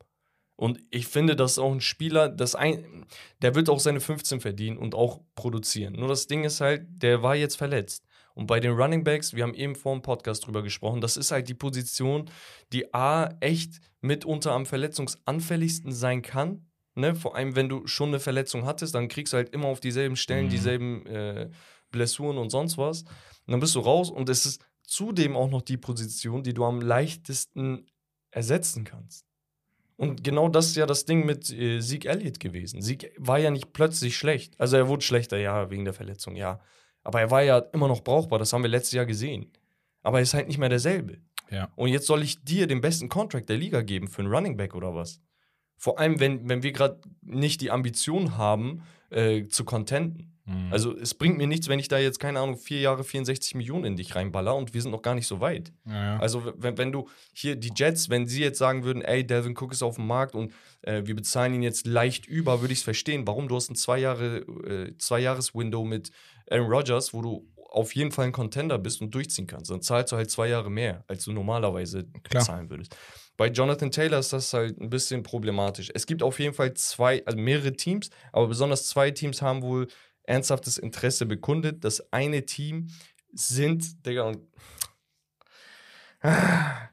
Und 0.56 0.80
ich 0.90 1.06
finde, 1.06 1.36
das 1.36 1.52
ist 1.52 1.58
auch 1.58 1.72
ein 1.72 1.80
Spieler, 1.80 2.28
das 2.28 2.56
ein, 2.56 3.06
der 3.42 3.54
wird 3.54 3.68
auch 3.70 3.78
seine 3.78 4.00
15 4.00 4.40
verdienen 4.40 4.76
und 4.76 4.94
auch 4.96 5.20
produzieren. 5.36 5.94
Nur 5.94 6.08
das 6.08 6.26
Ding 6.26 6.42
ist 6.42 6.60
halt, 6.60 6.84
der 6.90 7.22
war 7.22 7.36
jetzt 7.36 7.56
verletzt. 7.56 8.07
Und 8.38 8.46
bei 8.46 8.60
den 8.60 8.70
Running 8.70 9.02
Backs, 9.02 9.34
wir 9.34 9.42
haben 9.42 9.54
eben 9.54 9.74
vor 9.74 9.92
dem 9.96 10.00
Podcast 10.02 10.46
drüber 10.46 10.62
gesprochen, 10.62 11.00
das 11.00 11.16
ist 11.16 11.32
halt 11.32 11.48
die 11.48 11.54
Position, 11.54 12.30
die 12.72 12.94
A, 12.94 13.34
echt 13.40 13.80
mitunter 14.00 14.52
am 14.52 14.64
verletzungsanfälligsten 14.64 15.90
sein 15.90 16.22
kann. 16.22 16.68
Ne? 16.94 17.16
Vor 17.16 17.34
allem, 17.34 17.56
wenn 17.56 17.68
du 17.68 17.88
schon 17.88 18.10
eine 18.10 18.20
Verletzung 18.20 18.64
hattest, 18.64 18.94
dann 18.94 19.08
kriegst 19.08 19.32
du 19.32 19.38
halt 19.38 19.48
immer 19.52 19.66
auf 19.66 19.80
dieselben 19.80 20.14
Stellen 20.14 20.46
Mhm. 20.46 20.50
dieselben 20.50 21.06
äh, 21.06 21.50
Blessuren 21.90 22.38
und 22.38 22.50
sonst 22.50 22.78
was. 22.78 23.02
Und 23.02 23.10
dann 23.48 23.58
bist 23.58 23.74
du 23.74 23.80
raus 23.80 24.08
und 24.08 24.28
es 24.28 24.46
ist 24.46 24.64
zudem 24.84 25.34
auch 25.34 25.50
noch 25.50 25.62
die 25.62 25.76
Position, 25.76 26.44
die 26.44 26.54
du 26.54 26.64
am 26.64 26.80
leichtesten 26.80 27.86
ersetzen 28.30 28.84
kannst. 28.84 29.26
Und 29.96 30.22
genau 30.22 30.48
das 30.48 30.66
ist 30.68 30.76
ja 30.76 30.86
das 30.86 31.06
Ding 31.06 31.26
mit 31.26 31.50
äh, 31.50 31.80
Zeke 31.80 32.08
Elliott 32.08 32.38
gewesen. 32.38 32.82
Zeke 32.82 33.10
war 33.16 33.40
ja 33.40 33.50
nicht 33.50 33.72
plötzlich 33.72 34.16
schlecht. 34.16 34.54
Also 34.60 34.76
er 34.76 34.86
wurde 34.86 35.02
schlechter, 35.02 35.38
ja, 35.38 35.70
wegen 35.70 35.84
der 35.84 35.94
Verletzung, 35.94 36.36
ja. 36.36 36.60
Aber 37.02 37.20
er 37.20 37.30
war 37.30 37.42
ja 37.42 37.58
immer 37.72 37.88
noch 37.88 38.02
brauchbar, 38.02 38.38
das 38.38 38.52
haben 38.52 38.62
wir 38.62 38.70
letztes 38.70 38.92
Jahr 38.92 39.06
gesehen. 39.06 39.50
Aber 40.02 40.18
er 40.18 40.22
ist 40.22 40.34
halt 40.34 40.48
nicht 40.48 40.58
mehr 40.58 40.68
derselbe. 40.68 41.18
Ja. 41.50 41.70
Und 41.76 41.88
jetzt 41.88 42.06
soll 42.06 42.22
ich 42.22 42.44
dir 42.44 42.66
den 42.66 42.80
besten 42.80 43.08
Contract 43.08 43.48
der 43.48 43.56
Liga 43.56 43.82
geben 43.82 44.08
für 44.08 44.22
einen 44.22 44.32
Running 44.32 44.56
Back 44.56 44.74
oder 44.74 44.94
was? 44.94 45.20
Vor 45.76 45.98
allem, 45.98 46.20
wenn, 46.20 46.48
wenn 46.48 46.62
wir 46.62 46.72
gerade 46.72 47.00
nicht 47.22 47.60
die 47.60 47.70
Ambition 47.70 48.36
haben, 48.36 48.82
äh, 49.10 49.46
zu 49.46 49.64
contenten. 49.64 50.38
Mhm. 50.44 50.72
Also 50.72 50.96
es 50.96 51.14
bringt 51.14 51.36
mir 51.36 51.46
nichts, 51.46 51.68
wenn 51.68 51.78
ich 51.78 51.88
da 51.88 51.98
jetzt, 51.98 52.18
keine 52.18 52.40
Ahnung, 52.40 52.56
vier 52.56 52.80
Jahre 52.80 53.04
64 53.04 53.54
Millionen 53.54 53.84
in 53.84 53.96
dich 53.96 54.14
reinballer 54.14 54.56
und 54.56 54.74
wir 54.74 54.82
sind 54.82 54.90
noch 54.90 55.02
gar 55.02 55.14
nicht 55.14 55.26
so 55.26 55.40
weit. 55.40 55.72
ja, 55.86 55.92
ja. 55.92 56.18
Also 56.18 56.52
wenn, 56.56 56.78
wenn 56.78 56.92
du 56.92 57.08
hier 57.32 57.56
die 57.56 57.72
Jets, 57.74 58.08
wenn 58.08 58.26
sie 58.26 58.40
jetzt 58.40 58.58
sagen 58.58 58.84
würden, 58.84 59.02
ey, 59.02 59.26
Delvin 59.26 59.56
Cook 59.56 59.72
ist 59.72 59.82
auf 59.82 59.96
dem 59.96 60.06
Markt 60.06 60.34
und 60.34 60.52
äh, 60.82 61.02
wir 61.04 61.14
bezahlen 61.14 61.54
ihn 61.54 61.62
jetzt 61.62 61.86
leicht 61.86 62.26
über, 62.26 62.60
würde 62.60 62.72
ich 62.72 62.80
es 62.80 62.84
verstehen. 62.84 63.26
Warum? 63.26 63.48
Du 63.48 63.56
hast 63.56 63.70
ein 63.70 63.76
zwei 63.76 63.98
Jahre, 63.98 64.38
äh, 64.38 64.96
zwei 64.98 65.20
Jahres 65.20 65.54
Window 65.54 65.84
mit 65.84 66.10
Aaron 66.50 66.70
Rodgers, 66.70 67.12
wo 67.14 67.22
du 67.22 67.48
auf 67.70 67.94
jeden 67.94 68.12
Fall 68.12 68.26
ein 68.26 68.32
Contender 68.32 68.78
bist 68.78 69.00
und 69.02 69.14
durchziehen 69.14 69.46
kannst. 69.46 69.70
Dann 69.70 69.82
zahlst 69.82 70.12
du 70.12 70.16
halt 70.16 70.30
zwei 70.30 70.48
Jahre 70.48 70.70
mehr, 70.70 71.04
als 71.06 71.24
du 71.24 71.32
normalerweise 71.32 72.04
Klar. 72.22 72.42
zahlen 72.44 72.70
würdest. 72.70 72.96
Bei 73.36 73.48
Jonathan 73.48 73.90
Taylor 73.90 74.18
ist 74.18 74.32
das 74.32 74.52
halt 74.52 74.80
ein 74.80 74.90
bisschen 74.90 75.22
problematisch. 75.22 75.90
Es 75.94 76.06
gibt 76.06 76.22
auf 76.22 76.40
jeden 76.40 76.54
Fall 76.54 76.74
zwei, 76.74 77.24
also 77.26 77.38
mehrere 77.38 77.72
Teams, 77.74 78.10
aber 78.32 78.48
besonders 78.48 78.86
zwei 78.86 79.10
Teams 79.10 79.42
haben 79.42 79.62
wohl 79.62 79.86
ernsthaftes 80.24 80.78
Interesse 80.78 81.26
bekundet. 81.26 81.84
Das 81.84 82.12
eine 82.12 82.44
Team 82.46 82.88
sind, 83.32 84.04
Digga, 84.06 84.22
und 84.24 84.38
Ah, 86.20 86.88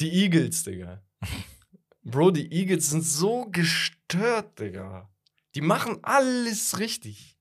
Die 0.00 0.12
Eagles, 0.24 0.62
Digga. 0.64 1.02
Bro, 2.04 2.30
die 2.30 2.50
Eagles 2.52 2.90
sind 2.90 3.02
so 3.02 3.46
gestört, 3.50 4.58
Digga. 4.60 5.10
Die 5.54 5.60
machen 5.60 5.98
alles 6.02 6.78
richtig. 6.78 7.37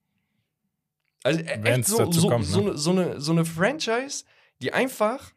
Also 1.28 1.40
e- 1.42 1.62
echt 1.64 1.88
so, 1.88 2.12
so, 2.12 2.30
kommt, 2.30 2.46
so, 2.46 2.62
ne? 2.62 2.72
ne, 2.72 2.78
so, 2.78 2.92
eine, 2.92 3.22
so 3.22 3.32
eine 3.32 3.46
Franchise, 3.46 4.24
die 4.62 4.74
einfach 4.74 5.34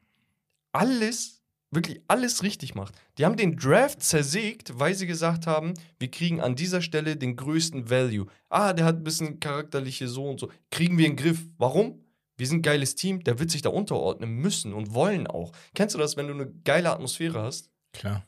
alles, 0.73 1.43
wirklich 1.71 2.01
alles 2.09 2.43
richtig 2.43 2.75
macht. 2.75 2.95
Die 3.19 3.25
haben 3.25 3.37
den 3.37 3.57
Draft 3.57 4.03
zersägt, 4.03 4.79
weil 4.79 4.95
sie 4.95 5.07
gesagt 5.07 5.47
haben, 5.47 5.75
wir 5.99 6.11
kriegen 6.11 6.41
an 6.41 6.57
dieser 6.57 6.81
Stelle 6.81 7.17
den 7.17 7.37
größten 7.37 7.91
Value. 7.91 8.27
Ah, 8.49 8.73
der 8.73 8.87
hat 8.87 8.97
ein 8.97 9.05
bisschen 9.05 9.41
charakterliche 9.41 10.09
so 10.09 10.29
und 10.29 10.41
so. 10.41 10.51
Kriegen 10.71 10.97
wir 10.99 11.07
in 11.07 11.17
den 11.17 11.25
Griff. 11.25 11.41
Warum? 11.59 12.01
wir 12.41 12.47
sind 12.47 12.61
ein 12.61 12.63
geiles 12.63 12.95
Team, 12.95 13.23
der 13.23 13.39
wird 13.39 13.51
sich 13.51 13.61
da 13.61 13.69
unterordnen 13.69 14.31
müssen 14.31 14.73
und 14.73 14.95
wollen 14.95 15.27
auch. 15.27 15.53
Kennst 15.75 15.95
du 15.95 15.99
das, 15.99 16.17
wenn 16.17 16.27
du 16.27 16.33
eine 16.33 16.51
geile 16.65 16.91
Atmosphäre 16.91 17.43
hast? 17.43 17.69
Klar. 17.93 18.25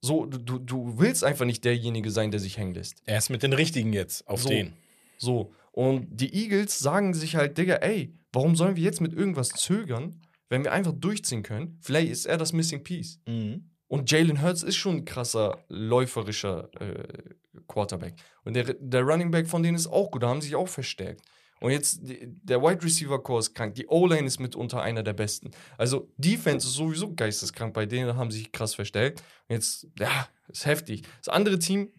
So, 0.00 0.24
du, 0.24 0.38
du, 0.38 0.58
du 0.58 0.98
willst 0.98 1.24
einfach 1.24 1.44
nicht 1.44 1.64
derjenige 1.64 2.12
sein, 2.12 2.30
der 2.30 2.38
sich 2.38 2.58
hängen 2.58 2.74
lässt. 2.74 3.02
Er 3.06 3.18
ist 3.18 3.28
mit 3.28 3.42
den 3.42 3.52
Richtigen 3.52 3.92
jetzt 3.92 4.26
auf 4.28 4.42
So. 4.42 4.48
den. 4.48 4.72
So. 5.18 5.52
Und 5.76 6.06
die 6.10 6.32
Eagles 6.34 6.78
sagen 6.78 7.12
sich 7.12 7.36
halt, 7.36 7.58
Digga, 7.58 7.74
ey, 7.74 8.14
warum 8.32 8.56
sollen 8.56 8.76
wir 8.76 8.82
jetzt 8.82 9.02
mit 9.02 9.12
irgendwas 9.12 9.50
zögern, 9.50 10.22
wenn 10.48 10.64
wir 10.64 10.72
einfach 10.72 10.92
durchziehen 10.92 11.42
können? 11.42 11.78
Vielleicht 11.82 12.10
ist 12.10 12.24
er 12.24 12.38
das 12.38 12.54
Missing 12.54 12.82
Piece. 12.82 13.20
Mhm. 13.28 13.68
Und 13.86 14.10
Jalen 14.10 14.40
Hurts 14.40 14.62
ist 14.62 14.76
schon 14.76 14.96
ein 14.96 15.04
krasser, 15.04 15.58
läuferischer 15.68 16.70
äh, 16.80 17.34
Quarterback. 17.68 18.14
Und 18.44 18.54
der, 18.54 18.72
der 18.72 19.02
Running 19.02 19.30
Back 19.30 19.48
von 19.48 19.62
denen 19.62 19.76
ist 19.76 19.86
auch 19.86 20.10
gut, 20.10 20.22
da 20.22 20.28
haben 20.28 20.40
sie 20.40 20.48
sich 20.48 20.56
auch 20.56 20.66
verstärkt. 20.66 21.20
Und 21.60 21.72
jetzt, 21.72 22.00
der 22.02 22.62
Wide 22.62 22.82
Receiver 22.82 23.22
Core 23.22 23.40
ist 23.40 23.54
krank, 23.54 23.74
die 23.74 23.86
O-Line 23.86 24.26
ist 24.26 24.40
mitunter 24.40 24.80
einer 24.80 25.02
der 25.02 25.12
besten. 25.12 25.50
Also, 25.76 26.10
Defense 26.16 26.66
ist 26.66 26.74
sowieso 26.74 27.14
geisteskrank, 27.14 27.74
bei 27.74 27.84
denen 27.84 28.16
haben 28.16 28.30
sie 28.30 28.38
sich 28.38 28.52
krass 28.52 28.74
verstärkt. 28.74 29.20
Und 29.48 29.56
jetzt, 29.56 29.88
ja, 29.98 30.26
ist 30.48 30.64
heftig. 30.64 31.02
Das 31.18 31.28
andere 31.28 31.58
Team, 31.58 31.92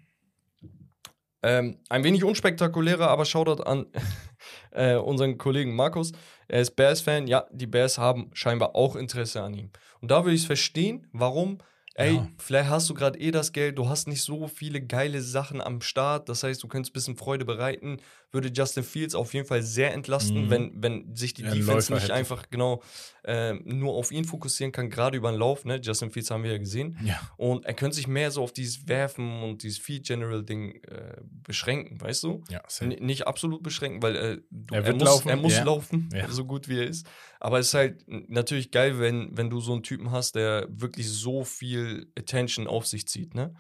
ähm, 1.44 1.78
ein 1.90 2.04
wenig 2.04 2.24
unspektakulärer, 2.24 3.08
aber 3.10 3.26
Shoutout 3.26 3.64
an 3.64 3.86
äh, 4.72 4.96
unseren 4.96 5.38
Kollegen 5.38 5.76
Markus. 5.76 6.12
Er 6.48 6.62
ist 6.62 6.76
Bears-Fan. 6.76 7.28
Ja, 7.28 7.46
die 7.52 7.68
Bears 7.68 7.98
haben 7.98 8.30
scheinbar 8.34 8.76
auch 8.76 8.96
Interesse 8.96 9.42
an 9.42 9.54
ihm. 9.54 9.72
Und 10.02 10.12
da 10.12 10.24
würde 10.24 10.36
ich 10.36 10.42
es 10.42 10.48
verstehen, 10.48 11.08
warum. 11.14 11.60
Ey, 11.96 12.14
Ja. 12.16 12.28
vielleicht 12.38 12.70
hast 12.70 12.90
du 12.90 12.94
gerade 12.94 13.18
eh 13.20 13.32
das 13.32 13.54
Geld, 13.54 13.78
du 13.80 13.90
hast 13.90 14.08
nicht 14.08 14.22
so 14.22 14.48
viele 14.48 14.82
geile 14.82 15.20
Sachen 15.22 15.62
am 15.62 15.82
Start. 15.82 16.30
Das 16.30 16.44
heißt, 16.44 16.62
du 16.62 16.68
könntest 16.68 16.92
ein 16.92 16.94
bisschen 16.94 17.18
Freude 17.18 17.44
bereiten. 17.44 17.98
Würde 18.32 18.50
Justin 18.54 18.84
Fields 18.84 19.16
auf 19.16 19.34
jeden 19.34 19.48
Fall 19.48 19.64
sehr 19.64 19.94
entlasten, 19.94 20.46
Mhm. 20.46 20.50
wenn, 20.50 20.72
wenn 20.84 21.16
sich 21.16 21.34
die 21.34 21.44
Ja, 21.44 21.52
Defense 21.54 21.94
nicht 21.94 22.04
hätte. 22.04 22.14
einfach 22.14 22.50
genau 22.50 22.84
äh, 23.24 23.54
nur 23.64 23.94
auf 23.96 24.12
ihn 24.12 24.26
fokussieren 24.26 24.72
kann, 24.72 24.90
gerade 24.90 25.18
über 25.18 25.32
den 25.32 25.40
Lauf. 25.40 25.64
Ne? 25.66 25.80
Justin 25.82 26.12
Fields 26.12 26.30
haben 26.32 26.44
wir 26.44 26.52
ja 26.52 26.58
gesehen. 26.58 26.98
Ja. 27.04 27.20
Und 27.38 27.66
er 27.66 27.74
könnte 27.74 27.96
sich 27.96 28.08
mehr 28.08 28.32
so 28.32 28.44
auf 28.44 28.52
dieses 28.54 28.88
Werfen 28.88 29.44
und 29.44 29.64
dieses 29.64 29.78
Field 29.80 30.06
General 30.06 30.44
Ding 30.44 30.76
äh, 30.84 31.18
beschränken, 31.44 32.00
weißt 32.02 32.24
du? 32.24 32.44
Ja, 32.50 32.62
nicht 33.00 33.28
absolut 33.28 33.64
beschränken, 33.64 34.02
weil 34.02 34.16
äh, 34.16 34.38
du, 34.50 34.74
Er 34.76 34.82
er, 34.82 34.86
wird 34.88 34.96
muss, 34.98 35.06
laufen, 35.06 35.30
er 35.30 35.36
muss 35.38 35.54
ja. 35.56 35.64
laufen, 35.64 36.10
Ja. 36.14 36.30
so 36.30 36.46
gut 36.46 36.68
wie 36.68 36.80
er 36.80 36.88
ist. 36.88 37.08
Aber 37.40 37.60
es 37.60 37.68
ist 37.68 37.74
halt 37.76 38.04
natürlich 38.08 38.72
geil, 38.72 39.00
wenn, 39.00 39.36
wenn 39.38 39.50
du 39.50 39.60
so 39.62 39.74
einen 39.74 39.84
Typen 39.84 40.12
hast, 40.12 40.36
der 40.36 40.68
wirklich 40.70 41.10
so 41.10 41.44
viel 41.46 42.12
Attention 42.18 42.68
auf 42.68 42.86
sich 42.88 43.08
zieht. 43.08 43.36
Ne? 43.36 43.54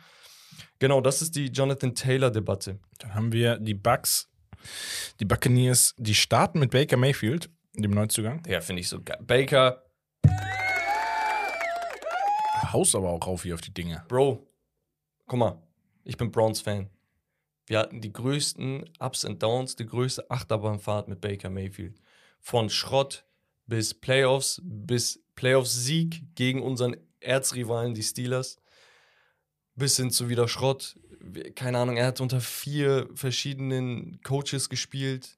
Genau, 0.80 1.02
das 1.02 1.22
ist 1.22 1.36
die 1.36 1.48
Jonathan 1.48 1.94
Taylor-Debatte. 1.96 2.80
Dann 3.00 3.14
haben 3.16 3.32
wir 3.32 3.58
die 3.60 3.74
Bucks, 3.74 4.30
die 5.20 5.26
Buccaneers, 5.26 5.94
die 5.98 6.16
starten 6.16 6.60
mit 6.60 6.72
Baker 6.72 6.98
Mayfield, 6.98 7.50
dem 7.74 7.92
Neuzugang. 7.92 8.44
Ja, 8.48 8.62
finde 8.62 8.82
ich 8.82 8.90
so 8.90 9.02
geil. 9.02 9.20
Baker, 9.22 9.84
Haust 12.74 12.96
aber 12.96 13.10
auch 13.10 13.26
rauf 13.26 13.44
hier 13.44 13.54
auf 13.54 13.62
die 13.62 13.74
Dinge. 13.74 14.04
Bro, 14.08 14.48
guck 15.26 15.40
mal, 15.40 15.62
ich 16.04 16.18
bin 16.18 16.32
Browns-Fan. 16.32 16.90
Wir 17.66 17.80
hatten 17.80 18.02
die 18.02 18.14
größten 18.14 18.90
Ups 19.00 19.26
and 19.26 19.42
Downs, 19.44 19.76
die 19.76 19.86
größte 19.86 20.30
Achterbahnfahrt 20.30 21.08
mit 21.08 21.22
Baker 21.22 21.50
Mayfield. 21.50 22.00
Von 22.40 22.70
Schrott 22.70 23.26
bis 23.66 23.94
Playoffs, 23.94 24.62
bis 24.64 25.22
Playoffs-Sieg 25.36 26.36
gegen 26.36 26.62
unseren 26.62 26.96
Erzrivalen, 27.20 27.94
die 27.94 28.04
Steelers, 28.04 28.58
bis 29.76 29.98
hin 29.98 30.12
zu 30.12 30.30
wieder 30.30 30.48
Schrott. 30.48 30.98
Keine 31.56 31.80
Ahnung, 31.80 31.98
er 31.98 32.08
hat 32.08 32.22
unter 32.22 32.42
vier 32.42 33.10
verschiedenen 33.14 34.22
Coaches 34.24 34.70
gespielt, 34.70 35.38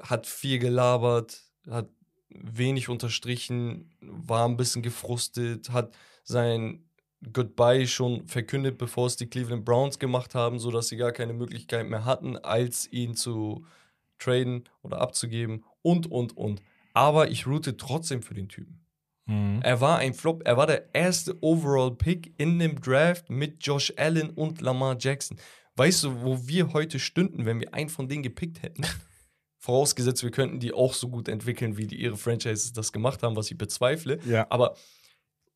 hat 0.00 0.26
viel 0.26 0.58
gelabert, 0.58 1.42
hat 1.68 1.88
wenig 2.28 2.88
unterstrichen, 2.88 3.94
war 4.00 4.46
ein 4.46 4.56
bisschen 4.56 4.82
gefrustet, 4.82 5.70
hat 5.70 5.96
sein 6.24 6.84
Goodbye 7.32 7.86
schon 7.86 8.26
verkündet, 8.26 8.78
bevor 8.78 9.06
es 9.06 9.16
die 9.16 9.26
Cleveland 9.26 9.64
Browns 9.64 9.98
gemacht 9.98 10.34
haben, 10.34 10.58
sodass 10.58 10.88
sie 10.88 10.96
gar 10.96 11.12
keine 11.12 11.32
Möglichkeit 11.32 11.88
mehr 11.88 12.04
hatten, 12.04 12.36
als 12.36 12.90
ihn 12.92 13.14
zu 13.14 13.64
traden 14.18 14.64
oder 14.82 15.00
abzugeben 15.00 15.64
und, 15.82 16.10
und, 16.10 16.36
und. 16.36 16.62
Aber 16.92 17.30
ich 17.30 17.46
route 17.46 17.76
trotzdem 17.76 18.22
für 18.22 18.34
den 18.34 18.48
Typen. 18.48 18.85
Mhm. 19.26 19.60
Er 19.62 19.80
war 19.80 19.98
ein 19.98 20.14
Flop. 20.14 20.42
Er 20.46 20.56
war 20.56 20.66
der 20.66 20.94
erste 20.94 21.36
Overall-Pick 21.42 22.34
in 22.38 22.58
dem 22.58 22.80
Draft 22.80 23.28
mit 23.28 23.64
Josh 23.64 23.92
Allen 23.96 24.30
und 24.30 24.60
Lamar 24.60 24.96
Jackson. 24.98 25.38
Weißt 25.74 26.04
du, 26.04 26.22
wo 26.22 26.46
wir 26.46 26.72
heute 26.72 26.98
stünden, 26.98 27.44
wenn 27.44 27.60
wir 27.60 27.74
einen 27.74 27.90
von 27.90 28.08
denen 28.08 28.22
gepickt 28.22 28.62
hätten? 28.62 28.84
Vorausgesetzt, 29.58 30.22
wir 30.22 30.30
könnten 30.30 30.60
die 30.60 30.72
auch 30.72 30.94
so 30.94 31.08
gut 31.08 31.28
entwickeln, 31.28 31.76
wie 31.76 31.86
die 31.86 32.00
ihre 32.00 32.16
Franchises 32.16 32.72
das 32.72 32.92
gemacht 32.92 33.22
haben, 33.22 33.34
was 33.36 33.50
ich 33.50 33.58
bezweifle. 33.58 34.20
Ja. 34.24 34.46
Aber 34.48 34.76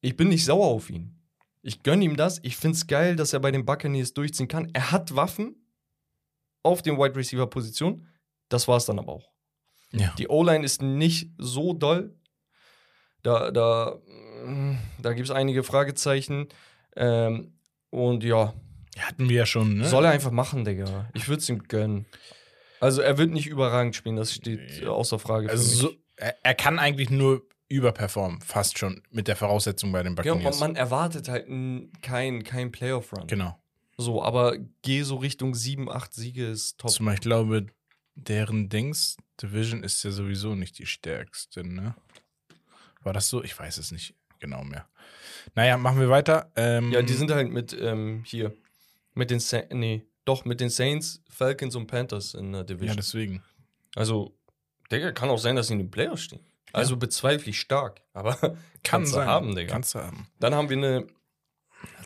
ich 0.01 0.17
bin 0.17 0.29
nicht 0.29 0.45
sauer 0.45 0.67
auf 0.67 0.91
ihn. 0.91 1.17
Ich 1.63 1.83
gönne 1.83 2.05
ihm 2.05 2.17
das. 2.17 2.41
Ich 2.43 2.57
finde 2.57 2.77
es 2.77 2.87
geil, 2.87 3.17
dass 3.17 3.33
er 3.33 3.41
bei 3.41 3.51
den 3.51 3.65
Buccaneers 3.65 4.13
durchziehen 4.15 4.49
kann. 4.49 4.69
Er 4.73 4.91
hat 4.91 5.15
Waffen 5.15 5.55
auf 6.63 6.83
den 6.83 6.99
Wide 6.99 7.15
Receiver 7.15 7.47
Position. 7.47 8.07
Das 8.49 8.67
war 8.67 8.79
es 8.79 8.87
dann 8.87 8.99
aber 8.99 9.13
auch. 9.13 9.31
ja. 9.93 10.13
Die 10.19 10.29
O-Line 10.29 10.65
ist 10.65 10.83
nicht 10.83 11.31
so 11.39 11.73
doll. 11.73 12.19
Da, 13.23 13.51
da, 13.51 13.97
da 15.01 15.13
gibt 15.13 15.29
es 15.29 15.35
einige 15.35 15.63
Fragezeichen. 15.63 16.49
Ähm, 16.97 17.53
und 17.91 18.25
ja, 18.25 18.55
Hatten 18.99 19.29
wir 19.29 19.37
ja 19.37 19.47
schon, 19.47 19.79
ne? 19.79 19.87
soll 19.89 20.05
er 20.05 20.11
einfach 20.11 20.31
machen, 20.31 20.65
Digga. 20.65 21.09
Ich 21.15 21.29
würde 21.29 21.41
es 21.41 21.49
ihm 21.49 21.63
gönnen. 21.65 22.07
Also 22.81 23.03
er 23.03 23.19
wird 23.19 23.31
nicht 23.31 23.47
überragend 23.47 23.95
spielen, 23.95 24.17
das 24.17 24.33
steht 24.35 24.85
außer 24.87 25.19
Frage. 25.19 25.47
für 25.47 25.53
also 25.53 25.65
mich. 25.69 25.79
so, 25.79 25.91
er, 26.17 26.35
er 26.43 26.55
kann 26.55 26.79
eigentlich 26.79 27.11
nur 27.11 27.43
überperformen, 27.69 28.41
fast 28.41 28.79
schon 28.79 29.03
mit 29.11 29.29
der 29.29 29.37
Voraussetzung 29.37 29.93
bei 29.93 30.03
den 30.03 30.15
ja, 30.17 30.33
und 30.33 30.39
Buccaneers. 30.39 30.61
man, 30.61 30.77
erwartet 30.77 31.29
halt 31.29 31.47
n- 31.49 31.93
kein, 32.03 32.43
kein 32.43 32.73
Playoff-Run. 32.73 33.27
genau. 33.27 33.57
So, 33.97 34.23
aber 34.23 34.57
geh 34.83 35.03
so 35.03 35.17
Richtung 35.17 35.55
7, 35.55 35.91
8 35.91 36.13
Siege 36.15 36.47
ist 36.47 36.79
top. 36.79 36.91
Zumal 36.91 37.15
ich 37.15 37.21
glaube, 37.21 37.67
deren 38.15 38.69
Dings, 38.71 39.17
Division 39.43 39.83
ist 39.85 40.03
ja 40.03 40.11
sowieso 40.11 40.55
nicht 40.55 40.79
die 40.79 40.87
stärkste, 40.87 41.63
ne? 41.67 41.95
War 43.03 43.13
das 43.13 43.29
so? 43.29 43.43
Ich 43.43 43.59
weiß 43.59 43.79
es 43.79 43.93
nicht 43.93 44.15
genau 44.39 44.63
mehr. 44.65 44.87
Naja, 45.55 45.77
machen 45.77 46.01
wir 46.01 46.09
weiter. 46.11 46.51
Ähm, 46.57 46.93
Ja, 46.93 47.03
die 47.03 47.13
sind 47.15 47.31
halt 47.31 47.51
mit 47.51 47.77
ähm, 47.79 48.23
hier, 48.27 48.55
mit 49.15 49.31
den 49.31 49.41
Sa 49.41 49.63
nee, 49.71 50.07
doch, 50.25 50.45
mit 50.45 50.61
den 50.61 50.71
Saints, 50.71 51.23
Falcons 51.29 51.75
und 51.77 51.87
Panthers 51.87 52.35
in 52.35 52.53
der 52.53 52.65
Division. 52.65 52.89
Ja, 52.89 52.95
deswegen. 52.97 53.43
Also, 53.97 54.37
Digga, 54.93 55.13
kann 55.13 55.31
auch 55.31 55.39
sein, 55.39 55.57
dass 55.57 55.69
sie 55.69 55.75
in 55.75 55.79
den 55.81 55.91
Playoffs 55.91 56.23
stehen. 56.23 56.41
Also 56.73 56.97
bezweifle 56.97 57.51
ich 57.51 57.59
stark. 57.61 58.03
Aber 58.13 58.35
Kann 58.37 58.57
kannst 58.83 59.13
du 59.13 59.17
sein. 59.17 59.27
haben, 59.27 59.55
Digga. 59.57 59.73
Kannst 59.73 59.95
du 59.95 59.99
haben. 59.99 60.29
Dann 60.39 60.55
haben 60.55 60.69
wir 60.69 60.77
eine 60.77 61.07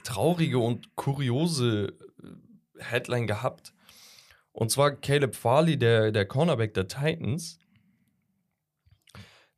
traurige 0.05 0.59
und 0.59 0.95
kuriose 0.97 1.93
äh, 2.23 2.83
Headline 2.83 3.27
gehabt. 3.27 3.75
Und 4.53 4.71
zwar 4.71 4.93
Caleb 4.93 5.35
Farley, 5.35 5.77
der, 5.77 6.13
der 6.13 6.27
Cornerback 6.27 6.73
der 6.75 6.89
Titans. 6.89 7.59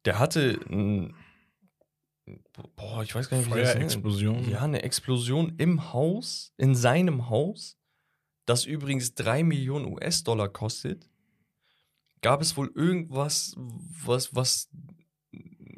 Der 0.04 0.18
hatte 0.18 0.58
ein, 0.70 1.14
boah, 2.76 3.02
ich 3.02 3.14
weiß 3.14 3.28
gar 3.28 3.38
nicht, 3.38 3.46
wie 3.46 3.58
das 3.58 3.74
nennt. 3.74 3.92
Feuerexplosion. 3.92 4.50
Ja, 4.50 4.62
eine 4.62 4.82
Explosion 4.82 5.54
im 5.58 5.92
Haus, 5.92 6.52
in 6.56 6.74
seinem 6.74 7.28
Haus, 7.28 7.76
das 8.46 8.64
übrigens 8.64 9.14
3 9.14 9.42
Millionen 9.42 9.86
US-Dollar 9.86 10.48
kostet. 10.48 11.08
Gab 12.22 12.40
es 12.40 12.56
wohl 12.56 12.70
irgendwas, 12.74 13.54
was, 13.56 14.34
was 14.34 14.68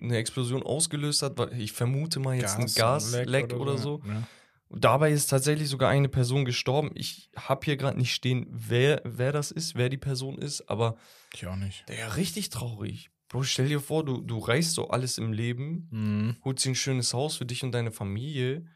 eine 0.01 0.17
Explosion 0.17 0.63
ausgelöst 0.63 1.23
hat? 1.23 1.53
Ich 1.55 1.73
vermute 1.73 2.21
mal 2.21 2.37
jetzt 2.37 2.57
ein 2.57 2.67
Gasleck 2.67 3.53
oder, 3.53 3.77
so. 3.77 4.01
Ja. 4.07 4.23
Dabei 4.71 5.13
ist 5.13 5.29
tatsächlich 5.29 5.69
sogar 5.69 5.89
eine 5.89 6.09
Person 6.09 6.45
gestorben. 6.45 6.91
Ich 6.95 7.31
habe 7.37 7.65
hier 7.65 7.77
gerade 7.77 7.99
nicht 7.99 8.15
stehen, 8.15 8.47
wer, 8.51 9.01
wer 9.05 9.33
das 9.33 9.51
ist, 9.51 9.77
wer 9.77 9.89
die 9.89 9.97
Person 9.97 10.37
ist, 10.39 10.69
aber 10.69 10.97
Ich 11.35 11.47
auch 11.47 11.57
nicht. 11.57 11.89
der 11.89 11.99
ja 11.99 12.09
richtig 12.09 12.51
traurig. 12.51 13.11
Bro, 13.29 13.43
stell 13.43 13.69
dir 13.69 13.81
vor, 13.81 14.05
du, 14.05 14.21
du 14.23 14.39
reichst 14.39 14.75
so 14.75 14.89
alles 14.89 15.19
im 15.19 15.33
Leben, 15.33 15.89
Mhm. 15.91 16.37
holst 16.45 16.65
dir 16.65 16.71
ein 16.71 16.75
schönes 16.75 17.13
Haus 17.13 17.37
für 17.37 17.45
dich 17.47 17.63
und 17.63 17.73
deine 17.73 17.93
Familie. 17.93 18.67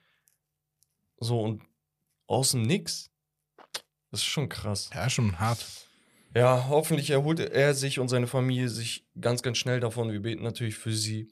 So 1.19 1.41
und 1.41 1.63
außen 2.27 2.61
nix. 2.61 3.11
Das 4.11 4.21
ist 4.21 4.25
schon 4.27 4.49
krass. 4.49 4.91
Ja, 4.93 5.09
schon 5.09 5.39
hart. 5.39 5.65
Ja, 6.35 6.67
hoffentlich 6.69 7.11
erholt 7.11 7.41
er 7.41 7.75
sich 7.75 7.99
und 7.99 8.09
seine 8.09 8.27
Familie 8.27 8.69
sich 8.69 9.07
ganz, 9.21 9.43
ganz 9.43 9.59
schnell 9.59 9.81
davon. 9.81 10.13
Wir 10.13 10.21
beten 10.21 10.43
natürlich 10.43 10.77
für 10.77 10.93
sie. 10.93 11.29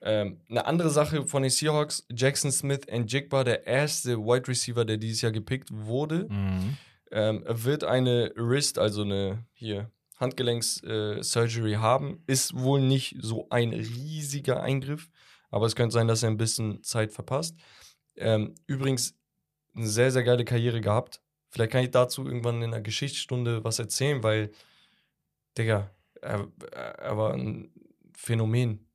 Ähm, 0.00 0.40
eine 0.48 0.66
andere 0.66 0.90
Sache 0.90 1.26
von 1.26 1.42
den 1.42 1.50
Seahawks: 1.50 2.06
Jackson 2.10 2.52
Smith 2.52 2.88
and 2.90 3.10
Jigba, 3.10 3.42
der 3.44 3.66
erste 3.66 4.18
Wide 4.18 4.48
Receiver, 4.48 4.84
der 4.84 4.96
dieses 4.96 5.22
Jahr 5.22 5.32
gepickt 5.32 5.70
wurde, 5.72 6.28
Mhm. 6.28 6.76
ähm, 7.10 7.44
wird 7.46 7.84
eine 7.84 8.32
Wrist, 8.36 8.78
also 8.78 9.02
eine 9.02 9.44
hier 9.52 9.90
Handgelenks-Surgery 10.16 11.74
haben. 11.74 12.22
Ist 12.26 12.54
wohl 12.54 12.80
nicht 12.80 13.16
so 13.20 13.48
ein 13.50 13.72
riesiger 13.72 14.62
Eingriff, 14.62 15.10
aber 15.50 15.66
es 15.66 15.74
könnte 15.76 15.92
sein, 15.94 16.08
dass 16.08 16.22
er 16.22 16.30
ein 16.30 16.36
bisschen 16.36 16.82
Zeit 16.82 17.12
verpasst. 17.12 17.56
Ähm, 18.16 18.54
übrigens, 18.66 19.14
eine 19.74 19.88
sehr, 19.88 20.10
sehr 20.10 20.22
geile 20.22 20.44
Karriere 20.44 20.80
gehabt. 20.80 21.20
Vielleicht 21.50 21.72
kann 21.72 21.84
ich 21.84 21.90
dazu 21.90 22.26
irgendwann 22.26 22.62
in 22.62 22.72
einer 22.72 22.80
Geschichtsstunde 22.80 23.64
was 23.64 23.78
erzählen, 23.78 24.22
weil, 24.22 24.50
Digga, 25.56 25.90
er, 26.20 26.48
er 26.72 27.16
war 27.16 27.34
ein 27.34 27.70
Phänomen. 28.16 28.88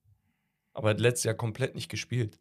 Aber 0.74 0.90
er 0.90 0.94
hat 0.94 1.00
letztes 1.02 1.26
Jahr 1.26 1.36
komplett 1.36 1.76
nicht 1.76 1.90
gespielt. 1.90 2.40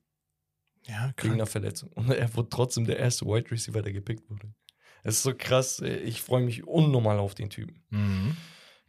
Ja, 0.87 1.13
Wegen 1.19 1.35
einer 1.35 1.47
Verletzung. 1.47 1.91
Und 1.93 2.11
er 2.11 2.35
wurde 2.35 2.49
trotzdem 2.49 2.87
der 2.87 2.99
erste 2.99 3.27
Wide 3.27 3.51
Receiver, 3.51 3.83
der 3.83 3.93
gepickt 3.93 4.29
wurde. 4.31 4.55
Es 5.03 5.17
ist 5.17 5.23
so 5.23 5.35
krass. 5.37 5.81
Ich 5.81 6.23
freue 6.23 6.43
mich 6.43 6.67
unnormal 6.67 7.19
auf 7.19 7.35
den 7.35 7.51
Typen. 7.51 7.83
Mhm. 7.91 8.37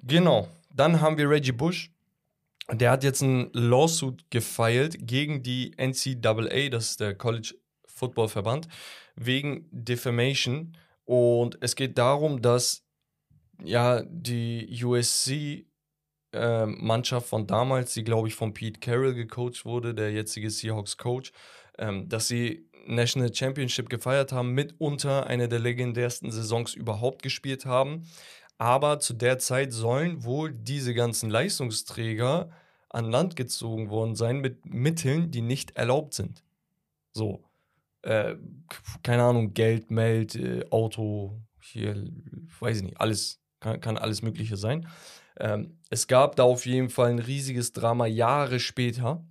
Genau. 0.04 0.48
Dann 0.70 1.02
haben 1.02 1.18
wir 1.18 1.30
Reggie 1.30 1.52
Bush. 1.52 1.92
Der 2.72 2.92
hat 2.92 3.04
jetzt 3.04 3.22
ein 3.22 3.50
Lawsuit 3.54 4.30
gefeilt 4.30 4.98
gegen 5.00 5.42
die 5.42 5.72
NCAA, 5.78 6.70
das 6.70 6.92
ist 6.92 7.00
der 7.00 7.16
College 7.16 7.56
Football 7.88 8.30
Verband, 8.30 8.68
wegen 9.16 9.68
Defamation. 9.72 10.78
Und 11.06 11.58
es 11.62 11.76
geht 11.76 11.98
darum, 11.98 12.42
dass 12.42 12.84
ja 13.64 14.04
die 14.04 14.84
USC 14.84 15.66
äh, 16.32 16.66
Mannschaft 16.68 17.28
von 17.28 17.48
damals, 17.48 17.96
die 17.96 18.04
glaube 18.04 18.28
ich 18.28 18.36
von 18.36 18.54
Pete 18.54 18.80
Carroll 18.80 19.16
gecoacht 19.16 19.66
wurde, 19.66 19.96
der 19.96 20.12
jetzige 20.12 20.52
Seahawks 20.52 20.98
Coach, 20.98 21.32
ähm, 21.80 22.08
dass 22.08 22.28
sie 22.28 22.70
National 22.86 23.34
Championship 23.34 23.90
gefeiert 23.90 24.32
haben, 24.32 24.52
mitunter 24.52 25.28
eine 25.28 25.50
der 25.50 25.60
legendärsten 25.60 26.32
Saisons 26.32 26.74
überhaupt 26.74 27.24
gespielt 27.24 27.66
haben. 27.66 28.08
Aber 28.60 29.00
zu 29.00 29.14
der 29.14 29.40
Zeit 29.40 29.72
sollen 29.72 30.26
wohl 30.26 30.52
diese 30.52 30.94
ganzen 30.94 31.30
Leistungsträger 31.30 32.52
an 32.90 33.06
Land 33.06 33.38
gezogen 33.38 33.90
worden 33.90 34.16
sein 34.16 34.42
mit 34.42 34.66
Mitteln, 34.66 35.32
die 35.32 35.42
nicht 35.42 35.78
erlaubt 35.78 36.14
sind. 36.14 36.44
So, 37.14 37.46
äh, 38.02 38.36
keine 39.02 39.24
Ahnung, 39.24 39.54
Geld, 39.54 39.92
Meld, 39.92 40.36
äh, 40.36 40.66
Auto, 40.72 41.42
hier, 41.62 42.06
weiß 42.60 42.78
ich 42.78 42.84
nicht, 42.84 43.00
alles, 43.00 43.40
kann, 43.62 43.80
kann 43.80 43.98
alles 43.98 44.22
Mögliche 44.22 44.58
sein. 44.58 44.88
Ähm, 45.38 45.78
es 45.90 46.08
gab 46.08 46.36
da 46.36 46.44
auf 46.44 46.66
jeden 46.66 46.90
Fall 46.90 47.12
ein 47.12 47.20
riesiges 47.20 47.72
Drama 47.72 48.08
Jahre 48.08 48.60
später. 48.60 49.26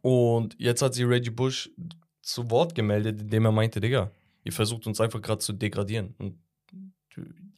Und 0.00 0.56
jetzt 0.58 0.80
hat 0.80 0.94
sich 0.94 1.06
Reggie 1.06 1.30
Bush 1.30 1.70
zu 2.22 2.50
Wort 2.50 2.74
gemeldet, 2.74 3.20
indem 3.20 3.44
er 3.44 3.52
meinte, 3.52 3.80
Digga, 3.80 4.10
ihr 4.44 4.52
versucht 4.52 4.86
uns 4.86 5.02
einfach 5.02 5.20
gerade 5.20 5.40
zu 5.40 5.52
degradieren. 5.52 6.14
Und 6.18 6.38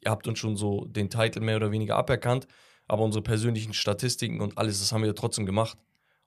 ihr 0.04 0.10
habt 0.10 0.26
uns 0.28 0.38
schon 0.38 0.56
so 0.56 0.84
den 0.86 1.10
Titel 1.10 1.40
mehr 1.40 1.56
oder 1.56 1.70
weniger 1.70 1.96
aberkannt, 1.96 2.46
aber 2.86 3.02
unsere 3.02 3.22
persönlichen 3.22 3.72
Statistiken 3.74 4.40
und 4.40 4.58
alles, 4.58 4.80
das 4.80 4.92
haben 4.92 5.02
wir 5.02 5.14
trotzdem 5.14 5.46
gemacht. 5.46 5.78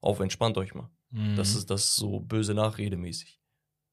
Auf 0.02 0.20
entspannt 0.20 0.58
euch 0.58 0.76
mal. 0.76 0.90
Mhm. 1.12 1.36
Das 1.36 1.56
ist 1.56 1.70
das 1.70 1.84
ist 1.86 1.96
so 1.96 2.20
böse 2.20 2.54
Nachredemäßig. 2.54 3.40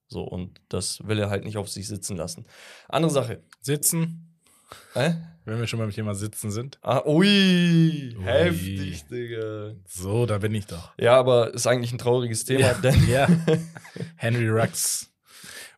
So, 0.06 0.22
und 0.22 0.60
das 0.68 1.00
will 1.06 1.18
er 1.18 1.30
halt 1.30 1.44
nicht 1.44 1.56
auf 1.56 1.68
sich 1.68 1.88
sitzen 1.88 2.16
lassen. 2.16 2.44
Andere 2.88 3.10
Sache. 3.10 3.42
Sitzen, 3.60 4.38
Hä? 4.92 5.14
wenn 5.46 5.58
wir 5.58 5.66
schon 5.66 5.78
beim 5.78 5.90
Thema 5.90 6.14
Sitzen 6.14 6.50
sind. 6.50 6.78
Ah, 6.82 7.02
ui, 7.06 8.14
Ui. 8.16 8.22
heftig, 8.24 9.04
Digga. 9.06 9.74
So, 9.86 10.26
da 10.26 10.38
bin 10.38 10.54
ich 10.54 10.66
doch. 10.66 10.92
Ja, 10.98 11.18
aber 11.18 11.54
ist 11.54 11.66
eigentlich 11.66 11.92
ein 11.92 11.98
trauriges 11.98 12.44
Thema, 12.44 12.60
Ja. 12.60 12.74
denn 12.74 13.08
Ja. 13.08 13.28
Henry 14.16 14.48
Rux 14.48 15.10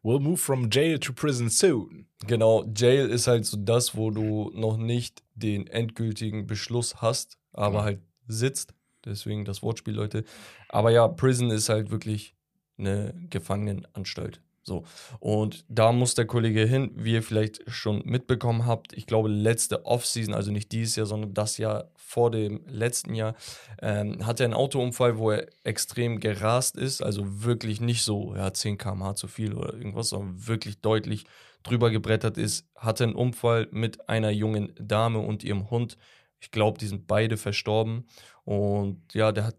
will 0.03 0.21
move 0.21 0.39
from 0.39 0.69
jail 0.71 0.99
to 0.99 1.13
prison 1.13 1.49
soon. 1.51 2.07
Genau, 2.27 2.65
Jail 2.75 3.09
ist 3.09 3.27
halt 3.27 3.45
so 3.47 3.57
das, 3.57 3.97
wo 3.97 4.11
du 4.11 4.51
noch 4.55 4.77
nicht 4.77 5.23
den 5.35 5.67
endgültigen 5.67 6.47
Beschluss 6.47 6.97
hast, 7.03 7.39
aber 7.53 7.81
Mhm. 7.81 7.85
halt 7.85 8.01
sitzt. 8.27 8.75
Deswegen 9.05 9.45
das 9.45 9.63
Wortspiel, 9.63 9.95
Leute. 9.95 10.25
Aber 10.69 10.91
ja, 10.91 11.07
Prison 11.07 11.51
ist 11.51 11.69
halt 11.69 11.91
wirklich 11.91 12.35
eine 12.79 13.15
Gefangenenanstalt. 13.31 14.43
So. 14.67 14.83
Und 15.21 15.65
da 15.69 15.93
muss 15.93 16.17
der 16.17 16.27
Kollege 16.27 16.65
hin, 16.67 16.91
wie 16.97 17.13
ihr 17.13 17.23
vielleicht 17.23 17.63
schon 17.71 18.03
mitbekommen 18.05 18.67
habt. 18.67 18.93
Ich 18.95 19.07
glaube, 19.07 19.29
letzte 19.29 19.87
Offseason, 19.87 20.35
also 20.35 20.51
nicht 20.51 20.73
dieses 20.73 20.97
Jahr, 20.97 21.07
sondern 21.07 21.35
das 21.35 21.57
Jahr 21.57 21.93
vor 21.95 22.33
dem 22.33 22.67
letzten 22.67 23.15
Jahr, 23.15 23.37
ähm, 23.81 24.27
hatte 24.27 24.43
er 24.43 24.47
einen 24.47 24.55
Autounfall, 24.55 25.19
wo 25.19 25.31
er 25.31 25.47
extrem 25.63 26.19
gerast 26.19 26.77
ist. 26.77 27.01
Also 27.01 27.45
wirklich 27.45 27.81
nicht 27.81 28.03
so, 28.03 28.35
ja, 28.35 28.53
10 28.53 28.77
km/h 28.77 29.15
zu 29.15 29.29
viel 29.29 29.55
oder 29.55 29.73
irgendwas, 29.73 30.09
sondern 30.09 30.49
wirklich 30.49 30.81
deutlich 30.81 31.27
drüber 31.63 31.93
gebrettert 31.93 32.37
ist. 32.37 32.69
Hatte 32.75 33.05
einen 33.05 33.15
Unfall 33.15 33.69
mit 33.71 34.09
einer 34.09 34.31
jungen 34.31 34.75
Dame 34.81 35.21
und 35.21 35.45
ihrem 35.45 35.71
Hund. 35.71 35.97
Ich 36.41 36.51
glaube, 36.51 36.79
die 36.79 36.89
sind 36.89 37.07
beide 37.07 37.37
verstorben. 37.37 38.09
Und 38.45 39.15
ja, 39.15 39.31
der 39.31 39.45
hat 39.45 39.57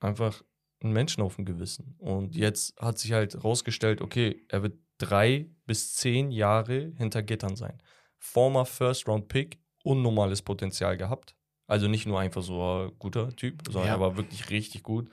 einfach 0.00 0.42
einen 0.82 0.92
Menschen 0.92 1.22
auf 1.22 1.36
dem 1.36 1.44
Gewissen. 1.44 1.94
Und 1.98 2.34
jetzt 2.36 2.74
hat 2.78 2.98
sich 2.98 3.12
halt 3.12 3.42
rausgestellt, 3.42 4.00
okay, 4.00 4.44
er 4.48 4.62
wird 4.62 4.78
drei 4.98 5.46
bis 5.66 5.94
zehn 5.94 6.30
Jahre 6.30 6.92
hinter 6.96 7.22
Gittern 7.22 7.56
sein. 7.56 7.80
Former 8.18 8.64
First-Round-Pick, 8.66 9.58
unnormales 9.84 10.42
Potenzial 10.42 10.96
gehabt. 10.96 11.34
Also 11.66 11.88
nicht 11.88 12.06
nur 12.06 12.20
einfach 12.20 12.42
so 12.42 12.62
ein 12.86 12.92
guter 12.98 13.34
Typ, 13.34 13.62
sondern 13.66 13.88
Ja. 13.88 13.94
er 13.94 14.00
war 14.00 14.16
wirklich 14.16 14.50
richtig 14.50 14.82
gut. 14.82 15.08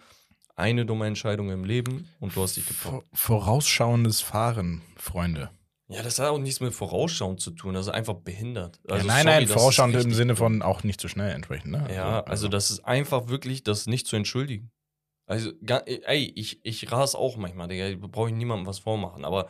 Eine 0.55 0.85
dumme 0.85 1.07
Entscheidung 1.07 1.49
im 1.49 1.63
Leben 1.63 2.07
und 2.19 2.35
du 2.35 2.43
hast 2.43 2.57
dich 2.57 2.67
getroffen. 2.67 3.01
Vor 3.11 3.39
vorausschauendes 3.39 4.21
Fahren, 4.21 4.81
Freunde. 4.97 5.49
Ja, 5.87 6.01
das 6.03 6.19
hat 6.19 6.29
auch 6.29 6.37
nichts 6.37 6.59
mit 6.59 6.73
Vorausschauend 6.73 7.39
zu 7.41 7.51
tun. 7.51 7.73
Das 7.73 7.87
ist 7.87 7.91
einfach 7.93 8.13
behindert. 8.15 8.79
Also, 8.87 9.05
ja, 9.07 9.13
nein, 9.13 9.23
sorry, 9.25 9.35
nein, 9.39 9.47
vorausschauend 9.47 9.95
im 9.95 10.13
Sinne 10.13 10.35
von 10.35 10.61
auch 10.61 10.83
nicht 10.83 11.01
zu 11.01 11.07
schnell 11.07 11.31
entsprechend. 11.31 11.71
Ne? 11.71 11.87
Ja, 11.93 12.21
also 12.21 12.47
das 12.47 12.71
ist 12.71 12.85
einfach 12.85 13.27
wirklich 13.27 13.63
das 13.63 13.87
nicht 13.87 14.07
zu 14.07 14.15
entschuldigen. 14.15 14.71
Also, 15.25 15.51
ey, 15.85 16.31
ich, 16.35 16.59
ich 16.65 16.91
ras 16.91 17.15
auch 17.15 17.37
manchmal, 17.37 17.67
Digga. 17.67 18.07
Brauche 18.07 18.29
ich 18.29 18.35
niemandem 18.35 18.67
was 18.67 18.79
vormachen. 18.79 19.23
Aber 19.25 19.49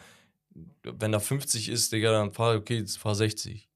wenn 0.83 1.11
da 1.11 1.19
50 1.19 1.69
ist, 1.69 1.91
Digga, 1.91 2.11
dann 2.11 2.31
fahr, 2.31 2.55
okay, 2.55 2.77
jetzt 2.77 2.97
fahr 2.97 3.15
60. 3.15 3.69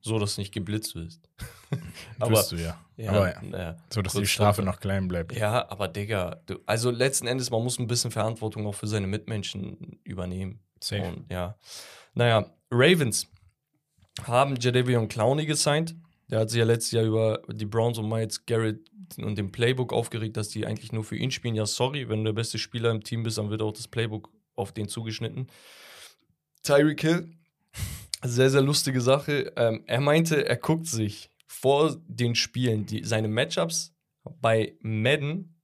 So, 0.00 0.18
dass 0.18 0.36
du 0.36 0.40
nicht 0.40 0.54
geblitzt 0.54 0.94
wirst. 0.94 1.28
aber, 2.20 2.30
Wirst 2.30 2.52
du 2.52 2.56
ja. 2.56 2.80
ja, 2.96 3.10
aber 3.10 3.42
ja, 3.44 3.58
ja. 3.58 3.76
so, 3.90 4.02
dass 4.02 4.12
die 4.12 4.26
Strafe 4.26 4.62
noch 4.62 4.78
klein 4.78 5.08
bleibt. 5.08 5.32
Ja, 5.34 5.68
aber 5.68 5.88
Digga, 5.88 6.42
du, 6.46 6.60
also 6.64 6.90
letzten 6.90 7.26
Endes, 7.26 7.50
man 7.50 7.62
muss 7.62 7.78
ein 7.78 7.88
bisschen 7.88 8.12
Verantwortung 8.12 8.66
auch 8.66 8.74
für 8.74 8.86
seine 8.86 9.08
Mitmenschen 9.08 9.98
übernehmen. 10.04 10.60
Safe. 10.80 11.02
Und 11.02 11.30
ja, 11.30 11.56
naja, 12.14 12.46
Ravens 12.70 13.28
haben 14.24 14.56
Jadavion 14.56 15.08
Clowney 15.08 15.44
gesigned. 15.44 15.96
Der 16.30 16.40
hat 16.40 16.50
sich 16.50 16.58
ja 16.58 16.64
letztes 16.64 16.92
Jahr 16.92 17.04
über 17.04 17.42
die 17.48 17.66
Browns 17.66 17.98
und 17.98 18.08
Miles 18.08 18.44
Garrett 18.46 18.80
und 19.18 19.38
dem 19.38 19.52
Playbook 19.52 19.92
aufgeregt, 19.92 20.36
dass 20.36 20.48
die 20.48 20.66
eigentlich 20.66 20.92
nur 20.92 21.04
für 21.04 21.16
ihn 21.16 21.30
spielen. 21.30 21.54
Ja, 21.54 21.66
sorry, 21.66 22.08
wenn 22.08 22.18
du 22.18 22.24
der 22.24 22.32
beste 22.32 22.58
Spieler 22.58 22.90
im 22.90 23.04
Team 23.04 23.22
bist, 23.22 23.38
dann 23.38 23.50
wird 23.50 23.62
auch 23.62 23.72
das 23.72 23.86
Playbook 23.86 24.30
auf 24.56 24.72
den 24.72 24.88
zugeschnitten. 24.88 25.46
Tyreek 26.62 27.00
Hill, 27.00 27.30
sehr, 28.24 28.50
sehr 28.50 28.62
lustige 28.62 29.00
Sache. 29.00 29.52
Ähm, 29.56 29.84
er 29.86 30.00
meinte, 30.00 30.46
er 30.46 30.56
guckt 30.56 30.86
sich 30.86 31.30
vor 31.46 31.96
den 32.08 32.34
Spielen 32.34 32.86
die, 32.86 33.04
seine 33.04 33.28
Matchups 33.28 33.94
bei 34.40 34.74
Madden, 34.80 35.60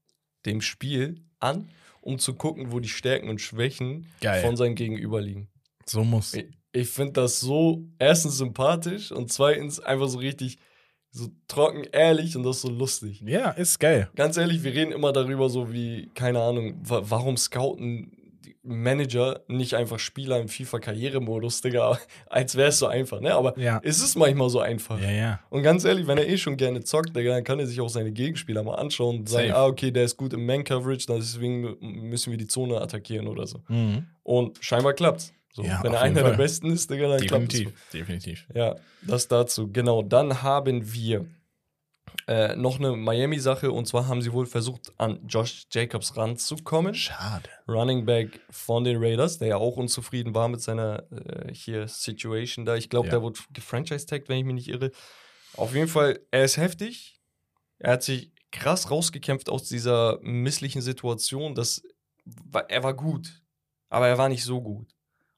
dem 0.47 0.61
Spiel, 0.61 1.25
an, 1.41 1.69
um 2.01 2.19
zu 2.19 2.35
gucken, 2.35 2.71
wo 2.71 2.79
die 2.79 2.89
Stärken 2.89 3.29
und 3.29 3.41
Schwächen 3.41 4.07
Geil. 4.21 4.43
von 4.43 4.57
seinem 4.57 4.77
Gegenüber 4.77 5.21
liegen. 5.21 5.49
So 5.87 6.05
muss. 6.05 6.33
Ich, 6.73 6.89
finde 6.89 7.13
das 7.13 7.41
so 7.41 7.85
erstens 7.99 8.39
sympathisch 8.39 9.13
und 9.13 9.31
zweitens 9.33 9.81
einfach 9.81 10.09
so 10.09 10.19
richtig 10.19 10.59
so 11.11 11.29
trocken 11.47 11.85
ehrlich 11.93 12.37
und 12.37 12.43
das 12.43 12.57
ist 12.57 12.63
so 12.63 12.71
lustig. 12.71 13.21
Ja, 13.27 13.51
ist 13.51 13.79
geil. 13.79 14.09
Ganz 14.15 14.39
ehrlich, 14.39 14.63
wir 14.65 14.73
reden 14.73 14.93
immer 14.93 15.13
darüber, 15.13 15.51
so 15.51 15.71
wie, 15.73 16.09
keine 16.15 16.41
Ahnung, 16.41 16.75
wa 16.83 17.03
warum 17.05 17.37
scouten 17.37 18.13
Manager 18.65 19.41
nicht 19.49 19.75
einfach 19.75 19.99
Spieler 19.99 20.41
im 20.41 20.49
FIFA-Karrieremodus, 20.49 21.61
Digga, 21.63 21.99
als 22.31 22.57
wäre 22.57 22.69
es 22.69 22.79
so 22.79 22.87
einfach, 22.87 23.21
ne? 23.21 23.35
Aber 23.35 23.59
Ja. 23.59 23.81
es 23.83 24.01
ist 24.03 24.17
manchmal 24.17 24.49
so 24.51 24.61
einfach. 24.61 25.01
Ja, 25.01 25.11
ja. 25.11 25.41
Und 25.51 25.63
ganz 25.63 25.85
ehrlich, 25.85 26.07
wenn 26.07 26.17
er 26.17 26.29
eh 26.29 26.39
schon 26.39 26.57
gerne 26.57 26.83
zockt, 26.83 27.15
Digga, 27.15 27.35
dann 27.35 27.45
kann 27.45 27.59
er 27.59 27.67
sich 27.67 27.81
auch 27.81 27.89
seine 27.89 28.13
Gegenspieler 28.13 28.63
mal 28.63 28.77
anschauen 28.77 29.19
und 29.21 29.29
sagen, 29.29 29.49
Safe. 29.49 29.59
ah, 29.59 29.67
okay, 29.67 29.91
der 29.91 30.05
ist 30.05 30.17
gut 30.17 30.33
im 30.33 30.47
Man-Coverage, 30.47 31.07
deswegen 31.09 31.77
müssen 32.09 32.31
wir 32.31 32.39
die 32.39 32.47
Zone 32.47 32.81
attackieren 32.81 33.27
oder 33.27 33.47
so. 33.47 33.63
Mhm. 33.69 34.07
Und 34.23 34.59
scheinbar 34.63 34.93
klappt's. 34.95 35.33
So, 35.53 35.63
Ja, 35.63 35.83
wenn 35.83 35.93
er 35.93 36.01
einer 36.01 36.15
der 36.23 36.25
Fall. 36.31 36.37
Besten 36.37 36.71
ist, 36.71 36.91
Digga, 36.91 37.09
dann 37.09 37.21
klappt 37.27 37.53
es. 37.53 37.59
Definitiv. 37.61 37.91
Definitiv. 37.93 38.47
Ja, 38.55 38.77
das 39.03 39.29
dazu. 39.29 39.71
Genau. 39.71 40.03
Dann 40.03 40.43
haben 40.43 40.93
wir 40.95 41.27
äh, 42.27 42.57
noch 42.57 42.79
eine 42.79 42.93
Miami-Sache 42.97 43.71
und 43.71 43.87
zwar 43.87 44.07
haben 44.09 44.23
sie 44.23 44.33
wohl 44.33 44.47
versucht, 44.47 44.93
an 44.99 45.21
Josh 45.27 45.65
Jacobs 45.71 46.17
ranzukommen. 46.17 46.95
Schade. 46.95 47.49
Running 47.69 48.05
Back 48.07 48.41
von 48.51 48.85
den 48.85 48.97
Raiders, 49.03 49.39
der 49.39 49.49
ja 49.49 49.57
auch 49.57 49.77
unzufrieden 49.77 50.35
war 50.35 50.49
mit 50.49 50.61
seiner 50.63 51.05
äh, 51.13 51.53
hier 51.55 51.87
Situation 51.89 52.65
da. 52.65 52.77
Ich 52.77 52.89
glaube, 52.89 53.09
Ja. 53.09 53.13
der 53.13 53.23
wurde 53.23 53.41
gefranchise-tagged, 53.53 54.29
wenn 54.29 54.39
ich 54.39 54.45
mich 54.45 54.55
nicht 54.55 54.69
irre. 54.69 54.91
Auf 55.57 55.75
jeden 55.75 55.89
Fall, 55.89 56.19
er 56.31 56.45
ist 56.45 56.57
heftig. 56.57 57.21
Er 57.79 57.93
hat 57.93 58.03
sich 58.03 58.31
krass 58.53 58.91
rausgekämpft 58.91 59.49
aus 59.51 59.65
dieser 59.69 60.19
misslichen 60.23 60.81
Situation. 60.83 61.55
Das, 61.55 61.83
er 62.69 62.83
war 62.83 62.95
gut, 62.95 63.43
aber 63.91 64.09
er 64.09 64.17
war 64.19 64.29
nicht 64.29 64.45
so 64.45 64.63
gut. 64.63 64.89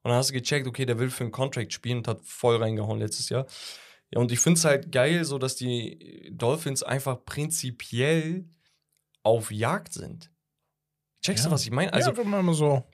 Und 0.04 0.10
dann 0.10 0.18
hast 0.18 0.30
du 0.30 0.34
gecheckt, 0.34 0.66
okay, 0.68 0.84
der 0.86 0.98
will 0.98 1.10
für 1.10 1.24
einen 1.24 1.32
Contract 1.32 1.72
spielen 1.72 1.98
und 1.98 2.08
hat 2.08 2.20
voll 2.24 2.56
reingehauen 2.56 3.00
letztes 3.00 3.30
Jahr. 3.30 3.46
Ja, 4.10 4.20
und 4.20 4.30
ich 4.30 4.38
finde 4.38 4.58
es 4.58 4.64
halt 4.64 4.92
geil, 4.92 5.24
so 5.24 5.38
dass 5.38 5.56
die 5.56 6.30
Dolphins 6.30 6.82
einfach 6.82 7.24
prinzipiell 7.24 8.44
auf 9.22 9.50
Jagd 9.50 9.94
sind. 9.94 10.30
Checkst 11.22 11.44
Ja. 11.44 11.48
du, 11.48 11.54
was 11.54 11.64
ich 11.64 11.70
meine? 11.70 11.92
Also, 11.92 12.12
ja, 12.12 12.24
mal 12.24 12.54
so. 12.54 12.84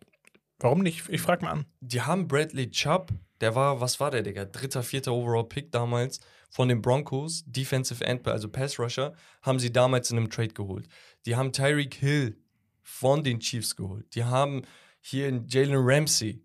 Warum 0.60 0.80
nicht? 0.80 1.08
Ich 1.08 1.20
frag 1.20 1.42
mal 1.42 1.50
an. 1.50 1.66
die 1.80 2.00
haben 2.00 2.28
Bradley 2.28 2.70
Chubb, 2.70 3.12
der 3.40 3.54
war, 3.54 3.80
was 3.80 3.98
war 3.98 4.10
der, 4.10 4.22
Digga? 4.22 4.44
Dritter, 4.44 4.82
vierter 4.82 5.12
Overall 5.12 5.44
Pick 5.48 5.72
damals, 5.72 6.20
von 6.50 6.68
den 6.68 6.80
Broncos, 6.82 7.42
Defensive 7.46 8.04
End, 8.04 8.26
also 8.28 8.48
Pass 8.48 8.78
Rusher, 8.78 9.14
haben 9.42 9.58
sie 9.58 9.72
damals 9.72 10.10
in 10.10 10.18
einem 10.18 10.30
Trade 10.30 10.48
geholt. 10.54 10.86
Die 11.26 11.34
haben 11.34 11.52
Tyreek 11.52 11.94
Hill 11.94 12.36
von 12.82 13.24
den 13.24 13.40
Chiefs 13.40 13.74
geholt. 13.74 14.14
Die 14.14 14.24
haben 14.24 14.62
hier 15.00 15.42
Jalen 15.48 15.74
Ramsey 15.76 16.44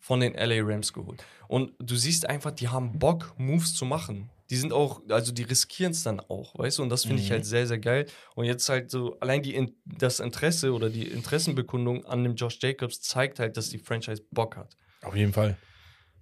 von 0.00 0.20
den 0.20 0.34
LA 0.34 0.62
Rams 0.62 0.92
geholt. 0.92 1.22
Und 1.46 1.72
du 1.78 1.94
siehst 1.94 2.28
einfach, 2.28 2.50
die 2.50 2.68
haben 2.68 2.98
Bock, 2.98 3.34
Moves 3.36 3.74
zu 3.74 3.84
machen. 3.84 4.30
Die 4.48 4.56
sind 4.56 4.72
auch, 4.72 5.02
also 5.08 5.30
die 5.30 5.44
riskieren 5.44 5.92
es 5.92 6.02
dann 6.02 6.18
auch, 6.18 6.58
weißt 6.58 6.78
du? 6.78 6.82
Und 6.82 6.88
das 6.88 7.02
finde 7.02 7.18
mhm. 7.18 7.22
ich 7.22 7.30
halt 7.30 7.44
sehr, 7.44 7.66
sehr 7.68 7.78
geil. 7.78 8.06
Und 8.34 8.46
jetzt 8.46 8.68
halt 8.68 8.90
so, 8.90 9.18
allein 9.20 9.42
die, 9.42 9.72
das 9.84 10.18
Interesse 10.18 10.72
oder 10.72 10.90
die 10.90 11.06
Interessenbekundung 11.06 12.04
an 12.06 12.24
dem 12.24 12.34
Josh 12.34 12.58
Jacobs 12.60 13.00
zeigt 13.00 13.38
halt, 13.38 13.56
dass 13.56 13.68
die 13.68 13.78
Franchise 13.78 14.24
Bock 14.32 14.56
hat. 14.56 14.76
Auf 15.02 15.14
jeden 15.14 15.32
Fall. 15.32 15.56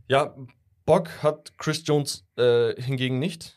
Ja, 0.09 0.37
Bock 0.85 1.23
hat 1.23 1.57
Chris 1.59 1.83
Jones 1.87 2.27
äh, 2.37 2.81
hingegen 2.81 3.19
nicht. 3.19 3.57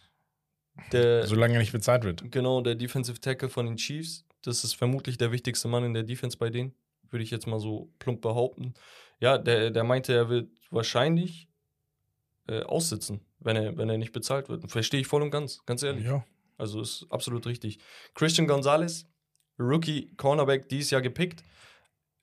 Der, 0.92 1.28
Solange 1.28 1.56
er 1.56 1.60
nicht 1.60 1.72
bezahlt 1.72 2.04
wird. 2.04 2.32
Genau, 2.32 2.62
der 2.62 2.76
Defensive 2.76 3.20
Tackle 3.20 3.50
von 3.50 3.66
den 3.66 3.78
Chiefs. 3.78 4.26
Das 4.42 4.64
ist 4.64 4.74
vermutlich 4.74 5.18
der 5.18 5.32
wichtigste 5.32 5.68
Mann 5.68 5.84
in 5.84 5.94
der 5.94 6.04
Defense 6.04 6.38
bei 6.38 6.50
denen, 6.50 6.74
würde 7.10 7.24
ich 7.24 7.32
jetzt 7.32 7.48
mal 7.48 7.60
so 7.60 7.92
plump 8.00 8.22
behaupten. 8.22 8.74
Ja, 9.22 9.38
der, 9.38 9.70
der 9.70 9.84
meinte, 9.84 10.14
er 10.14 10.30
wird 10.30 10.50
wahrscheinlich 10.72 11.48
äh, 12.48 12.64
aussitzen, 12.64 13.22
wenn 13.40 13.56
er, 13.56 13.78
wenn 13.78 13.90
er 13.90 13.98
nicht 13.98 14.12
bezahlt 14.12 14.50
wird. 14.50 14.70
Verstehe 14.70 15.00
ich 15.00 15.08
voll 15.08 15.22
und 15.22 15.32
ganz, 15.32 15.64
ganz 15.66 15.84
ehrlich. 15.84 16.06
Ja. 16.06 16.26
Also 16.58 16.82
ist 16.82 17.06
absolut 17.10 17.46
richtig. 17.46 17.80
Christian 18.16 18.48
Gonzalez, 18.48 19.06
Rookie 19.60 20.14
Cornerback, 20.18 20.68
dieses 20.70 20.92
Jahr 20.92 21.02
gepickt. 21.02 21.44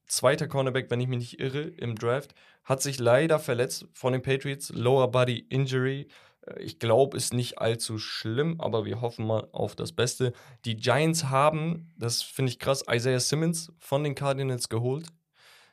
Zweiter 0.07 0.49
Cornerback, 0.49 0.91
wenn 0.91 1.01
ich 1.01 1.07
mich 1.07 1.19
nicht 1.19 1.41
irre, 1.41 1.63
im 1.63 1.95
Draft. 1.95 2.35
Hat 2.65 2.83
sich 2.83 2.99
leider 2.99 3.39
verletzt 3.39 3.87
von 3.93 4.13
den 4.13 4.23
Patriots. 4.23 4.71
Lower 4.71 5.11
Body 5.11 5.47
Injury. 5.51 6.09
Äh, 6.47 6.63
ich 6.63 6.81
glaube, 6.81 7.17
ist 7.17 7.33
nicht 7.33 7.59
allzu 7.59 7.99
schlimm, 7.99 8.61
aber 8.61 8.85
wir 8.85 9.01
hoffen 9.01 9.25
mal 9.25 9.49
auf 9.53 9.77
das 9.77 9.93
Beste. 9.93 10.33
Die 10.65 10.77
Giants 10.77 11.25
haben, 11.25 11.93
das 11.97 12.23
finde 12.23 12.51
ich 12.51 12.59
krass, 12.59 12.85
Isaiah 12.91 13.21
Simmons 13.21 13.73
von 13.79 14.03
den 14.03 14.17
Cardinals 14.17 14.69
geholt. 14.69 15.07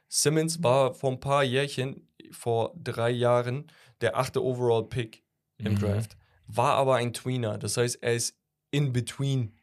Simmons 0.08 0.64
war 0.64 0.93
vor 0.93 1.12
ein 1.12 1.20
paar 1.20 1.43
Jährchen, 1.43 2.08
vor 2.32 2.74
drei 2.76 3.12
Jahren, 3.12 3.68
der 4.01 4.18
achte 4.18 4.43
Overall-Pick 4.43 5.24
im 5.58 5.74
mhm. 5.74 5.80
Draft. 5.80 6.18
War 6.47 6.74
aber 6.76 6.95
ein 6.95 7.14
Tweener. 7.14 7.58
Das 7.58 7.78
heißt, 7.78 8.01
er 8.01 8.14
ist 8.14 8.38
in 8.72 8.93
between 8.93 9.53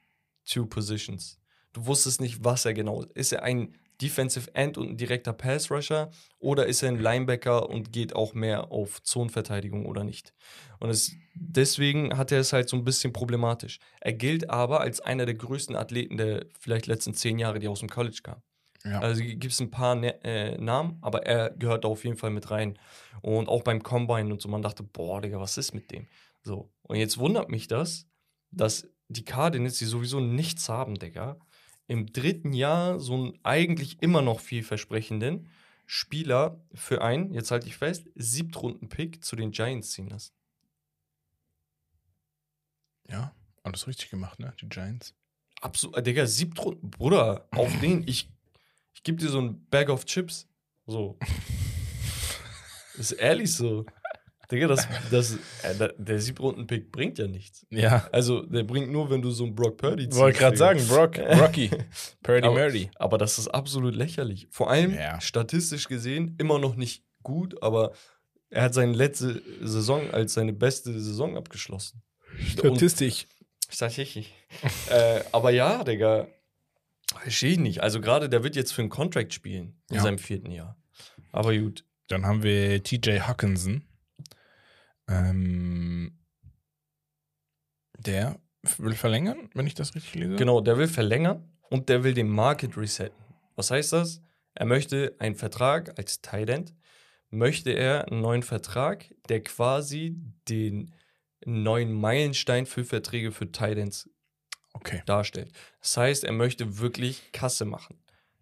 two 0.44 0.66
positions. 0.66 1.38
Du 1.72 1.86
wusstest 1.86 2.20
nicht, 2.20 2.44
was 2.44 2.64
er 2.64 2.74
genau 2.74 3.02
ist. 3.02 3.12
Ist 3.12 3.32
er 3.32 3.42
ein 3.42 3.74
Defensive 4.00 4.52
End 4.54 4.76
und 4.78 4.90
ein 4.90 4.96
direkter 4.96 5.32
Pass 5.32 5.70
Rusher 5.70 6.10
oder 6.40 6.66
ist 6.66 6.82
er 6.82 6.88
ein 6.88 6.98
Linebacker 6.98 7.68
und 7.68 7.92
geht 7.92 8.16
auch 8.16 8.34
mehr 8.34 8.72
auf 8.72 9.00
Zonenverteidigung 9.02 9.86
oder 9.86 10.02
nicht? 10.02 10.34
Und 10.80 10.90
es, 10.90 11.12
deswegen 11.34 12.16
hat 12.16 12.32
er 12.32 12.40
es 12.40 12.52
halt 12.52 12.68
so 12.68 12.76
ein 12.76 12.84
bisschen 12.84 13.12
problematisch. 13.12 13.78
Er 14.00 14.12
gilt 14.12 14.50
aber 14.50 14.80
als 14.80 15.00
einer 15.00 15.24
der 15.24 15.36
größten 15.36 15.76
Athleten 15.76 16.16
der 16.16 16.46
vielleicht 16.58 16.86
letzten 16.86 17.14
zehn 17.14 17.38
Jahre, 17.38 17.60
die 17.60 17.68
aus 17.68 17.80
dem 17.80 17.88
College 17.88 18.20
kamen. 18.22 18.42
Ja. 18.84 19.00
Also 19.00 19.22
gibt 19.22 19.44
es 19.44 19.60
ein 19.60 19.70
paar 19.70 19.94
ne 19.94 20.22
äh, 20.24 20.58
Namen, 20.58 20.98
aber 21.00 21.24
er 21.24 21.50
gehört 21.50 21.84
da 21.84 21.88
auf 21.88 22.04
jeden 22.04 22.16
Fall 22.16 22.30
mit 22.30 22.50
rein. 22.50 22.78
Und 23.20 23.48
auch 23.48 23.62
beim 23.62 23.82
Combine 23.82 24.32
und 24.32 24.40
so, 24.40 24.48
man 24.48 24.62
dachte, 24.62 24.82
boah, 24.82 25.20
Digga, 25.20 25.40
was 25.40 25.56
ist 25.56 25.72
mit 25.72 25.90
dem? 25.90 26.08
So. 26.42 26.72
Und 26.82 26.96
jetzt 26.96 27.18
wundert 27.18 27.48
mich 27.48 27.68
das, 27.68 28.06
dass 28.50 28.88
die 29.08 29.24
Cardinals, 29.24 29.78
die 29.78 29.84
sowieso 29.84 30.20
nichts 30.20 30.68
haben, 30.68 30.98
Digga, 30.98 31.38
im 31.86 32.12
dritten 32.12 32.52
Jahr 32.52 32.98
so 32.98 33.14
einen 33.14 33.38
eigentlich 33.42 34.02
immer 34.02 34.22
noch 34.22 34.40
vielversprechenden 34.40 35.48
Spieler 35.86 36.64
für 36.74 37.02
einen, 37.02 37.32
jetzt 37.34 37.50
halte 37.50 37.66
ich 37.66 37.76
fest, 37.76 38.08
Siebtrunden-Pick 38.14 39.22
zu 39.24 39.36
den 39.36 39.50
Giants 39.50 39.92
ziehen 39.92 40.08
lassen. 40.08 40.32
Ja, 43.08 43.34
alles 43.62 43.86
richtig 43.86 44.10
gemacht, 44.10 44.38
ne? 44.38 44.54
Die 44.60 44.68
Giants. 44.68 45.14
Absolut, 45.60 46.04
Digga, 46.06 46.26
Siebtrunden, 46.26 46.90
Bruder, 46.90 47.48
auf 47.52 47.78
den, 47.80 48.06
ich 48.08 48.31
ich 49.02 49.04
gebe 49.04 49.18
dir 49.18 49.30
so 49.30 49.40
ein 49.40 49.66
Bag 49.68 49.88
of 49.88 50.04
Chips. 50.04 50.46
So. 50.86 51.18
ist 52.96 53.10
ehrlich 53.10 53.52
so. 53.52 53.84
Digga, 54.48 54.68
das, 54.68 54.86
das, 55.10 55.38
äh, 55.64 55.88
der 55.98 56.20
Siebrunden-Pick 56.20 56.92
bringt 56.92 57.18
ja 57.18 57.26
nichts. 57.26 57.66
Ja. 57.70 58.08
Also, 58.12 58.42
der 58.42 58.62
bringt 58.62 58.92
nur, 58.92 59.10
wenn 59.10 59.20
du 59.20 59.32
so 59.32 59.42
einen 59.42 59.56
Brock 59.56 59.78
Purdy 59.78 60.08
ziehst. 60.08 60.20
Wollte 60.20 60.38
gerade 60.38 60.56
sagen, 60.56 60.86
Brock, 60.86 61.18
Rocky, 61.40 61.68
Purdy 62.22 62.46
aber, 62.46 62.54
Murdy. 62.54 62.90
Aber 62.94 63.18
das 63.18 63.40
ist 63.40 63.48
absolut 63.48 63.96
lächerlich. 63.96 64.46
Vor 64.52 64.70
allem, 64.70 64.94
ja. 64.94 65.20
statistisch 65.20 65.88
gesehen, 65.88 66.36
immer 66.38 66.60
noch 66.60 66.76
nicht 66.76 67.02
gut, 67.24 67.60
aber 67.60 67.90
er 68.50 68.62
hat 68.62 68.74
seine 68.74 68.92
letzte 68.92 69.42
Saison 69.62 70.12
als 70.12 70.34
seine 70.34 70.52
beste 70.52 70.92
Saison 70.92 71.36
abgeschlossen. 71.36 72.04
Statistisch. 72.38 73.26
Statistisch. 73.68 74.30
äh, 74.90 75.22
aber 75.32 75.50
ja, 75.50 75.82
Digga, 75.82 76.28
Verstehe 77.20 77.52
ich 77.52 77.58
nicht. 77.58 77.82
Also 77.82 78.00
gerade 78.00 78.28
der 78.28 78.42
wird 78.42 78.56
jetzt 78.56 78.72
für 78.72 78.82
einen 78.82 78.90
Contract 78.90 79.32
spielen 79.32 79.80
in 79.90 79.96
ja. 79.96 80.02
seinem 80.02 80.18
vierten 80.18 80.50
Jahr. 80.50 80.76
Aber 81.30 81.56
gut. 81.56 81.84
Dann 82.08 82.26
haben 82.26 82.42
wir 82.42 82.82
TJ 82.82 83.20
Hawkinson. 83.20 83.84
Ähm, 85.08 86.18
der 87.98 88.38
will 88.78 88.94
verlängern, 88.94 89.50
wenn 89.54 89.66
ich 89.66 89.74
das 89.74 89.94
richtig 89.94 90.14
lese. 90.14 90.36
Genau, 90.36 90.60
der 90.60 90.78
will 90.78 90.88
verlängern 90.88 91.48
und 91.70 91.88
der 91.88 92.04
will 92.04 92.14
den 92.14 92.28
Market 92.28 92.76
resetten. 92.76 93.22
Was 93.56 93.70
heißt 93.70 93.92
das? 93.92 94.22
Er 94.54 94.66
möchte 94.66 95.16
einen 95.18 95.34
Vertrag 95.34 95.98
als 95.98 96.20
Tight 96.20 96.50
End, 96.50 96.74
möchte 97.30 97.70
er 97.70 98.08
einen 98.08 98.20
neuen 98.20 98.42
Vertrag, 98.42 99.14
der 99.28 99.42
quasi 99.42 100.16
den 100.48 100.92
neuen 101.44 101.92
Meilenstein 101.92 102.66
für 102.66 102.84
Verträge 102.84 103.32
für 103.32 103.50
Tight 103.50 103.78
Ends 103.78 104.10
okay. 104.72 105.02
darstellt. 105.06 105.50
Das 105.80 105.96
heißt, 105.96 106.24
er 106.24 106.32
möchte 106.32 106.78
wirklich 106.78 107.32
Kasse 107.32 107.64
machen. 107.64 107.98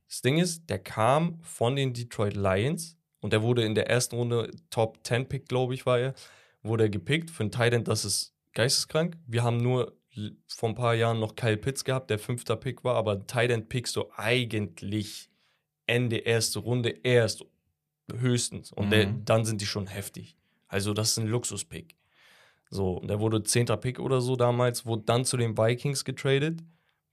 Das 0.09 0.23
Ding 0.23 0.39
ist, 0.39 0.69
der 0.69 0.79
kam 0.79 1.41
von 1.43 1.77
den 1.77 1.93
Detroit 1.93 2.35
Lions 2.35 2.97
und 3.21 3.33
der 3.33 3.43
wurde 3.43 3.65
in 3.65 3.75
der 3.75 3.89
ersten 3.89 4.17
Runde 4.17 4.51
Top 4.71 4.99
10 5.05 5.29
Pick, 5.29 5.49
glaube 5.49 5.75
ich, 5.75 5.87
war 5.87 5.99
er, 5.99 6.15
wurde 6.63 6.85
er 6.85 6.91
gepickt 6.91 7.31
für 7.31 7.43
einen 7.43 7.53
Titan, 7.53 7.85
das 7.85 8.05
ist 8.05 8.35
geisteskrank. 8.53 9.17
Wir 9.27 9.43
haben 9.43 9.59
nur 9.59 9.97
vor 10.49 10.69
ein 10.69 10.75
paar 10.75 10.95
Jahren 10.95 11.21
noch 11.21 11.37
Kyle 11.37 11.57
Pitts 11.57 11.85
gehabt, 11.85 12.11
der 12.11 12.19
fünfter 12.19 12.57
Pick 12.57 12.83
war, 12.83 12.97
aber 12.97 13.27
Titan 13.27 13.69
pickst 13.69 13.95
du 13.95 14.11
eigentlich 14.17 15.31
Ende 15.87 16.17
erste 16.17 16.59
Runde 16.59 16.91
erst 16.91 17.45
höchstens 18.13 18.73
und 18.73 18.87
mhm. 18.87 18.91
der, 18.91 19.07
dann 19.25 19.45
sind 19.45 19.61
die 19.61 19.67
schon 19.67 19.87
heftig. 19.87 20.37
Also 20.67 20.95
das 20.95 21.13
ist 21.13 21.19
ein 21.19 21.27
Luxuspick. 21.27 21.97
So, 22.71 22.93
und 22.99 23.09
der 23.09 23.21
wurde 23.21 23.43
zehnter 23.43 23.77
Pick 23.77 23.99
oder 23.99 24.21
so 24.21 24.37
damals, 24.37 24.87
wurde 24.87 25.03
dann 25.05 25.25
zu 25.25 25.37
den 25.37 25.59
Vikings 25.59 26.05
getradet. 26.05 26.63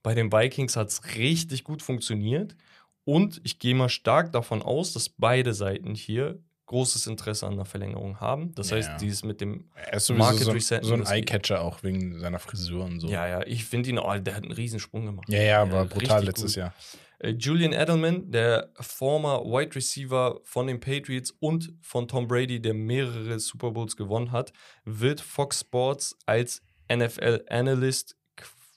Bei 0.02 0.14
den 0.14 0.32
Vikings 0.32 0.76
hat 0.76 0.88
es 0.88 1.16
richtig 1.16 1.64
gut 1.64 1.82
funktioniert. 1.82 2.56
Und 3.04 3.40
ich 3.42 3.58
gehe 3.58 3.74
mal 3.74 3.88
stark 3.88 4.32
davon 4.32 4.62
aus, 4.62 4.92
dass 4.92 5.08
beide 5.08 5.54
Seiten 5.54 5.94
hier 5.94 6.38
großes 6.66 7.06
Interesse 7.06 7.46
an 7.46 7.56
der 7.56 7.64
Verlängerung 7.64 8.20
haben. 8.20 8.54
Das 8.54 8.70
ja, 8.70 8.76
heißt, 8.76 9.00
dieses 9.00 9.24
mit 9.24 9.40
dem 9.40 9.64
er 9.74 9.94
ist 9.94 10.10
Market 10.10 10.42
so, 10.42 10.52
Reset. 10.52 10.80
So 10.82 10.94
ein 10.94 11.06
Eyecatcher 11.06 11.62
auch 11.62 11.82
wegen 11.82 12.18
seiner 12.20 12.38
Frisur 12.38 12.84
und 12.84 13.00
so. 13.00 13.08
Ja, 13.08 13.26
ja, 13.26 13.46
ich 13.46 13.64
finde 13.64 13.90
ihn, 13.90 13.98
oh, 13.98 14.14
der 14.18 14.36
hat 14.36 14.44
einen 14.44 14.52
Riesensprung 14.52 15.06
gemacht. 15.06 15.28
Ja, 15.28 15.42
ja, 15.42 15.72
war 15.72 15.86
brutal 15.86 16.24
letztes 16.24 16.52
gut. 16.52 16.56
Jahr. 16.56 16.74
Äh, 17.18 17.30
Julian 17.30 17.72
Edelman, 17.72 18.30
der 18.30 18.72
former 18.80 19.44
Wide 19.44 19.74
Receiver 19.74 20.40
von 20.44 20.66
den 20.66 20.80
Patriots 20.80 21.32
und 21.40 21.72
von 21.80 22.08
Tom 22.08 22.28
Brady, 22.28 22.60
der 22.60 22.74
mehrere 22.74 23.38
Super 23.40 23.72
Bowls 23.72 23.96
gewonnen 23.96 24.32
hat, 24.32 24.52
wird 24.84 25.20
Fox 25.20 25.60
Sports 25.60 26.16
als 26.26 26.62
NFL 26.92 27.44
Analyst 27.48 28.16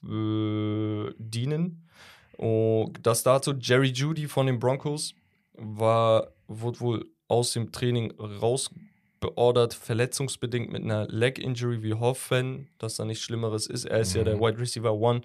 äh, 0.03 1.11
dienen. 1.17 1.87
Und 2.37 3.05
das 3.05 3.23
dazu 3.23 3.53
Jerry 3.53 3.89
Judy 3.89 4.27
von 4.27 4.47
den 4.47 4.57
Broncos 4.57 5.13
war, 5.53 6.33
wurde 6.47 6.79
wohl 6.79 7.05
aus 7.27 7.53
dem 7.53 7.71
Training 7.71 8.11
rausbeordert, 8.19 9.75
verletzungsbedingt 9.75 10.71
mit 10.71 10.83
einer 10.83 11.07
Leg 11.07 11.37
Injury. 11.37 11.83
Wir 11.83 11.99
hoffen, 11.99 12.69
dass 12.79 12.95
da 12.95 13.05
nichts 13.05 13.23
Schlimmeres 13.23 13.67
ist. 13.67 13.85
Er 13.85 13.99
ist 13.99 14.13
mhm. 14.13 14.17
ja 14.17 14.23
der 14.23 14.35
mhm. 14.37 14.41
Wide 14.41 14.59
Receiver 14.59 14.93
One. 14.93 15.21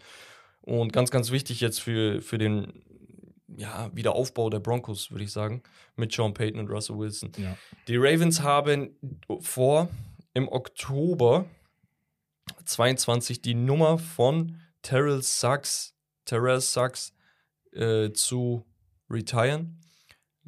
Und 0.60 0.92
ganz, 0.92 1.10
ganz 1.10 1.30
wichtig 1.30 1.60
jetzt 1.60 1.80
für, 1.80 2.20
für 2.20 2.38
den 2.38 2.82
ja, 3.56 3.90
Wiederaufbau 3.94 4.50
der 4.50 4.60
Broncos, 4.60 5.10
würde 5.10 5.24
ich 5.24 5.32
sagen, 5.32 5.62
mit 5.96 6.12
Sean 6.12 6.34
Payton 6.34 6.60
und 6.60 6.70
Russell 6.70 6.98
Wilson. 6.98 7.32
Ja. 7.36 7.56
Die 7.88 7.96
Ravens 7.96 8.42
haben 8.42 8.96
vor, 9.40 9.88
im 10.34 10.48
Oktober 10.48 11.46
22 12.64 13.40
die 13.40 13.54
Nummer 13.54 13.98
von 13.98 14.60
Terrell 14.82 15.22
Sachs, 15.22 15.94
Terrell 16.26 16.60
Sachs 16.60 17.14
äh, 17.72 18.12
zu 18.12 18.64
retiren. 19.08 19.80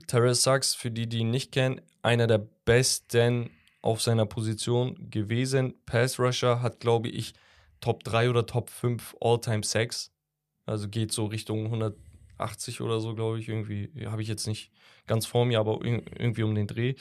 Terrell 0.07 0.35
Sachs, 0.35 0.75
für 0.75 0.91
die, 0.91 1.09
die 1.09 1.19
ihn 1.19 1.31
nicht 1.31 1.53
kennen, 1.53 1.81
einer 2.03 2.27
der 2.27 2.39
besten 2.39 3.51
auf 3.81 4.03
seiner 4.03 4.27
Position 4.27 5.11
gewesen. 5.11 5.75
Pass 5.87 6.19
Rusher 6.19 6.61
hat, 6.63 6.81
glaube 6.81 7.09
ich, 7.09 7.35
Top 7.81 8.05
3 8.05 8.31
oder 8.31 8.45
Top 8.45 8.71
5 8.71 9.17
All-Time 9.21 9.63
Sacks. 9.63 10.13
Also 10.67 10.89
geht 10.89 11.13
so 11.13 11.27
Richtung 11.27 11.67
100 11.67 11.97
80 12.39 12.81
oder 12.81 13.01
so, 13.01 13.15
glaube 13.15 13.39
ich, 13.39 13.49
irgendwie, 13.49 13.91
habe 14.07 14.23
ich 14.23 14.29
jetzt 14.29 14.47
nicht 14.47 14.73
ganz 15.07 15.27
vor 15.27 15.45
mir, 15.45 15.61
aber 15.61 15.85
irgendwie 15.85 16.43
um 16.43 16.55
den 16.55 16.67
Dreh. 16.67 16.95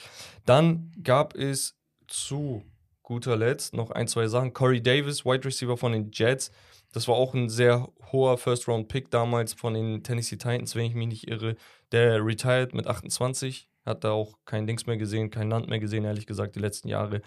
Dann 0.44 0.92
gab 1.02 1.34
es 1.34 1.78
zu 2.06 2.62
guter 3.02 3.36
Letzt 3.36 3.74
noch 3.74 3.90
ein, 3.90 4.06
zwei 4.08 4.26
Sachen. 4.28 4.52
Corey 4.52 4.82
Davis, 4.82 5.24
Wide 5.24 5.44
Receiver 5.44 5.76
von 5.76 5.92
den 5.92 6.10
Jets. 6.12 6.50
Das 6.92 7.08
war 7.08 7.16
auch 7.16 7.34
ein 7.34 7.48
sehr 7.48 7.88
hoher 8.12 8.38
First-Round-Pick 8.38 9.10
damals 9.10 9.54
von 9.54 9.74
den 9.74 10.02
Tennessee 10.02 10.36
Titans, 10.36 10.74
wenn 10.74 10.86
ich 10.86 10.94
mich 10.94 11.08
nicht 11.08 11.28
irre. 11.28 11.56
Der 11.92 12.24
retired 12.24 12.74
mit 12.74 12.86
28, 12.86 13.68
hat 13.84 14.04
da 14.04 14.10
auch 14.12 14.38
kein 14.44 14.66
Dings 14.66 14.86
mehr 14.86 14.96
gesehen, 14.96 15.30
kein 15.30 15.50
Land 15.50 15.68
mehr 15.68 15.78
gesehen, 15.78 16.04
ehrlich 16.04 16.26
gesagt, 16.26 16.54
die 16.54 16.60
letzten 16.60 16.88
Jahre. 16.88 17.22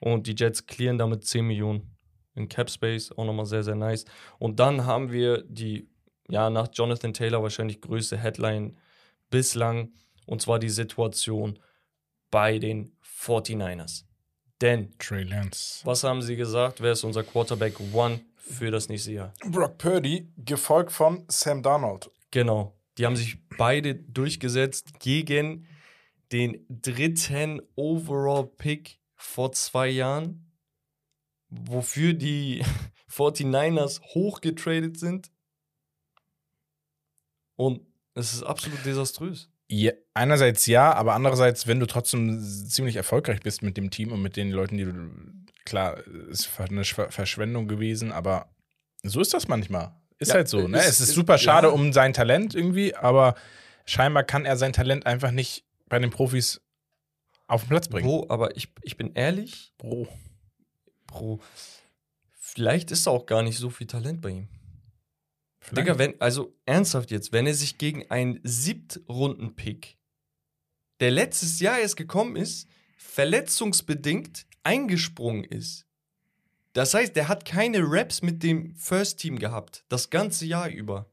Und 0.00 0.26
die 0.26 0.34
Jets 0.36 0.66
clearen 0.66 0.98
damit 0.98 1.24
10 1.24 1.46
Millionen 1.46 1.96
in 2.34 2.48
Cap 2.48 2.70
Space, 2.70 3.12
auch 3.12 3.24
nochmal 3.24 3.46
sehr, 3.46 3.62
sehr 3.62 3.74
nice. 3.74 4.04
Und 4.38 4.60
dann 4.60 4.86
haben 4.86 5.12
wir 5.12 5.42
die, 5.46 5.88
ja, 6.30 6.50
nach 6.50 6.68
Jonathan 6.72 7.14
Taylor 7.14 7.42
wahrscheinlich 7.42 7.80
größte 7.80 8.16
Headline 8.16 8.76
bislang, 9.30 9.92
und 10.26 10.42
zwar 10.42 10.58
die 10.58 10.68
Situation 10.68 11.58
bei 12.30 12.58
den 12.58 12.92
49ers. 13.02 14.04
Denn, 14.60 14.96
Trey 14.98 15.22
Lance. 15.22 15.80
was 15.84 16.04
haben 16.04 16.20
sie 16.20 16.36
gesagt? 16.36 16.80
Wer 16.80 16.92
ist 16.92 17.04
unser 17.04 17.22
Quarterback 17.22 17.74
One 17.92 18.20
für 18.36 18.70
das 18.70 18.88
nächste 18.88 19.12
Jahr? 19.12 19.34
Brock 19.46 19.78
Purdy, 19.78 20.28
gefolgt 20.36 20.92
von 20.92 21.24
Sam 21.28 21.62
Darnold. 21.62 22.10
Genau. 22.30 22.74
Die 22.98 23.06
haben 23.06 23.16
sich 23.16 23.38
beide 23.56 23.94
durchgesetzt 23.94 24.98
gegen 24.98 25.66
den 26.32 26.66
dritten 26.68 27.62
Overall-Pick 27.76 28.98
vor 29.14 29.52
zwei 29.52 29.88
Jahren, 29.88 30.50
wofür 31.48 32.12
die 32.12 32.64
49ers 33.10 34.02
hochgetradet 34.14 34.98
sind. 34.98 35.30
Und 37.58 37.80
es 38.14 38.32
ist 38.34 38.44
absolut 38.44 38.84
desaströs. 38.86 39.50
Ja, 39.68 39.92
einerseits 40.14 40.64
ja, 40.66 40.92
aber 40.94 41.14
andererseits, 41.14 41.66
wenn 41.66 41.80
du 41.80 41.86
trotzdem 41.86 42.40
ziemlich 42.40 42.94
erfolgreich 42.96 43.40
bist 43.40 43.62
mit 43.62 43.76
dem 43.76 43.90
Team 43.90 44.12
und 44.12 44.22
mit 44.22 44.36
den 44.36 44.50
Leuten, 44.52 44.76
die 44.78 44.84
du. 44.84 44.92
Klar, 45.66 45.98
ist 46.30 46.48
eine 46.58 46.82
Schw- 46.84 47.10
Verschwendung 47.10 47.68
gewesen, 47.68 48.10
aber 48.12 48.48
so 49.02 49.20
ist 49.20 49.34
das 49.34 49.48
manchmal. 49.48 49.94
Ist 50.18 50.28
Ja, 50.28 50.36
halt 50.36 50.48
so, 50.48 50.66
ne? 50.68 50.78
ist- 50.78 50.86
es 50.86 51.00
ist 51.00 51.08
ist- 51.10 51.14
super 51.16 51.36
schade 51.36 51.66
ja. 51.66 51.72
um 51.74 51.92
sein 51.92 52.12
Talent 52.14 52.54
irgendwie, 52.54 52.94
aber 52.94 53.34
scheinbar 53.84 54.22
kann 54.24 54.46
er 54.46 54.56
sein 54.56 54.72
Talent 54.72 55.04
einfach 55.04 55.30
nicht 55.32 55.64
bei 55.88 55.98
den 55.98 56.10
Profis 56.10 56.62
auf 57.48 57.62
den 57.64 57.68
Platz 57.70 57.88
bringen. 57.88 58.06
Bro, 58.08 58.26
aber 58.30 58.56
ich, 58.56 58.68
ich 58.82 58.96
bin 58.96 59.12
ehrlich, 59.14 59.72
Bro. 59.78 60.08
Bro, 61.06 61.40
vielleicht 62.38 62.90
ist 62.90 63.06
da 63.06 63.10
auch 63.10 63.26
gar 63.26 63.42
nicht 63.42 63.58
so 63.58 63.68
viel 63.70 63.86
Talent 63.86 64.20
bei 64.22 64.30
ihm. 64.30 64.48
Vielleicht. 65.68 65.86
Digga, 65.88 65.98
wenn, 65.98 66.20
also 66.20 66.54
ernsthaft 66.66 67.10
jetzt, 67.10 67.32
wenn 67.32 67.46
er 67.46 67.54
sich 67.54 67.78
gegen 67.78 68.10
einen 68.10 68.40
Siebtrunden-Pick, 68.42 69.98
der 71.00 71.10
letztes 71.10 71.60
Jahr 71.60 71.78
erst 71.78 71.96
gekommen 71.96 72.36
ist, 72.36 72.66
verletzungsbedingt 72.96 74.46
eingesprungen 74.62 75.44
ist. 75.44 75.86
Das 76.72 76.94
heißt, 76.94 77.16
der 77.16 77.28
hat 77.28 77.44
keine 77.44 77.80
Raps 77.82 78.22
mit 78.22 78.42
dem 78.42 78.74
First 78.76 79.18
Team 79.18 79.38
gehabt, 79.38 79.84
das 79.88 80.10
ganze 80.10 80.46
Jahr 80.46 80.68
über. 80.68 81.08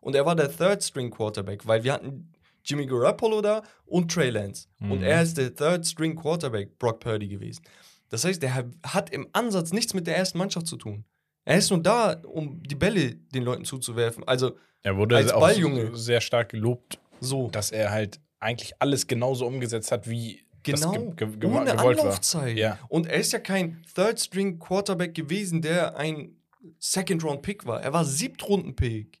Und 0.00 0.14
er 0.14 0.24
war 0.24 0.34
der 0.36 0.54
Third 0.54 0.82
String 0.82 1.10
Quarterback, 1.10 1.66
weil 1.66 1.84
wir 1.84 1.92
hatten 1.92 2.32
Jimmy 2.64 2.86
Garoppolo 2.86 3.40
da 3.42 3.62
und 3.86 4.10
Trey 4.10 4.30
Lance. 4.30 4.68
Und 4.80 4.98
Mhm. 4.98 5.02
er 5.02 5.22
ist 5.22 5.36
der 5.36 5.54
Third 5.54 5.86
String 5.86 6.16
Quarterback, 6.16 6.78
Brock 6.78 7.00
Purdy 7.00 7.28
gewesen. 7.28 7.62
Das 8.08 8.24
heißt, 8.24 8.42
der 8.42 8.54
hat 8.82 9.10
im 9.10 9.28
Ansatz 9.32 9.72
nichts 9.72 9.94
mit 9.94 10.06
der 10.06 10.16
ersten 10.16 10.38
Mannschaft 10.38 10.66
zu 10.66 10.76
tun. 10.76 11.04
Er 11.44 11.56
ist 11.58 11.70
nur 11.70 11.82
da, 11.82 12.20
um 12.24 12.62
die 12.62 12.74
Bälle 12.74 13.14
den 13.14 13.42
Leuten 13.42 13.64
zuzuwerfen. 13.64 14.24
Also 14.26 14.56
Er 14.82 14.96
wurde 14.96 15.16
Als 15.16 15.32
auch 15.32 15.40
Balljunge. 15.40 15.96
sehr 15.96 16.20
stark 16.20 16.50
gelobt, 16.50 16.98
so. 17.20 17.48
dass 17.50 17.70
er 17.70 17.90
halt 17.90 18.20
eigentlich 18.38 18.72
alles 18.78 19.06
genauso 19.06 19.46
umgesetzt 19.46 19.90
hat, 19.92 20.08
wie 20.08 20.44
Genau, 20.62 20.92
das 20.94 21.16
ge 21.16 21.26
ge 21.38 21.48
ohne 21.50 21.72
gewollt 21.72 21.78
war. 21.98 22.04
Anlaufzeit. 22.04 22.56
Ja. 22.58 22.78
Und 22.88 23.06
er 23.06 23.18
ist 23.18 23.32
ja 23.32 23.38
kein 23.38 23.82
Third-String-Quarterback 23.94 25.14
gewesen, 25.14 25.62
der 25.62 25.96
ein 25.96 26.36
Second-Round-Pick 26.78 27.66
war. 27.66 27.82
Er 27.82 27.92
war 27.92 28.04
Siebtrunden-Pick. 28.04 29.20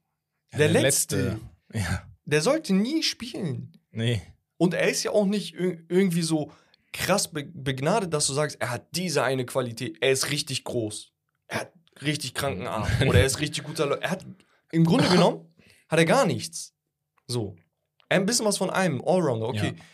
Ja, 0.52 0.58
der, 0.58 0.68
letzte. 0.68 1.40
Ja, 1.72 2.02
Der 2.24 2.40
sollte 2.42 2.74
nie 2.74 3.02
spielen. 3.02 3.72
nee. 3.90 4.20
Und 4.58 4.74
er 4.74 4.90
ist 4.90 5.02
ja 5.04 5.12
auch 5.12 5.24
nicht 5.24 5.54
ir- 5.54 5.78
irgendwie 5.88 6.20
so 6.20 6.52
krass 6.92 7.28
be 7.32 7.44
begnadet, 7.44 8.12
dass 8.12 8.26
du 8.26 8.34
sagst, 8.34 8.60
er 8.60 8.70
hat 8.70 8.88
diese 8.94 9.22
eine 9.22 9.46
Qualität. 9.46 9.96
Er 10.02 10.10
ist 10.10 10.30
richtig 10.30 10.64
groß. 10.64 11.14
Er 11.46 11.60
hat 11.60 11.72
richtig 12.02 12.34
kranken 12.34 12.66
Arm. 12.66 12.86
Oder 13.08 13.20
er 13.20 13.26
ist 13.26 13.40
richtig 13.40 13.64
guter 13.64 13.86
Le 13.86 14.00
Er 14.00 14.10
hat 14.10 14.24
im 14.72 14.84
Grunde 14.84 15.08
genommen 15.10 15.46
hat 15.88 15.98
er 15.98 16.04
gar 16.04 16.26
nichts. 16.26 16.74
So. 17.26 17.56
Ein 18.08 18.26
bisschen 18.26 18.46
was 18.46 18.58
von 18.58 18.70
einem, 18.70 19.00
Allrounder, 19.04 19.48
okay. 19.48 19.74
Ja. 19.76 19.84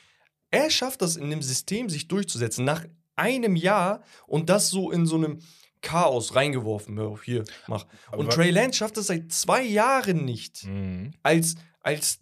Er 0.63 0.71
schafft 0.71 1.03
das 1.03 1.17
in 1.17 1.29
dem 1.31 1.43
System, 1.43 1.89
sich 1.91 2.09
durchzusetzen. 2.09 2.65
Nach 2.65 2.85
einem 3.15 3.57
Jahr 3.57 4.03
und 4.27 4.49
das 4.51 4.69
so 4.71 4.91
in 4.91 5.07
so 5.07 5.17
einem 5.17 5.41
Chaos 5.83 6.35
reingeworfen. 6.35 6.99
Hör 6.99 7.09
auf, 7.09 7.23
hier, 7.25 7.45
mach. 7.67 7.87
Aber 8.09 8.19
Und 8.19 8.33
Trey 8.33 8.51
Lance 8.51 8.79
schafft 8.79 8.97
das 8.97 9.07
seit 9.09 9.33
zwei 9.33 9.63
Jahren 9.63 10.25
nicht 10.25 10.65
Mhm. 10.65 11.13
als, 11.23 11.55
als 11.81 12.19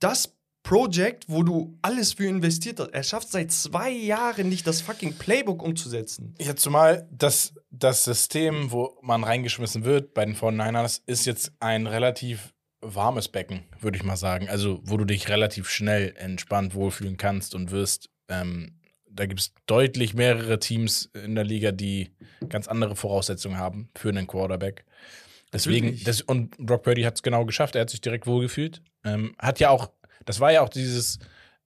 das 0.00 0.34
Project, 0.68 1.24
wo 1.28 1.42
du 1.42 1.78
alles 1.80 2.12
für 2.12 2.26
investiert 2.26 2.78
hast. 2.78 2.90
Er 2.90 3.02
schafft 3.02 3.30
seit 3.30 3.50
zwei 3.50 3.88
Jahren 3.88 4.50
nicht, 4.50 4.66
das 4.66 4.82
fucking 4.82 5.14
Playbook 5.14 5.62
umzusetzen. 5.62 6.34
Ja, 6.38 6.54
zumal 6.56 7.08
das, 7.10 7.54
das 7.70 8.04
System, 8.04 8.70
wo 8.70 8.98
man 9.00 9.24
reingeschmissen 9.24 9.84
wird 9.84 10.12
bei 10.12 10.26
den 10.26 10.36
49ers, 10.36 11.00
ist 11.06 11.24
jetzt 11.24 11.52
ein 11.60 11.86
relativ 11.86 12.52
warmes 12.82 13.28
Becken, 13.28 13.64
würde 13.80 13.96
ich 13.96 14.04
mal 14.04 14.18
sagen. 14.18 14.50
Also, 14.50 14.82
wo 14.84 14.98
du 14.98 15.06
dich 15.06 15.30
relativ 15.30 15.70
schnell 15.70 16.12
entspannt 16.18 16.74
wohlfühlen 16.74 17.16
kannst 17.16 17.54
und 17.54 17.70
wirst. 17.70 18.10
Ähm, 18.28 18.78
da 19.10 19.24
gibt 19.24 19.40
es 19.40 19.54
deutlich 19.64 20.12
mehrere 20.12 20.58
Teams 20.58 21.10
in 21.14 21.34
der 21.34 21.44
Liga, 21.44 21.72
die 21.72 22.10
ganz 22.46 22.68
andere 22.68 22.94
Voraussetzungen 22.94 23.56
haben 23.56 23.88
für 23.96 24.10
einen 24.10 24.26
Quarterback. 24.26 24.84
Deswegen, 25.50 25.98
das, 26.04 26.20
und 26.20 26.56
Brock 26.58 26.82
Purdy 26.82 27.02
hat 27.02 27.14
es 27.14 27.22
genau 27.22 27.46
geschafft, 27.46 27.74
er 27.74 27.80
hat 27.80 27.90
sich 27.90 28.02
direkt 28.02 28.26
wohlgefühlt. 28.26 28.82
Ähm, 29.04 29.34
hat 29.38 29.60
ja 29.60 29.70
auch, 29.70 29.90
das 30.24 30.40
war 30.40 30.52
ja 30.52 30.62
auch 30.62 30.68
dieses, 30.68 31.18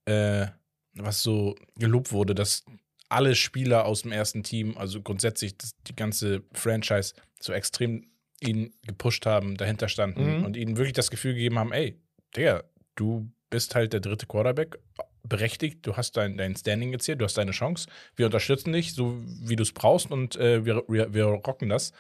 äh, 0.05 0.46
was 0.94 1.22
so 1.22 1.55
gelobt 1.76 2.12
wurde, 2.12 2.34
dass 2.34 2.64
alle 3.09 3.34
Spieler 3.34 3.84
aus 3.84 4.03
dem 4.03 4.12
ersten 4.12 4.42
Team, 4.42 4.76
also 4.78 5.03
grundsätzlich 5.03 5.57
das, 5.59 5.74
die 5.86 5.94
ganze 5.96 6.42
Franchise, 6.53 7.14
so 7.40 7.53
extrem 7.53 8.07
ihn 8.40 8.72
gepusht 8.86 9.26
haben, 9.26 9.57
dahinter 9.57 9.88
standen 9.88 10.38
Mhm. 10.38 10.44
und 10.44 10.57
ihnen 10.57 10.76
wirklich 10.76 10.94
das 10.94 11.11
Gefühl 11.11 11.34
gegeben 11.34 11.59
haben, 11.59 11.72
ey, 11.72 12.00
Digga, 12.36 12.64
du 12.96 13.30
bist 13.50 13.74
halt 13.74 13.92
der 13.92 14.00
dritte 14.00 14.26
Quarterback, 14.26 14.78
berechtigt, 15.24 15.86
du 15.86 15.96
hast 15.96 16.16
dein, 16.16 16.36
dein 16.36 16.57
Standing 16.57 16.90
jetzt 16.92 17.07
hier, 17.07 17.16
du 17.16 17.24
hast 17.24 17.36
deine 17.36 17.53
Chance, 17.53 17.88
wir 18.16 18.26
unterstützen 18.26 18.72
dich, 18.72 18.94
so 18.94 19.22
wie 19.42 19.57
du 19.57 19.62
es 19.62 19.72
brauchst 19.72 20.11
und 20.11 20.36
äh, 20.36 20.64
wir, 20.64 20.82
wir, 20.88 21.14
wir 21.14 21.24
rocken 21.26 21.68
das. 21.68 21.92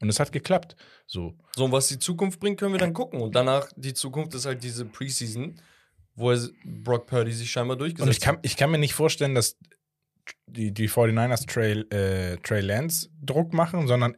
Und 0.00 0.08
es 0.10 0.20
hat 0.20 0.30
geklappt. 0.32 0.76
So. 1.06 1.34
So, 1.54 1.64
und 1.64 1.72
was 1.72 1.88
die 1.88 1.98
Zukunft 1.98 2.38
bringt, 2.38 2.58
können 2.60 2.72
wir 2.72 2.78
dann 2.78 2.92
gucken. 2.92 3.20
Und 3.20 3.34
danach, 3.34 3.68
die 3.76 3.94
Zukunft 3.94 4.34
ist 4.34 4.44
halt 4.46 4.62
diese 4.62 4.84
Preseason, 4.84 5.60
wo 6.16 6.32
er, 6.32 6.48
Brock 6.64 7.06
Purdy 7.06 7.32
sich 7.32 7.50
scheinbar 7.50 7.76
durchgesetzt 7.76 8.06
Und 8.06 8.10
ich 8.10 8.20
kann, 8.20 8.38
ich 8.42 8.56
kann 8.56 8.70
mir 8.70 8.78
nicht 8.78 8.94
vorstellen, 8.94 9.34
dass 9.34 9.56
die, 10.46 10.72
die 10.72 10.88
49ers 10.88 11.46
Trey, 11.46 11.80
äh, 11.90 12.36
Trey 12.38 12.60
Lance 12.60 13.08
Druck 13.22 13.52
machen, 13.52 13.86
sondern 13.86 14.16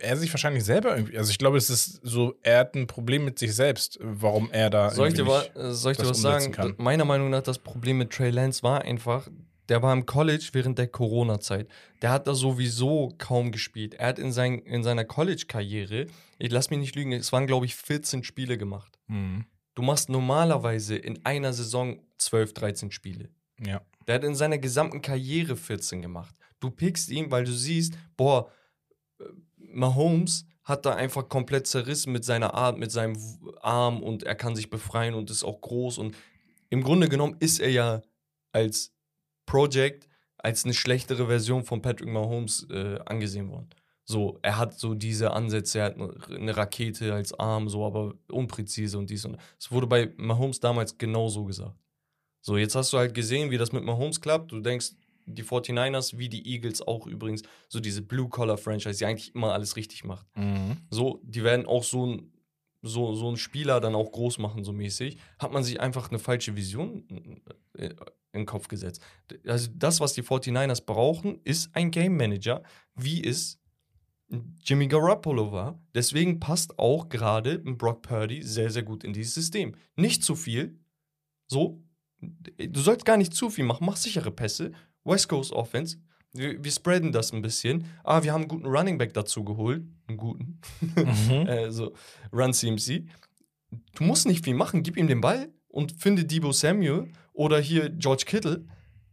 er 0.00 0.16
sich 0.16 0.32
wahrscheinlich 0.32 0.64
selber 0.64 0.96
irgendwie. 0.96 1.18
Also 1.18 1.30
ich 1.30 1.38
glaube, 1.38 1.58
es 1.58 1.68
ist 1.68 2.00
so, 2.02 2.34
er 2.42 2.60
hat 2.60 2.74
ein 2.74 2.86
Problem 2.86 3.24
mit 3.24 3.38
sich 3.38 3.54
selbst, 3.54 3.98
warum 4.00 4.50
er 4.50 4.70
da. 4.70 4.90
Soll 4.90 5.08
ich 5.08 5.14
dir, 5.14 5.26
wa 5.26 5.42
äh, 5.54 5.72
soll 5.72 5.92
ich 5.92 5.98
dir 5.98 6.08
was 6.08 6.20
sagen? 6.20 6.52
kann. 6.52 6.74
Meiner 6.78 7.04
Meinung 7.04 7.30
nach, 7.30 7.42
das 7.42 7.58
Problem 7.58 7.98
mit 7.98 8.10
Trey 8.10 8.30
Lance 8.30 8.62
war 8.62 8.82
einfach, 8.82 9.28
der 9.68 9.82
war 9.82 9.92
im 9.92 10.06
College 10.06 10.48
während 10.52 10.78
der 10.78 10.88
Corona-Zeit. 10.88 11.68
Der 12.00 12.10
hat 12.10 12.26
da 12.26 12.34
sowieso 12.34 13.12
kaum 13.18 13.52
gespielt. 13.52 13.94
Er 13.94 14.08
hat 14.08 14.18
in, 14.18 14.32
sein, 14.32 14.58
in 14.60 14.82
seiner 14.82 15.04
College-Karriere, 15.04 16.06
ich 16.38 16.50
lass 16.50 16.70
mich 16.70 16.78
nicht 16.78 16.96
lügen, 16.96 17.12
es 17.12 17.32
waren, 17.32 17.46
glaube 17.46 17.66
ich, 17.66 17.76
14 17.76 18.24
Spiele 18.24 18.58
gemacht. 18.58 18.98
Mhm. 19.08 19.44
Du 19.74 19.82
machst 19.82 20.08
normalerweise 20.08 20.96
in 20.96 21.24
einer 21.24 21.52
Saison 21.52 22.00
12, 22.18 22.54
13 22.54 22.92
Spiele. 22.92 23.30
Ja. 23.58 23.80
Der 24.06 24.16
hat 24.16 24.24
in 24.24 24.34
seiner 24.34 24.58
gesamten 24.58 25.00
Karriere 25.00 25.56
14 25.56 26.02
gemacht. 26.02 26.34
Du 26.60 26.70
pickst 26.70 27.10
ihn, 27.10 27.30
weil 27.30 27.44
du 27.44 27.52
siehst, 27.52 27.94
boah, 28.16 28.50
äh, 29.18 29.24
Mahomes 29.56 30.46
hat 30.64 30.86
da 30.86 30.94
einfach 30.94 31.28
komplett 31.28 31.66
zerrissen 31.66 32.12
mit 32.12 32.24
seiner 32.24 32.54
Art, 32.54 32.78
mit 32.78 32.92
seinem 32.92 33.16
Arm 33.60 34.02
und 34.02 34.22
er 34.22 34.34
kann 34.34 34.54
sich 34.54 34.70
befreien 34.70 35.14
und 35.14 35.30
ist 35.30 35.44
auch 35.44 35.60
groß. 35.60 35.98
Und 35.98 36.16
im 36.70 36.82
Grunde 36.82 37.08
genommen 37.08 37.36
ist 37.40 37.58
er 37.58 37.70
ja 37.70 38.02
als 38.52 38.92
Project, 39.46 40.08
als 40.38 40.64
eine 40.64 40.74
schlechtere 40.74 41.26
Version 41.26 41.64
von 41.64 41.82
Patrick 41.82 42.08
Mahomes 42.08 42.66
äh, 42.70 42.98
angesehen 43.06 43.50
worden. 43.50 43.70
So, 44.04 44.38
er 44.42 44.58
hat 44.58 44.78
so 44.78 44.94
diese 44.94 45.32
Ansätze, 45.32 45.78
er 45.78 45.84
hat 45.86 45.96
eine- 45.96 46.56
Rakete 46.56 47.14
als 47.14 47.32
Arm, 47.38 47.68
so, 47.68 47.86
aber 47.86 48.14
unpräzise 48.30 48.98
und 48.98 49.10
dies 49.10 49.24
und 49.24 49.36
das. 49.36 49.42
Es 49.58 49.70
wurde 49.70 49.86
bei 49.86 50.12
Mahomes 50.16 50.58
damals 50.60 50.98
genauso 50.98 51.44
gesagt. 51.44 51.76
So, 52.40 52.56
jetzt 52.56 52.74
hast 52.74 52.92
du 52.92 52.98
halt 52.98 53.14
gesehen, 53.14 53.50
wie 53.50 53.58
das 53.58 53.72
mit 53.72 53.84
Mahomes 53.84 54.20
klappt. 54.20 54.50
Du 54.50 54.60
denkst, 54.60 54.92
die 55.26 55.44
49ers, 55.44 56.18
wie 56.18 56.28
die 56.28 56.44
Eagles 56.52 56.82
auch 56.82 57.06
übrigens, 57.06 57.42
so 57.68 57.78
diese 57.78 58.02
Blue-Collar-Franchise, 58.02 58.98
die 58.98 59.06
eigentlich 59.06 59.34
immer 59.36 59.52
alles 59.52 59.76
richtig 59.76 60.02
macht. 60.02 60.26
Mhm. 60.36 60.78
So, 60.90 61.20
die 61.22 61.44
werden 61.44 61.66
auch 61.66 61.84
so 61.84 62.06
ein 62.06 62.32
so, 62.84 63.14
so 63.14 63.28
einen 63.28 63.36
Spieler 63.36 63.80
dann 63.80 63.94
auch 63.94 64.10
groß 64.10 64.38
machen, 64.38 64.64
so 64.64 64.72
mäßig. 64.72 65.16
Hat 65.38 65.52
man 65.52 65.62
sich 65.62 65.78
einfach 65.80 66.08
eine 66.08 66.18
falsche 66.18 66.56
Vision 66.56 67.40
äh, 67.78 67.90
in 68.32 68.40
den 68.40 68.46
Kopf 68.46 68.66
gesetzt. 68.66 69.00
Also 69.46 69.70
das, 69.72 70.00
was 70.00 70.14
die 70.14 70.22
49ers 70.24 70.84
brauchen, 70.84 71.40
ist 71.44 71.70
ein 71.76 71.92
Game 71.92 72.16
Manager, 72.16 72.64
wie 72.96 73.22
es 73.22 73.60
Jimmy 74.62 74.88
Garoppolo 74.88 75.52
war. 75.52 75.80
Deswegen 75.94 76.40
passt 76.40 76.78
auch 76.78 77.08
gerade 77.08 77.58
Brock 77.58 78.02
Purdy 78.02 78.42
sehr, 78.42 78.70
sehr 78.70 78.82
gut 78.82 79.04
in 79.04 79.12
dieses 79.12 79.34
System. 79.34 79.74
Nicht 79.96 80.24
zu 80.24 80.34
viel. 80.34 80.78
So, 81.46 81.82
du 82.20 82.80
sollst 82.80 83.04
gar 83.04 83.16
nicht 83.16 83.34
zu 83.34 83.50
viel 83.50 83.64
machen. 83.64 83.84
Mach 83.86 83.96
sichere 83.96 84.30
Pässe. 84.30 84.72
West 85.04 85.28
Coast 85.28 85.52
Offense. 85.52 85.98
Wir, 86.32 86.62
wir 86.62 86.70
spreaden 86.70 87.12
das 87.12 87.32
ein 87.32 87.42
bisschen. 87.42 87.84
Ah, 88.04 88.22
wir 88.22 88.32
haben 88.32 88.42
einen 88.42 88.48
guten 88.48 88.66
Running 88.66 88.96
Back 88.96 89.12
dazu 89.12 89.44
geholt. 89.44 89.84
Einen 90.06 90.16
guten. 90.16 90.60
Mhm. 90.96 91.46
also 91.48 91.92
Run 92.32 92.54
CMC. 92.54 93.06
Du 93.94 94.04
musst 94.04 94.26
nicht 94.26 94.44
viel 94.44 94.54
machen. 94.54 94.82
Gib 94.82 94.96
ihm 94.96 95.08
den 95.08 95.20
Ball 95.20 95.52
und 95.68 96.00
finde 96.00 96.24
Debo 96.24 96.52
Samuel 96.52 97.10
oder 97.32 97.60
hier 97.60 97.90
George 97.90 98.24
Kittle. 98.26 98.66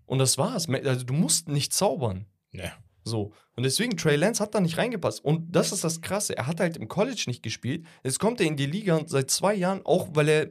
Und 0.05 0.19
das 0.19 0.37
war's. 0.37 0.69
Also 0.69 1.05
du 1.05 1.13
musst 1.13 1.49
nicht 1.49 1.73
zaubern. 1.73 2.25
Ja. 2.51 2.71
So. 3.09 3.33
Und 3.55 3.63
deswegen, 3.63 3.97
Trey 3.97 4.15
Lance 4.15 4.41
hat 4.41 4.55
da 4.55 4.61
nicht 4.61 4.77
reingepasst. 4.77 5.23
Und 5.23 5.53
das 5.53 5.71
ist 5.73 5.83
das 5.83 6.01
Krasse. 6.01 6.37
Er 6.37 6.47
hat 6.47 6.59
halt 6.61 6.77
im 6.77 6.87
College 6.87 7.25
nicht 7.27 7.43
gespielt. 7.43 7.85
Jetzt 8.03 8.19
kommt 8.19 8.39
er 8.39 8.47
in 8.47 8.55
die 8.55 8.65
Liga 8.65 8.95
und 8.95 9.09
seit 9.09 9.29
zwei 9.29 9.53
Jahren, 9.53 9.85
auch 9.85 10.07
weil 10.13 10.29
er, 10.29 10.49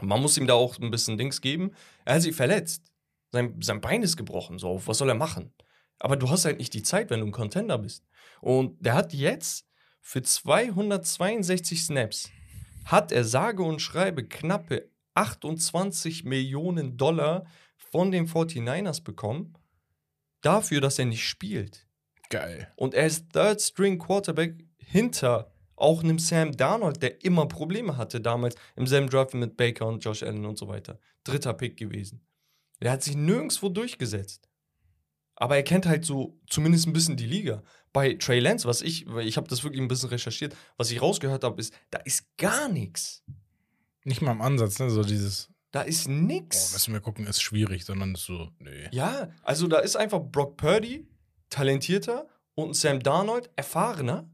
man 0.00 0.22
muss 0.22 0.38
ihm 0.38 0.46
da 0.46 0.54
auch 0.54 0.78
ein 0.78 0.90
bisschen 0.90 1.18
Dings 1.18 1.40
geben, 1.40 1.72
er 2.04 2.16
hat 2.16 2.22
sich 2.22 2.36
verletzt. 2.36 2.84
Sein, 3.32 3.56
sein 3.60 3.80
Bein 3.80 4.02
ist 4.02 4.16
gebrochen. 4.16 4.58
So, 4.58 4.80
was 4.86 4.98
soll 4.98 5.08
er 5.08 5.14
machen? 5.14 5.52
Aber 5.98 6.16
du 6.16 6.30
hast 6.30 6.44
halt 6.44 6.58
nicht 6.58 6.74
die 6.74 6.82
Zeit, 6.82 7.10
wenn 7.10 7.20
du 7.20 7.26
ein 7.26 7.32
Contender 7.32 7.78
bist. 7.78 8.04
Und 8.40 8.84
der 8.84 8.94
hat 8.94 9.12
jetzt 9.12 9.66
für 10.00 10.22
262 10.22 11.84
Snaps, 11.84 12.30
hat 12.84 13.10
er 13.10 13.24
sage 13.24 13.62
und 13.62 13.82
schreibe 13.82 14.26
knappe 14.26 14.88
28 15.14 16.24
Millionen 16.24 16.96
Dollar 16.96 17.46
von 17.76 18.10
den 18.10 18.28
49ers 18.28 19.02
bekommen 19.02 19.54
dafür, 20.40 20.80
dass 20.80 20.98
er 20.98 21.06
nicht 21.06 21.26
spielt. 21.26 21.86
Geil. 22.30 22.72
Und 22.76 22.94
er 22.94 23.06
ist 23.06 23.32
Third 23.32 23.60
String 23.60 23.98
Quarterback 23.98 24.64
hinter 24.78 25.52
auch 25.76 26.02
einem 26.02 26.18
Sam 26.18 26.56
Darnold, 26.56 27.02
der 27.02 27.24
immer 27.24 27.46
Probleme 27.46 27.96
hatte 27.96 28.20
damals 28.20 28.56
im 28.76 28.86
selben 28.86 29.08
Draft 29.08 29.34
mit 29.34 29.56
Baker 29.56 29.86
und 29.86 30.04
Josh 30.04 30.22
Allen 30.22 30.44
und 30.44 30.58
so 30.58 30.68
weiter. 30.68 30.98
Dritter 31.24 31.54
Pick 31.54 31.76
gewesen. 31.76 32.20
Er 32.80 32.92
hat 32.92 33.02
sich 33.02 33.16
nirgendwo 33.16 33.68
durchgesetzt. 33.68 34.48
Aber 35.36 35.56
er 35.56 35.62
kennt 35.62 35.86
halt 35.86 36.04
so 36.04 36.36
zumindest 36.48 36.86
ein 36.86 36.92
bisschen 36.92 37.16
die 37.16 37.26
Liga. 37.26 37.62
Bei 37.92 38.14
Trey 38.14 38.40
Lance, 38.40 38.66
was 38.66 38.82
ich, 38.82 39.06
weil 39.08 39.26
ich 39.26 39.36
habe 39.36 39.48
das 39.48 39.62
wirklich 39.62 39.80
ein 39.80 39.88
bisschen 39.88 40.08
recherchiert, 40.08 40.54
was 40.76 40.90
ich 40.90 41.00
rausgehört 41.00 41.44
habe, 41.44 41.60
ist, 41.60 41.72
da 41.90 41.98
ist 41.98 42.36
gar 42.36 42.68
nichts. 42.68 43.22
Nicht 44.04 44.20
mal 44.20 44.32
im 44.32 44.42
Ansatz, 44.42 44.78
ne? 44.80 44.90
So 44.90 45.04
dieses, 45.04 45.48
Da 45.70 45.82
ist 45.82 46.06
oh, 46.08 46.10
nix. 46.10 46.72
müssen 46.72 46.94
wir 46.94 47.00
gucken, 47.00 47.26
ist 47.26 47.42
schwierig, 47.42 47.84
sondern 47.84 48.14
so, 48.14 48.50
nö. 48.58 48.88
Ja, 48.90 49.28
also 49.42 49.66
da 49.66 49.78
ist 49.78 49.96
einfach 49.96 50.20
Brock 50.20 50.56
Purdy, 50.56 51.06
talentierter, 51.50 52.26
und 52.54 52.70
ein 52.70 52.74
Sam 52.74 53.00
Darnold, 53.00 53.50
erfahrener. 53.56 54.28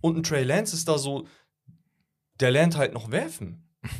Und 0.00 0.16
ein 0.16 0.22
Trey 0.22 0.44
Lance 0.44 0.74
ist 0.74 0.88
da 0.88 0.96
so, 0.96 1.26
der 2.40 2.50
lernt 2.50 2.76
halt 2.76 2.94
noch 2.94 3.10
werfen. 3.10 3.68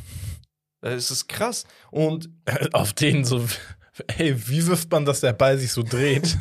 Das 0.83 1.11
ist 1.11 1.27
krass. 1.27 1.65
Und 1.91 2.31
Auf 2.73 2.93
den 2.93 3.23
so, 3.23 3.45
ey, 4.17 4.47
wie 4.47 4.65
wirft 4.65 4.91
man, 4.91 5.05
dass 5.05 5.21
der 5.21 5.33
Ball 5.33 5.59
sich 5.59 5.71
so 5.71 5.83
dreht? 5.83 6.35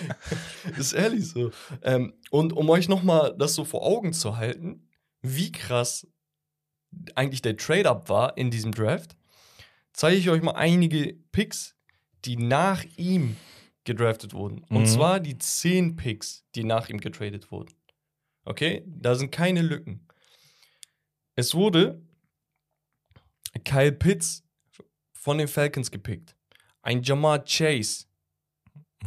ist 0.78 0.94
ehrlich 0.94 1.28
so. 1.28 1.50
Ähm, 1.82 2.14
und 2.30 2.54
um 2.54 2.70
euch 2.70 2.88
nochmal 2.88 3.36
das 3.36 3.52
so 3.52 3.66
vor 3.66 3.82
Augen 3.84 4.14
zu 4.14 4.38
halten, 4.38 4.88
wie 5.20 5.52
krass 5.52 6.06
eigentlich 7.14 7.42
der 7.42 7.58
Trade-Up 7.58 8.08
war 8.08 8.38
in 8.38 8.50
diesem 8.50 8.72
Draft, 8.72 9.17
zeige 9.92 10.16
ich 10.16 10.30
euch 10.30 10.42
mal 10.42 10.52
einige 10.52 11.14
Picks, 11.32 11.74
die 12.24 12.36
nach 12.36 12.84
ihm 12.96 13.36
gedraftet 13.84 14.34
wurden. 14.34 14.64
Und 14.64 14.82
Mhm. 14.82 14.86
zwar 14.86 15.20
die 15.20 15.38
10 15.38 15.96
Picks, 15.96 16.44
die 16.54 16.64
nach 16.64 16.88
ihm 16.88 16.98
getradet 16.98 17.50
wurden. 17.50 17.74
Okay? 18.44 18.82
Da 18.86 19.14
sind 19.14 19.30
keine 19.30 19.62
Lücken. 19.62 20.06
Es 21.34 21.54
wurde 21.54 22.02
Kyle 23.64 23.92
Pitts 23.92 24.44
von 25.12 25.38
den 25.38 25.48
Falcons 25.48 25.90
gepickt. 25.90 26.34
Ein 26.82 27.02
Jamar 27.02 27.44
Chase 27.44 28.06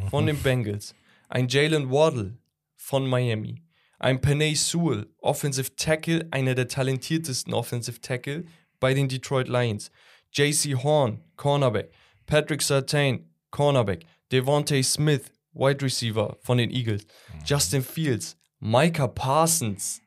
von 0.10 0.26
den 0.26 0.42
Bengals. 0.42 0.94
Ein 1.30 1.48
Jalen 1.48 1.90
Waddle 1.90 2.38
von 2.76 3.08
Miami. 3.08 3.62
Ein 4.00 4.20
Panay 4.20 4.56
Sewell, 4.56 5.08
Offensive 5.20 5.76
Tackle, 5.76 6.28
einer 6.32 6.56
der 6.56 6.68
talentiertesten 6.68 7.54
Offensive 7.54 8.02
Tackle 8.02 8.46
bei 8.80 8.94
den 8.94 9.08
Detroit 9.08 9.48
Lions. 9.48 9.92
JC 10.32 10.76
Horn, 10.76 11.24
Cornerback. 11.36 11.92
Patrick 12.26 12.62
Sartain, 12.62 13.30
Cornerback. 13.52 14.06
Devontae 14.32 14.84
Smith, 14.84 15.32
Wide 15.54 15.84
Receiver 15.84 16.38
von 16.42 16.58
den 16.58 16.72
Eagles. 16.72 17.06
Justin 17.46 17.84
Fields, 17.84 18.38
Micah 18.60 19.08
Parsons 19.08 20.02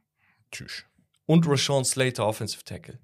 Tschüss. 0.51 0.85
und 1.27 1.47
Rashawn 1.47 1.85
Slater, 1.85 2.27
Offensive 2.27 2.65
Tackle. 2.65 2.99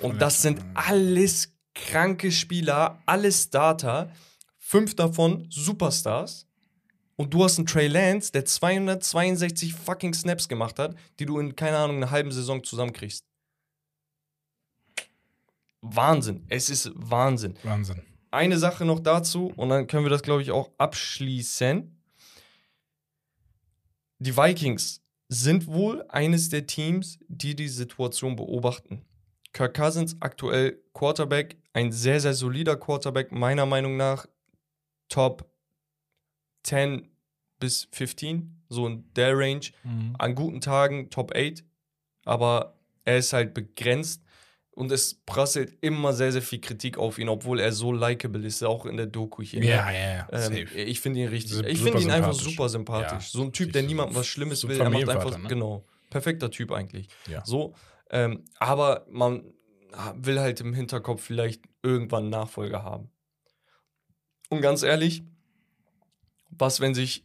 Und 0.00 0.22
das 0.22 0.42
sind 0.42 0.64
alles 0.74 1.52
kranke 1.74 2.30
Spieler, 2.30 3.02
alles 3.06 3.44
Starter. 3.44 4.10
Fünf 4.58 4.94
davon 4.94 5.46
Superstars. 5.50 6.46
Und 7.16 7.32
du 7.32 7.44
hast 7.44 7.58
einen 7.58 7.66
Trey 7.66 7.86
Lance, 7.86 8.32
der 8.32 8.44
262 8.44 9.74
fucking 9.74 10.14
Snaps 10.14 10.48
gemacht 10.48 10.78
hat, 10.78 10.96
die 11.18 11.26
du 11.26 11.38
in, 11.38 11.54
keine 11.54 11.76
Ahnung, 11.76 11.96
einer 11.96 12.10
halben 12.10 12.32
Saison 12.32 12.62
zusammenkriegst. 12.62 13.24
Wahnsinn. 15.84 16.44
Es 16.48 16.70
ist 16.70 16.90
Wahnsinn. 16.94 17.54
Wahnsinn. 17.62 18.00
Eine 18.30 18.58
Sache 18.58 18.84
noch 18.84 19.00
dazu 19.00 19.52
und 19.56 19.68
dann 19.68 19.86
können 19.86 20.04
wir 20.04 20.10
das, 20.10 20.22
glaube 20.22 20.42
ich, 20.42 20.50
auch 20.50 20.70
abschließen. 20.78 21.94
Die 24.18 24.36
Vikings 24.36 25.02
sind 25.28 25.66
wohl 25.66 26.04
eines 26.08 26.48
der 26.48 26.66
Teams, 26.66 27.18
die 27.28 27.54
die 27.54 27.68
Situation 27.68 28.34
beobachten. 28.34 29.04
Kirk 29.52 29.74
Cousins 29.74 30.16
aktuell 30.20 30.82
Quarterback, 30.94 31.58
ein 31.74 31.92
sehr, 31.92 32.20
sehr 32.20 32.34
solider 32.34 32.76
Quarterback, 32.76 33.30
meiner 33.30 33.66
Meinung 33.66 33.96
nach 33.96 34.26
Top 35.08 35.48
10 36.64 37.08
bis 37.60 37.88
15, 37.92 38.64
so 38.68 38.86
in 38.86 39.04
der 39.14 39.38
Range. 39.38 39.66
An 40.18 40.34
guten 40.34 40.60
Tagen 40.60 41.10
Top 41.10 41.32
8, 41.36 41.62
aber 42.24 42.78
er 43.04 43.18
ist 43.18 43.32
halt 43.32 43.52
begrenzt 43.54 44.23
und 44.74 44.90
es 44.90 45.14
prasselt 45.14 45.76
immer 45.80 46.12
sehr, 46.12 46.32
sehr 46.32 46.42
viel 46.42 46.60
Kritik 46.60 46.98
auf 46.98 47.18
ihn, 47.18 47.28
obwohl 47.28 47.60
er 47.60 47.72
so 47.72 47.92
likable 47.92 48.44
ist, 48.46 48.62
auch 48.64 48.86
in 48.86 48.96
der 48.96 49.06
Doku 49.06 49.42
hier. 49.42 49.60
ne? 49.60 49.66
Ja, 49.66 49.90
ja, 49.90 50.14
ja. 50.14 50.28
Ähm, 50.32 50.66
ich 50.74 51.00
finde 51.00 51.20
ihn 51.20 51.28
richtig. 51.28 51.52
Super 51.52 51.68
Ich 51.68 51.80
finde 51.80 52.00
ihn 52.00 52.10
einfach 52.10 52.32
super 52.32 52.68
sympathisch. 52.68 53.32
Ja, 53.32 53.38
so 53.38 53.42
ein 53.42 53.52
Typ, 53.52 53.72
der 53.72 53.82
niemandem 53.82 54.16
was 54.16 54.26
Schlimmes 54.26 54.60
so 54.60 54.68
will. 54.68 54.80
Er 54.80 54.90
macht 54.90 55.08
einfach, 55.08 55.38
ne? 55.38 55.48
genau. 55.48 55.84
Perfekter 56.10 56.50
Typ 56.50 56.72
eigentlich. 56.72 57.08
Ja. 57.28 57.44
So. 57.44 57.74
Ähm, 58.10 58.44
aber 58.58 59.06
man 59.10 59.44
will 60.16 60.40
halt 60.40 60.60
im 60.60 60.74
Hinterkopf 60.74 61.22
vielleicht 61.22 61.62
irgendwann 61.82 62.28
Nachfolger 62.28 62.82
haben. 62.82 63.10
Und 64.50 64.60
ganz 64.60 64.82
ehrlich, 64.82 65.22
was, 66.50 66.80
wenn 66.80 66.94
sich 66.94 67.24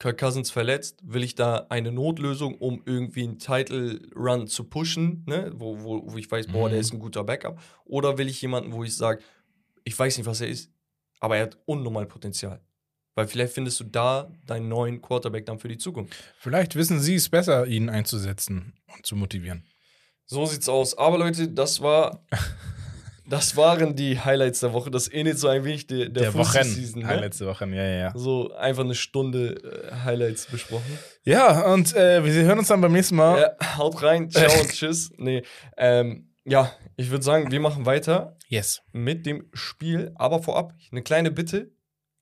Kirk 0.00 0.18
Cousins 0.18 0.50
verletzt, 0.50 0.98
will 1.04 1.22
ich 1.22 1.34
da 1.36 1.66
eine 1.68 1.92
Notlösung, 1.92 2.56
um 2.56 2.82
irgendwie 2.86 3.22
einen 3.22 3.38
Title 3.38 4.00
Run 4.16 4.48
zu 4.48 4.64
pushen, 4.64 5.22
ne? 5.28 5.52
wo, 5.54 5.78
wo, 5.82 6.10
wo 6.12 6.16
ich 6.16 6.28
weiß, 6.30 6.48
boah, 6.48 6.66
Mhm. 6.66 6.70
der 6.72 6.80
ist 6.80 6.92
ein 6.92 6.98
guter 6.98 7.22
Backup. 7.22 7.60
Oder 7.84 8.16
will 8.18 8.28
ich 8.28 8.40
jemanden, 8.42 8.72
wo 8.72 8.82
ich 8.82 8.96
sage, 8.96 9.22
ich 9.84 9.96
weiß 9.96 10.16
nicht, 10.16 10.26
was 10.26 10.40
er 10.40 10.48
ist, 10.48 10.72
aber 11.20 11.36
er 11.36 11.42
hat 11.44 11.58
unnormal 11.66 12.06
Potenzial. 12.06 12.60
Weil 13.14 13.28
vielleicht 13.28 13.52
findest 13.52 13.78
du 13.80 13.84
da 13.84 14.32
deinen 14.46 14.68
neuen 14.68 15.02
Quarterback 15.02 15.44
dann 15.44 15.58
für 15.58 15.68
die 15.68 15.76
Zukunft. 15.78 16.14
Vielleicht 16.38 16.76
wissen 16.76 16.98
sie 17.00 17.16
es 17.16 17.28
besser, 17.28 17.66
ihn 17.66 17.90
einzusetzen 17.90 18.72
und 18.94 19.04
zu 19.04 19.16
motivieren. 19.16 19.64
So 20.24 20.46
sieht's 20.46 20.68
aus. 20.68 20.96
Aber 20.96 21.18
Leute, 21.18 21.46
das 21.48 21.80
war. 21.82 22.24
Das 23.30 23.56
waren 23.56 23.94
die 23.94 24.18
Highlights 24.18 24.58
der 24.58 24.72
Woche. 24.72 24.90
Das 24.90 25.10
ähnelt 25.10 25.38
so 25.38 25.46
ein 25.46 25.64
wenig 25.64 25.86
der, 25.86 26.08
der, 26.08 26.24
Der 26.24 26.34
Wochen. 26.34 26.58
Ne? 26.96 27.06
ne? 27.06 27.20
Letzte 27.20 27.46
Woche, 27.46 27.64
ja, 27.68 27.84
ja, 27.84 27.98
ja. 27.98 28.12
So 28.16 28.52
einfach 28.54 28.82
eine 28.82 28.96
Stunde 28.96 29.54
äh, 29.54 29.94
Highlights 30.04 30.46
besprochen. 30.46 30.98
Ja, 31.22 31.72
und 31.72 31.94
äh, 31.94 32.24
wir 32.24 32.32
hören 32.42 32.58
uns 32.58 32.68
dann 32.68 32.80
beim 32.80 32.92
nächsten 32.92 33.14
Mal. 33.14 33.40
Ja, 33.60 33.78
haut 33.78 34.02
rein, 34.02 34.30
ciao 34.30 34.50
und 34.60 34.70
tschüss. 34.72 35.12
Nee, 35.16 35.42
ähm, 35.76 36.28
ja, 36.44 36.72
ich 36.96 37.10
würde 37.10 37.24
sagen, 37.24 37.52
wir 37.52 37.60
machen 37.60 37.86
weiter 37.86 38.36
Yes. 38.48 38.82
mit 38.90 39.26
dem 39.26 39.48
Spiel. 39.52 40.10
Aber 40.16 40.42
vorab 40.42 40.74
eine 40.90 41.02
kleine 41.02 41.30
Bitte. 41.30 41.70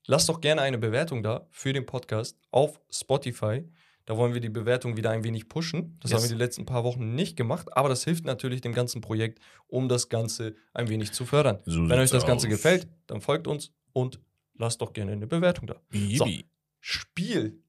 Lasst 0.06 0.28
doch 0.28 0.42
gerne 0.42 0.60
eine 0.60 0.76
Bewertung 0.76 1.22
da 1.22 1.46
für 1.50 1.72
den 1.72 1.86
Podcast 1.86 2.36
auf 2.50 2.80
Spotify. 2.90 3.64
Da 4.08 4.16
wollen 4.16 4.32
wir 4.32 4.40
die 4.40 4.48
Bewertung 4.48 4.96
wieder 4.96 5.10
ein 5.10 5.22
wenig 5.22 5.50
pushen. 5.50 5.98
Das 6.00 6.10
Yes. 6.10 6.16
haben 6.22 6.30
wir 6.30 6.36
die 6.36 6.42
letzten 6.42 6.64
paar 6.64 6.82
Wochen 6.82 7.14
nicht 7.14 7.36
gemacht, 7.36 7.68
aber 7.76 7.90
das 7.90 8.04
hilft 8.04 8.24
natürlich 8.24 8.62
dem 8.62 8.72
ganzen 8.72 9.02
Projekt, 9.02 9.38
um 9.66 9.86
das 9.90 10.08
Ganze 10.08 10.54
ein 10.72 10.88
wenig 10.88 11.12
zu 11.12 11.26
fördern. 11.26 11.58
So 11.66 11.86
Wenn 11.90 11.98
euch 11.98 12.08
das 12.10 12.24
Ganze 12.24 12.46
aus. 12.46 12.50
gefällt, 12.50 12.88
dann 13.06 13.20
folgt 13.20 13.46
uns 13.46 13.70
und 13.92 14.18
lasst 14.54 14.80
doch 14.80 14.94
gerne 14.94 15.12
eine 15.12 15.26
Bewertung 15.26 15.66
da. 15.66 15.76
Yippie. 15.92 16.46
Spiel. 16.80 17.62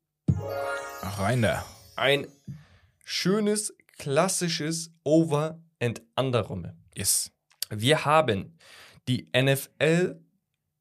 Rein 1.01 1.41
da. 1.41 1.65
Ein 1.97 2.25
schönes, 3.03 3.75
klassisches 3.97 4.91
Over- 5.03 5.61
and 5.81 6.01
Under-Rumme. 6.15 6.77
Yes. 6.95 7.31
Wir 7.69 8.05
haben 8.05 8.57
die 9.09 9.27
NFL 9.33 10.21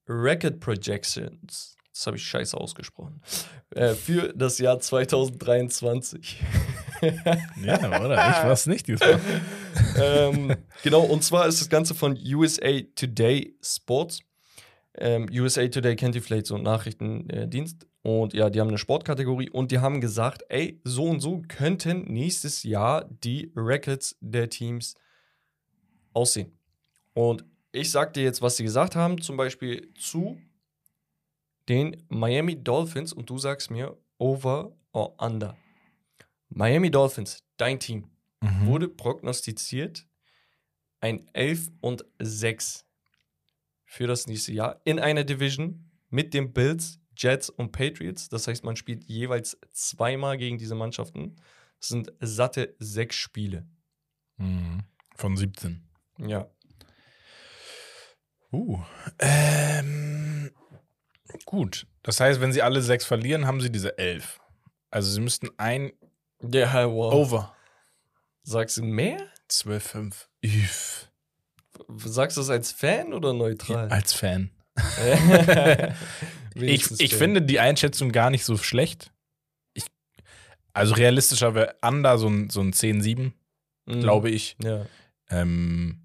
Record 0.09 0.61
Projections. 0.61 1.77
Das 1.99 2.07
habe 2.07 2.17
ich 2.17 2.25
scheiße 2.27 2.57
ausgesprochen. 2.57 3.21
Äh, 3.71 3.95
für 3.95 4.33
das 4.33 4.59
Jahr 4.59 4.79
2023. 4.79 6.41
ja, 7.65 8.01
oder? 8.01 8.31
Ich 8.31 8.45
war 8.45 8.53
es 8.53 8.67
nicht 8.67 8.87
diesmal. 8.87 9.19
ähm, 10.01 10.55
genau, 10.85 11.03
und 11.03 11.25
zwar 11.25 11.49
ist 11.49 11.61
das 11.61 11.69
Ganze 11.69 11.97
von 11.97 12.17
USA 12.17 12.83
Today 12.95 13.57
Sports. 13.61 14.21
Ähm, 14.97 15.27
USA 15.33 15.67
Today 15.67 15.97
kennt 15.97 16.15
ihr 16.15 16.23
vielleicht 16.23 16.47
so 16.47 16.55
einen 16.55 16.63
Nachrichtendienst. 16.63 17.85
Und 18.03 18.33
ja, 18.33 18.49
die 18.49 18.61
haben 18.61 18.69
eine 18.69 18.79
Sportkategorie 18.79 19.51
und 19.51 19.73
die 19.73 19.81
haben 19.81 20.01
gesagt, 20.01 20.45
ey, 20.51 20.81
so 20.85 21.03
und 21.03 21.19
so 21.19 21.43
könnten 21.49 22.05
nächstes 22.05 22.63
Jahr 22.63 23.07
die 23.25 23.51
Records 23.57 24.17
der 24.21 24.49
Teams 24.49 24.95
aussehen. 26.13 26.57
Und 27.13 27.45
ich 27.73 27.91
sag 27.91 28.13
dir 28.13 28.23
jetzt, 28.23 28.41
was 28.41 28.57
sie 28.57 28.63
gesagt 28.63 28.95
haben, 28.95 29.21
zum 29.21 29.37
Beispiel 29.37 29.93
zu 29.95 30.39
den 31.69 32.03
Miami 32.09 32.63
Dolphins 32.63 33.13
und 33.13 33.29
du 33.31 33.39
sagst 33.39 33.71
mir 33.71 33.97
over 34.19 34.73
or 34.93 35.21
under. 35.23 35.57
Miami 36.49 36.91
Dolphins, 36.91 37.45
dein 37.57 37.79
Team, 37.79 38.11
Mhm. 38.41 38.67
wurde 38.67 38.89
prognostiziert 38.89 40.07
ein 41.01 41.29
11 41.33 41.71
und 41.81 42.05
6 42.21 42.85
für 43.85 44.07
das 44.07 44.27
nächste 44.27 44.53
Jahr 44.53 44.81
in 44.85 44.99
einer 45.01 45.25
Division 45.25 45.91
mit 46.09 46.35
den 46.35 46.53
Bills, 46.53 47.01
Jets 47.17 47.51
und 47.51 47.73
Patriots. 47.73 48.29
Das 48.29 48.47
heißt, 48.47 48.63
man 48.65 48.77
spielt 48.77 49.05
jeweils 49.05 49.59
zweimal 49.73 50.39
gegen 50.39 50.57
diese 50.57 50.75
Mannschaften. 50.77 51.35
Das 51.81 51.89
sind 51.89 52.13
satte 52.21 52.75
sechs 52.79 53.17
Spiele. 53.17 53.67
Mhm. 54.37 54.85
Von 55.17 55.37
17. 55.37 55.83
Ja. 56.19 56.49
Uh. 58.53 58.81
Ähm, 59.19 60.51
gut. 61.45 61.87
Das 62.03 62.21
heißt, 62.21 62.41
wenn 62.41 62.53
sie 62.53 62.63
alle 62.63 62.83
sechs 62.83 63.05
verlieren, 63.05 63.47
haben 63.47 63.61
sie 63.61 63.71
diese 63.71 63.99
elf. 63.99 64.41
Also 64.91 65.11
sie 65.11 65.21
müssten 65.21 65.49
ein 65.59 65.93
Ja, 66.43 66.89
wow. 66.91 67.13
Over. 67.13 67.55
Sagst 68.43 68.79
du 68.79 68.83
mehr? 68.85 69.19
12,5. 69.51 70.15
Üff. 70.45 71.11
Sagst 72.05 72.37
du 72.37 72.41
das 72.41 72.51
als 72.51 72.73
Fan 72.73 73.13
oder 73.13 73.33
neutral? 73.33 73.89
Als 73.91 74.13
Fan. 74.13 74.51
Ich, 76.55 76.91
ich 77.01 77.11
Fan. 77.11 77.19
finde 77.19 77.43
die 77.43 77.61
Einschätzung 77.61 78.11
gar 78.11 78.31
nicht 78.31 78.45
so 78.45 78.57
schlecht. 78.57 79.13
Ich, 79.75 79.85
also 80.73 80.95
realistischer 80.95 81.55
wäre 81.55 81.77
Under 81.83 82.19
so 82.19 82.29
ein, 82.29 82.51
so 82.51 82.61
ein 82.61 82.73
10-7, 82.73 83.33
Mhm. 83.87 84.01
glaube 84.01 84.29
ich. 84.31 84.57
Ja. 84.63 84.85
Ähm, 85.31 86.01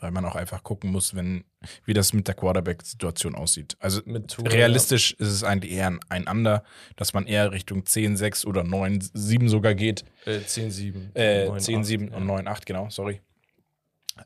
weil 0.00 0.10
man 0.10 0.24
auch 0.26 0.36
einfach 0.36 0.62
gucken 0.62 0.90
muss, 0.92 1.14
wenn, 1.14 1.44
wie 1.84 1.94
das 1.94 2.12
mit 2.12 2.28
der 2.28 2.34
Quarterback-Situation 2.34 3.34
aussieht. 3.34 3.76
Also 3.80 4.00
Mit 4.04 4.28
Tua, 4.32 4.48
realistisch 4.48 5.12
ist 5.12 5.28
es 5.28 5.44
eigentlich 5.44 5.72
eher 5.72 5.86
ein- 5.88 6.00
ein 6.08 6.26
Under, 6.28 6.64
dass 6.96 7.12
man 7.12 7.26
eher 7.26 7.52
Richtung 7.52 7.84
10-6 7.84 8.44
oder 8.46 8.62
9-7 8.62 9.48
sogar 9.48 9.74
geht. 9.74 10.04
Ja. 10.26 10.32
Äh, 10.32 10.38
10-7. 10.46 11.10
Äh, 11.14 11.48
9-8, 11.48 11.60
10-7 11.60 12.10
ja. 12.10 12.16
und 12.16 12.26
9-8, 12.26 12.66
genau, 12.66 12.88
sorry. 12.90 13.20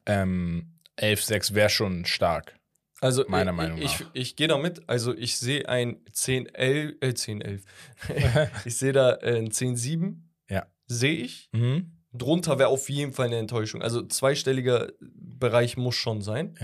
Ähm, 0.06 0.72
11-6 0.96 1.54
wäre 1.54 1.70
schon 1.70 2.04
stark. 2.04 2.54
Also 3.00 3.24
Meiner 3.28 3.52
ich, 3.52 3.56
Meinung 3.56 3.78
ich, 3.78 4.00
nach. 4.00 4.10
Ich, 4.12 4.34
gehe 4.36 4.48
damit. 4.48 4.88
Also 4.88 5.16
ich 5.16 5.36
sehe 5.36 5.68
ein 5.68 5.98
10, 6.12 6.46
11, 6.52 6.94
äh, 7.00 7.14
10, 7.14 7.40
11. 7.40 7.62
ich 8.64 8.76
sehe 8.76 8.92
da 8.92 9.14
äh, 9.22 9.38
ein 9.38 9.52
10, 9.52 9.76
7. 9.76 10.28
Ja. 10.50 10.66
Sehe 10.86 11.14
ich. 11.14 11.48
Mhm. 11.52 11.92
Drunter 12.12 12.58
wäre 12.58 12.70
auf 12.70 12.88
jeden 12.88 13.12
Fall 13.12 13.26
eine 13.26 13.36
Enttäuschung. 13.36 13.82
Also 13.82 14.02
zweistelliger 14.02 14.88
Bereich 15.00 15.76
muss 15.76 15.94
schon 15.94 16.22
sein. 16.22 16.56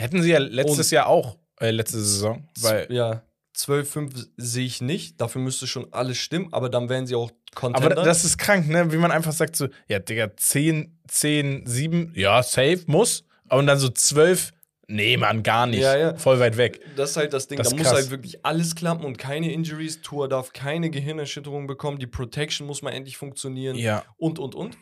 Hätten 0.00 0.22
sie 0.22 0.30
ja 0.30 0.38
letztes 0.38 0.86
Und- 0.88 0.90
Jahr 0.92 1.06
auch, 1.06 1.38
äh, 1.60 1.70
letzte 1.70 1.98
Saison, 2.00 2.48
weil 2.60 2.86
ja, 2.90 3.22
12, 3.54 3.90
5 3.90 4.26
sehe 4.36 4.64
ich 4.66 4.80
nicht. 4.80 5.20
Dafür 5.20 5.40
müsste 5.42 5.66
schon 5.66 5.92
alles 5.92 6.18
stimmen, 6.18 6.48
aber 6.52 6.68
dann 6.70 6.88
wären 6.88 7.06
sie 7.06 7.14
auch 7.14 7.30
Aber 7.30 7.72
Contender. 7.72 8.02
das 8.02 8.24
ist 8.24 8.38
krank, 8.38 8.68
ne? 8.68 8.92
Wie 8.92 8.96
man 8.96 9.10
einfach 9.10 9.32
sagt 9.32 9.56
so, 9.56 9.68
ja, 9.88 9.98
Digga, 9.98 10.36
10, 10.36 10.98
10, 11.08 11.66
7, 11.66 12.12
ja, 12.14 12.42
safe, 12.42 12.80
muss. 12.86 13.24
Und 13.50 13.66
dann 13.66 13.78
so 13.78 13.88
12, 13.88 14.52
nee, 14.86 15.16
Mann, 15.16 15.42
gar 15.42 15.66
nicht. 15.66 15.80
Ja, 15.80 15.98
ja. 15.98 16.14
Voll 16.16 16.38
weit 16.38 16.56
weg. 16.56 16.80
Das 16.96 17.10
ist 17.10 17.16
halt 17.16 17.32
das 17.32 17.48
Ding, 17.48 17.58
Das 17.58 17.70
da 17.70 17.76
muss 17.76 17.84
krass. 17.86 17.94
halt 17.94 18.10
wirklich 18.10 18.44
alles 18.46 18.76
klappen 18.76 19.04
und 19.04 19.18
keine 19.18 19.52
Injuries. 19.52 20.00
Tour 20.00 20.28
darf 20.28 20.52
keine 20.52 20.88
Gehirnerschütterung 20.90 21.66
bekommen. 21.66 21.98
Die 21.98 22.06
Protection 22.06 22.66
muss 22.66 22.80
mal 22.82 22.92
endlich 22.92 23.16
funktionieren. 23.16 23.76
Ja. 23.76 24.04
Und, 24.16 24.38
und, 24.38 24.54
und. 24.54 24.78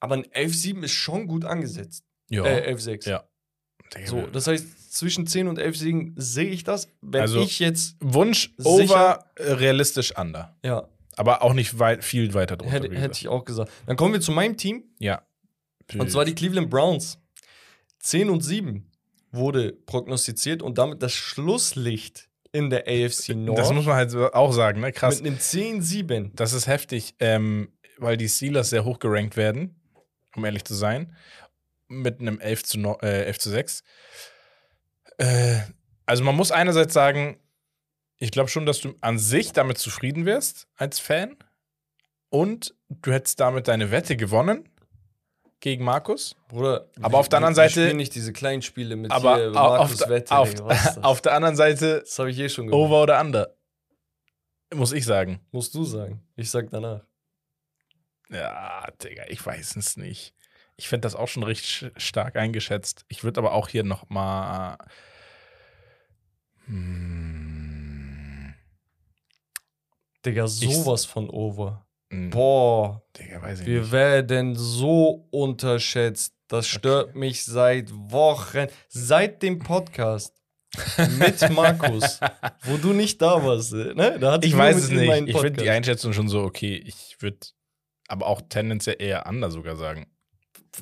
Aber 0.00 0.14
ein 0.14 0.24
11-7 0.24 0.82
ist 0.84 0.92
schon 0.92 1.26
gut 1.26 1.44
angesetzt. 1.44 2.04
Ja. 2.30 2.44
Äh, 2.44 2.72
11-6. 2.74 3.08
Ja. 3.08 3.24
So, 4.06 4.26
das 4.26 4.46
heißt, 4.46 4.92
zwischen 4.92 5.26
10 5.26 5.48
und 5.48 5.58
11 5.58 5.76
Siegen 5.76 6.14
sehe 6.16 6.48
ich 6.50 6.64
das. 6.64 6.88
Wenn 7.00 7.20
Also- 7.22 7.40
ich 7.40 7.58
jetzt, 7.58 7.96
Wunsch, 8.00 8.52
over, 8.64 9.24
realistisch 9.38 10.16
under. 10.18 10.56
ja, 10.64 10.88
Aber 11.16 11.42
auch 11.42 11.52
nicht 11.54 11.78
weit, 11.78 12.04
viel 12.04 12.32
weiter 12.34 12.56
drunter. 12.56 12.74
hätte, 12.74 12.94
hätte 12.96 13.18
ich 13.18 13.28
auch 13.28 13.44
gesagt. 13.44 13.70
Dann 13.86 13.96
kommen 13.96 14.12
wir 14.14 14.20
zu 14.20 14.32
meinem 14.32 14.56
Team. 14.56 14.84
Ja. 14.98 15.22
Und 15.96 16.10
zwar 16.10 16.24
die 16.24 16.34
Cleveland 16.34 16.68
Browns. 16.70 17.18
10 18.00 18.30
und 18.30 18.42
7 18.42 18.90
wurde 19.32 19.72
prognostiziert 19.72 20.62
und 20.62 20.78
damit 20.78 21.02
das 21.02 21.12
Schlusslicht 21.12 22.28
in 22.52 22.70
der 22.70 22.84
AFC 22.86 23.34
North. 23.34 23.58
Das 23.58 23.72
muss 23.72 23.84
man 23.86 23.94
halt 23.96 24.14
auch 24.14 24.52
sagen, 24.52 24.80
ne? 24.80 24.92
Krass. 24.92 25.20
mit 25.20 25.26
einem 25.26 25.38
10-7. 25.38 26.30
Das 26.34 26.52
ist 26.52 26.66
heftig, 26.66 27.14
ähm, 27.20 27.68
weil 27.98 28.16
die 28.16 28.28
Steelers 28.28 28.70
sehr 28.70 28.84
hoch 28.84 28.98
gerankt 28.98 29.36
werden, 29.36 29.80
um 30.34 30.44
ehrlich 30.44 30.64
zu 30.64 30.74
sein. 30.74 31.14
Mit 31.88 32.20
einem 32.20 32.38
11 32.40 32.64
zu, 32.64 32.78
no, 32.78 32.98
äh, 33.02 33.24
11 33.24 33.38
zu 33.38 33.50
6. 33.50 33.82
Äh, 35.18 35.58
also 36.06 36.22
man 36.24 36.36
muss 36.36 36.52
einerseits 36.52 36.94
sagen, 36.94 37.40
ich 38.18 38.30
glaube 38.30 38.48
schon, 38.50 38.66
dass 38.66 38.80
du 38.80 38.94
an 39.00 39.18
sich 39.18 39.52
damit 39.52 39.78
zufrieden 39.78 40.26
wirst 40.26 40.66
als 40.76 40.98
Fan. 40.98 41.36
Und 42.30 42.74
du 42.90 43.12
hättest 43.12 43.40
damit 43.40 43.68
deine 43.68 43.90
Wette 43.90 44.16
gewonnen 44.16 44.68
gegen 45.60 45.82
Markus. 45.84 46.36
Bruder, 46.48 46.88
Aber 47.00 47.12
wir- 47.14 47.18
auf 47.20 47.28
der 47.28 47.38
anderen 47.38 47.54
Seite- 47.54 47.72
spielen 47.84 47.96
nicht 47.96 48.14
diese 48.14 48.32
kleinen 48.32 48.60
Spiele 48.62 48.96
mit 48.96 49.10
Aber 49.10 49.36
hier, 49.36 49.48
auf, 49.48 49.54
Markus 49.78 49.96
der- 49.96 50.08
Wette. 50.10 50.36
auf, 50.36 50.54
auf 51.02 51.20
der 51.22 51.32
anderen 51.32 51.56
Seite 51.56 52.00
das 52.00 52.18
habe 52.18 52.30
ich 52.30 52.38
eh 52.38 52.48
schon 52.50 52.66
gemacht. 52.66 52.78
over 52.78 53.02
oder 53.02 53.20
under. 53.20 53.54
Muss 54.74 54.92
ich 54.92 55.06
sagen. 55.06 55.40
Musst 55.50 55.74
du 55.74 55.84
sagen. 55.84 56.22
Ich 56.36 56.50
sag 56.50 56.68
danach. 56.70 57.06
Ja, 58.28 58.86
Digga, 59.02 59.24
ich 59.28 59.44
weiß 59.44 59.76
es 59.76 59.96
nicht. 59.96 60.34
Ich 60.80 60.88
finde 60.88 61.02
das 61.02 61.14
auch 61.16 61.28
schon 61.28 61.42
richtig 61.42 61.68
sch- 61.90 62.00
stark 62.00 62.36
eingeschätzt. 62.36 63.04
Ich 63.08 63.24
würde 63.24 63.40
aber 63.40 63.52
auch 63.52 63.68
hier 63.68 63.82
noch 63.84 64.08
mal. 64.08 64.78
Hm, 67.18 68.54
Digga, 70.24 70.44
Ich- 70.44 70.50
sowas 70.52 71.04
von 71.04 71.28
over. 71.30 71.86
hm, 72.10 72.30
Boah, 72.30 73.02
Digga, 73.18 73.42
weiß 73.42 73.60
ich 73.60 73.66
wir 73.66 73.80
nicht. 73.80 73.92
werden 73.92 74.54
so 74.56 75.26
unterschätzt. 75.30 76.34
Das 76.48 76.66
stört 76.66 77.14
mich 77.14 77.44
seit 77.44 77.90
Wochen, 77.92 78.68
seit 78.88 79.42
dem 79.42 79.58
Podcast 79.58 80.34
mit 81.18 81.50
Markus, 81.50 82.20
wo 82.62 82.76
du 82.78 82.92
nicht 82.94 83.20
da 83.20 83.44
warst. 83.44 83.72
Ne? 83.72 84.16
Da 84.18 84.38
Ich 84.42 84.56
weiß 84.56 84.76
es 84.76 84.88
nicht. 84.90 85.28
Ich 85.28 85.36
finde 85.38 85.62
die. 85.62 85.68
Einschätzung 85.70 86.12
schon 86.14 86.28
so 86.28 86.42
okay. 86.42 86.76
Ich 86.86 87.16
würde 87.20 87.38
aber 88.08 88.26
auch 88.26 88.40
tendenziell 88.48 88.96
eher 88.98 89.26
under 89.26 89.50
sogar 89.50 89.76
sagen. 89.76 90.06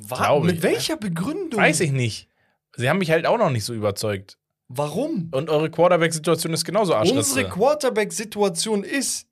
Wa- 0.02 0.16
glaube 0.16 0.46
Mit 0.46 0.56
ich. 0.56 0.62
welcher 0.62 0.96
Begründung? 0.96 1.60
Weiß 1.60 1.80
ich 1.80 1.92
nicht. 1.92 2.28
Sie 2.76 2.88
haben 2.88 2.98
mich 2.98 3.10
halt 3.10 3.26
auch 3.26 3.38
noch 3.38 3.50
nicht 3.50 3.64
so 3.64 3.72
überzeugt. 3.74 4.38
Warum? 4.68 5.28
Und 5.32 5.48
eure 5.48 5.70
Quarterback-Situation 5.70 6.52
ist 6.52 6.64
genauso 6.64 6.94
Arschritze. 6.94 7.18
Unsere 7.18 7.48
Quarterback-Situation 7.48 8.82
ist, 8.84 9.26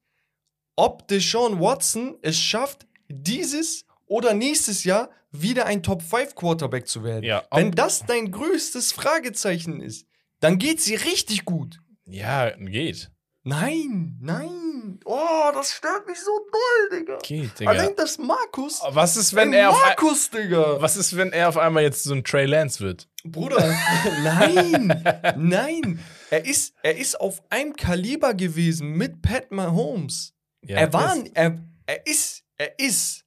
ob 0.77 1.07
Deshaun 1.09 1.61
Watson 1.61 2.17
es 2.23 2.39
schafft, 2.39 2.87
dieses 3.09 3.85
oder 4.07 4.33
nächstes 4.35 4.85
Jahr 4.85 5.11
wieder 5.33 5.67
ein 5.67 5.83
Top-5-Quarterback 5.83 6.87
zu 6.87 7.03
werden. 7.05 7.25
Ja, 7.25 7.45
Wenn 7.53 7.73
das 7.73 8.07
dein 8.07 8.31
größtes 8.31 8.93
Fragezeichen 8.93 9.81
ist, 9.81 10.07
dann 10.41 10.59
geht 10.59 10.81
sie 10.81 10.95
richtig 10.95 11.45
gut. 11.45 11.81
Ja, 12.07 12.51
geht. 12.51 13.11
Nein, 13.47 14.17
nein. 14.23 14.99
Oh, 15.05 15.51
das 15.53 15.73
stört 15.73 16.07
mich 16.07 16.19
so 16.19 16.31
doll, 16.51 16.99
Digga. 16.99 17.19
Geht, 17.23 17.61
Digga. 17.61 17.71
Allein 17.71 17.95
das 17.95 18.17
Markus. 18.19 18.81
Was 18.89 19.17
ist, 19.19 19.35
wenn 19.35 19.53
er 19.53 19.69
auf 19.71 19.79
Markus, 19.81 20.31
Digga. 20.31 20.81
Was 20.81 20.97
ist, 20.97 21.15
wenn 21.17 21.31
er 21.31 21.51
auf 21.51 21.59
einmal 21.59 21.83
jetzt 21.83 22.05
so 22.05 22.15
ein 22.15 22.25
Trey 22.25 22.47
Lance 22.47 22.81
wird? 22.81 23.07
Bruder, 23.25 23.59
nein, 24.23 25.05
nein. 25.37 26.01
Er 26.31 26.45
ist, 26.47 26.75
er 26.83 26.97
ist 26.97 27.21
auf 27.21 27.43
einem 27.51 27.75
Kaliber 27.77 28.33
gewesen 28.35 28.93
mit 28.93 29.21
Pat 29.23 29.51
Mahomes. 29.53 30.35
Ja, 30.63 30.79
er 30.79 30.93
war, 30.95 31.15
ist 31.15 31.31
er, 31.35 31.59
er 31.87 32.07
ist, 32.07 32.43
er 32.57 32.79
ist 32.79 33.25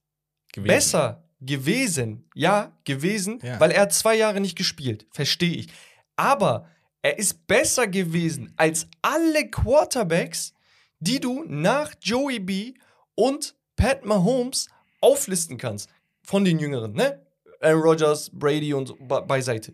gewesen. 0.52 0.66
besser 0.66 1.24
gewesen. 1.40 2.28
Ja, 2.34 2.72
gewesen, 2.84 3.38
Ja. 3.42 3.60
weil 3.60 3.70
er 3.70 3.82
hat 3.82 3.92
zwei 3.92 4.16
Jahre 4.16 4.40
nicht 4.40 4.56
gespielt. 4.58 5.06
Verstehe 5.12 5.54
ich. 5.56 5.68
Aber 6.16 6.68
er 7.08 7.18
ist 7.18 7.46
besser 7.46 7.86
gewesen 7.86 8.52
als 8.58 8.86
alle 9.00 9.48
Quarterbacks, 9.48 10.52
die 11.00 11.18
du 11.18 11.42
nach 11.48 11.94
Joey 12.02 12.38
B 12.38 12.74
und 13.14 13.54
Pat 13.76 14.04
Mahomes 14.04 14.68
auflisten 15.00 15.56
kannst. 15.56 15.88
Von 16.22 16.44
den 16.44 16.58
Jüngeren, 16.58 16.92
ne? 16.92 17.26
Aaron 17.62 17.80
Rodgers, 17.80 18.28
Brady 18.30 18.74
und 18.74 18.88
so 18.88 18.96
be 18.96 19.22
beiseite. 19.22 19.72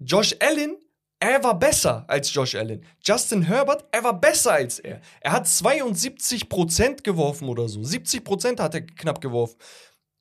Josh 0.00 0.34
Allen 0.40 0.78
Er 1.20 1.44
war 1.44 1.56
besser 1.56 2.04
als 2.08 2.34
Josh 2.34 2.56
Allen. 2.56 2.84
Justin 3.04 3.42
Herbert, 3.42 3.84
er 3.92 4.02
war 4.02 4.20
besser 4.20 4.54
als 4.54 4.80
er. 4.80 5.00
Er 5.20 5.30
hat 5.30 5.46
72% 5.46 7.04
geworfen 7.04 7.48
oder 7.48 7.68
so. 7.68 7.82
70% 7.82 8.58
hat 8.58 8.74
er 8.74 8.80
knapp 8.80 9.20
geworfen. 9.20 9.56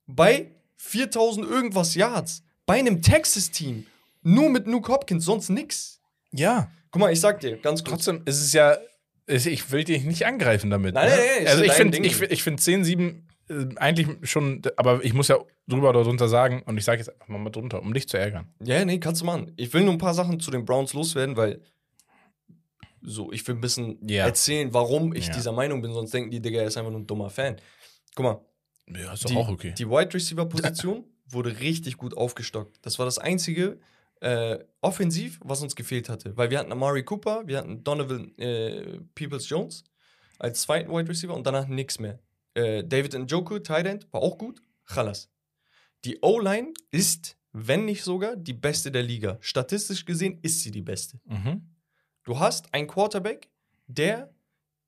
Bei 0.05 0.51
4000 0.78 1.47
irgendwas 1.47 1.95
Yards. 1.95 2.43
Bei 2.67 2.78
einem 2.78 3.01
Texas-Team. 3.01 3.88
Nur 4.22 4.51
mit 4.51 4.67
Nuke 4.67 4.91
Hopkins, 4.91 5.26
sonst 5.26 5.49
nix. 5.49 6.01
Ja. 6.34 6.71
Guck 6.91 6.99
mal, 7.01 7.11
ich 7.13 7.19
sag 7.19 7.39
dir, 7.39 7.57
ganz 7.57 7.84
kurz. 7.84 8.05
Trotzdem 8.05 8.21
ist 8.25 8.41
es 8.41 8.53
ja, 8.53 8.77
ich 9.27 9.71
will 9.71 9.84
dich 9.84 10.03
nicht 10.03 10.25
angreifen 10.25 10.69
damit. 10.69 10.93
Nein, 10.95 11.09
ne? 11.09 11.15
nein, 11.15 11.25
nein, 11.39 11.47
also 11.47 11.63
ich 11.63 11.71
finde 11.73 11.97
ich, 11.99 12.21
ich 12.21 12.43
find 12.43 12.59
10-7 12.59 13.21
äh, 13.49 13.75
eigentlich 13.77 14.29
schon, 14.29 14.61
aber 14.77 15.03
ich 15.03 15.13
muss 15.13 15.27
ja 15.29 15.38
drüber 15.67 15.89
oder 15.89 16.03
drunter 16.03 16.27
sagen 16.27 16.63
und 16.65 16.77
ich 16.77 16.84
sage 16.84 16.99
jetzt 16.99 17.09
einfach 17.21 17.38
mal 17.38 17.49
drunter, 17.49 17.82
um 17.82 17.93
dich 17.93 18.09
zu 18.09 18.17
ärgern. 18.17 18.53
Ja, 18.61 18.84
nee, 18.84 18.99
kannst 18.99 19.21
du 19.21 19.25
machen. 19.25 19.53
Ich 19.55 19.73
will 19.73 19.84
nur 19.84 19.93
ein 19.93 19.97
paar 19.99 20.13
Sachen 20.13 20.39
zu 20.39 20.51
den 20.51 20.65
Browns 20.65 20.93
loswerden, 20.93 21.38
weil 21.38 21.61
so, 23.01 23.32
ich 23.32 23.47
will 23.47 23.55
ein 23.55 23.61
bisschen 23.61 23.97
Ja. 24.07 24.25
erzählen, 24.25 24.73
warum 24.73 25.13
ich 25.15 25.27
Ja. 25.27 25.34
dieser 25.34 25.51
Meinung 25.51 25.82
bin, 25.82 25.93
sonst 25.93 26.13
denken 26.13 26.29
die, 26.29 26.41
Digga, 26.41 26.59
er 26.61 26.67
ist 26.67 26.77
einfach 26.77 26.91
nur 26.91 26.99
ein 26.99 27.07
dummer 27.07 27.29
Fan. 27.29 27.55
Guck 28.15 28.23
mal, 28.25 28.45
Ja, 29.01 29.13
ist 29.13 29.27
die, 29.29 29.34
doch 29.34 29.41
auch 29.47 29.49
okay. 29.49 29.73
die 29.77 29.89
Wide 29.89 30.13
Receiver 30.13 30.45
Position 30.45 31.05
wurde 31.29 31.59
richtig 31.61 31.97
gut 31.97 32.15
aufgestockt. 32.15 32.77
Das 32.82 32.99
war 32.99 33.05
das 33.05 33.17
einzige 33.17 33.79
äh, 34.22 34.59
offensiv, 34.82 35.39
was 35.43 35.61
uns 35.61 35.76
gefehlt 35.76 36.09
hatte, 36.09 36.36
weil 36.38 36.49
wir 36.49 36.59
hatten 36.59 36.72
Amari 36.72 37.03
Cooper, 37.03 37.43
wir 37.45 37.57
hatten 37.57 37.84
Donovan 37.84 38.38
äh, 38.38 38.99
Peoples 39.15 39.49
Jones 39.49 39.84
als 40.39 40.61
zweiten 40.61 40.91
Wide 40.91 41.09
Receiver 41.09 41.36
und 41.36 41.45
danach 41.45 41.67
nichts 41.67 41.99
mehr. 41.99 42.19
Äh, 42.53 42.84
David 42.84 43.13
Njoku, 43.13 43.59
Tight 43.59 43.86
End, 43.86 44.11
war 44.11 44.22
auch 44.22 44.38
gut. 44.38 44.61
Chalas. 44.86 45.30
Die 46.05 46.19
O-Line 46.22 46.74
ist, 46.91 47.38
wenn 47.51 47.86
nicht 47.86 48.03
sogar, 48.03 48.36
die 48.36 48.53
beste 48.53 48.91
der 48.91 49.03
Liga. 49.03 49.38
Statistisch 49.41 50.05
gesehen 50.05 50.39
ist 50.41 50.61
sie 50.61 50.72
die 50.72 50.82
beste. 50.82 51.19
Mhm. 51.26 51.69
Du 52.24 52.39
hast 52.39 52.74
einen 52.74 52.88
Quarterback, 52.88 53.49
der 53.88 54.34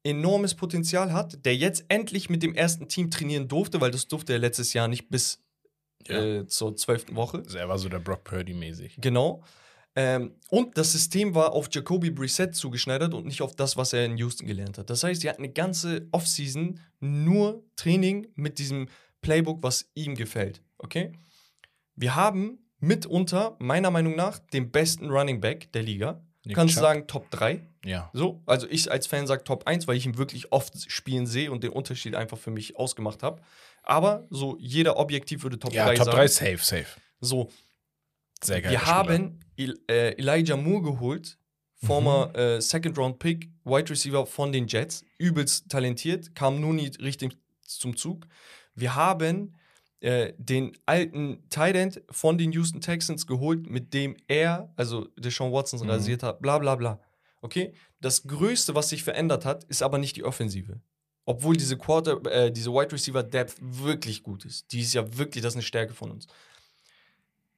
enormes 0.03 0.55
Potenzial 0.55 1.13
hat, 1.13 1.45
der 1.45 1.55
jetzt 1.55 1.85
endlich 1.87 2.29
mit 2.29 2.43
dem 2.43 2.53
ersten 2.55 2.87
Team 2.87 3.09
trainieren 3.09 3.47
durfte, 3.47 3.79
weil 3.79 3.91
das 3.91 4.07
durfte 4.07 4.33
er 4.33 4.39
letztes 4.39 4.73
Jahr 4.73 4.87
nicht 4.87 5.09
bis 5.09 5.42
Ja. 6.07 6.23
äh, 6.23 6.47
zur 6.47 6.75
zwölften 6.75 7.15
Woche. 7.15 7.39
Also 7.39 7.57
er 7.57 7.69
war 7.69 7.77
so 7.77 7.89
der 7.89 7.99
Brock 7.99 8.23
Purdy 8.23 8.53
mäßig. 8.53 8.97
Genau. 8.99 9.43
Ähm, 9.95 10.33
und 10.49 10.77
das 10.77 10.91
System 10.91 11.35
war 11.35 11.51
auf 11.53 11.69
Jacoby 11.71 12.09
Brissett 12.09 12.55
zugeschneidert 12.55 13.13
und 13.13 13.25
nicht 13.25 13.41
auf 13.41 13.55
das, 13.55 13.77
was 13.77 13.93
er 13.93 14.05
in 14.05 14.17
Houston 14.17 14.47
gelernt 14.47 14.77
hat. 14.79 14.89
Das 14.89 15.03
heißt, 15.03 15.21
sie 15.21 15.29
hatten 15.29 15.43
eine 15.43 15.53
ganze 15.53 16.07
Offseason 16.11 16.79
nur 16.99 17.63
Training 17.75 18.27
mit 18.35 18.57
diesem 18.57 18.87
Playbook, 19.21 19.61
was 19.61 19.89
ihm 19.93 20.15
gefällt. 20.15 20.61
Okay? 20.79 21.13
Wir 21.95 22.15
haben 22.15 22.57
mitunter, 22.79 23.55
meiner 23.59 23.91
Meinung 23.91 24.15
nach, 24.15 24.39
den 24.39 24.71
besten 24.71 25.09
Running 25.11 25.39
Back 25.39 25.71
der 25.73 25.83
Liga. 25.83 26.21
Nick 26.45 26.55
Kannst 26.55 26.75
du 26.75 26.79
Chubb? 26.79 26.83
sagen, 26.83 27.07
Top 27.07 27.31
3. 27.31 27.65
Ja. 27.85 28.09
So, 28.13 28.41
also 28.45 28.67
ich 28.69 28.91
als 28.91 29.07
Fan 29.07 29.27
sage 29.27 29.43
Top 29.43 29.67
1, 29.67 29.87
weil 29.87 29.95
ich 29.95 30.05
ihn 30.05 30.17
wirklich 30.17 30.51
oft 30.51 30.91
spielen 30.91 31.25
sehe 31.27 31.51
und 31.51 31.63
den 31.63 31.71
Unterschied 31.71 32.15
einfach 32.15 32.37
für 32.37 32.51
mich 32.51 32.77
ausgemacht 32.77 33.23
habe. 33.23 33.41
Aber 33.83 34.25
so 34.29 34.57
jeder 34.59 34.97
objektiv 34.97 35.43
würde 35.43 35.59
Top 35.59 35.73
Ja, 35.73 35.85
3 35.85 35.95
Top 35.95 36.05
sagen. 36.05 36.17
3 36.17 36.27
safe, 36.27 36.57
safe. 36.57 36.87
So, 37.21 37.49
Sehr 38.41 38.61
geil. 38.61 38.71
wir 38.71 38.85
haben 38.85 39.39
El 39.57 39.79
äh, 39.89 40.11
Elijah 40.17 40.57
Moore 40.57 40.81
geholt, 40.83 41.37
former 41.85 42.29
Mhm. 42.29 42.35
äh, 42.35 42.61
Second 42.61 42.97
Round 42.97 43.19
Pick, 43.19 43.49
Wide 43.65 43.89
Receiver 43.89 44.25
von 44.25 44.51
den 44.51 44.67
Jets, 44.67 45.03
übelst 45.17 45.69
talentiert, 45.69 46.33
kam 46.35 46.59
nun 46.61 46.77
nie 46.77 46.91
richtig 47.01 47.37
zum 47.61 47.95
Zug. 47.95 48.25
Wir 48.75 48.95
haben 48.95 49.55
äh, 50.01 50.33
den 50.37 50.75
alten 50.85 51.47
Tight 51.49 51.75
End 51.77 52.01
von 52.09 52.37
den 52.37 52.51
Houston 52.51 52.81
Texans 52.81 53.25
geholt, 53.25 53.69
mit 53.69 53.93
dem 53.93 54.17
er, 54.27 54.73
also 54.75 55.07
Deshaun 55.17 55.53
Watson, 55.53 55.79
Mhm. 55.81 55.89
rasiert 55.89 56.23
hat, 56.23 56.41
bla 56.41 56.57
bla 56.57 56.75
bla. 56.75 56.99
Okay? 57.41 57.73
Das 58.01 58.23
Größte, 58.23 58.75
was 58.75 58.89
sich 58.89 59.01
verändert 59.03 59.45
hat, 59.45 59.63
ist 59.65 59.81
aber 59.81 59.97
nicht 59.99 60.17
die 60.17 60.25
Offensive. 60.25 60.81
Obwohl 61.25 61.55
diese 61.55 61.77
Quarter, 61.77 62.21
äh, 62.31 62.51
diese 62.51 62.71
Wide 62.71 62.91
Receiver 62.91 63.23
Depth 63.23 63.55
wirklich 63.59 64.23
gut 64.23 64.45
ist. 64.45 64.71
Die 64.71 64.81
ist 64.81 64.93
ja 64.93 65.17
wirklich, 65.17 65.41
das 65.41 65.53
ist 65.53 65.57
eine 65.57 65.63
Stärke 65.63 65.93
von 65.93 66.11
uns. 66.11 66.27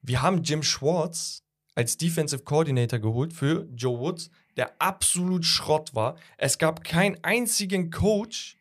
Wir 0.02 0.22
haben 0.22 0.42
Jim 0.42 0.62
Schwartz 0.62 1.42
als 1.74 1.96
Defensive 1.96 2.42
Coordinator 2.44 2.98
geholt 2.98 3.32
für 3.32 3.68
Joe 3.74 3.98
Woods, 3.98 4.30
der 4.56 4.80
absolut 4.80 5.44
Schrott 5.44 5.94
war. 5.94 6.16
Es 6.38 6.58
gab 6.58 6.84
keinen 6.84 7.22
einzigen 7.22 7.90
Coach, 7.90 8.56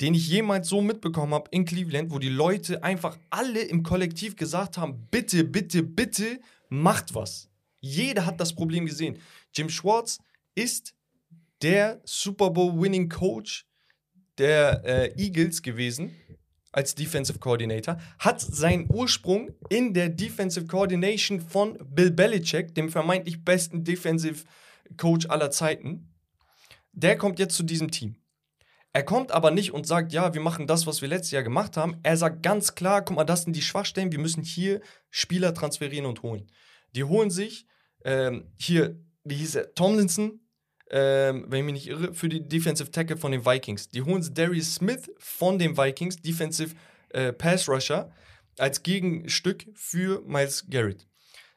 den 0.00 0.14
ich 0.14 0.28
jemals 0.28 0.68
so 0.68 0.80
mitbekommen 0.80 1.34
habe 1.34 1.48
in 1.50 1.64
Cleveland, 1.64 2.10
wo 2.10 2.18
die 2.18 2.28
Leute 2.28 2.82
einfach 2.82 3.18
alle 3.30 3.60
im 3.60 3.82
Kollektiv 3.82 4.36
gesagt 4.36 4.78
haben, 4.78 5.06
bitte, 5.10 5.44
bitte, 5.44 5.82
bitte, 5.82 6.40
macht 6.68 7.14
was. 7.14 7.48
Jeder 7.80 8.24
hat 8.24 8.40
das 8.40 8.54
Problem 8.54 8.86
gesehen. 8.86 9.18
Jim 9.52 9.68
Schwartz 9.68 10.18
ist 10.54 10.94
der 11.62 12.00
Super 12.04 12.50
Bowl 12.50 12.80
Winning 12.80 13.08
Coach 13.08 13.66
der 14.38 14.82
äh, 14.84 15.22
Eagles 15.22 15.62
gewesen 15.62 16.14
als 16.72 16.94
Defensive 16.94 17.38
Coordinator, 17.38 17.98
hat 18.18 18.40
seinen 18.40 18.88
Ursprung 18.92 19.54
in 19.68 19.94
der 19.94 20.08
Defensive 20.08 20.66
Coordination 20.66 21.40
von 21.40 21.78
Bill 21.88 22.10
Belichick, 22.10 22.74
dem 22.74 22.90
vermeintlich 22.90 23.44
besten 23.44 23.84
Defensive 23.84 24.44
Coach 24.96 25.26
aller 25.28 25.50
Zeiten. 25.50 26.12
Der 26.92 27.16
kommt 27.16 27.38
jetzt 27.38 27.56
zu 27.56 27.62
diesem 27.62 27.90
Team. 27.90 28.16
Er 28.92 29.02
kommt 29.02 29.32
aber 29.32 29.50
nicht 29.50 29.72
und 29.72 29.86
sagt, 29.86 30.12
ja, 30.12 30.34
wir 30.34 30.40
machen 30.40 30.68
das, 30.68 30.86
was 30.86 31.02
wir 31.02 31.08
letztes 31.08 31.32
Jahr 31.32 31.42
gemacht 31.42 31.76
haben. 31.76 31.98
Er 32.04 32.16
sagt 32.16 32.42
ganz 32.44 32.76
klar, 32.76 33.04
guck 33.04 33.16
mal, 33.16 33.24
das 33.24 33.42
sind 33.42 33.56
die 33.56 33.62
Schwachstellen, 33.62 34.12
wir 34.12 34.20
müssen 34.20 34.42
hier 34.42 34.80
Spieler 35.10 35.52
transferieren 35.52 36.06
und 36.06 36.22
holen. 36.22 36.46
Die 36.94 37.02
holen 37.02 37.30
sich 37.30 37.66
ähm, 38.04 38.52
hier, 38.56 39.00
wie 39.24 39.34
hieß 39.34 39.56
er, 39.56 39.74
Tomlinson, 39.74 40.40
ähm, 40.90 41.46
wenn 41.48 41.60
ich 41.60 41.64
mich 41.64 41.74
nicht 41.74 41.88
irre, 41.88 42.14
für 42.14 42.28
die 42.28 42.46
Defensive 42.46 42.90
Tackle 42.90 43.16
von 43.16 43.32
den 43.32 43.44
Vikings. 43.44 43.88
Die 43.88 44.02
holen 44.02 44.26
Darius 44.34 44.74
Smith 44.74 45.10
von 45.18 45.58
den 45.58 45.76
Vikings, 45.76 46.20
Defensive 46.20 46.74
äh, 47.10 47.32
Pass 47.32 47.68
Rusher, 47.68 48.10
als 48.58 48.82
Gegenstück 48.82 49.66
für 49.74 50.22
Miles 50.26 50.66
Garrett. 50.68 51.06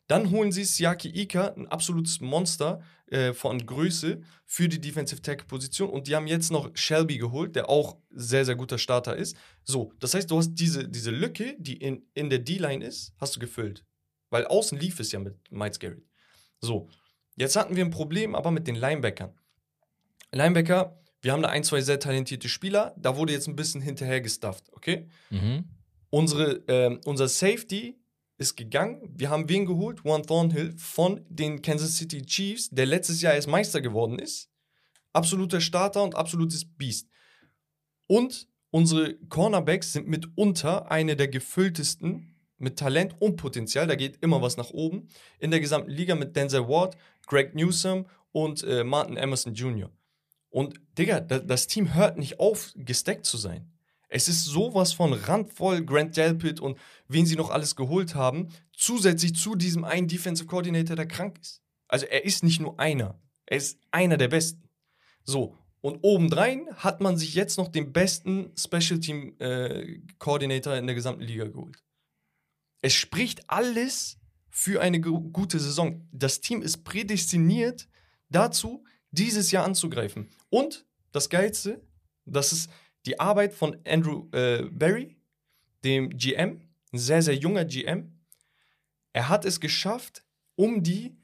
Dann 0.07 0.31
holen 0.31 0.51
sie 0.51 0.63
Siaki 0.63 1.09
Ika, 1.09 1.47
ein 1.49 1.67
absolutes 1.67 2.21
Monster 2.21 2.81
äh, 3.07 3.33
von 3.33 3.65
Größe, 3.65 4.21
für 4.45 4.69
die 4.69 4.79
Defensive 4.79 5.21
Tackle-Position. 5.21 5.89
Und 5.89 6.07
die 6.07 6.15
haben 6.15 6.27
jetzt 6.27 6.49
noch 6.49 6.71
Shelby 6.75 7.17
geholt, 7.17 7.55
der 7.55 7.69
auch 7.69 7.97
sehr, 8.09 8.45
sehr 8.45 8.55
guter 8.55 8.77
Starter 8.77 9.17
ist. 9.17 9.35
So, 9.65 9.91
das 9.99 10.13
heißt, 10.13 10.31
du 10.31 10.37
hast 10.37 10.53
diese, 10.55 10.87
diese 10.87 11.11
Lücke, 11.11 11.55
die 11.59 11.75
in, 11.75 12.05
in 12.13 12.29
der 12.29 12.39
D-Line 12.39 12.85
ist, 12.85 13.13
hast 13.17 13.35
du 13.35 13.41
gefüllt. 13.41 13.85
Weil 14.29 14.45
außen 14.45 14.79
lief 14.79 14.99
es 14.99 15.11
ja 15.11 15.19
mit 15.19 15.35
Miles 15.51 15.79
Garrett. 15.79 16.03
So, 16.61 16.89
jetzt 17.37 17.55
hatten 17.55 17.75
wir 17.75 17.85
ein 17.85 17.91
Problem 17.91 18.35
aber 18.35 18.51
mit 18.51 18.67
den 18.67 18.75
Linebackern. 18.75 19.33
Linebacker, 20.33 20.99
wir 21.21 21.31
haben 21.31 21.41
da 21.41 21.49
ein, 21.49 21.63
zwei 21.63 21.81
sehr 21.81 21.99
talentierte 21.99 22.49
Spieler, 22.49 22.93
da 22.97 23.15
wurde 23.15 23.33
jetzt 23.33 23.47
ein 23.47 23.55
bisschen 23.55 23.81
hinterher 23.81 24.21
gestufft, 24.21 24.65
okay? 24.73 25.07
Mhm. 25.29 25.65
Unsere, 26.09 26.63
ähm, 26.67 26.99
unser 27.05 27.27
Safety 27.27 27.99
ist 28.37 28.55
gegangen. 28.55 29.13
Wir 29.15 29.29
haben 29.29 29.49
wen 29.49 29.65
geholt? 29.65 30.01
Juan 30.03 30.23
Thornhill 30.23 30.73
von 30.77 31.25
den 31.27 31.61
Kansas 31.61 31.97
City 31.97 32.21
Chiefs, 32.21 32.69
der 32.69 32.85
letztes 32.85 33.21
Jahr 33.21 33.33
erst 33.33 33.47
Meister 33.47 33.81
geworden 33.81 34.19
ist. 34.19 34.49
Absoluter 35.13 35.59
Starter 35.59 36.03
und 36.03 36.15
absolutes 36.15 36.65
Biest. 36.65 37.09
Und 38.05 38.47
unsere 38.69 39.15
Cornerbacks 39.29 39.93
sind 39.93 40.07
mitunter 40.07 40.91
eine 40.91 41.15
der 41.15 41.27
gefülltesten 41.27 42.35
mit 42.59 42.77
Talent 42.77 43.15
und 43.19 43.37
Potenzial. 43.37 43.87
Da 43.87 43.95
geht 43.95 44.17
immer 44.21 44.41
was 44.41 44.57
nach 44.57 44.69
oben. 44.69 45.07
In 45.39 45.51
der 45.51 45.59
gesamten 45.59 45.91
Liga 45.91 46.15
mit 46.15 46.35
Denzel 46.35 46.67
Ward, 46.67 46.95
Greg 47.27 47.53
Newsom 47.53 48.07
und 48.31 48.63
äh, 48.63 48.83
Martin 48.83 49.17
Emerson 49.17 49.53
Jr. 49.53 49.91
Und 50.49 50.79
Digga, 50.97 51.19
da, 51.19 51.39
das 51.39 51.67
Team 51.67 51.93
hört 51.93 52.17
nicht 52.17 52.39
auf, 52.39 52.71
gesteckt 52.75 53.25
zu 53.25 53.37
sein. 53.37 53.71
Es 54.09 54.29
ist 54.29 54.45
sowas 54.45 54.93
von 54.93 55.13
randvoll, 55.13 55.83
Grant 55.85 56.15
Delpit 56.15 56.59
und 56.59 56.79
wen 57.07 57.25
sie 57.25 57.35
noch 57.35 57.49
alles 57.49 57.75
geholt 57.75 58.15
haben, 58.15 58.47
zusätzlich 58.71 59.35
zu 59.35 59.55
diesem 59.55 59.83
einen 59.83 60.07
Defensive 60.07 60.47
Coordinator, 60.47 60.95
der 60.95 61.07
krank 61.07 61.37
ist. 61.41 61.61
Also 61.87 62.05
er 62.05 62.23
ist 62.25 62.43
nicht 62.43 62.61
nur 62.61 62.79
einer, 62.79 63.19
er 63.45 63.57
ist 63.57 63.79
einer 63.91 64.17
der 64.17 64.29
Besten. 64.29 64.69
So, 65.23 65.57
und 65.81 65.99
obendrein 66.03 66.67
hat 66.77 67.01
man 67.01 67.17
sich 67.17 67.33
jetzt 67.33 67.57
noch 67.57 67.67
den 67.67 67.91
besten 67.91 68.51
Special 68.57 68.99
Team 68.99 69.35
äh, 69.39 69.99
Coordinator 70.19 70.75
in 70.75 70.87
der 70.87 70.95
gesamten 70.95 71.23
Liga 71.23 71.45
geholt. 71.45 71.83
Es 72.81 72.93
spricht 72.93 73.49
alles 73.49 74.17
für 74.59 74.81
eine 74.81 74.99
gu- 74.99 75.29
gute 75.29 75.59
Saison. 75.59 76.07
Das 76.11 76.41
Team 76.41 76.63
ist 76.63 76.83
prädestiniert 76.83 77.87
dazu, 78.29 78.83
dieses 79.11 79.51
Jahr 79.51 79.63
anzugreifen. 79.65 80.29
Und 80.49 80.87
das 81.11 81.29
Geilste, 81.29 81.79
das 82.25 82.51
ist 82.53 82.71
die 83.05 83.19
Arbeit 83.19 83.53
von 83.53 83.77
Andrew 83.87 84.27
äh, 84.31 84.63
Barry, 84.71 85.15
dem 85.83 86.09
GM, 86.09 86.59
ein 86.91 86.97
sehr, 86.97 87.21
sehr 87.21 87.35
junger 87.35 87.65
GM. 87.65 88.19
Er 89.13 89.29
hat 89.29 89.45
es 89.45 89.59
geschafft, 89.59 90.23
um 90.55 90.81
die 90.81 91.15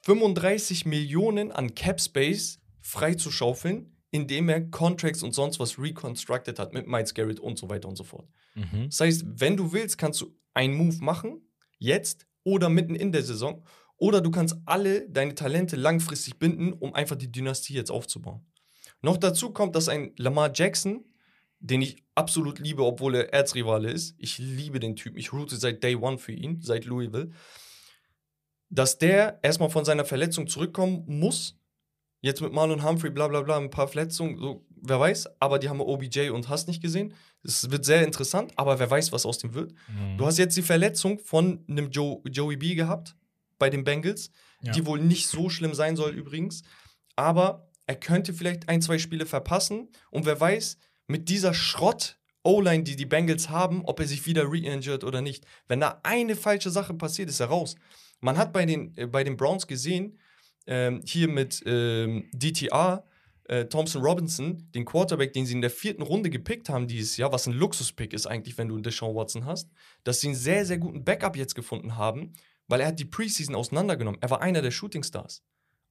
35 0.00 0.84
Millionen 0.84 1.52
an 1.52 1.76
Cap 1.76 2.00
Space 2.00 2.58
freizuschaufeln, 2.80 3.96
indem 4.10 4.48
er 4.48 4.60
Contracts 4.70 5.22
und 5.22 5.32
sonst 5.34 5.60
was 5.60 5.78
reconstructed 5.78 6.58
hat 6.58 6.72
mit 6.72 6.88
Miles 6.88 7.14
Garrett 7.14 7.38
und 7.38 7.58
so 7.60 7.68
weiter 7.68 7.88
und 7.88 7.94
so 7.96 8.02
fort. 8.02 8.28
Mhm. 8.56 8.86
Das 8.86 8.98
heißt, 8.98 9.24
wenn 9.36 9.56
du 9.56 9.72
willst, 9.72 9.98
kannst 9.98 10.20
du 10.20 10.34
einen 10.52 10.74
Move 10.74 10.96
machen, 11.00 11.40
jetzt 11.78 12.26
oder 12.44 12.68
mitten 12.68 12.94
in 12.94 13.12
der 13.12 13.22
Saison, 13.22 13.64
Oder 14.02 14.20
du 14.20 14.32
kannst 14.32 14.56
alle 14.66 15.08
deine 15.08 15.36
Talente 15.36 15.76
langfristig 15.76 16.40
binden, 16.40 16.72
um 16.72 16.92
einfach 16.92 17.14
die 17.14 17.30
Dynastie 17.30 17.74
jetzt 17.74 17.92
aufzubauen. 17.92 18.44
Noch 19.00 19.16
dazu 19.16 19.50
kommt, 19.50 19.76
dass 19.76 19.88
ein 19.88 20.12
Lamar 20.16 20.50
Jackson, 20.52 21.04
den 21.60 21.82
ich 21.82 22.02
absolut 22.16 22.58
liebe, 22.58 22.84
obwohl 22.84 23.14
er 23.14 23.32
Erzrivale 23.32 23.92
ist, 23.92 24.16
ich 24.18 24.38
liebe 24.38 24.80
den 24.80 24.96
Typen, 24.96 25.18
ich 25.18 25.32
route 25.32 25.54
seit 25.54 25.84
Day 25.84 25.94
One 25.94 26.18
für 26.18 26.32
ihn, 26.32 26.60
seit 26.62 26.84
Louisville, 26.84 27.30
dass 28.70 28.98
der 28.98 29.38
erstmal 29.42 29.70
von 29.70 29.84
seiner 29.84 30.04
Verletzung 30.04 30.48
zurückkommen 30.48 31.04
muss. 31.06 31.56
Jetzt 32.22 32.40
mit 32.40 32.52
Marlon 32.52 32.84
Humphrey, 32.84 33.10
bla 33.10 33.28
bla 33.28 33.42
bla, 33.42 33.56
ein 33.56 33.70
paar 33.70 33.86
Verletzungen, 33.86 34.36
so, 34.36 34.66
wer 34.82 35.00
weiß, 35.00 35.28
aber 35.40 35.58
die 35.58 35.68
haben 35.68 35.80
OBJ 35.80 36.30
und 36.30 36.48
hast 36.48 36.68
nicht 36.68 36.82
gesehen. 36.82 37.14
Es 37.42 37.70
wird 37.70 37.84
sehr 37.84 38.04
interessant, 38.04 38.52
aber 38.56 38.78
wer 38.78 38.90
weiß, 38.90 39.12
was 39.12 39.24
aus 39.26 39.38
dem 39.38 39.54
wird. 39.54 39.72
Mhm. 39.88 40.18
Du 40.18 40.26
hast 40.26 40.38
jetzt 40.38 40.56
die 40.56 40.62
Verletzung 40.62 41.18
von 41.18 41.64
einem 41.68 41.90
Joe, 41.90 42.20
Joey 42.28 42.56
B 42.56 42.74
gehabt 42.74 43.16
bei 43.58 43.70
den 43.70 43.84
Bengals, 43.84 44.30
Ja. 44.60 44.72
die 44.72 44.84
wohl 44.86 45.00
nicht 45.00 45.28
so 45.28 45.48
schlimm 45.48 45.74
sein 45.74 45.96
soll 45.96 46.10
übrigens. 46.12 46.62
Aber 47.16 47.68
er 47.86 47.96
könnte 47.96 48.32
vielleicht 48.32 48.68
ein, 48.68 48.80
zwei 48.82 48.98
Spiele 48.98 49.26
verpassen. 49.26 49.88
Und 50.10 50.24
wer 50.26 50.40
weiß, 50.40 50.78
mit 51.06 51.28
dieser 51.28 51.52
Schrott 51.54 52.18
O-Line, 52.44 52.82
die 52.82 52.96
die 52.96 53.06
Bengals 53.06 53.50
haben, 53.50 53.84
ob 53.84 54.00
er 54.00 54.06
sich 54.06 54.26
wieder 54.26 54.50
re-injured 54.50 55.04
oder 55.04 55.20
nicht. 55.20 55.44
Wenn 55.68 55.78
da 55.80 56.00
eine 56.02 56.34
falsche 56.34 56.70
Sache 56.70 56.94
passiert, 56.94 57.28
ist 57.28 57.38
er 57.40 57.46
raus. 57.46 57.76
Man 58.20 58.36
hat 58.36 58.52
bei 58.52 58.66
den, 58.66 58.96
äh, 58.96 59.06
bei 59.06 59.22
den 59.24 59.36
Browns 59.36 59.66
gesehen, 59.68 60.18
ähm, 60.66 61.02
hier 61.04 61.28
mit 61.28 61.62
ähm, 61.66 62.28
DTR, 62.32 63.04
äh, 63.52 63.68
Thompson 63.68 64.02
Robinson, 64.02 64.66
den 64.74 64.86
Quarterback, 64.86 65.34
den 65.34 65.44
sie 65.44 65.52
in 65.52 65.60
der 65.60 65.70
vierten 65.70 66.00
Runde 66.00 66.30
gepickt 66.30 66.70
haben 66.70 66.86
dieses 66.86 67.18
Jahr, 67.18 67.32
was 67.32 67.46
ein 67.46 67.52
Luxuspick 67.52 68.14
ist 68.14 68.26
eigentlich, 68.26 68.56
wenn 68.56 68.68
du 68.68 68.74
einen 68.74 68.82
Deshaun 68.82 69.14
Watson 69.14 69.44
hast, 69.44 69.70
dass 70.04 70.20
sie 70.20 70.28
einen 70.28 70.36
sehr, 70.36 70.64
sehr 70.64 70.78
guten 70.78 71.04
Backup 71.04 71.36
jetzt 71.36 71.54
gefunden 71.54 71.96
haben, 71.96 72.32
weil 72.66 72.80
er 72.80 72.86
hat 72.86 72.98
die 72.98 73.04
Preseason 73.04 73.54
auseinandergenommen. 73.54 74.22
Er 74.22 74.30
war 74.30 74.40
einer 74.40 74.62
der 74.62 74.70
Shooting 74.70 75.02
Stars. 75.02 75.42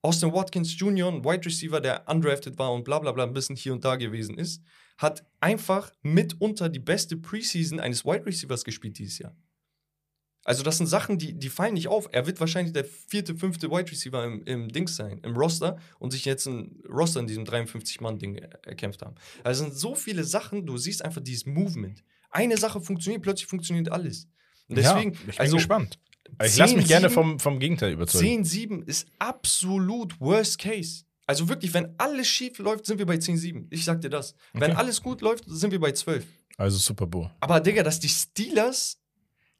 Austin 0.01 0.33
Watkins 0.33 0.79
Jr., 0.79 1.09
ein 1.09 1.23
Wide 1.23 1.45
Receiver, 1.45 1.79
der 1.79 2.09
undrafted 2.09 2.57
war 2.57 2.73
und 2.73 2.83
bla 2.83 2.97
bla 2.97 3.11
bla 3.11 3.25
ein 3.25 3.33
bisschen 3.33 3.55
hier 3.55 3.73
und 3.73 3.85
da 3.85 3.95
gewesen 3.95 4.39
ist, 4.39 4.63
hat 4.97 5.23
einfach 5.39 5.91
mitunter 6.01 6.67
die 6.67 6.79
beste 6.79 7.15
Preseason 7.15 7.79
eines 7.79 8.03
Wide 8.03 8.25
Receivers 8.25 8.63
gespielt 8.63 8.97
dieses 8.97 9.19
Jahr. 9.19 9.35
Also, 10.43 10.63
das 10.63 10.77
sind 10.77 10.87
Sachen, 10.87 11.17
die, 11.17 11.33
die 11.33 11.49
fallen 11.49 11.75
nicht 11.75 11.87
auf. 11.87 12.09
Er 12.11 12.25
wird 12.25 12.39
wahrscheinlich 12.39 12.73
der 12.73 12.85
vierte, 12.85 13.35
fünfte 13.35 13.69
Wide 13.69 13.91
Receiver 13.91 14.23
im, 14.23 14.43
im 14.43 14.69
Dings 14.69 14.95
sein, 14.95 15.19
im 15.23 15.35
Roster 15.35 15.77
und 15.99 16.11
sich 16.11 16.25
jetzt 16.25 16.47
ein 16.47 16.81
Roster 16.89 17.19
in 17.19 17.27
diesem 17.27 17.43
53-Mann-Ding 17.43 18.37
erkämpft 18.63 19.03
haben. 19.03 19.15
Also, 19.43 19.63
es 19.63 19.69
sind 19.69 19.79
so 19.79 19.95
viele 19.95 20.23
Sachen, 20.23 20.65
du 20.65 20.77
siehst 20.77 21.05
einfach 21.05 21.21
dieses 21.21 21.45
Movement. 21.45 22.03
Eine 22.31 22.57
Sache 22.57 22.81
funktioniert, 22.81 23.21
plötzlich 23.21 23.47
funktioniert 23.47 23.91
alles. 23.91 24.27
Und 24.67 24.77
deswegen, 24.77 25.13
ja, 25.13 25.19
ich 25.19 25.25
bin 25.25 25.39
also, 25.39 25.57
gespannt. 25.57 25.99
Ich 26.43 26.57
lasse 26.57 26.75
mich 26.75 26.85
10, 26.85 26.87
gerne 26.87 27.09
7, 27.09 27.13
vom, 27.13 27.39
vom 27.39 27.59
Gegenteil 27.59 27.91
überzeugen. 27.91 28.43
10-7 28.43 28.87
ist 28.87 29.07
absolut 29.19 30.19
worst 30.19 30.57
case. 30.59 31.03
Also 31.27 31.47
wirklich, 31.49 31.73
wenn 31.73 31.93
alles 31.97 32.27
schief 32.27 32.57
läuft, 32.57 32.85
sind 32.85 32.97
wir 32.97 33.05
bei 33.05 33.15
10-7. 33.15 33.67
Ich 33.69 33.85
sag 33.85 34.01
dir 34.01 34.09
das. 34.09 34.33
Wenn 34.53 34.71
Okay. 34.71 34.79
alles 34.79 35.01
gut 35.01 35.21
läuft, 35.21 35.43
sind 35.47 35.71
wir 35.71 35.79
bei 35.79 35.91
12. 35.91 36.25
Also 36.57 36.77
Super 36.77 37.05
Bowl. 37.07 37.29
Aber 37.39 37.59
Digga, 37.59 37.83
dass 37.83 37.99
die 37.99 38.09
Steelers, 38.09 39.00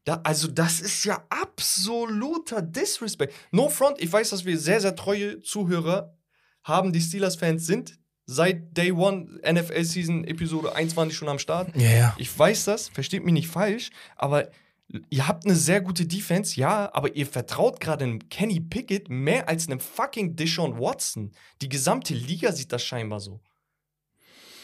da, 0.04 0.20
also 0.24 0.48
das 0.48 0.80
ist 0.80 1.06
ja 1.06 1.24
absoluter 1.30 2.62
Disrespect. 2.62 3.34
No 3.52 3.70
front, 3.70 4.02
ich 4.02 4.12
weiß, 4.12 4.32
dass 4.32 4.46
wir 4.46 4.58
sehr, 4.58 4.82
sehr 4.82 4.96
treue 4.96 5.42
Zuhörer 5.42 6.18
haben, 6.64 6.92
die 6.92 7.02
Steelers-Fans 7.02 7.66
sind. 7.66 8.00
Seit 8.26 8.76
Day 8.78 8.92
One 8.92 9.40
NFL-Season 9.46 10.24
Episode 10.24 10.76
1 10.76 10.96
waren 10.96 11.10
die 11.10 11.16
schon 11.16 11.28
am 11.28 11.40
Start. 11.40 11.76
Ja, 11.76 11.92
ja. 11.92 12.16
Ich 12.18 12.38
weiß 12.38 12.66
das, 12.66 12.88
versteht 12.88 13.24
mich 13.26 13.34
nicht 13.34 13.48
falsch, 13.48 13.90
aber 14.16 14.50
ihr 15.10 15.28
habt 15.28 15.46
eine 15.46 15.56
sehr 15.56 15.82
gute 15.82 16.06
Defense, 16.06 16.60
ja, 16.60 16.90
aber 16.94 17.16
ihr 17.16 17.26
vertraut 17.26 17.80
gerade 17.80 18.06
einem 18.06 18.30
Kenny 18.30 18.60
Pickett 18.60 19.10
mehr 19.10 19.50
als 19.50 19.68
einem 19.68 19.80
fucking 19.80 20.36
Deshaun 20.36 20.80
Watson. 20.80 21.32
Die 21.62 21.70
gesamte 21.70 22.14
Liga 22.14 22.52
sieht 22.52 22.72
das 22.72 22.84
scheinbar 22.84 23.20
so. 23.20 23.42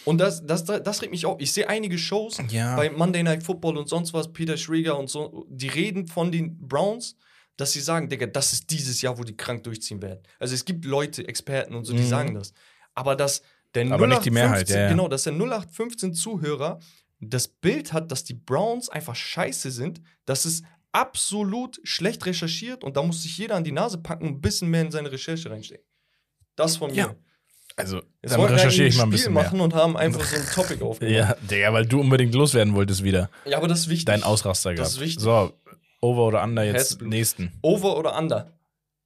Und 0.07 0.19
das, 0.19 0.45
das, 0.45 0.63
das 0.63 1.01
regt 1.01 1.11
mich 1.11 1.25
auf. 1.25 1.39
Ich 1.39 1.51
sehe 1.51 1.67
einige 1.67 1.97
Shows 1.97 2.37
Ja. 2.49 2.75
bei 2.75 2.89
Monday 2.89 3.23
Night 3.23 3.43
Football 3.43 3.77
und 3.77 3.87
sonst 3.89 4.13
was, 4.13 4.31
Peter 4.31 4.57
Schrager 4.57 4.97
und 4.97 5.09
so, 5.09 5.45
die 5.49 5.67
reden 5.67 6.07
von 6.07 6.31
den 6.31 6.57
Browns, 6.67 7.15
dass 7.57 7.73
sie 7.73 7.81
sagen, 7.81 8.07
Digga, 8.07 8.27
das 8.27 8.53
ist 8.53 8.69
dieses 8.69 9.01
Jahr, 9.01 9.17
wo 9.17 9.23
die 9.23 9.35
krank 9.35 9.63
durchziehen 9.63 10.01
werden. 10.01 10.21
Also 10.39 10.53
es 10.55 10.63
gibt 10.63 10.85
Leute, 10.85 11.27
Experten 11.27 11.73
und 11.75 11.85
so, 11.85 11.93
die 11.93 12.03
Mhm. 12.03 12.07
sagen 12.07 12.33
das. 12.35 12.53
Aber 12.93 13.15
dass 13.15 13.41
der 13.75 13.91
Aber 13.91 14.07
nicht 14.07 14.25
die 14.25 14.31
Mehrheit, 14.31 14.69
0815 14.69 14.75
ja, 14.77 14.81
ja. 14.83 14.89
Genau, 14.89 15.07
dass 15.07 15.23
der 15.23 15.33
0815 15.33 16.13
Zuhörer 16.13 16.79
das 17.19 17.47
Bild 17.47 17.93
hat, 17.93 18.11
dass 18.11 18.23
die 18.23 18.33
Browns 18.35 18.89
einfach 18.89 19.15
scheiße 19.15 19.71
sind, 19.71 20.01
das 20.25 20.45
ist 20.45 20.63
absolut 20.93 21.79
schlecht 21.83 22.25
recherchiert 22.25 22.83
und 22.83 22.95
da 22.97 23.03
muss 23.03 23.23
sich 23.23 23.37
jeder 23.37 23.55
an 23.55 23.63
die 23.63 23.71
Nase 23.71 23.97
packen 23.97 24.25
und 24.27 24.33
ein 24.35 24.41
bisschen 24.41 24.69
mehr 24.69 24.81
in 24.81 24.91
seine 24.91 25.11
Recherche 25.11 25.49
reinstecken. 25.49 25.85
Das 26.55 26.77
von 26.77 26.91
mir. 26.91 26.97
Ja. 26.97 27.15
Also, 27.79 28.01
Jetzt 28.23 28.31
dann 28.33 28.41
recherchiere 28.41 28.87
ich 28.87 28.97
mal 28.97 29.03
ein 29.03 29.07
Spiel 29.09 29.17
bisschen 29.17 29.33
mehr. 29.33 29.43
machen 29.43 29.61
und 29.61 29.73
haben 29.75 29.95
einfach 29.95 30.25
so 30.25 30.35
ein 30.35 30.45
Topic 30.53 30.83
aufgemacht. 30.83 31.15
Ja, 31.15 31.35
Digga, 31.49 31.71
weil 31.71 31.85
du 31.85 31.99
unbedingt 32.01 32.33
loswerden 32.33 32.73
wolltest 32.73 33.03
wieder. 33.03 33.29
ja, 33.45 33.57
aber 33.57 33.67
das 33.67 33.81
ist 33.81 33.89
wichtig. 33.89 34.05
Dein 34.05 34.23
Ausraster 34.23 34.71
Das 34.71 34.77
gehabt. 34.77 34.91
ist 34.95 34.99
wichtig. 34.99 35.23
So, 35.23 35.53
Over 36.01 36.23
oder 36.25 36.43
Under 36.43 36.63
jetzt 36.63 36.75
Herzblut. 36.75 37.09
nächsten. 37.09 37.51
Over 37.61 37.97
oder 37.97 38.17
Under? 38.17 38.51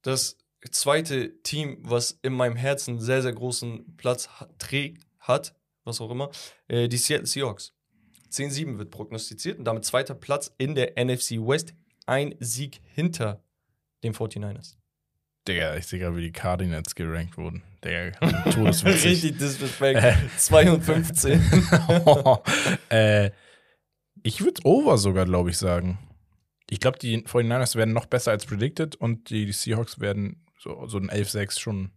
Das 0.00 0.38
zweite 0.70 1.40
Team, 1.42 1.78
was 1.82 2.18
in 2.22 2.32
meinem 2.32 2.56
Herzen 2.56 2.98
sehr, 2.98 3.20
sehr 3.22 3.32
großen 3.32 3.96
Platz 3.96 4.28
ha 4.40 4.48
trägt, 4.58 5.06
hat, 5.20 5.54
was 5.84 6.00
auch 6.00 6.10
immer, 6.10 6.30
äh, 6.68 6.88
die 6.88 6.96
Seattle 6.96 7.26
Seahawks. 7.26 7.74
10-7 8.30 8.78
wird 8.78 8.90
prognostiziert 8.90 9.58
und 9.58 9.66
damit 9.66 9.84
zweiter 9.84 10.14
Platz 10.14 10.50
in 10.56 10.74
der 10.74 10.92
NFC 10.96 11.32
West. 11.32 11.74
Ein 12.06 12.34
Sieg 12.40 12.80
hinter 12.94 13.42
den 14.02 14.14
49ers. 14.14 14.76
Digga, 15.46 15.76
ich 15.76 15.86
sehe 15.86 15.98
gerade, 15.98 16.16
wie 16.16 16.22
die 16.22 16.32
Cardinals 16.32 16.94
gerankt 16.94 17.36
wurden. 17.36 17.62
Digga, 17.84 18.10
todeswitzig. 18.50 19.04
Richtig 19.10 19.38
disrespect. 19.38 20.02
Äh. 20.02 20.14
2 20.36 20.70
und 20.72 20.82
15. 20.82 21.42
äh, 22.90 23.30
ich 24.22 24.42
würde 24.42 24.60
Over 24.64 24.98
sogar, 24.98 25.24
glaube 25.24 25.50
ich, 25.50 25.58
sagen. 25.58 25.98
Ich 26.70 26.80
glaube, 26.80 26.98
die 26.98 27.18
49ers 27.22 27.76
werden 27.76 27.92
noch 27.92 28.06
besser 28.06 28.30
als 28.30 28.46
predicted 28.46 28.96
und 28.96 29.30
die, 29.30 29.46
die 29.46 29.52
Seahawks 29.52 30.00
werden 30.00 30.46
so, 30.58 30.86
so 30.86 30.98
ein 30.98 31.10
11-6 31.10 31.58
schon. 31.58 31.90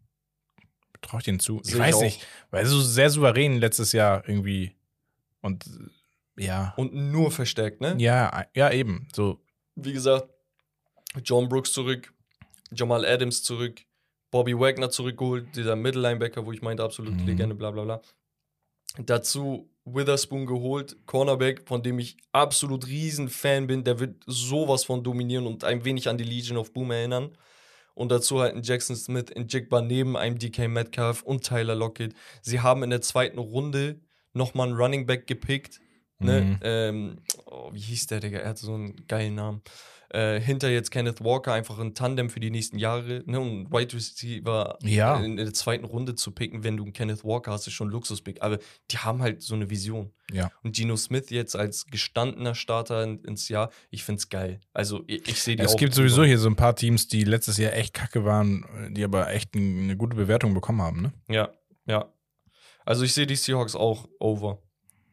Traue 1.01 1.19
ich 1.19 1.25
denen 1.25 1.39
zu. 1.39 1.61
Ich 1.63 1.71
Sehe 1.71 1.75
ich 1.75 1.81
weiß 1.81 1.95
auch. 1.95 2.01
nicht, 2.01 2.25
weil 2.49 2.65
so 2.65 2.81
sehr 2.81 3.09
souverän 3.11 3.59
letztes 3.59 3.91
Jahr 3.91 4.27
irgendwie. 4.27 4.75
Und 5.41 5.65
äh, 6.37 6.45
ja. 6.45 6.73
und 6.77 6.93
nur 6.93 7.31
verstärkt, 7.31 7.79
ne? 7.79 7.95
Ja, 7.99 8.45
ja, 8.55 8.71
eben. 8.71 9.07
So, 9.13 9.39
Wie 9.75 9.93
gesagt, 9.93 10.27
John 11.23 11.47
Brooks 11.47 11.71
zurück, 11.71 12.11
Jamal 12.71 13.05
Adams 13.05 13.43
zurück, 13.43 13.81
Bobby 14.35 14.59
Wagner 14.59 14.89
zurückgeholt, 14.89 15.55
dieser 15.55 15.77
Mittellinebacker, 15.77 16.45
wo 16.45 16.51
ich 16.51 16.61
meinte, 16.61 16.83
absolute 16.83 17.15
Mhm. 17.15 17.25
Legende, 17.25 17.55
bla 17.55 17.71
bla 17.71 17.85
bla. 17.85 18.01
Dazu 18.97 19.69
Witherspoon 19.85 20.45
geholt, 20.45 20.97
Cornerback, 21.05 21.65
von 21.65 21.81
dem 21.81 21.99
ich 21.99 22.17
absolut 22.33 22.85
riesen 22.85 23.29
Fan 23.29 23.65
bin. 23.65 23.85
Der 23.85 23.97
wird 23.97 24.21
sowas 24.25 24.83
von 24.83 25.05
dominieren 25.05 25.47
und 25.47 25.63
ein 25.63 25.85
wenig 25.85 26.09
an 26.09 26.17
die 26.17 26.25
Legion 26.25 26.57
of 26.57 26.73
Boom 26.73 26.91
erinnern. 26.91 27.37
Und 27.93 28.11
dazu 28.11 28.41
halt 28.41 28.55
ein 28.55 28.61
Jackson 28.61 28.97
Smith 28.97 29.29
in 29.33 29.47
Jigba 29.47 29.79
neben 29.79 30.17
einem 30.17 30.37
DK 30.37 30.67
Metcalf 30.67 31.21
und 31.21 31.45
Tyler 31.45 31.75
Lockett. 31.75 32.13
Sie 32.41 32.59
haben 32.59 32.83
in 32.83 32.89
der 32.89 32.99
zweiten 32.99 33.39
Runde 33.39 34.01
nochmal 34.33 34.67
einen 34.67 34.75
Running 34.75 35.05
Back 35.05 35.27
gepickt. 35.27 35.79
Ne? 36.19 36.41
Mhm. 36.41 36.59
Ähm, 36.61 37.17
oh, 37.45 37.69
wie 37.71 37.79
hieß 37.79 38.07
der, 38.07 38.19
Digga? 38.19 38.39
Er 38.39 38.49
hatte 38.49 38.65
so 38.65 38.73
einen 38.73 39.07
geilen 39.07 39.35
Namen. 39.35 39.61
Äh, 40.09 40.39
hinter 40.39 40.69
jetzt 40.69 40.91
Kenneth 40.91 41.23
Walker 41.23 41.53
einfach 41.53 41.79
ein 41.79 41.93
Tandem 41.95 42.29
für 42.29 42.39
die 42.39 42.51
nächsten 42.51 42.77
Jahre. 42.77 43.23
Ne? 43.25 43.39
Und 43.39 43.71
Wide 43.71 43.93
Receiver 43.95 44.77
Ja. 44.83 45.17
in, 45.17 45.23
in 45.31 45.35
der 45.37 45.53
zweiten 45.53 45.85
Runde 45.85 46.15
zu 46.15 46.31
picken, 46.31 46.63
wenn 46.63 46.77
du 46.77 46.83
einen 46.83 46.93
Kenneth 46.93 47.23
Walker 47.23 47.51
hast, 47.51 47.67
ist 47.67 47.73
schon 47.73 47.87
ein 47.87 47.91
Luxuspick. 47.91 48.41
Aber 48.41 48.59
die 48.91 48.97
haben 48.97 49.21
halt 49.21 49.41
so 49.41 49.55
eine 49.55 49.69
Vision. 49.69 50.11
ja. 50.31 50.51
Und 50.63 50.75
Geno 50.75 50.95
Smith 50.95 51.29
jetzt 51.29 51.55
als 51.55 51.85
gestandener 51.87 52.55
Starter 52.55 53.03
in, 53.03 53.19
ins 53.25 53.49
Jahr, 53.49 53.71
ich 53.89 54.03
find's 54.03 54.29
geil. 54.29 54.59
Also 54.73 55.03
ich, 55.07 55.27
ich 55.27 55.41
sehe 55.41 55.55
die 55.55 55.63
Es 55.63 55.73
auch 55.73 55.77
gibt 55.77 55.93
sowieso 55.93 56.23
hier 56.23 56.37
so 56.39 56.49
ein 56.49 56.55
paar 56.55 56.75
Teams, 56.75 57.07
die 57.07 57.23
letztes 57.23 57.57
Jahr 57.57 57.73
echt 57.73 57.93
kacke 57.93 58.25
waren, 58.25 58.65
die 58.95 59.03
aber 59.03 59.29
echt 59.31 59.55
eine 59.55 59.95
gute 59.97 60.15
Bewertung 60.15 60.53
bekommen 60.53 60.81
haben, 60.81 61.01
ne? 61.01 61.13
Ja, 61.27 61.49
ja. 61.85 62.11
Also 62.85 63.03
ich 63.03 63.13
sehe 63.13 63.25
die 63.27 63.35
Seahawks 63.35 63.75
auch 63.75 64.07
over 64.19 64.61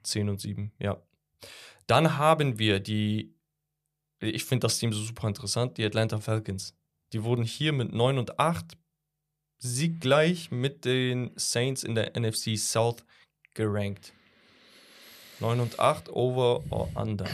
10 0.02 0.28
und 0.28 0.40
7, 0.40 0.73
ja. 0.78 1.01
Dann 1.86 2.16
haben 2.16 2.59
wir 2.59 2.81
die, 2.81 3.35
ich 4.23 4.44
finde 4.44 4.66
das 4.66 4.78
Team 4.78 4.93
so 4.93 5.03
super 5.03 5.28
interessant, 5.28 5.78
die 5.78 5.85
Atlanta 5.85 6.19
Falcons. 6.19 6.74
Die 7.12 7.23
wurden 7.24 7.44
hier 7.44 7.73
mit 7.73 7.93
9 7.93 8.19
und 8.19 8.39
8 8.39 8.77
sieggleich 9.59 10.51
mit 10.51 10.85
den 10.85 11.31
Saints 11.36 11.85
in 11.85 11.94
der 11.94 12.19
NFC 12.19 12.59
South 12.59 13.05
gerankt. 13.55 14.12
9 15.40 15.61
und 15.61 15.78
8 15.78 16.09
over 16.11 16.62
or 16.70 16.89
under. 16.94 17.27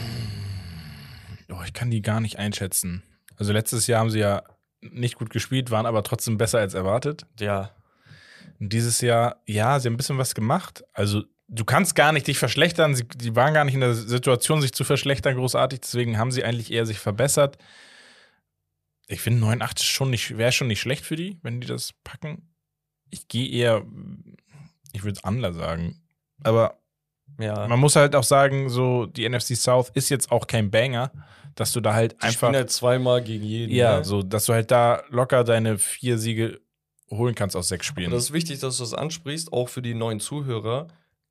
Oh, 1.51 1.61
ich 1.65 1.73
kann 1.73 1.89
die 1.89 2.01
gar 2.01 2.19
nicht 2.19 2.37
einschätzen. 2.37 3.03
Also 3.37 3.53
letztes 3.53 3.87
Jahr 3.87 4.01
haben 4.01 4.09
sie 4.09 4.19
ja 4.19 4.43
nicht 4.81 5.15
gut 5.15 5.29
gespielt, 5.29 5.71
waren 5.71 5.85
aber 5.85 6.03
trotzdem 6.03 6.37
besser 6.37 6.59
als 6.59 6.73
erwartet. 6.73 7.25
Ja, 7.39 7.71
Und 8.59 8.73
dieses 8.73 9.01
Jahr, 9.01 9.41
ja, 9.45 9.79
sie 9.79 9.87
haben 9.87 9.93
ein 9.93 9.97
bisschen 9.97 10.17
was 10.17 10.35
gemacht. 10.35 10.83
Also 10.93 11.23
du 11.49 11.65
kannst 11.65 11.95
gar 11.95 12.11
nicht 12.11 12.27
dich 12.27 12.37
verschlechtern. 12.37 12.95
Sie, 12.95 13.03
die 13.07 13.35
waren 13.35 13.53
gar 13.53 13.65
nicht 13.65 13.73
in 13.73 13.81
der 13.81 13.93
Situation, 13.93 14.61
sich 14.61 14.73
zu 14.73 14.83
verschlechtern, 14.83 15.35
großartig. 15.35 15.81
Deswegen 15.81 16.17
haben 16.17 16.31
sie 16.31 16.43
eigentlich 16.43 16.71
eher 16.71 16.85
sich 16.85 16.99
verbessert. 16.99 17.57
Ich 19.07 19.21
finde 19.21 19.43
9,8 19.45 19.83
schon 19.83 20.09
nicht, 20.11 20.37
wäre 20.37 20.51
schon 20.51 20.67
nicht 20.67 20.79
schlecht 20.81 21.03
für 21.05 21.15
die, 21.15 21.39
wenn 21.41 21.59
die 21.61 21.67
das 21.67 21.93
packen. 22.03 22.47
Ich 23.09 23.27
gehe 23.27 23.49
eher, 23.49 23.83
ich 24.93 25.03
würde 25.03 25.13
es 25.17 25.23
anders 25.23 25.55
sagen. 25.55 25.99
Aber 26.43 26.77
Ja. 27.39 27.67
man 27.67 27.79
muss 27.79 27.95
halt 27.95 28.15
auch 28.15 28.23
sagen, 28.23 28.69
so 28.69 29.07
die 29.07 29.27
NFC 29.27 29.55
South 29.55 29.89
ist 29.95 30.09
jetzt 30.09 30.31
auch 30.31 30.45
kein 30.45 30.69
Banger, 30.69 31.11
dass 31.55 31.73
du 31.73 31.81
da 31.81 31.95
halt 31.95 32.13
Die 32.13 32.21
einfach 32.21 32.47
spielen 32.49 32.55
halt 32.55 32.69
zweimal 32.69 33.23
gegen 33.23 33.43
jeden. 33.43 33.73
Ja, 33.73 33.97
ne? 33.97 34.05
so, 34.05 34.21
dass 34.21 34.45
du 34.45 34.53
halt 34.53 34.69
da 34.69 35.01
locker 35.09 35.43
deine 35.43 35.79
vier 35.79 36.19
Siege 36.19 36.61
holen 37.09 37.33
kannst 37.33 37.55
aus 37.55 37.69
sechs 37.69 37.87
Spielen. 37.87 38.07
Und 38.07 38.13
das 38.13 38.25
ist 38.25 38.33
wichtig, 38.33 38.59
dass 38.59 38.77
du 38.77 38.83
das 38.83 38.93
ansprichst, 38.93 39.51
auch 39.51 39.69
für 39.69 39.81
die 39.81 39.95
neuen 39.95 40.19
Zuhörer. 40.19 40.87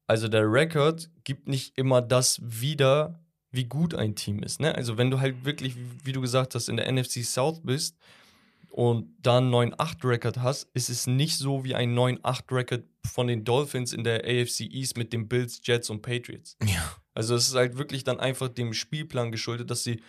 Also 0.09 0.26
der 0.26 0.51
Rekord 0.51 1.10
gibt 1.22 1.48
nicht 1.48 1.78
immer 1.78 2.02
das 2.02 2.40
wieder, 2.43 3.20
wie 3.52 3.64
gut 3.66 3.94
ein 3.94 4.16
Team 4.16 4.43
ist. 4.43 4.60
Ne? 4.60 4.74
Also 4.74 4.98
wenn 4.98 5.10
du 5.10 5.20
halt 5.20 5.44
wirklich, 5.44 5.74
wie 6.05 6.12
du 6.12 6.20
gesagt 6.20 6.55
hast, 6.55 6.68
in 6.68 6.76
der 6.76 6.90
NFC 6.90 7.22
South 7.24 7.60
bist 7.62 7.97
und 8.70 9.14
da 9.20 9.39
einen 9.39 9.51
9-8-Record 9.55 10.39
hast, 10.39 10.68
ist 10.74 10.89
es 10.90 11.06
nicht 11.06 11.36
so 11.36 11.64
wie 11.64 11.74
ein 11.74 11.94
9-8-Record 11.94 12.85
von 13.06 13.26
den 13.26 13.44
Dolphins 13.44 13.93
in 13.93 14.02
der 14.05 14.24
AFC 14.24 14.60
East 14.62 14.97
mit 14.97 15.12
den 15.12 15.28
Bills, 15.28 15.60
Jets 15.64 15.90
und 15.90 16.02
Patriots. 16.02 16.56
ja. 16.64 16.97
Also 17.14 17.35
es 17.35 17.48
ist 17.48 17.55
halt 17.56 17.76
wirklich 17.76 18.05
dann 18.05 18.20
einfach 18.20 18.48
dem 18.48 18.72
Spielplan 18.72 19.32
geschuldet, 19.32 19.70
dass 19.72 19.82
sie 19.82 20.01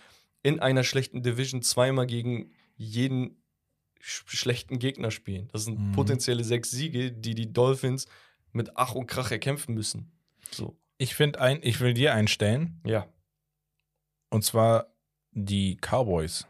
in 0.44 0.60
einer 0.60 0.84
schlechten 0.84 1.22
Division 1.24 1.60
zweimal 1.60 2.06
gegen 2.06 2.52
jeden 2.76 3.42
sch 4.00 4.22
schlechten 4.28 4.78
Gegner 4.78 5.10
spielen. 5.10 5.48
Das 5.52 5.64
sind 5.64 5.78
Mhm. 5.78 5.92
potenzielle 5.92 6.44
sechs 6.44 6.70
Siege, 6.70 7.10
die 7.10 7.34
die 7.34 7.52
Dolphins 7.52 8.06
mit 8.52 8.76
Ach 8.76 8.94
und 8.94 9.06
Krach 9.06 9.30
erkämpfen 9.30 9.74
müssen. 9.74 10.10
So. 10.50 10.76
Ich 10.98 11.14
finde 11.14 11.40
ein, 11.40 11.60
ich 11.62 11.80
will 11.80 11.94
dir 11.94 12.14
einstellen, 12.14 12.80
Ja. 12.84 13.06
und 14.30 14.44
zwar 14.44 14.86
die 15.32 15.76
Cowboys. 15.80 16.46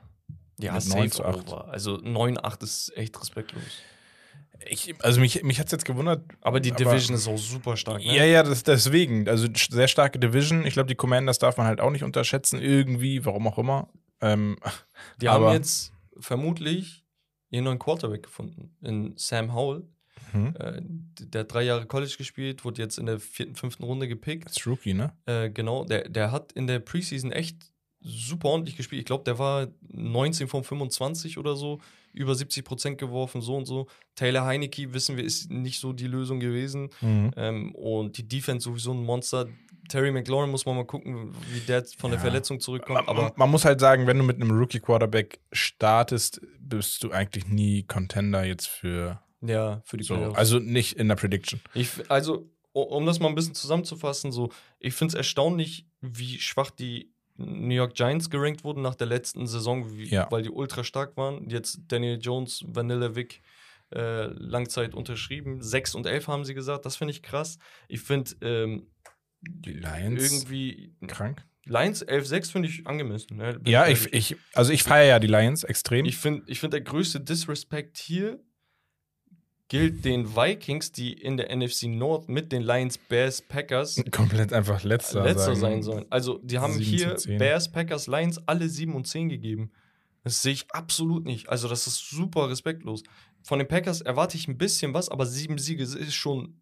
Ja, 0.59 0.73
Mit 0.75 0.83
safe 0.83 0.99
9 0.99 1.11
zu 1.13 1.25
8. 1.25 1.49
over. 1.49 1.69
Also 1.69 1.97
9-8 1.97 2.63
ist 2.63 2.97
echt 2.97 3.19
respektlos. 3.21 3.63
Ich, 4.69 4.95
also 5.03 5.21
mich, 5.21 5.43
mich 5.43 5.59
hat 5.59 5.67
es 5.67 5.73
jetzt 5.73 5.85
gewundert. 5.87 6.23
Aber 6.43 6.61
die 6.61 6.71
Aber- 6.73 6.85
Division 6.85 7.17
ist 7.17 7.27
auch 7.29 7.39
super 7.39 7.79
stark. 7.79 7.99
Ne? 8.05 8.15
Ja, 8.15 8.25
ja, 8.25 8.43
das, 8.43 8.63
deswegen. 8.63 9.27
Also 9.27 9.49
sehr 9.55 9.89
starke 9.89 10.19
Division. 10.19 10.67
Ich 10.67 10.75
glaube, 10.75 10.87
die 10.89 10.95
Commanders 10.97 11.39
darf 11.39 11.57
man 11.57 11.67
halt 11.67 11.81
auch 11.81 11.91
nicht 11.91 12.05
unterschätzen, 12.05 12.61
irgendwie, 12.61 13.25
warum 13.25 13.47
auch 13.47 13.57
immer. 13.57 13.89
Ähm, 14.21 14.59
Die 15.21 15.29
Aber- 15.29 15.47
haben 15.47 15.55
jetzt 15.55 15.93
vermutlich 16.19 17.07
ihren 17.49 17.65
neuen 17.65 17.79
Quarterback 17.79 18.23
gefunden, 18.25 18.77
in 18.83 19.15
Sam 19.17 19.55
Howell. 19.55 19.89
Hm, 20.33 20.55
Äh, 20.59 20.81
der 21.21 21.41
hat 21.43 21.53
drei 21.53 21.63
Jahre 21.63 21.87
College 21.87 22.15
gespielt, 22.19 22.65
wurde 22.65 22.83
jetzt 22.83 22.99
in 22.99 23.07
der 23.07 23.19
vierten, 23.21 23.55
fünften 23.57 23.85
Runde 23.85 24.09
gepickt. 24.09 24.51
ist 24.51 24.67
Rookie, 24.67 24.95
ne? 24.95 25.13
Äh, 25.27 25.51
genau, 25.51 25.85
der, 25.85 26.09
der 26.09 26.31
hat 26.33 26.53
in 26.53 26.67
der 26.67 26.79
Preseason 26.81 27.33
echt 27.33 27.57
super 28.03 28.49
ordentlich 28.49 28.77
gespielt. 28.77 29.01
Ich 29.01 29.07
glaube, 29.07 29.25
der 29.25 29.39
war 29.39 29.69
19 29.93 30.49
von 30.49 30.65
25 30.65 31.37
oder 31.37 31.55
so, 31.55 31.81
über 32.13 32.35
70 32.35 32.65
Prozent 32.65 32.99
geworfen, 32.99 33.43
so 33.43 33.57
und 33.57 33.67
so. 33.67 33.89
Taylor 34.15 34.45
Heineke, 34.47 34.93
wissen 34.95 35.17
wir, 35.17 35.25
ist 35.25 35.51
nicht 35.51 35.79
so 35.81 35.93
die 35.93 36.07
Lösung 36.07 36.41
gewesen. 36.41 36.89
Mhm. 37.03 37.31
Ähm, 37.37 37.75
und 37.75 38.17
die 38.17 38.27
Defense 38.27 38.65
sowieso 38.65 38.93
ein 38.93 39.05
Monster. 39.05 39.47
Terry 39.89 40.13
McLaurin 40.13 40.51
muss 40.51 40.65
man 40.67 40.77
mal 40.77 40.87
gucken, 40.87 41.35
wie 41.53 41.61
der 41.61 41.85
von 41.99 42.11
der 42.11 42.19
Ja. 42.19 42.23
Verletzung 42.25 42.59
zurückkommt. 42.61 43.07
Man, 43.07 43.09
Aber 43.09 43.33
man 43.37 43.51
muss 43.51 43.65
halt 43.65 43.81
sagen, 43.81 44.07
wenn 44.07 44.17
du 44.19 44.25
mit 44.25 44.37
einem 44.41 44.51
Rookie-Quarterback 44.53 45.41
startest, 45.53 46.41
bist 46.59 47.03
du 47.05 47.11
eigentlich 47.11 47.49
nie 47.49 47.83
Contender 47.83 48.45
jetzt 48.45 48.67
für 48.69 49.21
ja, 49.41 49.81
für 49.85 49.97
die 49.97 50.05
so. 50.05 50.15
Playoffs. 50.15 50.37
Also 50.39 50.59
nicht 50.59 50.95
in 50.99 51.09
der 51.09 51.17
Prediction. 51.17 51.61
Ich, 51.75 51.89
also, 52.11 52.51
um 52.73 53.07
das 53.07 53.21
mal 53.21 53.29
ein 53.29 53.35
bisschen 53.35 53.55
zusammenzufassen, 53.55 54.33
so, 54.33 54.51
ich 54.79 54.95
finde 54.95 55.13
es 55.13 55.15
erstaunlich, 55.17 55.87
wie 56.01 56.39
schwach 56.39 56.71
die 56.71 57.13
New 57.37 57.75
York 57.75 57.95
Giants 57.95 58.29
gerankt 58.29 58.65
wurden 58.65 58.83
nach 58.83 58.95
der 58.95 59.07
letzten 59.07 59.47
Saison, 59.47 59.97
wie, 59.97 60.09
Ja. 60.09 60.27
weil 60.31 60.43
die 60.43 60.51
ultra 60.51 60.85
stark 60.85 61.17
waren. 61.17 61.49
Jetzt 61.49 61.81
Daniel 61.89 62.19
Jones, 62.21 62.63
Vanilla 62.67 63.15
Vic, 63.17 63.41
äh, 63.95 64.27
Langzeit 64.27 64.95
unterschrieben. 64.95 65.63
6 65.63 65.95
und 65.95 66.07
11 66.07 66.29
haben 66.29 66.45
sie 66.45 66.55
gesagt, 66.55 66.85
das 66.85 66.97
finde 66.97 67.13
ich 67.13 67.23
krass. 67.23 67.59
Ich 67.89 68.01
finde 68.03 68.31
ähm, 68.43 68.87
Die 69.41 69.73
Lions 69.73 70.23
irgendwie 70.23 70.95
krank. 71.07 71.43
Lions 71.65 72.07
11-6 72.07 72.53
finde 72.53 72.69
ich 72.69 72.87
angemessen. 72.87 73.37
Ne? 73.37 73.61
Ja, 73.67 73.87
ich, 73.89 74.13
ich, 74.13 74.37
also 74.55 74.73
ich 74.73 74.83
feiere 74.83 75.07
ja 75.09 75.19
die 75.19 75.27
Lions 75.27 75.65
extrem. 75.65 76.05
Ich 76.05 76.17
finde, 76.17 76.43
ich 76.47 76.61
find, 76.61 76.73
der 76.73 76.81
größte 76.81 77.21
Disrespect 77.21 77.97
hier 77.99 78.39
gilt 79.71 80.05
den 80.05 80.37
Vikings, 80.37 80.91
die 80.91 81.13
in 81.13 81.37
der 81.37 81.57
NFC 81.57 81.85
North 81.85 82.29
mit 82.29 82.51
den 82.53 82.61
Lions, 82.63 82.99
Bears, 82.99 83.41
Packers 83.41 84.03
komplett 84.11 84.53
einfach 84.53 84.83
letzter, 84.83 85.23
letzter 85.23 85.55
sein 85.55 85.83
sollen. 85.83 86.05
Also, 86.11 86.41
die 86.43 86.59
haben 86.59 86.75
7 86.75 86.85
zu 86.85 86.91
hier 86.91 87.17
10. 87.17 87.39
Bears, 87.39 87.71
Packers, 87.71 88.07
Lions 88.09 88.47
alle 88.47 88.69
7 88.69 88.95
und 88.95 89.07
10 89.07 89.29
gegeben. 89.31 89.71
Das 90.25 90.43
sehe 90.43 90.53
ich 90.53 90.67
absolut 90.73 91.25
nicht. 91.25 91.49
Also, 91.49 91.69
das 91.69 91.87
ist 91.87 92.11
super 92.11 92.51
respektlos. 92.51 93.05
Von 93.43 93.61
den 93.61 93.69
Packers 93.69 94.01
erwarte 94.01 94.37
ich 94.37 94.49
ein 94.49 94.59
bisschen 94.59 94.93
was, 94.93 95.09
aber 95.09 95.25
sieben 95.25 95.57
Siege 95.57 95.85
ist 95.85 96.15
schon 96.15 96.61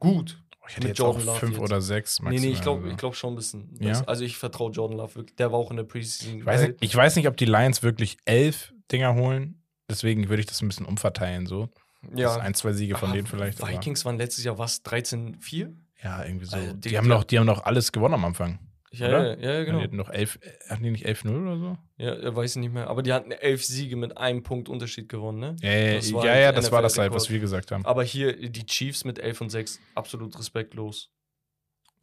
gut. 0.00 0.42
Ich 0.68 0.76
hätte 0.76 0.88
mit 0.88 0.88
jetzt 0.88 0.98
Jordan 0.98 1.22
auch 1.22 1.26
Love 1.26 1.38
fünf 1.38 1.52
jetzt. 1.52 1.62
oder 1.62 1.80
sechs 1.80 2.20
Nee, 2.20 2.40
nee, 2.40 2.48
ich 2.48 2.60
glaube 2.60 2.90
ich 2.90 2.96
glaub 2.98 3.14
schon 3.14 3.32
ein 3.32 3.36
bisschen. 3.36 3.78
Ja? 3.80 4.02
Also, 4.06 4.24
ich 4.24 4.36
vertraue 4.36 4.72
Jordan 4.72 4.98
Love 4.98 5.14
wirklich. 5.14 5.36
Der 5.36 5.52
war 5.52 5.60
auch 5.60 5.70
in 5.70 5.76
der 5.76 5.84
Preseason. 5.84 6.40
Ich 6.40 6.44
weiß, 6.44 6.62
nicht, 6.62 6.74
ich 6.80 6.94
weiß 6.94 7.14
nicht, 7.14 7.28
ob 7.28 7.36
die 7.36 7.46
Lions 7.46 7.84
wirklich 7.84 8.18
elf 8.24 8.74
Dinger 8.90 9.14
holen. 9.14 9.62
Deswegen 9.88 10.28
würde 10.28 10.40
ich 10.40 10.46
das 10.46 10.60
ein 10.60 10.68
bisschen 10.68 10.86
umverteilen. 10.86 11.46
So. 11.46 11.70
Ja. 12.14 12.28
Das 12.34 12.38
ein, 12.38 12.54
zwei 12.54 12.72
Siege 12.72 12.96
von 12.96 13.10
Ah, 13.10 13.12
denen 13.12 13.26
vielleicht. 13.26 13.62
aber- 13.62 13.70
Vikings 13.72 14.04
waren 14.04 14.18
letztes 14.18 14.44
Jahr 14.44 14.58
was? 14.58 14.82
13-4? 14.84 15.72
Ja, 16.02 16.24
irgendwie 16.24 16.46
so. 16.46 16.56
Also, 16.56 16.72
die, 16.74 16.88
die- 16.90 16.98
haben 16.98 17.08
doch, 17.08 17.24
die 17.24 17.38
haben 17.38 17.46
doch 17.46 17.64
alles 17.64 17.90
gewonnen 17.92 18.14
am 18.14 18.24
Anfang. 18.24 18.58
Ja, 18.90 19.08
Oder? 19.08 19.38
ja, 19.38 19.52
ja, 19.52 19.64
genau. 19.64 19.78
Die 19.78 19.84
hatten 19.84 19.96
noch 19.96 20.08
elf, 20.08 20.38
äh, 20.40 20.70
hatten 20.70 20.82
die 20.82 20.90
nicht 20.90 21.04
11-0 21.06 21.42
oder 21.42 21.58
so? 21.58 21.78
Ja, 21.98 22.14
äh, 22.14 22.34
weiß 22.34 22.52
ich 22.56 22.60
nicht 22.60 22.72
mehr. 22.72 22.88
Aber 22.88 23.02
die 23.02 23.12
hatten 23.12 23.32
elf 23.32 23.62
Siege 23.62 23.96
mit 23.96 24.16
einem 24.16 24.42
Punkt 24.42 24.70
Unterschied 24.70 25.10
gewonnen, 25.10 25.40
ne? 25.40 25.56
Ja, 25.60 25.70
ja, 25.72 25.94
Das 25.96 26.08
ja, 26.10 26.16
war 26.16 26.24
ja, 26.26 26.36
ja 26.38 26.52
das 26.52 26.72
war 26.72 26.80
das 26.80 26.96
halt, 26.96 27.12
was 27.12 27.28
wir 27.28 27.38
gesagt 27.38 27.70
haben. 27.70 27.84
Aber 27.84 28.02
hier 28.02 28.48
die 28.48 28.64
Chiefs 28.64 29.04
mit 29.04 29.18
11 29.18 29.42
und 29.42 29.50
6, 29.50 29.78
absolut 29.94 30.38
respektlos. 30.38 31.10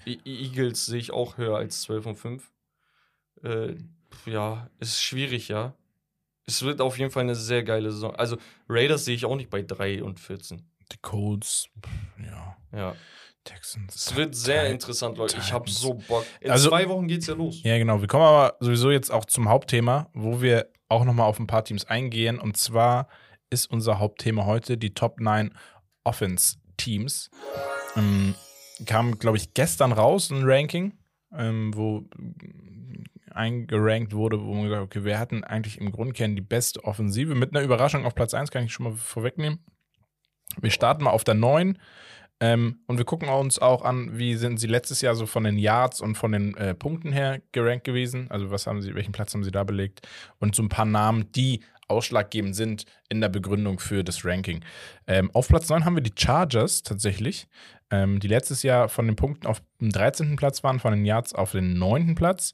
Die 0.05 0.19
Eagles 0.25 0.85
sehe 0.85 0.99
ich 0.99 1.11
auch 1.11 1.37
höher 1.37 1.57
als 1.57 1.81
12 1.81 2.05
und 2.05 2.15
5. 2.17 2.51
Äh, 3.43 3.75
ja, 4.27 4.69
ist 4.79 5.01
schwierig, 5.01 5.47
ja. 5.47 5.73
Es 6.47 6.61
wird 6.63 6.79
auf 6.81 6.97
jeden 6.99 7.11
Fall 7.11 7.23
eine 7.23 7.35
sehr 7.35 7.63
geile 7.63 7.91
Saison. 7.91 8.15
Also 8.15 8.37
Raiders 8.69 9.05
sehe 9.05 9.15
ich 9.15 9.25
auch 9.25 9.35
nicht 9.35 9.49
bei 9.49 9.61
3 9.63 10.03
und 10.03 10.19
14. 10.19 10.61
Die 10.91 10.97
Colts, 11.01 11.67
ja, 12.23 12.55
Ja. 12.71 12.95
Texans. 13.43 13.95
Es 13.95 14.15
wird 14.15 14.35
sehr 14.35 14.61
Titan- 14.61 14.71
interessant, 14.73 15.17
Leute. 15.17 15.37
Ich 15.37 15.51
habe 15.53 15.65
Titans. 15.65 15.81
so 15.81 15.93
Bock. 16.07 16.25
In 16.41 16.51
Also- 16.51 16.69
zwei 16.69 16.87
Wochen 16.89 17.07
geht's 17.07 17.27
ja 17.27 17.33
los. 17.35 17.61
Ja, 17.63 17.77
genau. 17.77 17.99
Wir 18.01 18.07
kommen 18.07 18.23
aber 18.23 18.55
sowieso 18.59 18.91
jetzt 18.91 19.11
auch 19.11 19.25
zum 19.25 19.49
Hauptthema, 19.49 20.09
wo 20.13 20.41
wir 20.41 20.67
auch 20.89 21.03
nochmal 21.05 21.27
auf 21.27 21.39
ein 21.39 21.47
paar 21.47 21.63
Teams 21.63 21.85
eingehen. 21.85 22.39
Und 22.39 22.57
zwar 22.57 23.07
ist 23.49 23.69
unser 23.71 23.99
Hauptthema 23.99 24.45
heute 24.45 24.77
die 24.77 24.93
Top 24.93 25.19
9 25.19 25.55
Offense-Teams. 26.03 27.29
Ähm, 27.95 28.35
kam, 28.85 29.17
glaube 29.19 29.37
ich, 29.37 29.53
gestern 29.53 29.91
raus 29.91 30.29
ein 30.31 30.43
Ranking, 30.43 30.97
ähm, 31.33 31.71
wo 31.75 32.05
eingerankt 33.31 34.13
wurde, 34.13 34.41
wo 34.41 34.53
man 34.53 34.63
gesagt 34.63 34.81
hat, 34.81 34.85
okay, 34.85 35.03
wir 35.03 35.19
hatten 35.19 35.43
eigentlich 35.43 35.79
im 35.79 35.91
Grundkern 35.91 36.35
die 36.35 36.41
beste 36.41 36.83
Offensive. 36.83 37.35
Mit 37.35 37.55
einer 37.55 37.65
Überraschung 37.65 38.05
auf 38.05 38.15
Platz 38.15 38.33
1 38.33 38.51
kann 38.51 38.63
ich 38.63 38.73
schon 38.73 38.85
mal 38.85 38.95
vorwegnehmen. 38.95 39.59
Wir 40.61 40.71
starten 40.71 41.03
mal 41.03 41.11
auf 41.11 41.23
der 41.23 41.35
9. 41.35 41.77
Ähm, 42.41 42.79
und 42.87 42.97
wir 42.97 43.05
gucken 43.05 43.29
uns 43.29 43.59
auch 43.59 43.83
an, 43.83 44.17
wie 44.17 44.35
sind 44.35 44.59
sie 44.59 44.67
letztes 44.67 45.01
Jahr 45.01 45.15
so 45.15 45.25
von 45.25 45.45
den 45.45 45.57
Yards 45.57 46.01
und 46.01 46.15
von 46.15 46.33
den 46.33 46.55
äh, 46.57 46.75
Punkten 46.75 47.13
her 47.13 47.41
gerankt 47.53 47.85
gewesen. 47.85 48.29
Also 48.29 48.51
was 48.51 48.67
haben 48.67 48.81
sie, 48.81 48.93
welchen 48.93 49.13
Platz 49.13 49.33
haben 49.33 49.43
sie 49.43 49.51
da 49.51 49.63
belegt? 49.63 50.07
Und 50.39 50.53
so 50.53 50.61
ein 50.61 50.69
paar 50.69 50.85
Namen, 50.85 51.31
die 51.31 51.61
ausschlaggebend 51.87 52.55
sind 52.55 52.85
in 53.09 53.21
der 53.21 53.29
Begründung 53.29 53.79
für 53.79 54.03
das 54.03 54.25
Ranking. 54.25 54.63
Ähm, 55.07 55.31
auf 55.33 55.47
Platz 55.47 55.69
9 55.69 55.85
haben 55.85 55.95
wir 55.95 56.03
die 56.03 56.13
Chargers 56.15 56.83
tatsächlich, 56.83 57.47
ähm, 57.91 58.19
die 58.19 58.27
letztes 58.27 58.63
Jahr 58.63 58.89
von 58.89 59.05
den 59.05 59.15
Punkten 59.15 59.47
auf 59.47 59.61
dem 59.79 59.91
13. 59.91 60.35
Platz 60.35 60.63
waren, 60.63 60.79
von 60.79 60.91
den 60.93 61.05
Yards 61.05 61.33
auf 61.33 61.51
den 61.51 61.77
9. 61.77 62.15
Platz. 62.15 62.53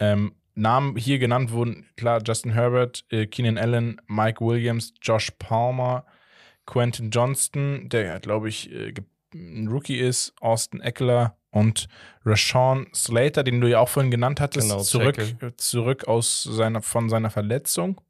Ähm, 0.00 0.34
Namen 0.56 0.96
hier 0.96 1.18
genannt 1.18 1.50
wurden, 1.50 1.86
klar, 1.96 2.22
Justin 2.24 2.52
Herbert, 2.52 3.04
äh, 3.10 3.26
Keenan 3.26 3.58
Allen, 3.58 4.00
Mike 4.06 4.44
Williams, 4.44 4.94
Josh 5.02 5.32
Palmer, 5.38 6.06
Quentin 6.66 7.10
Johnston, 7.10 7.88
der, 7.88 8.20
glaube 8.20 8.48
ich, 8.48 8.70
äh, 8.72 8.94
ein 9.34 9.66
Rookie 9.66 9.98
ist, 9.98 10.32
Austin 10.40 10.80
Eckler 10.80 11.36
und 11.50 11.88
Rashawn 12.24 12.86
Slater, 12.94 13.42
den 13.42 13.60
du 13.60 13.68
ja 13.68 13.80
auch 13.80 13.88
vorhin 13.88 14.12
genannt 14.12 14.40
hattest, 14.40 14.68
Genau, 14.68 14.80
zurück, 14.82 15.16
Tackle. 15.16 15.48
äh, 15.48 15.56
zurück 15.56 16.06
aus 16.06 16.44
seiner, 16.44 16.82
von 16.82 17.08
seiner 17.08 17.30
Verletzung, 17.30 18.00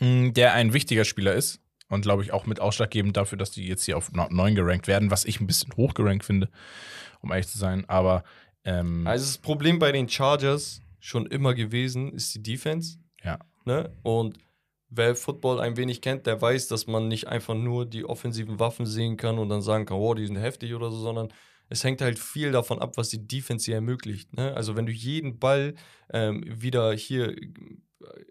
mh, 0.00 0.30
der 0.32 0.54
ein 0.54 0.72
wichtiger 0.72 1.04
Spieler 1.04 1.34
ist 1.34 1.59
und, 1.90 2.02
glaube 2.02 2.22
ich, 2.22 2.32
auch 2.32 2.46
mit 2.46 2.60
ausschlaggebend 2.60 3.16
dafür, 3.16 3.36
dass 3.36 3.50
die 3.50 3.66
jetzt 3.66 3.84
hier 3.84 3.98
auf 3.98 4.10
9 4.12 4.54
gerankt 4.54 4.86
werden, 4.86 5.10
was 5.10 5.26
ich 5.26 5.40
ein 5.40 5.46
bisschen 5.46 5.76
hoch 5.76 5.92
gerankt 5.92 6.24
finde, 6.24 6.48
um 7.20 7.30
ehrlich 7.30 7.48
zu 7.48 7.58
sein, 7.58 7.84
aber 7.88 8.24
ähm, 8.64 9.06
Also 9.06 9.26
das 9.26 9.38
Problem 9.38 9.78
bei 9.78 9.92
den 9.92 10.08
Chargers 10.08 10.82
schon 10.98 11.26
immer 11.26 11.54
gewesen 11.54 12.12
ist 12.12 12.34
die 12.34 12.42
Defense. 12.42 12.98
Ja. 13.22 13.38
Ne? 13.64 13.90
Und 14.02 14.38
wer 14.88 15.14
Football 15.14 15.60
ein 15.60 15.76
wenig 15.76 16.00
kennt, 16.02 16.26
der 16.26 16.40
weiß, 16.40 16.68
dass 16.68 16.86
man 16.86 17.08
nicht 17.08 17.28
einfach 17.28 17.54
nur 17.54 17.86
die 17.86 18.04
offensiven 18.04 18.58
Waffen 18.58 18.86
sehen 18.86 19.16
kann 19.16 19.38
und 19.38 19.48
dann 19.48 19.62
sagen 19.62 19.86
kann, 19.86 19.96
oh, 19.96 20.14
die 20.14 20.26
sind 20.26 20.36
heftig 20.36 20.74
oder 20.74 20.90
so, 20.90 20.98
sondern 20.98 21.32
es 21.68 21.84
hängt 21.84 22.00
halt 22.00 22.18
viel 22.18 22.52
davon 22.52 22.80
ab, 22.80 22.96
was 22.96 23.08
die 23.08 23.26
Defense 23.26 23.66
hier 23.66 23.76
ermöglicht. 23.76 24.36
Ne? 24.36 24.54
Also 24.54 24.76
wenn 24.76 24.86
du 24.86 24.92
jeden 24.92 25.38
Ball 25.38 25.74
ähm, 26.12 26.44
wieder 26.46 26.92
hier 26.92 27.34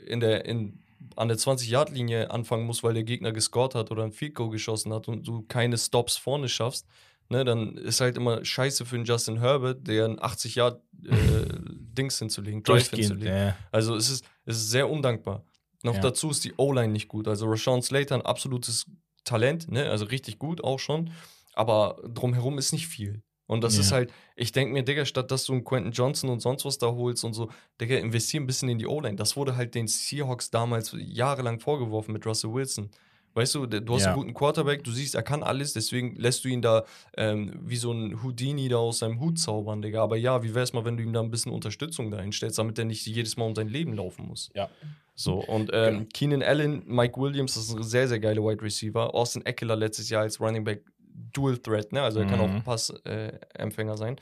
in 0.06 0.20
der, 0.20 0.46
in 0.46 0.84
an 1.16 1.28
der 1.28 1.38
20-Yard-Linie 1.38 2.32
anfangen 2.32 2.66
musst, 2.66 2.84
weil 2.84 2.94
der 2.94 3.04
Gegner 3.04 3.32
gescored 3.32 3.76
hat 3.76 3.92
oder 3.92 4.04
ein 4.04 4.12
Field 4.12 4.36
Goal 4.36 4.50
geschossen 4.50 4.94
hat 4.94 5.08
und 5.08 5.28
du 5.28 5.44
keine 5.44 5.78
Stops 5.78 6.18
vorne 6.18 6.50
schaffst, 6.50 6.86
ne, 7.30 7.44
dann 7.46 7.78
ist 7.78 8.02
halt 8.02 8.18
immer 8.18 8.44
scheiße 8.44 8.86
für 8.86 8.96
einen 8.96 9.06
Justin 9.06 9.40
Herbert, 9.40 9.88
der 9.88 10.06
ein 10.06 10.22
80 10.22 10.56
Yard 10.56 10.82
äh, 11.06 11.12
Dings 11.98 12.20
hinzulegen, 12.20 12.64
Drive 12.64 12.90
hinzulegen. 12.90 13.36
Ja. 13.36 13.56
Also 13.72 13.96
es 13.96 14.10
ist, 14.10 14.26
es 14.46 14.58
ist 14.58 14.70
sehr 14.70 14.90
undankbar. 14.90 15.44
Noch 15.84 15.96
Ja. 15.96 16.02
dazu 16.02 16.30
ist 16.30 16.44
die 16.44 16.54
O-Line 16.58 16.92
nicht 16.92 17.08
gut. 17.08 17.28
Also 17.28 17.48
Rashawn 17.48 17.82
Slater 17.82 18.16
ein 18.16 18.22
absolutes 18.22 18.86
Talent, 19.24 19.72
ne? 19.72 19.90
also 19.90 20.06
richtig 20.06 20.40
gut 20.40 20.64
auch 20.64 20.80
schon, 20.80 21.12
aber 21.54 22.02
drumherum 22.14 22.58
ist 22.58 22.74
nicht 22.74 22.88
viel. 22.88 23.22
Und 23.50 23.64
das 23.64 23.74
Ja. 23.76 23.82
ist 23.82 23.92
halt, 23.92 24.14
ich 24.36 24.52
denke 24.52 24.72
mir, 24.74 24.84
Digga, 24.84 25.06
statt 25.06 25.32
dass 25.32 25.44
du 25.46 25.54
einen 25.54 25.64
Quentin 25.64 25.92
Johnson 25.92 26.30
und 26.30 26.40
sonst 26.40 26.66
was 26.66 26.78
da 26.78 26.88
holst 26.88 27.24
und 27.26 27.34
so, 27.34 27.50
Digga, 27.82 27.96
investier 27.98 28.40
ein 28.40 28.46
bisschen 28.46 28.70
in 28.70 28.78
die 28.78 28.86
O-Line. 28.86 29.16
Das 29.16 29.36
wurde 29.36 29.56
halt 29.58 29.74
den 29.74 29.88
Seahawks 29.88 30.52
damals 30.52 30.96
jahrelang 30.98 31.60
vorgeworfen 31.60 32.14
mit 32.14 32.26
Russell 32.28 32.54
Wilson. 32.54 32.90
Weißt 33.34 33.56
du, 33.56 33.66
du 33.66 33.94
hast 33.96 34.02
Ja. 34.04 34.08
einen 34.10 34.18
guten 34.18 34.34
Quarterback, 34.34 34.84
du 34.84 34.92
siehst, 34.92 35.16
er 35.16 35.22
kann 35.24 35.44
alles, 35.44 35.74
deswegen 35.74 36.16
lässt 36.16 36.44
du 36.46 36.50
ihn 36.50 36.62
da 36.62 36.84
ähm, 37.18 37.54
wie 37.64 37.78
so 37.78 37.92
ein 37.92 38.22
Houdini 38.24 38.70
da 38.70 38.78
aus 38.78 39.00
seinem 39.00 39.20
Hut 39.20 39.40
zaubern, 39.40 39.82
Digga. 39.82 40.02
Aber 40.04 40.16
ja, 40.18 40.42
wie 40.44 40.54
wär's 40.56 40.74
mal, 40.74 40.86
wenn 40.86 40.98
du 40.98 41.04
ihm 41.04 41.14
da 41.14 41.22
ein 41.22 41.32
bisschen 41.32 41.52
Unterstützung 41.52 42.12
dahin 42.12 42.32
stellst, 42.32 42.58
damit 42.60 42.78
er 42.80 42.86
nicht 42.86 43.06
jedes 43.06 43.36
Mal 43.38 43.46
um 43.46 43.56
sein 43.56 43.68
Leben 43.68 43.94
laufen 43.94 44.28
muss. 44.28 44.50
Ja. 44.56 44.70
So, 45.16 45.40
und 45.44 45.70
ähm, 45.74 45.94
Genau. 45.98 46.06
Keenan 46.14 46.44
Allen, 46.44 46.84
Mike 46.88 47.20
Williams, 47.20 47.54
das 47.56 47.66
ist 47.66 47.76
ein 47.76 47.84
sehr, 47.84 48.08
sehr 48.08 48.20
geiler 48.20 48.42
Wide 48.44 48.62
Receiver. 48.64 49.14
Austin 49.14 49.46
Eckler 49.46 49.76
letztes 49.76 50.10
Jahr 50.10 50.22
als 50.22 50.40
Running 50.40 50.64
Back 50.64 50.84
Dual 51.34 51.58
Threat, 51.58 51.92
ne? 51.92 52.02
Also 52.02 52.20
er 52.20 52.26
kann 52.28 52.40
auch 52.40 52.48
Mhm. 52.50 52.56
ein 52.58 52.64
Passempfänger 52.64 53.94
äh, 53.94 53.98
sein. 53.98 54.16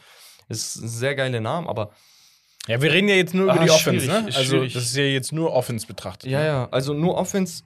Ist 0.49 0.75
ein 0.77 0.87
sehr 0.87 1.15
geiler 1.15 1.39
Name, 1.41 1.67
aber 1.69 1.91
Ja, 2.67 2.81
wir 2.81 2.91
reden 2.91 3.07
ja 3.09 3.15
jetzt 3.15 3.33
nur 3.33 3.45
über 3.45 3.59
Ah, 3.61 3.63
die 3.63 3.71
Offense, 3.71 4.07
ne? 4.07 4.29
Also, 4.33 4.63
das 4.63 4.75
ist 4.75 4.95
ja 4.95 5.03
jetzt 5.03 5.31
nur 5.31 5.53
Offense 5.53 5.87
betrachtet. 5.87 6.29
ja, 6.29 6.39
ne? 6.39 6.45
ja, 6.45 6.67
also 6.71 6.93
nur 6.93 7.15
Offense. 7.15 7.63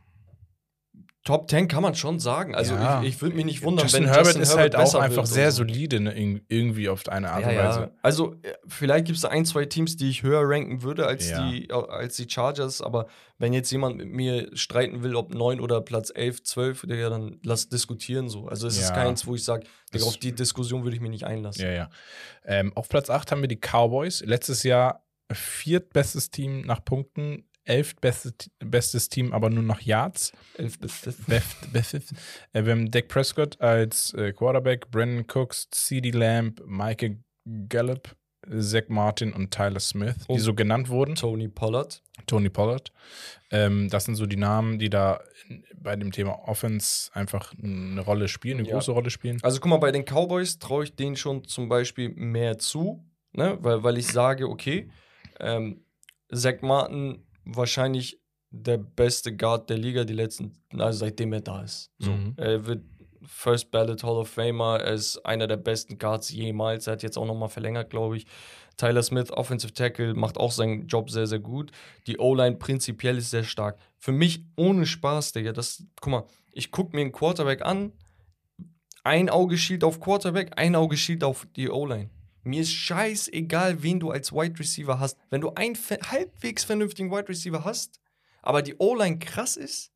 Top 1.23 1.47
10 1.51 1.67
kann 1.67 1.83
man 1.83 1.93
schon 1.93 2.19
sagen. 2.19 2.55
Also 2.55 2.73
Ja. 2.73 3.01
ich, 3.03 3.09
ich 3.09 3.21
würde 3.21 3.35
mich 3.35 3.45
nicht 3.45 3.61
wundern, 3.61 3.85
Justin 3.85 4.03
wenn 4.05 4.09
Herbert 4.09 4.25
Justin 4.25 4.41
ist 4.41 4.49
Herbert 4.57 4.75
halt 4.75 4.87
auch 4.87 4.95
einfach 4.95 5.25
sehr 5.27 5.51
solide, 5.51 5.99
ne? 5.99 6.13
Ir- 6.17 6.41
irgendwie 6.47 6.89
auf 6.89 7.07
eine 7.07 7.29
Art 7.29 7.43
und 7.45 7.51
Ja, 7.51 7.63
Weise. 7.69 7.79
ja. 7.81 7.91
Also 8.01 8.33
äh, 8.41 8.53
vielleicht 8.67 9.05
gibt 9.05 9.17
es 9.19 9.25
ein, 9.25 9.45
zwei 9.45 9.65
Teams, 9.65 9.95
die 9.97 10.09
ich 10.09 10.23
höher 10.23 10.41
ranken 10.43 10.81
würde 10.81 11.05
als, 11.05 11.27
die, 11.27 11.69
als 11.71 12.15
die 12.17 12.27
Chargers, 12.27 12.81
aber 12.81 13.05
wenn 13.37 13.53
jetzt 13.53 13.69
jemand 13.71 13.97
mit 13.97 14.07
mir 14.09 14.49
streiten 14.57 15.03
will, 15.03 15.15
ob 15.15 15.31
9 15.31 15.59
oder 15.59 15.79
Platz 15.81 16.11
11, 16.13 16.41
12, 16.43 16.81
Digga, 16.87 17.09
dann 17.11 17.39
lass 17.43 17.69
diskutieren 17.69 18.27
so. 18.27 18.47
Also 18.47 18.65
es 18.65 18.79
ist 18.79 18.93
keins, 18.93 19.27
wo 19.27 19.35
ich 19.35 19.43
sage, 19.43 19.67
auf 20.03 20.17
die 20.17 20.33
Diskussion 20.33 20.83
würde 20.83 20.95
ich 20.95 21.01
mich 21.01 21.11
nicht 21.11 21.25
einlassen. 21.25 21.63
Ja, 21.65 21.71
ja. 21.71 21.89
Ähm, 22.45 22.71
auf 22.75 22.89
Platz 22.89 23.11
8 23.11 23.31
haben 23.31 23.41
wir 23.41 23.47
die 23.47 23.59
Cowboys. 23.59 24.21
Letztes 24.25 24.63
Jahr 24.63 25.03
viertbestes 25.31 26.29
Team 26.31 26.61
nach 26.61 26.83
Punkten, 26.83 27.47
elftbestes 27.65 28.33
bestes 28.59 29.09
Team, 29.09 29.33
aber 29.33 29.49
nur 29.49 29.63
nach 29.63 29.81
Yards. 29.81 30.31
11 30.57 30.79
bis 30.79 30.93
5. 30.93 31.25
Best, 31.27 31.73
bestes. 31.73 32.11
Äh, 32.53 32.65
wir 32.65 32.71
haben 32.71 32.89
Dak 32.91 33.07
Prescott 33.07 33.59
als 33.61 34.13
äh, 34.13 34.33
Quarterback, 34.33 34.89
Brandon 34.91 35.25
Cooks, 35.33 35.69
CeeDee 35.71 36.11
Lamb, 36.11 36.61
Michael 36.65 37.19
Gallup, 37.69 38.15
Zach 38.59 38.83
Martin 38.87 39.33
und 39.33 39.51
Tyler 39.51 39.79
Smith, 39.79 40.15
die 40.27 40.33
Und- 40.33 40.39
so 40.39 40.53
genannt 40.55 40.89
wurden. 40.89 41.13
Tony 41.15 41.47
Pollard. 41.47 42.01
Tony 42.25 42.49
Pollard. 42.49 42.91
Ähm, 43.51 43.89
das 43.89 44.05
sind 44.05 44.15
so 44.15 44.25
die 44.25 44.35
Namen, 44.37 44.79
die 44.79 44.89
da 44.89 45.21
bei 45.75 45.95
dem 45.95 46.11
Thema 46.11 46.47
Offense 46.47 47.11
einfach 47.13 47.53
eine 47.61 48.01
Rolle 48.01 48.27
spielen, 48.27 48.59
eine 48.59 48.67
Ja. 48.67 48.75
große 48.75 48.91
Rolle 48.91 49.09
spielen. 49.11 49.37
Also 49.43 49.59
guck 49.59 49.69
mal, 49.69 49.77
bei 49.77 49.91
den 49.91 50.05
Cowboys 50.05 50.57
traue 50.59 50.83
ich 50.85 50.95
denen 50.95 51.15
schon 51.17 51.43
zum 51.45 51.67
Beispiel 51.69 52.09
mehr 52.09 52.57
zu, 52.57 53.05
ne? 53.33 53.57
weil, 53.61 53.83
weil 53.83 53.97
ich 53.97 54.07
sage, 54.07 54.47
okay, 54.49 54.89
ähm, 55.39 55.83
Zach 56.33 56.61
Martin 56.61 57.25
wahrscheinlich 57.45 58.19
der 58.49 58.77
beste 58.77 59.35
Guard 59.35 59.69
der 59.69 59.77
Liga 59.77 60.03
die 60.03 60.13
letzten, 60.13 60.53
also 60.77 60.99
seitdem 60.99 61.33
er 61.33 61.41
da 61.41 61.63
ist. 61.63 61.91
So. 61.99 62.11
Mhm. 62.11 62.33
Er 62.37 62.65
wird 62.65 62.83
First 63.23 63.71
Ballot 63.71 64.03
Hall 64.03 64.17
of 64.17 64.29
Famer, 64.29 64.79
er 64.81 64.93
ist 64.93 65.17
einer 65.25 65.47
der 65.47 65.57
besten 65.57 65.97
Guards 65.97 66.29
jemals, 66.31 66.87
er 66.87 66.93
hat 66.93 67.03
jetzt 67.03 67.17
auch 67.17 67.25
nochmal 67.25 67.49
verlängert, 67.49 67.89
glaube 67.89 68.17
ich. 68.17 68.25
Tyler 68.77 69.03
Smith, 69.03 69.31
Offensive 69.31 69.73
Tackle, 69.73 70.15
macht 70.15 70.37
auch 70.37 70.51
seinen 70.51 70.87
Job 70.87 71.09
sehr, 71.11 71.27
sehr 71.27 71.39
gut. 71.39 71.71
Die 72.07 72.17
O-Line 72.17 72.55
prinzipiell 72.55 73.17
ist 73.17 73.29
sehr 73.29 73.43
stark. 73.43 73.77
Für 73.97 74.11
mich 74.11 74.45
ohne 74.55 74.85
Spaß, 74.85 75.33
Digga, 75.33 75.53
das, 75.53 75.85
guck 76.01 76.11
mal, 76.11 76.23
ich 76.51 76.71
gucke 76.71 76.95
mir 76.95 77.01
einen 77.01 77.11
Quarterback 77.11 77.61
an, 77.61 77.93
ein 79.03 79.29
Auge 79.29 79.57
schielt 79.57 79.83
auf 79.83 79.99
Quarterback, 79.99 80.53
ein 80.57 80.75
Auge 80.75 80.97
schielt 80.97 81.23
auf 81.23 81.47
die 81.55 81.69
O-Line. 81.69 82.09
Mir 82.43 82.61
ist 82.61 82.71
scheißegal, 82.71 83.83
wen 83.83 83.99
du 83.99 84.11
als 84.11 84.31
Wide 84.31 84.59
Receiver 84.59 84.99
hast. 84.99 85.17
Wenn 85.29 85.41
du 85.41 85.51
einen 85.53 85.75
halbwegs 85.75 86.63
vernünftigen 86.63 87.11
Wide 87.11 87.29
Receiver 87.29 87.63
hast, 87.63 87.99
aber 88.41 88.61
die 88.61 88.75
O-Line 88.77 89.19
krass 89.19 89.57
ist, 89.57 89.91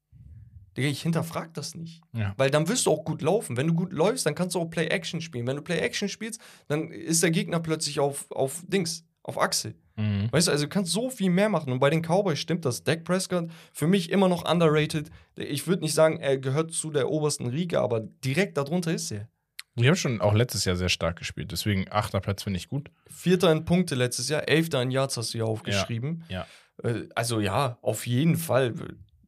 Digga, 0.76 0.90
ich 0.90 1.02
hinterfrag 1.02 1.54
das 1.54 1.74
nicht. 1.76 2.02
Ja. 2.14 2.34
Weil 2.38 2.50
dann 2.50 2.68
wirst 2.68 2.86
du 2.86 2.92
auch 2.92 3.06
gut 3.06 3.22
laufen. 3.22 3.56
Wenn 3.56 3.68
du 3.68 3.74
gut 3.74 3.94
läufst, 3.94 4.26
dann 4.26 4.36
kannst 4.36 4.56
du 4.56 4.60
auch 4.60 4.66
Play-Action 4.66 5.22
spielen. 5.22 5.48
Wenn 5.48 5.56
du 5.56 5.62
Play-Action 5.62 6.10
spielst, 6.10 6.42
dann 6.68 6.92
ist 6.92 7.24
der 7.24 7.32
Gegner 7.32 7.60
plötzlich 7.62 8.00
auf, 8.00 8.30
auf 8.32 8.62
Dings, 8.68 9.06
auf 9.24 9.40
Achse. 9.40 9.74
Mhm. 9.96 10.28
Weißt 10.32 10.48
du, 10.48 10.52
also 10.52 10.66
du 10.66 10.70
kannst 10.70 10.92
so 10.92 11.10
viel 11.10 11.30
mehr 11.30 11.48
machen. 11.48 11.72
Und 11.72 11.80
bei 11.80 11.90
den 11.90 12.02
Cowboys 12.02 12.40
stimmt 12.40 12.66
das. 12.66 12.84
Dak 12.84 13.06
Prescott, 13.06 13.50
für 13.72 13.88
mich 13.88 14.12
immer 14.12 14.28
noch 14.28 14.50
underrated. 14.50 15.10
Ich 15.38 15.66
würde 15.68 15.84
nicht 15.84 15.94
sagen, 15.94 16.20
er 16.20 16.38
gehört 16.38 16.72
zu 16.72 16.92
der 16.92 17.10
obersten 17.10 17.48
Riege, 17.48 17.80
aber 17.80 18.02
direkt 18.02 18.58
darunter 18.58 18.94
ist 18.94 19.12
er. 19.12 19.30
Die 19.78 19.88
haben 19.88 19.96
schon 19.96 20.22
auch 20.22 20.34
letztes 20.34 20.64
Jahr 20.66 20.76
sehr 20.78 20.90
stark 20.90 21.18
gespielt, 21.18 21.52
deswegen 21.52 21.86
achter 21.92 22.22
Platz 22.22 22.44
finde 22.44 22.58
ich 22.58 22.70
gut. 22.70 22.90
Vierter 23.10 23.52
in 23.52 23.66
Punkte 23.66 23.96
letztes 23.96 24.30
Jahr, 24.30 24.48
elfter 24.48 24.82
in 24.82 24.90
Yards 24.92 25.18
hast 25.18 25.34
du 25.34 25.40
ja 25.40 25.44
aufgeschrieben. 25.46 26.24
Ja, 26.30 26.48
Äh, 26.84 27.08
Also 27.16 27.40
ja, 27.42 27.78
auf 27.82 28.08
jeden 28.08 28.38
Fall. 28.38 28.74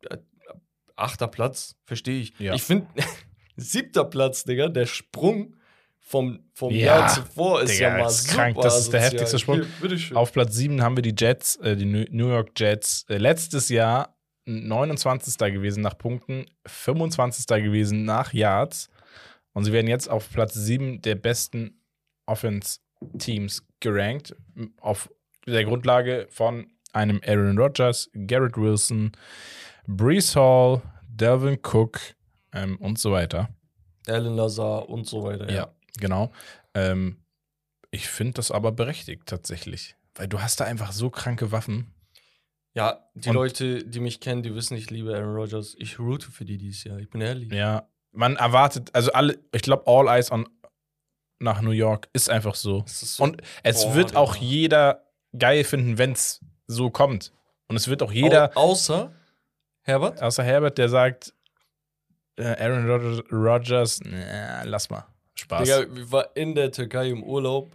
Äh, 0.09 0.17
Achter 0.95 1.27
Platz, 1.27 1.75
verstehe 1.85 2.19
ich. 2.21 2.33
Ja. 2.39 2.53
Ich 2.55 2.63
finde, 2.63 2.87
siebter 3.55 4.03
Platz, 4.05 4.45
Digga, 4.45 4.67
der 4.69 4.85
Sprung 4.87 5.53
vom, 5.99 6.39
vom 6.53 6.73
Ja, 6.73 6.99
Jahr 6.99 7.07
zuvor 7.09 7.61
ist 7.61 7.73
Digga, 7.73 7.89
ja 7.89 7.97
mal 7.97 8.03
das 8.05 8.19
ist 8.21 8.29
krank. 8.29 8.57
Das 8.61 8.79
ist 8.79 8.93
der 8.93 9.01
heftigste 9.01 9.37
Sprung. 9.39 9.61
Hier. 9.81 10.17
Auf 10.17 10.31
Platz 10.31 10.55
7 10.55 10.81
haben 10.81 10.95
wir 10.95 11.03
die 11.03 11.13
Jets, 11.17 11.57
äh, 11.57 11.75
die 11.75 11.85
New 11.85 12.05
New 12.09 12.29
York 12.29 12.51
Jets. 12.57 13.05
Äh, 13.09 13.17
letztes 13.17 13.69
Jahr 13.69 14.17
29. 14.45 15.37
gewesen 15.53 15.81
nach 15.81 15.97
Punkten, 15.97 16.45
25. 16.65 17.45
gewesen 17.63 18.05
nach 18.05 18.33
Yards. 18.33 18.89
Und 19.57 19.63
sie 19.63 19.73
werden 19.73 19.87
jetzt 19.87 20.07
auf 20.07 20.29
Platz 20.29 20.53
7 20.53 21.01
der 21.01 21.15
besten 21.15 21.81
Offense-Teams 22.27 23.65
gerankt. 23.79 24.35
Auf 24.79 25.09
der 25.47 25.65
Grundlage 25.65 26.27
von 26.29 26.67
einem 26.93 27.19
Aaron 27.25 27.57
Rodgers, 27.57 28.07
Garrett 28.27 28.55
Wilson, 28.55 29.13
Brees 29.87 30.35
Hall, 30.35 30.83
Delvin 31.09 31.57
Cook 31.63 31.99
ähm, 32.53 32.77
und 32.77 32.99
so 32.99 33.11
weiter. 33.11 33.49
Alan 34.07 34.35
Lazar 34.35 34.87
und 34.89 35.07
so 35.07 35.23
weiter. 35.23 35.51
Ja, 35.51 35.73
genau. 35.99 36.31
Ähm, 36.75 37.23
ich 37.89 38.07
finde 38.09 38.33
das 38.33 38.51
aber 38.51 38.71
berechtigt 38.71 39.23
tatsächlich. 39.25 39.95
Weil 40.13 40.27
du 40.27 40.39
hast 40.39 40.59
da 40.59 40.65
einfach 40.65 40.91
so 40.91 41.09
kranke 41.09 41.51
Waffen. 41.51 41.95
Ja, 42.75 43.09
die 43.15 43.29
Und- 43.29 43.35
Leute, 43.35 43.83
die 43.83 44.01
mich 44.01 44.19
kennen, 44.19 44.43
die 44.43 44.53
wissen, 44.53 44.77
ich 44.77 44.91
liebe 44.91 45.15
Aaron 45.15 45.35
Rodgers. 45.35 45.75
Ich 45.79 45.97
route 45.97 46.29
für 46.31 46.45
die 46.45 46.59
dieses 46.59 46.83
Jahr. 46.83 46.99
Ich 46.99 47.09
bin 47.09 47.21
ehrlich. 47.21 47.51
Ja, 47.51 47.89
man 48.17 48.35
erwartet, 48.35 48.89
also 48.93 49.11
alle, 49.13 49.39
ich 49.53 49.61
glaube, 49.61 49.83
All 49.85 50.07
Eyes 50.07 50.31
on 50.31 50.49
nach 51.39 51.61
New 51.61 51.71
York 51.71 52.09
ist 52.13 52.29
einfach 52.29 52.55
so. 52.55 52.83
Ist 52.85 53.15
so 53.15 53.23
Und 53.23 53.41
es 53.63 53.83
Boah, 53.83 53.95
wird 53.95 54.15
auch 54.15 54.35
jeder 54.35 55.05
geil 55.37 55.63
finden, 55.63 55.97
wenn 55.97 56.13
es 56.13 56.41
so 56.65 56.89
kommt. 56.89 57.31
Und 57.67 57.75
es 57.75 57.87
wird 57.87 58.01
auch 58.01 58.11
jeder, 58.11 58.57
Au 58.57 58.71
außer 58.71 59.11
Herbert. 59.83 60.21
außer 60.21 60.43
Herbert, 60.43 60.77
der 60.77 60.89
sagt, 60.89 61.33
äh, 62.37 62.43
Aaron 62.43 62.89
Rodgers, 62.89 63.23
Rodgers 63.31 63.99
na, 64.03 64.63
lass 64.63 64.89
mal. 64.89 65.05
Spaß. 65.35 65.63
Digga, 65.63 65.95
wir 65.95 66.11
war 66.11 66.35
in 66.35 66.55
der 66.55 66.71
Türkei 66.71 67.09
im 67.09 67.23
Urlaub, 67.23 67.71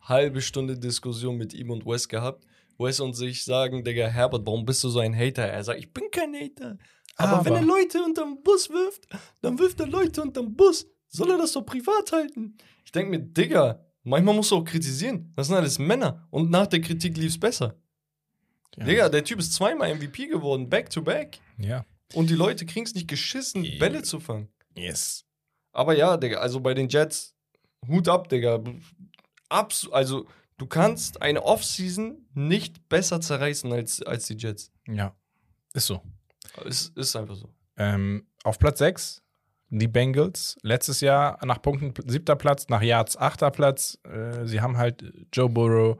halbe 0.00 0.40
Stunde 0.40 0.78
Diskussion 0.78 1.36
mit 1.36 1.52
ihm 1.52 1.70
und 1.70 1.84
Wes 1.84 2.08
gehabt. 2.08 2.44
Wes 2.78 2.98
und 3.00 3.12
sich 3.14 3.44
sagen, 3.44 3.84
Digga, 3.84 4.06
Herbert, 4.06 4.46
warum 4.46 4.64
bist 4.64 4.82
du 4.82 4.88
so 4.88 5.00
ein 5.00 5.14
Hater? 5.14 5.44
Er 5.46 5.62
sagt, 5.62 5.78
ich 5.78 5.92
bin 5.92 6.04
kein 6.10 6.34
Hater. 6.34 6.78
Aber, 7.22 7.36
Aber- 7.38 7.44
wenn 7.46 7.54
er 7.54 7.62
Leute 7.62 8.02
unterm 8.02 8.42
Bus 8.42 8.68
wirft, 8.70 9.06
dann 9.40 9.58
wirft 9.58 9.80
er 9.80 9.86
Leute 9.86 10.22
unterm 10.22 10.54
Bus. 10.54 10.86
Soll 11.08 11.30
er 11.30 11.38
das 11.38 11.52
doch 11.52 11.62
privat 11.62 12.10
halten? 12.12 12.56
Ich 12.84 12.92
denke 12.92 13.10
mir, 13.10 13.18
Digga, 13.20 13.84
manchmal 14.02 14.34
musst 14.34 14.50
du 14.50 14.56
auch 14.56 14.64
kritisieren. 14.64 15.32
Das 15.36 15.46
sind 15.48 15.56
alles 15.56 15.78
Männer. 15.78 16.26
Und 16.30 16.50
nach 16.50 16.66
der 16.66 16.80
Kritik 16.80 17.16
lief 17.16 17.32
es 17.32 17.38
besser. 17.40 17.76
ja. 18.76 18.84
Digga, 18.84 19.08
der 19.10 19.22
Typ 19.24 19.38
ist 19.38 19.52
zweimal 19.52 19.94
MVP 19.94 20.26
geworden, 20.28 20.68
back 20.68 20.88
to 20.90 21.02
back. 21.02 21.38
Ja. 21.58 21.84
Und 22.14 22.30
die 22.30 22.34
Leute 22.34 22.64
kriegen 22.66 22.86
es 22.86 22.94
nicht 22.94 23.08
geschissen, 23.08 23.62
Ja. 23.64 23.78
Bälle 23.78 24.02
zu 24.02 24.20
fangen. 24.20 24.48
Yes. 24.76 25.24
Aber 25.72 25.94
ja, 25.96 26.16
Digga, 26.16 26.38
also 26.38 26.60
bei 26.60 26.72
den 26.74 26.88
Jets, 26.88 27.34
Hut 27.86 28.08
ab, 28.08 28.28
Digga. 28.28 28.62
Abs 29.48 29.88
also, 29.92 30.26
du 30.56 30.66
kannst 30.66 31.20
eine 31.20 31.42
Offseason 31.42 32.26
nicht 32.34 32.88
besser 32.88 33.20
zerreißen 33.20 33.70
als, 33.72 34.02
als 34.02 34.26
die 34.28 34.34
Jets. 34.36 34.72
Ja. 34.88 35.14
Ist 35.74 35.86
so. 35.86 36.00
Es 36.64 36.88
ist 36.88 37.16
einfach 37.16 37.36
so. 37.36 37.48
Ähm, 37.76 38.26
auf 38.44 38.58
Platz 38.58 38.78
6 38.78 39.22
die 39.72 39.88
Bengals. 39.88 40.58
Letztes 40.62 41.00
Jahr 41.00 41.38
nach 41.44 41.62
Punkten 41.62 41.94
siebter 42.08 42.36
Platz, 42.36 42.68
nach 42.68 42.82
Yards 42.82 43.16
achter 43.16 43.50
Platz. 43.50 43.98
Äh, 44.04 44.46
sie 44.46 44.60
haben 44.60 44.76
halt 44.76 45.02
Joe 45.32 45.48
Burrow, 45.48 45.98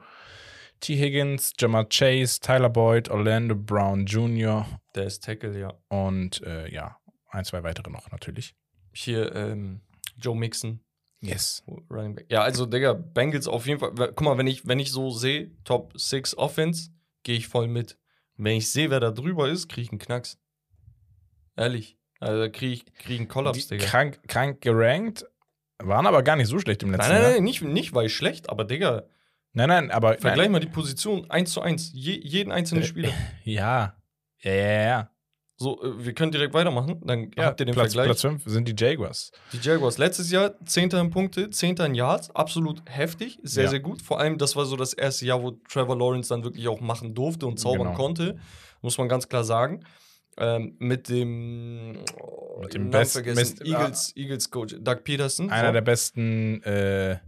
T. 0.81 0.95
Higgins, 0.95 1.53
Jamar 1.59 1.87
Chase, 1.89 2.39
Tyler 2.41 2.69
Boyd, 2.69 3.09
Orlando 3.09 3.55
Brown 3.55 4.05
Jr. 4.05 4.67
Der 4.95 5.05
ist 5.05 5.25
Tackle, 5.25 5.59
ja. 5.59 5.73
und 5.89 6.43
äh, 6.43 6.71
ja, 6.71 6.99
ein, 7.31 7.45
zwei 7.45 7.63
weitere 7.63 7.91
noch 7.91 8.11
natürlich. 8.11 8.55
Hier, 8.93 9.35
ähm, 9.35 9.81
Joe 10.17 10.37
Mixon. 10.37 10.81
Yes. 11.23 11.63
Running 11.89 12.17
Back. 12.17 12.27
Ja, 12.31 12.43
also, 12.43 12.67
Digga, 12.67 12.93
Bengals 12.95 13.47
auf 13.47 13.67
jeden 13.67 13.79
Fall. 13.79 13.93
Guck 13.95 14.21
mal, 14.23 14.37
wenn 14.39 14.49
ich, 14.49 14.67
wenn 14.67 14.81
ich 14.81 14.91
so 14.91 15.11
sehe, 15.11 15.53
Top 15.65 15.93
6 15.97 16.37
Offense, 16.37 16.91
gehe 17.23 17.37
ich 17.37 17.47
voll 17.47 17.69
mit. 17.69 17.97
Wenn 18.37 18.57
ich 18.57 18.71
sehe, 18.71 18.91
wer 18.91 19.01
da 19.01 19.11
drüber 19.11 19.49
ist, 19.49 19.69
kriege 19.69 19.83
ich 19.83 19.91
einen 19.91 19.99
Knacks. 19.99 20.39
Ehrlich. 21.57 21.99
Also, 22.21 22.41
da 22.41 22.49
kriege 22.49 22.73
ich, 22.73 22.85
krieg 22.95 23.11
ich 23.15 23.19
einen 23.21 23.29
Kollaps, 23.29 23.67
Digga. 23.69 23.85
krank, 23.85 24.21
krank 24.29 24.61
gerankt, 24.61 25.27
waren 25.79 26.07
aber 26.07 26.23
gar 26.23 26.37
nicht 26.37 26.47
so 26.49 26.59
schlecht 26.59 26.83
im 26.83 26.91
letzten 26.93 27.09
Nein, 27.09 27.13
nein, 27.15 27.23
Jahr. 27.23 27.33
nein, 27.33 27.45
nicht, 27.45 27.63
nicht 27.63 27.95
weil 27.95 28.09
schlecht, 28.09 28.49
aber 28.49 28.65
Digga, 28.65 29.05
Nein, 29.55 29.69
nein, 29.69 29.91
aber 29.91 30.13
vergleich 30.15 30.47
nein. 30.47 30.53
mal 30.53 30.61
die 30.61 30.67
Position 30.69 31.31
1 31.31 31.53
zu 31.53 31.61
1. 31.61 31.91
Je, 31.93 32.19
jeden 32.23 32.53
einzelnen 32.53 32.85
Äh, 32.85 32.87
Spieler. 32.87 33.13
Ja. 33.45 33.97
Ja, 34.39 34.51
ja, 34.53 34.83
ja. 34.83 35.11
So, 35.57 35.81
äh, 35.83 36.05
wir 36.05 36.13
können 36.15 36.33
direkt 36.33 36.55
weitermachen. 36.55 37.01
Dann 37.05 37.31
ja 37.37 37.45
habt 37.45 37.61
ihr 37.61 37.67
den 37.67 37.75
Platz, 37.75 37.93
Vergleich. 37.95 38.07
Platz 38.07 38.21
5 38.23 38.43
sind 38.47 38.67
die 38.67 38.75
Jaguars. 38.77 39.31
Die 39.53 39.59
Jaguars 39.59 39.99
letztes 39.99 40.31
Jahr 40.31 40.55
10. 40.65 40.91
in 40.91 41.11
Punkte, 41.11 41.51
10. 41.51 41.77
in 41.85 41.95
Yards, 41.95 42.31
absolut 42.35 42.83
heftig, 42.87 43.39
sehr, 43.43 43.65
Ja. 43.65 43.71
sehr 43.71 43.81
gut. 43.81 44.03
Vor 44.03 44.19
allem, 44.19 44.39
das 44.39 44.57
war 44.57 44.65
so 44.65 44.77
das 44.77 44.93
erste 44.93 45.27
Jahr, 45.27 45.43
wo 45.43 45.53
Trevor 45.69 45.97
Lawrence 45.97 46.31
dann 46.31 46.43
wirklich 46.43 46.67
auch 46.69 46.81
machen 46.81 47.15
durfte 47.15 47.47
und 47.47 47.59
zaubern 47.61 47.89
Genau. 47.89 47.97
konnte, 47.97 48.39
muss 48.81 48.99
man 48.99 49.09
ganz 49.09 49.29
klar 49.29 49.45
sagen. 49.45 49.85
Ähm, 50.39 50.77
mit 50.79 51.11
dem, 51.11 51.93
Mit 51.93 52.73
dem 52.73 52.85
Namen 52.85 52.91
besten- 52.91 53.13
vergessen, 53.25 53.39
Mist- 53.41 53.67
Eagles, 53.67 54.17
Eagles 54.17 54.51
Coach 54.51 54.75
Doug 54.81 55.05
Peterson. 55.05 55.51
Einer 55.51 55.69
so. 55.69 55.73
der 55.75 55.81
besten 55.83 56.63
äh, 56.63 57.19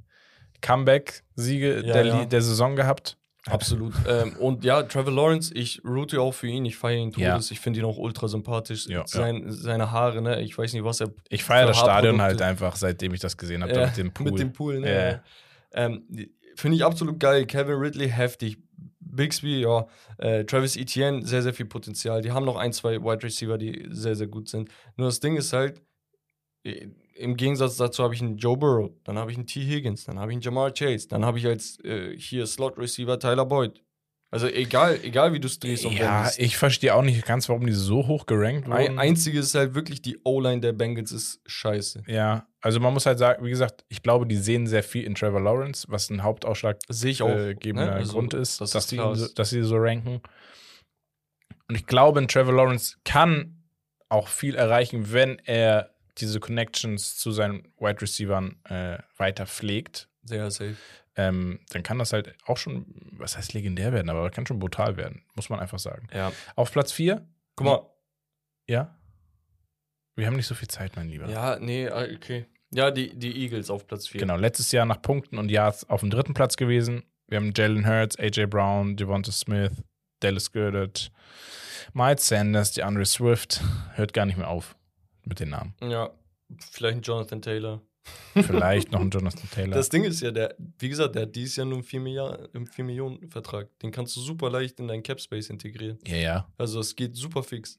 Comeback-Siege 0.63 1.83
Ja, 1.85 1.93
der, 1.93 2.05
ja. 2.07 2.25
Der 2.25 2.43
Saison 2.43 2.75
gehabt. 2.77 3.19
Absolut. 3.47 3.93
ähm, 4.09 4.37
und 4.39 4.65
ja, 4.65 4.83
Trevor 4.85 5.13
Lawrence, 5.13 5.53
ich 5.55 5.83
route 5.85 6.21
auch 6.21 6.33
für 6.33 6.47
ihn, 6.47 6.65
ich 6.65 6.77
feiere 6.77 6.99
ihn 6.99 7.11
Ja. 7.17 7.33
todes, 7.33 7.51
ich 7.51 7.61
finde 7.61 7.81
ihn 7.81 7.85
auch 7.85 7.99
ultra 7.99 8.27
sympathisch. 8.29 8.87
Ja, 8.87 9.07
Sein, 9.07 9.45
Seine 9.53 9.91
Haare, 9.91 10.23
ne? 10.23 10.41
Ich 10.43 10.57
weiß 10.57 10.73
nicht, 10.73 10.85
was 10.85 11.01
er 11.01 11.13
Ich 11.29 11.45
feiere 11.45 11.67
das 11.67 11.79
Stadion 11.79 12.23
halt 12.23 12.41
einfach, 12.41 12.77
seitdem 12.77 13.13
ich 13.13 13.21
das 13.21 13.37
gesehen 13.37 13.63
habe, 13.63 13.73
Ja, 13.75 13.87
mit 13.87 13.97
dem 13.99 14.13
Pool. 14.13 14.31
Mit 14.31 14.39
dem 14.39 14.53
Pool, 14.53 14.81
ne? 14.81 15.23
Ja. 15.75 15.85
Ähm, 15.87 16.07
Finde 16.57 16.77
ich 16.77 16.85
absolut 16.85 17.19
geil. 17.21 17.47
Kevin 17.47 17.75
Ridley, 17.75 18.09
heftig. 18.09 18.59
Bixby, 19.01 19.61
ja. 19.61 19.87
Äh, 20.19 20.45
Travis 20.45 20.77
Etienne, 20.77 21.27
sehr, 21.27 21.43
sehr 21.43 21.53
viel 21.53 21.67
Potenzial. 21.67 22.23
Die 22.23 22.33
haben 22.33 22.45
noch 22.47 22.57
ein, 22.57 22.73
zwei 22.73 23.01
Wide 23.03 23.23
Receiver, 23.25 23.59
die 23.59 23.87
sehr, 23.91 24.15
sehr 24.17 24.27
gut 24.29 24.49
sind. 24.49 24.71
Nur 24.97 25.09
das 25.09 25.21
Ding 25.21 25.37
ist 25.37 25.53
halt, 25.53 25.83
äh, 26.65 26.89
im 27.17 27.37
Gegensatz 27.37 27.77
dazu 27.77 28.03
habe 28.03 28.15
ich 28.15 28.21
einen 28.23 28.37
Joe 28.39 28.57
Burrow, 28.57 28.91
dann 29.05 29.19
habe 29.19 29.31
ich 29.31 29.37
einen 29.37 29.47
T. 29.47 29.61
Higgins, 29.61 30.05
dann 30.05 30.19
habe 30.19 30.33
ich 30.33 30.37
einen 30.37 30.43
Jamar 30.43 30.73
Chase, 30.73 31.09
dann 31.09 31.25
habe 31.25 31.39
ich 31.39 31.47
als 31.47 31.79
äh, 31.85 32.17
hier 32.19 32.47
Slot 32.47 32.77
Receiver 32.79 33.19
Tyler 33.19 33.47
Boyd. 33.47 33.81
Also 34.31 34.49
egal, 34.49 34.99
egal 35.05 35.33
wie 35.33 35.39
du 35.39 35.47
es 35.47 35.61
drehst 35.61 35.87
und 35.87 35.93
ja, 35.93 36.19
wendest. 36.23 36.41
ich 36.41 36.57
verstehe 36.57 36.93
auch 36.93 37.03
nicht 37.03 37.25
ganz, 37.25 37.49
warum 37.49 37.67
die 37.67 37.73
so 37.73 38.09
hoch 38.09 38.27
gerankt 38.27 38.67
Ein, 38.67 38.73
wurden. 38.73 38.99
einzige 38.99 39.39
ist 39.39 39.55
halt 39.55 39.75
wirklich, 39.77 40.03
die 40.03 40.19
O-Line 40.25 40.61
der 40.61 40.73
Bengals 40.73 41.13
ist 41.13 41.41
scheiße. 41.47 42.03
ja, 42.09 42.45
also 42.61 42.81
man 42.81 42.93
muss 42.93 43.07
halt 43.07 43.21
sagen, 43.21 43.45
wie 43.45 43.51
gesagt, 43.51 43.85
ich 43.89 44.03
glaube, 44.03 44.27
die 44.27 44.37
sehen 44.37 44.67
sehr 44.67 44.83
viel 44.83 45.05
in 45.05 45.15
Trevor 45.15 45.41
Lawrence, 45.41 45.87
was 45.89 46.11
ein 46.11 46.25
hauptausschlaggebender 46.25 47.87
ne? 47.87 47.93
Also, 47.93 48.13
Grund 48.15 48.35
ist, 48.35 48.61
das 48.61 48.71
dass, 48.73 48.85
ist 48.85 48.91
die, 48.93 48.97
so- 48.97 49.29
dass 49.35 49.51
sie 49.51 49.63
so 49.63 49.77
ranken. 49.77 50.21
Und 51.69 51.77
ich 51.77 51.87
glaube, 51.87 52.21
ein 52.21 52.27
Trevor 52.29 52.55
Lawrence 52.55 52.97
kann 53.05 53.63
auch 54.09 54.27
viel 54.29 54.55
erreichen, 54.57 55.13
wenn 55.13 55.39
er 55.45 55.94
diese 56.19 56.41
Connections 56.41 57.17
zu 57.17 57.33
seinen 57.33 57.73
Wide 57.79 58.01
Receivern 58.01 58.57
äh, 58.65 58.99
weiter 59.17 59.47
pflegt. 59.47 60.09
Sehr 60.23 60.51
safe. 60.51 60.77
Ähm, 61.17 61.61
dann 61.71 61.83
kann 61.83 61.99
das 61.99 62.13
halt 62.13 62.35
auch 62.47 62.57
schon, 62.57 62.87
was 63.13 63.37
heißt 63.37 63.53
legendär 63.55 63.93
werden, 63.93 64.11
aber 64.11 64.31
kann 64.31 64.47
schon 64.47 64.59
brutal 64.59 64.97
werden, 64.97 65.23
muss 65.35 65.49
man 65.49 65.61
einfach 65.61 65.79
sagen. 65.79 66.09
Ja. 66.13 66.33
Auf 66.57 66.73
Platz 66.73 66.93
4, 66.93 67.27
Guck 67.57 67.67
mal, 67.67 67.87
ja. 68.69 68.99
Wir 70.17 70.27
haben 70.27 70.37
nicht 70.37 70.47
so 70.47 70.55
viel 70.55 70.69
Zeit, 70.69 70.97
mein 70.97 71.09
Lieber. 71.09 71.29
Ja, 71.29 71.59
nee, 71.59 71.89
ah, 71.89 72.07
okay. 72.15 72.47
Ja, 72.73 72.91
die, 72.91 73.17
die 73.17 73.43
Eagles 73.43 73.71
auf 73.71 73.87
Platz 73.87 74.09
4. 74.09 74.21
Genau, 74.21 74.37
letztes 74.37 74.73
Jahr 74.73 74.87
nach 74.87 75.01
Punkten 75.01 75.39
und 75.39 75.51
Yards 75.51 75.89
auf 75.89 76.01
dem 76.01 76.11
dritten 76.11 76.35
Platz 76.35 76.57
gewesen. 76.57 77.05
Wir 77.29 77.39
haben 77.39 77.53
Jalen 77.55 77.87
Hurts, 77.87 78.19
AJ 78.19 78.47
Brown, 78.47 78.97
Devonta 78.97 79.31
Smith, 79.31 79.73
Dallas 80.21 80.51
Goddard, 80.51 81.13
Miles 81.93 82.27
Sanders, 82.27 82.73
DeAndre 82.73 83.05
Swift. 83.05 83.61
Hört 83.95 84.13
gar 84.13 84.27
nicht 84.27 84.37
mehr 84.37 84.49
auf 84.49 84.77
mit 85.25 85.41
den 85.41 85.51
Namen. 85.51 85.75
Ja, 85.83 86.11
vielleicht 86.71 86.97
ein 86.99 87.03
Jonathan 87.03 87.43
Taylor. 87.43 87.83
Vielleicht 88.35 88.93
noch 88.93 89.01
ein 89.01 89.11
Jonathan 89.13 89.49
Taylor. 89.51 89.75
Das 89.75 89.89
Ding 89.89 90.05
ist 90.05 90.21
ja, 90.21 90.31
der, 90.31 90.55
wie 90.79 90.89
gesagt, 90.91 91.15
der 91.15 91.23
hat 91.23 91.35
dieses 91.35 91.57
Jahr 91.57 91.65
nur 91.67 91.77
einen 91.79 91.85
4, 91.85 92.01
Milliard, 92.01 92.55
einen 92.55 92.67
4 92.67 92.85
Millionen 92.85 93.31
Vertrag. 93.31 93.69
Den 93.79 93.91
kannst 93.93 94.15
du 94.17 94.21
super 94.21 94.51
leicht 94.51 94.79
in 94.79 94.89
deinen 94.89 95.03
Cap 95.03 95.21
Space 95.21 95.49
integrieren. 95.49 95.99
ja, 96.07 96.17
ja. 96.17 96.49
Also 96.59 96.81
es 96.81 96.95
geht 96.95 97.17
super 97.17 97.43
fix. 97.43 97.79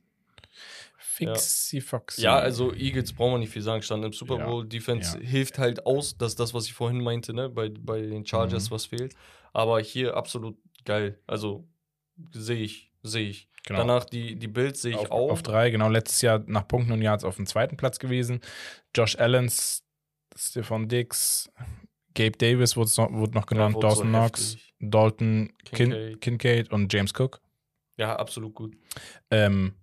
Fixi 0.98 1.82
Foxy. 1.82 2.22
Ja, 2.22 2.38
also 2.38 2.74
Eagles 2.74 3.14
brauchen 3.14 3.34
wir 3.34 3.38
nicht 3.40 3.52
viel 3.52 3.62
sagen, 3.62 3.82
stand 3.82 4.04
im 4.04 4.14
Super 4.14 4.38
Ja, 4.40 4.46
Bowl. 4.46 4.68
Defense 4.68 5.18
ja. 5.20 5.24
hilft 5.26 5.58
halt 5.60 5.86
aus, 5.86 6.18
dass 6.18 6.36
das, 6.36 6.54
was 6.54 6.66
ich 6.66 6.74
vorhin 6.74 7.02
meinte, 7.04 7.34
ne, 7.34 7.50
bei, 7.50 7.70
bei 7.70 8.02
den 8.02 8.26
Chargers 8.26 8.70
Mhm. 8.70 8.74
was 8.76 8.86
fehlt. 8.86 9.16
Aber 9.54 9.80
hier 9.80 10.16
absolut 10.18 10.58
geil. 10.86 11.20
Also 11.28 11.68
sehe 12.32 12.64
ich, 12.64 12.92
sehe 13.08 13.30
ich. 13.30 13.48
Genau. 13.66 13.80
Danach 13.80 14.06
die, 14.06 14.36
die 14.36 14.48
Bills 14.48 14.82
sehe 14.82 14.92
ich 14.92 14.98
auf, 14.98 15.12
auch. 15.12 15.32
auf 15.32 15.44
drei, 15.44 15.72
genau, 15.72 15.90
letztes 15.90 16.22
Jahr 16.22 16.44
nach 16.46 16.68
Punkten 16.68 16.92
und 16.92 17.02
Yards 17.02 17.24
auf 17.24 17.36
dem 17.38 17.48
zweiten 17.48 17.78
Platz 17.78 17.98
gewesen. 17.98 18.42
Josh 18.96 19.18
Allens, 19.18 19.84
Stephon 20.36 20.88
Dix, 20.88 21.50
Gabe 22.14 22.38
Davis 22.38 22.78
wurde 22.78 22.92
noch, 22.98 23.12
wurde 23.12 23.34
noch 23.34 23.46
genannt, 23.48 23.76
wurde 23.76 23.90
so 23.90 24.04
Dawson 24.04 24.10
Knox, 24.10 24.42
heftig. 24.54 24.74
Dalton 24.80 25.54
Kin 25.66 25.92
Kincaid. 25.92 26.22
Kincaid 26.22 26.72
und 26.72 26.94
James 26.94 27.12
Cook. 27.18 27.42
Ja, 27.98 28.16
absolut 28.16 28.54
gut. 28.54 28.78
Ähm, 29.32 29.74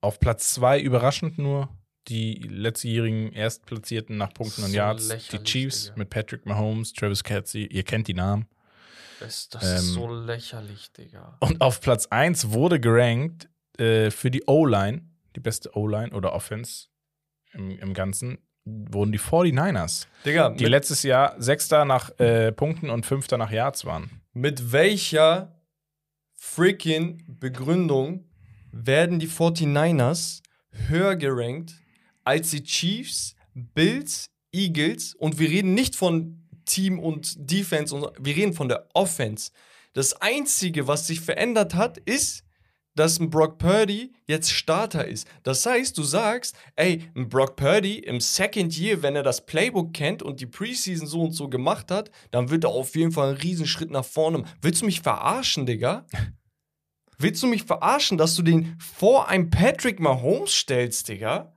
auf 0.00 0.20
Platz 0.20 0.52
zwei 0.52 0.80
überraschend 0.80 1.38
nur 1.38 1.68
die 2.08 2.34
letztjährigen 2.34 3.32
Erstplatzierten 3.32 4.18
nach 4.18 4.34
Punkten 4.34 4.62
und 4.64 4.70
So 4.70 4.76
Yards, 4.76 5.08
die 5.28 5.42
Chiefs 5.42 5.84
Digga. 5.84 5.96
mit 5.96 6.10
Patrick 6.10 6.44
Mahomes, 6.44 6.92
Travis 6.92 7.24
Kelsey, 7.24 7.66
ihr 7.66 7.82
kennt 7.82 8.08
die 8.08 8.14
Namen. 8.14 8.46
Das, 9.24 9.48
das 9.48 9.62
Ähm, 9.64 9.76
ist 9.76 9.92
so 9.94 10.12
lächerlich, 10.12 10.92
Digga. 10.92 11.36
Und 11.40 11.60
auf 11.60 11.80
Platz 11.80 12.06
1 12.06 12.50
wurde 12.50 12.78
gerankt 12.78 13.48
äh, 13.78 14.10
für 14.10 14.30
die 14.30 14.44
O-Line, 14.46 15.02
die 15.34 15.40
beste 15.40 15.74
O-Line 15.76 16.10
oder 16.10 16.32
Offense 16.34 16.88
im, 17.52 17.78
im 17.78 17.94
Ganzen, 17.94 18.38
wurden 18.66 19.12
die 19.12 19.18
49ers, 19.20 20.06
Digga, 20.24 20.50
die 20.50 20.64
mit, 20.64 20.70
letztes 20.70 21.02
Jahr 21.02 21.34
Sechster 21.40 21.84
nach 21.84 22.10
äh, 22.18 22.52
Punkten 22.52 22.90
und 22.90 23.06
Fünfter 23.06 23.38
nach 23.38 23.50
Yards 23.50 23.84
waren. 23.84 24.22
mit 24.32 24.72
welcher 24.72 25.60
freaking 26.34 27.24
Begründung 27.40 28.28
werden 28.72 29.18
die 29.18 29.28
49ers 29.28 30.42
höher 30.88 31.16
gerankt 31.16 31.74
als 32.24 32.50
die 32.50 32.62
Chiefs, 32.62 33.34
Bills, 33.54 34.30
Eagles 34.52 35.14
und 35.14 35.38
wir 35.38 35.48
reden 35.48 35.74
nicht 35.74 35.96
von 35.96 36.43
Team 36.64 36.98
und 36.98 37.34
Defense, 37.38 37.94
und, 37.94 38.12
wir 38.18 38.36
reden 38.36 38.54
von 38.54 38.68
der 38.68 38.88
Offense. 38.94 39.50
Das 39.92 40.14
Einzige, 40.20 40.88
was 40.88 41.06
sich 41.06 41.20
verändert 41.20 41.74
hat, 41.74 41.98
ist, 41.98 42.44
dass 42.94 43.18
ein 43.18 43.30
Brock 43.30 43.58
Purdy 43.58 44.12
jetzt 44.26 44.52
Starter 44.52 45.06
ist. 45.06 45.26
Das 45.42 45.66
heißt, 45.66 45.98
du 45.98 46.02
sagst, 46.02 46.56
ey, 46.76 47.10
ein 47.16 47.28
Brock 47.28 47.56
Purdy 47.56 47.98
im 47.98 48.20
Second 48.20 48.76
Year, 48.78 49.02
wenn 49.02 49.16
er 49.16 49.22
das 49.22 49.46
Playbook 49.46 49.92
kennt 49.92 50.22
und 50.22 50.40
die 50.40 50.46
Preseason 50.46 51.06
so 51.06 51.22
und 51.22 51.32
so 51.32 51.48
gemacht 51.48 51.90
hat, 51.90 52.10
dann 52.30 52.50
wird 52.50 52.64
er 52.64 52.70
auf 52.70 52.94
jeden 52.96 53.12
Fall 53.12 53.30
einen 53.30 53.38
Riesenschritt 53.38 53.90
nach 53.90 54.04
vorne. 54.04 54.44
Willst 54.62 54.82
du 54.82 54.86
mich 54.86 55.00
verarschen, 55.00 55.66
Digga? 55.66 56.06
Willst 57.18 57.42
du 57.42 57.46
mich 57.46 57.64
verarschen, 57.64 58.18
dass 58.18 58.34
du 58.34 58.42
den 58.42 58.76
vor 58.78 59.28
einem 59.28 59.50
Patrick 59.50 60.00
Mahomes 60.00 60.52
stellst, 60.52 61.08
Digga? 61.08 61.53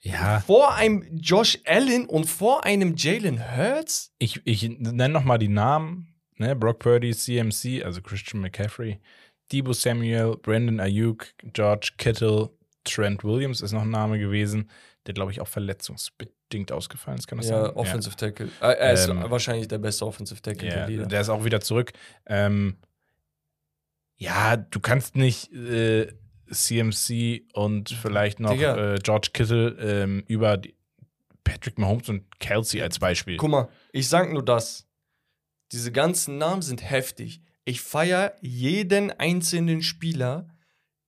Ja, 0.00 0.40
Vor 0.40 0.74
einem 0.74 1.04
Josh 1.16 1.58
Allen 1.66 2.06
und 2.06 2.24
vor 2.26 2.64
einem 2.64 2.94
Jalen 2.96 3.40
Hurts? 3.56 4.12
ich, 4.18 4.40
ich 4.44 4.62
nenne 4.68 5.08
nochmal 5.12 5.38
die 5.38 5.48
Namen. 5.48 6.14
Ne? 6.36 6.54
Brock 6.54 6.78
Purdy, 6.78 7.14
CMC, 7.14 7.82
also 7.84 8.00
Christian 8.00 8.40
McCaffrey, 8.40 9.00
Debo 9.50 9.72
Samuel, 9.72 10.36
Brandon 10.36 10.78
Ayuk, 10.78 11.26
George 11.52 11.92
Kittle, 11.98 12.50
Trent 12.84 13.24
Williams 13.24 13.60
ist 13.60 13.72
noch 13.72 13.82
ein 13.82 13.90
Name 13.90 14.18
gewesen, 14.20 14.70
der, 15.06 15.14
glaube 15.14 15.32
ich, 15.32 15.40
auch 15.40 15.48
verletzungsbedingt 15.48 16.70
ausgefallen 16.70 17.18
ist, 17.18 17.26
kann 17.26 17.38
das 17.38 17.48
Ja, 17.48 17.64
sein? 17.66 17.74
Offensive 17.74 18.14
Tackle. 18.16 18.46
Äh, 18.60 18.72
er 18.74 18.92
ist 18.92 19.08
Ähm, 19.08 19.24
wahrscheinlich 19.28 19.66
der 19.68 19.78
beste 19.78 20.06
Offensive 20.06 20.40
Tackle 20.40 20.68
Ja, 20.68 20.74
der 20.76 20.86
Liga. 20.86 21.06
der 21.06 21.20
ist 21.22 21.28
auch 21.28 21.44
wieder 21.44 21.60
zurück. 21.60 21.92
Ähm, 22.26 22.76
ja, 24.16 24.56
du 24.56 24.80
kannst 24.80 25.16
nicht 25.16 25.52
äh, 25.52 26.12
CMC 26.50 27.44
und 27.52 27.90
vielleicht 27.90 28.40
noch 28.40 28.52
Digga. 28.52 28.94
äh, 28.94 28.98
George 29.02 29.30
Kittle 29.32 29.76
ähm, 29.80 30.24
über 30.26 30.60
Patrick 31.44 31.78
Mahomes 31.78 32.08
und 32.08 32.38
Kelsey 32.40 32.82
als 32.82 32.98
Beispiel. 32.98 33.36
Guck 33.36 33.50
mal, 33.50 33.68
ich 33.92 34.08
sag 34.08 34.32
nur 34.32 34.44
das. 34.44 34.86
Diese 35.72 35.92
ganzen 35.92 36.38
Namen 36.38 36.62
sind 36.62 36.88
heftig. 36.88 37.40
Ich 37.64 37.80
feiere 37.80 38.34
jeden 38.40 39.10
einzelnen 39.10 39.82
Spieler 39.82 40.48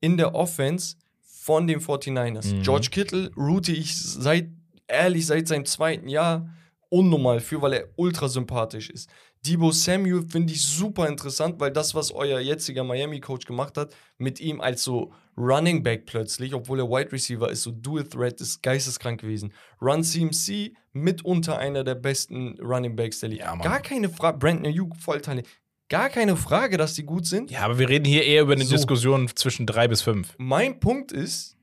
in 0.01 0.17
der 0.17 0.35
Offense 0.35 0.97
von 1.23 1.67
den 1.67 1.81
49ers. 1.81 2.55
Mhm. 2.55 2.62
George 2.62 2.89
Kittle 2.91 3.31
route 3.37 3.73
ich 3.73 3.97
seit, 3.97 4.49
ehrlich, 4.87 5.27
seit 5.27 5.49
seinem 5.49 5.65
zweiten 5.65 6.09
Jahr 6.09 6.49
unnormal 6.91 7.41
für, 7.41 7.62
weil 7.62 7.73
er 7.73 7.89
ultra 7.97 8.29
sympathisch 8.29 8.91
ist. 8.91 9.09
Debo 9.47 9.71
Samuel 9.73 10.23
finde 10.29 10.53
ich 10.53 10.62
super 10.62 11.09
interessant, 11.09 11.59
weil 11.61 11.71
das, 11.71 11.95
was 11.95 12.12
euer 12.12 12.41
jetziger 12.41 12.85
Miami-Coach 12.85 13.47
gemacht 13.47 13.77
hat, 13.79 13.95
mit 14.19 14.39
ihm 14.39 14.61
als 14.61 14.85
so 14.85 15.12
Running 15.37 15.83
Back 15.83 16.05
plötzlich, 16.05 16.53
obwohl 16.53 16.81
er 16.81 16.91
Wide 16.91 17.12
Receiver 17.12 17.51
ist, 17.51 17.62
so 17.62 17.71
Dual 17.71 18.05
Threat, 18.05 18.41
ist 18.41 18.62
geisteskrank 18.62 19.21
gewesen. 19.23 19.55
Run 19.81 20.05
CMC, 20.05 20.75
mitunter 20.93 21.59
einer 21.59 21.85
der 21.85 21.95
besten 21.95 22.59
Running 22.61 22.97
Backs 22.97 23.21
der 23.21 23.31
Liga. 23.31 23.45
Ja. 23.45 23.57
Gar 23.57 23.81
keine 23.81 24.11
Frage, 24.11 24.39
Brandon 24.39 24.67
Ayuk, 24.67 24.97
Vollteile. 24.97 25.43
Gar 25.89 26.11
keine 26.11 26.37
Frage, 26.37 26.77
dass 26.77 26.95
die 26.95 27.05
gut 27.05 27.27
sind. 27.27 27.51
Ja, 27.51 27.62
aber 27.62 27.79
wir 27.79 27.89
reden 27.89 28.05
hier 28.05 28.25
eher 28.25 28.43
über 28.43 28.53
eine 28.53 28.65
So. 28.65 28.77
Diskussion 28.77 29.29
zwischen 29.35 29.67
drei 29.67 29.89
bis 29.89 30.03
fünf. 30.03 30.35
Mein 30.39 30.79
Punkt 30.79 31.12
ist, 31.12 31.57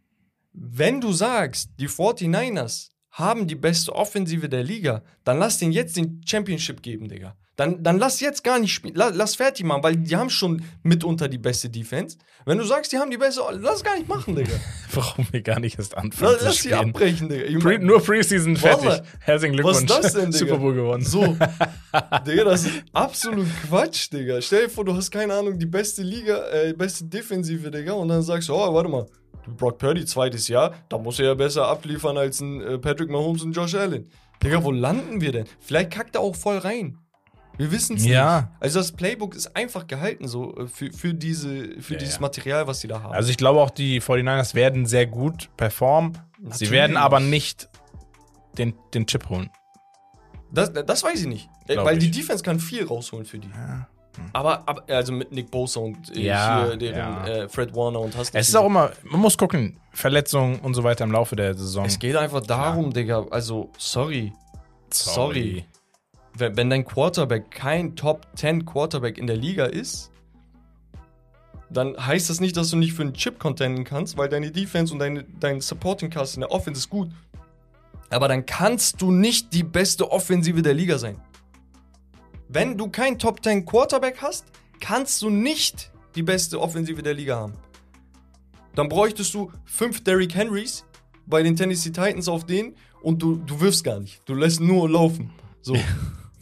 wenn 0.51 0.99
du 0.99 1.13
sagst, 1.13 1.69
die 1.79 1.87
49ers 1.87 2.89
haben 3.11 3.47
die 3.47 3.55
beste 3.55 3.95
Offensive 3.95 4.49
der 4.49 4.63
Liga, 4.63 5.03
dann 5.23 5.37
lass 5.39 5.59
den 5.59 5.71
jetzt 5.71 5.95
den 5.95 6.21
Championship 6.27 6.81
geben, 6.81 7.07
Digga. 7.07 7.37
Dann, 7.57 7.83
dann 7.83 7.97
lass 7.97 8.19
jetzt 8.21 8.43
gar 8.43 8.59
nicht 8.59 8.71
spielen. 8.73 8.93
Lass, 8.95 9.15
lass 9.15 9.35
fertig 9.35 9.65
machen, 9.65 9.81
weil 9.83 9.95
die 9.97 10.15
haben 10.15 10.29
schon 10.29 10.61
mitunter 10.83 11.27
die 11.27 11.39
beste 11.39 11.69
Defense. 11.69 12.17
Wenn 12.45 12.59
du 12.59 12.63
sagst, 12.63 12.91
die 12.93 12.97
haben 12.99 13.09
die 13.11 13.17
beste, 13.17 13.41
lass 13.59 13.83
gar 13.83 13.97
nicht 13.97 14.07
machen, 14.07 14.35
Digga. 14.35 14.53
Warum 14.93 15.27
wir 15.31 15.41
gar 15.41 15.59
nicht 15.59 15.77
erst 15.77 15.97
anfangen 15.97 16.33
Lass, 16.33 16.43
lass 16.43 16.53
sie 16.57 16.69
spielen. 16.69 16.89
abbrechen, 16.91 17.27
Digga. 17.29 17.43
Ich 17.45 17.57
Pre 17.59 17.77
mein- 17.79 17.85
nur 17.87 17.99
Preseason 18.01 18.55
fertig. 18.55 18.85
Wallah. 18.85 19.03
Herzlichen 19.21 19.63
Was 19.63 19.77
ist 19.81 19.87
Glückwunsch. 19.87 20.01
das 20.03 20.13
denn, 20.13 20.31
Digga? 20.31 20.37
Super 20.37 20.57
Bowl 20.59 20.73
gewonnen. 20.75 21.03
So, 21.03 21.25
Digga, 22.27 22.43
das 22.43 22.65
ist 22.65 22.83
absolut 22.93 23.47
Quatsch, 23.67 24.11
Digga. 24.13 24.39
Stell 24.41 24.65
dir 24.65 24.69
vor, 24.69 24.85
du 24.85 24.95
hast 24.95 25.09
keine 25.11 25.33
Ahnung, 25.33 25.57
die 25.57 25.65
beste 25.65 26.03
Liga, 26.03 26.47
äh, 26.51 26.73
beste 26.73 27.05
Defensive, 27.05 27.71
Digga, 27.71 27.93
und 27.93 28.07
dann 28.09 28.21
sagst 28.21 28.49
du, 28.49 28.53
oh, 28.53 28.73
warte 28.73 28.89
mal, 28.89 29.07
Brock 29.57 29.79
Purdy, 29.79 30.05
zweites 30.05 30.47
Jahr, 30.47 30.75
da 30.89 30.97
muss 30.99 31.19
er 31.19 31.25
ja 31.25 31.33
besser 31.33 31.67
abliefern 31.67 32.17
als 32.17 32.39
ein 32.39 32.61
äh, 32.61 32.77
Patrick 32.77 33.09
Mahomes 33.09 33.41
und 33.43 33.53
Josh 33.53 33.73
Allen. 33.75 34.07
Digga, 34.43 34.63
wo 34.63 34.71
landen 34.71 35.21
wir 35.21 35.31
denn? 35.31 35.45
Vielleicht 35.59 35.91
kackt 35.91 36.13
er 36.15 36.21
auch 36.21 36.35
voll 36.35 36.59
rein. 36.59 36.99
Wir 37.57 37.71
wissen 37.71 37.97
es 37.97 38.05
Ja. 38.05 38.41
nicht. 38.41 38.47
Also 38.59 38.79
das 38.79 38.91
Playbook 38.91 39.35
ist 39.35 39.55
einfach 39.55 39.87
gehalten 39.87 40.27
so 40.27 40.55
äh, 40.57 40.67
für, 40.67 40.91
für, 40.91 41.13
diese, 41.13 41.81
für 41.81 41.93
Ja, 41.93 41.99
dieses 41.99 42.15
ja. 42.15 42.21
Material, 42.21 42.67
was 42.67 42.79
sie 42.81 42.87
da 42.87 43.01
haben. 43.01 43.13
Also 43.13 43.29
ich 43.31 43.37
glaube 43.37 43.59
auch, 43.61 43.69
die 43.71 44.01
49ers 44.01 44.53
werden 44.55 44.85
sehr 44.85 45.07
gut 45.07 45.49
performen. 45.57 46.13
Sie 46.37 46.43
Natürlich. 46.47 46.71
werden 46.71 46.97
aber 46.97 47.19
nicht 47.19 47.67
den, 48.57 48.73
den 48.93 49.07
Chip 49.07 49.27
holen. 49.29 49.49
das, 50.51 50.71
das 50.73 51.03
weiß 51.03 51.21
ich 51.21 51.27
nicht. 51.27 51.49
Äh, 51.67 51.73
Glaub 51.73 51.85
weil 51.87 51.97
die 51.97 52.05
ich. 52.07 52.11
Defense 52.17 52.43
kann 52.43 52.59
viel 52.59 52.85
rausholen 52.85 53.25
für 53.25 53.39
die. 53.39 53.49
Ja. 53.49 53.87
Aber, 54.33 54.67
aber 54.67 54.83
also 54.87 55.13
mit 55.13 55.31
Nick 55.31 55.51
Bosa 55.51 55.79
und 55.79 56.15
äh, 56.15 56.21
Ja, 56.21 56.65
hier 56.67 56.77
deren 56.77 56.97
ja. 56.97 57.27
äh, 57.27 57.49
Fred 57.49 57.75
Warner 57.75 57.99
und 57.99 58.15
hast 58.17 58.33
Es 58.33 58.49
ist 58.49 58.55
auch 58.55 58.65
immer, 58.65 58.91
man 59.03 59.21
muss 59.21 59.37
gucken, 59.37 59.79
Verletzungen 59.91 60.59
und 60.59 60.73
so 60.73 60.83
weiter 60.83 61.03
im 61.03 61.11
Laufe 61.11 61.35
der 61.35 61.53
Saison. 61.55 61.85
Es 61.85 61.99
geht 61.99 62.15
einfach 62.15 62.41
darum, 62.41 62.91
Digga. 62.93 63.25
Also, 63.29 63.69
sorry. 63.77 64.33
Sorry. 64.91 65.55
Wenn, 65.57 65.76
wenn 66.39 66.69
dein 66.69 66.85
Quarterback 66.85 67.51
kein 67.51 67.95
Top 67.95 68.27
10 68.35 68.65
Quarterback 68.65 69.17
in 69.17 69.27
der 69.27 69.37
Liga 69.37 69.65
ist, 69.65 70.11
dann 71.69 71.95
heißt 71.97 72.29
das 72.29 72.39
nicht, 72.39 72.55
dass 72.55 72.69
du 72.69 72.77
nicht 72.77 72.93
für 72.93 73.01
einen 73.01 73.13
Chip 73.13 73.39
contenden 73.39 73.83
kannst, 73.83 74.17
weil 74.17 74.29
deine 74.29 74.51
Defense 74.51 74.93
und 74.93 74.99
deine, 74.99 75.23
dein 75.39 75.61
Supporting 75.61 76.09
Cast 76.09 76.35
in 76.35 76.41
der 76.41 76.51
Offense 76.51 76.79
ist 76.79 76.89
gut. 76.89 77.09
Aber 78.09 78.27
dann 78.27 78.45
kannst 78.45 79.01
du 79.01 79.11
nicht 79.11 79.53
die 79.53 79.63
beste 79.63 80.09
Offensive 80.11 80.61
der 80.61 80.73
Liga 80.73 80.97
sein. 80.97 81.19
Wenn 82.47 82.77
du 82.77 82.89
kein 82.89 83.19
Top 83.19 83.43
10 83.43 83.65
Quarterback 83.65 84.21
hast, 84.21 84.45
kannst 84.79 85.21
du 85.21 85.29
nicht 85.29 85.91
die 86.15 86.23
beste 86.23 86.61
Offensive 86.61 87.03
der 87.03 87.13
Liga 87.13 87.35
haben. 87.35 87.53
Dann 88.75 88.87
bräuchtest 88.87 89.33
du 89.33 89.51
fünf 89.65 90.03
Derrick 90.03 90.35
Henrys 90.35 90.85
bei 91.25 91.43
den 91.43 91.55
Tennessee 91.55 91.89
Titans 91.89 92.29
auf 92.29 92.45
den 92.45 92.75
und 93.01 93.21
du, 93.21 93.35
du 93.35 93.59
wirfst 93.59 93.83
gar 93.83 93.99
nicht. 93.99 94.21
Du 94.25 94.35
lässt 94.35 94.61
nur 94.61 94.89
laufen. 94.89 95.31
So. 95.61 95.75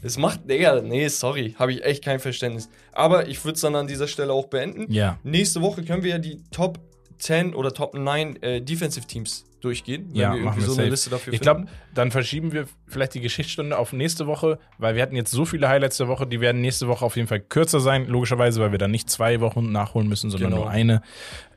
Es 0.06 0.18
macht, 0.18 0.50
Digga, 0.50 0.82
nee, 0.82 1.08
sorry, 1.08 1.56
habe 1.58 1.74
ich 1.74 1.84
echt 1.84 2.04
kein 2.04 2.20
Verständnis. 2.20 2.70
Aber 2.92 3.28
ich 3.28 3.44
würde 3.44 3.56
es 3.56 3.62
dann 3.62 3.76
an 3.76 3.88
dieser 3.88 4.08
Stelle 4.08 4.32
auch 4.34 4.46
beenden. 4.48 4.92
Ja. 4.92 5.18
Nächste 5.24 5.62
Woche 5.62 5.84
können 5.84 6.04
wir 6.04 6.12
ja 6.12 6.18
die 6.20 6.44
Top 6.52 6.80
10 7.18 7.56
oder 7.56 7.74
Top 7.74 7.94
9 7.96 8.36
äh, 8.44 8.62
Defensive 8.62 9.08
Teams 9.08 9.46
durchgehen, 9.62 10.10
wenn 10.12 10.16
Ja, 10.22 10.34
wir 10.36 10.42
machen 10.44 10.60
irgendwie 10.60 10.60
wir 10.60 10.66
so 10.68 10.72
eine 10.74 10.76
safe. 10.84 10.90
Liste 10.90 11.10
dafür 11.10 11.34
Ich 11.34 11.40
glaube, 11.40 11.66
dann 11.96 12.12
verschieben 12.12 12.52
wir 12.52 12.68
vielleicht 12.88 13.16
die 13.16 13.20
Geschichtsstunde 13.22 13.76
auf 13.80 13.94
nächste 13.94 14.28
Woche, 14.28 14.60
weil 14.78 14.94
wir 14.96 15.02
hatten 15.02 15.16
jetzt 15.16 15.32
so 15.32 15.44
viele 15.44 15.68
Highlights 15.70 15.98
der 15.98 16.08
Woche, 16.08 16.28
die 16.28 16.40
werden 16.40 16.62
nächste 16.62 16.88
Woche 16.88 17.04
auf 17.04 17.16
jeden 17.16 17.28
Fall 17.28 17.40
kürzer 17.40 17.80
sein, 17.80 18.06
logischerweise, 18.06 18.62
weil 18.62 18.72
wir 18.72 18.78
dann 18.78 18.92
nicht 18.92 19.10
zwei 19.10 19.40
Wochen 19.42 19.72
nachholen 19.72 20.08
müssen, 20.08 20.30
sondern 20.30 20.52
Genau. 20.52 20.64
nur 20.64 20.70
eine. 20.70 21.02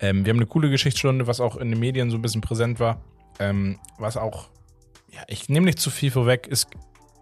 Ähm, 0.00 0.24
wir 0.24 0.30
haben 0.30 0.38
eine 0.38 0.46
coole 0.46 0.70
Geschichtsstunde, 0.70 1.26
was 1.26 1.40
auch 1.40 1.56
in 1.56 1.70
den 1.70 1.80
Medien 1.80 2.08
so 2.10 2.16
ein 2.16 2.22
bisschen 2.22 2.40
präsent 2.40 2.80
war. 2.80 3.02
Ähm, 3.40 3.78
was 3.98 4.16
auch, 4.16 4.48
ja, 5.12 5.20
ich 5.28 5.50
nehme 5.50 5.66
nicht 5.66 5.78
zu 5.80 5.90
viel 5.90 6.10
vorweg, 6.10 6.46
ist, 6.46 6.68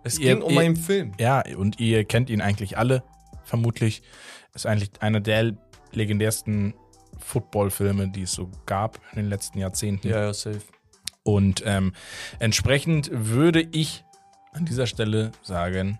Es 0.07 0.19
ihr- 0.19 0.35
ging 0.35 0.43
um 0.43 0.53
ihr- 0.55 0.61
einen 0.61 0.77
Film. 0.77 1.13
ja, 1.19 1.43
und 1.57 1.81
ihr 1.81 2.05
kennt 2.05 2.31
ihn 2.31 2.41
eigentlich 2.41 2.79
alle, 2.79 3.03
vermutlich. 3.45 4.03
Ist 4.55 4.67
eigentlich 4.67 4.91
einer 5.01 5.21
der 5.21 5.55
legendärsten 5.93 6.75
Football-Filme, 7.19 8.09
die 8.09 8.23
es 8.23 8.33
so 8.33 8.51
gab 8.67 9.01
in 9.13 9.17
den 9.17 9.29
letzten 9.29 9.59
Jahrzehnten. 9.59 10.09
Ja, 10.09 10.21
ja, 10.27 10.35
safe. 10.35 10.61
Und 11.23 11.63
ähm, 11.67 11.93
entsprechend 12.39 13.11
würde 13.13 13.61
ich 13.73 14.05
an 14.53 14.65
dieser 14.65 14.87
Stelle 14.87 15.33
sagen, 15.43 15.99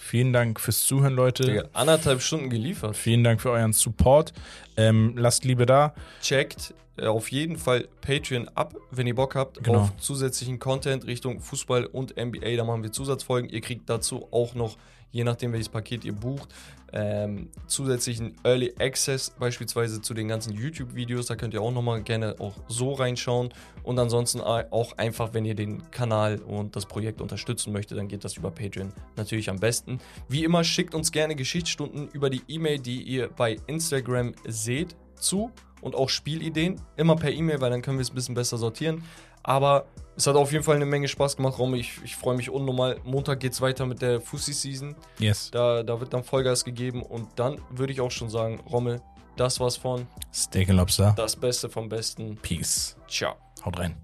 vielen 0.00 0.32
Dank 0.32 0.60
fürs 0.60 0.82
Zuhören, 0.84 1.14
Leute. 1.14 1.44
Digga, 1.44 1.64
anderthalb 1.72 2.20
Stunden 2.22 2.50
geliefert. 2.50 2.96
Vielen 2.96 3.22
Dank 3.24 3.40
für 3.40 3.50
euren 3.50 3.72
Support. 3.72 4.32
Ähm, 4.76 5.14
lasst 5.16 5.44
Liebe 5.44 5.66
da. 5.66 5.94
Checkt 6.22 6.74
äh, 6.96 7.06
auf 7.06 7.30
jeden 7.30 7.56
Fall 7.56 7.86
Patreon 8.00 8.48
ab, 8.54 8.74
wenn 8.90 9.06
ihr 9.06 9.14
Bock 9.14 9.34
habt 9.34 9.62
Genau. 9.62 9.80
auf 9.82 9.96
zusätzlichen 9.98 10.58
Content 10.58 11.06
Richtung 11.06 11.40
Fußball 11.40 11.86
und 11.86 12.16
NBA. 12.16 12.56
Da 12.56 12.64
machen 12.64 12.82
wir 12.82 12.92
Zusatzfolgen. 12.92 13.48
Ihr 13.50 13.60
kriegt 13.60 13.88
dazu 13.88 14.26
auch 14.30 14.54
noch, 14.54 14.76
je 15.10 15.24
nachdem 15.24 15.52
welches 15.52 15.68
Paket 15.68 16.04
ihr 16.04 16.12
bucht, 16.12 16.54
ähm, 16.92 17.48
zusätzlichen 17.66 18.34
Early 18.42 18.74
Access 18.78 19.30
beispielsweise 19.38 20.00
zu 20.00 20.14
den 20.14 20.28
ganzen 20.28 20.54
YouTube-Videos. 20.54 21.26
Da 21.26 21.36
könnt 21.36 21.54
ihr 21.54 21.62
auch 21.62 21.70
nochmal 21.70 22.02
gerne 22.02 22.36
auch 22.38 22.54
so 22.68 22.92
reinschauen. 22.92 23.50
Und 23.82 23.98
ansonsten 23.98 24.40
auch 24.40 24.98
einfach, 24.98 25.32
wenn 25.32 25.44
ihr 25.44 25.54
den 25.54 25.90
Kanal 25.90 26.38
und 26.38 26.76
das 26.76 26.86
Projekt 26.86 27.20
unterstützen 27.20 27.72
möchtet, 27.72 27.98
dann 27.98 28.08
geht 28.08 28.24
das 28.24 28.36
über 28.36 28.50
Patreon 28.50 28.92
natürlich 29.16 29.48
am 29.50 29.58
besten. 29.58 30.00
Wie 30.28 30.44
immer, 30.44 30.64
schickt 30.64 30.94
uns 30.94 31.12
gerne 31.12 31.36
Geschichtsstunden 31.36 32.08
über 32.12 32.30
die 32.30 32.42
E-Mail, 32.48 32.78
die 32.78 33.02
ihr 33.02 33.28
bei 33.28 33.56
Instagram 33.66 34.34
seht, 34.46 34.96
zu 35.14 35.50
und 35.80 35.94
auch 35.94 36.08
Spielideen. 36.08 36.80
Immer 36.96 37.16
per 37.16 37.30
E-Mail, 37.30 37.60
weil 37.60 37.70
dann 37.70 37.82
können 37.82 37.98
wir 37.98 38.02
es 38.02 38.10
ein 38.10 38.14
bisschen 38.14 38.34
besser 38.34 38.58
sortieren. 38.58 39.04
Aber 39.42 39.86
es 40.20 40.26
hat 40.26 40.36
auf 40.36 40.52
jeden 40.52 40.62
Fall 40.62 40.76
eine 40.76 40.84
Menge 40.84 41.08
Spaß 41.08 41.36
gemacht, 41.38 41.58
Rom. 41.58 41.74
Ich, 41.74 41.98
ich 42.04 42.14
freue 42.14 42.36
mich 42.36 42.50
unnormal. 42.50 43.00
Montag 43.04 43.40
geht 43.40 43.52
es 43.52 43.62
weiter 43.62 43.86
mit 43.86 44.02
der 44.02 44.20
Fussi-Season. 44.20 44.94
Yes. 45.18 45.50
Da, 45.50 45.82
da 45.82 45.98
wird 45.98 46.12
dann 46.12 46.24
Vollgas 46.24 46.62
gegeben. 46.62 47.02
Und 47.02 47.26
dann 47.36 47.58
würde 47.70 47.94
ich 47.94 48.02
auch 48.02 48.10
schon 48.10 48.28
sagen, 48.28 48.60
Rommel, 48.70 49.00
das 49.36 49.60
war's 49.60 49.78
von 49.78 50.06
Steak 50.32 50.68
Lobster. 50.68 51.14
das 51.16 51.36
Beste 51.36 51.70
vom 51.70 51.88
Besten. 51.88 52.36
Peace. 52.36 52.96
Ciao. 53.08 53.34
Haut 53.64 53.78
rein. 53.78 53.96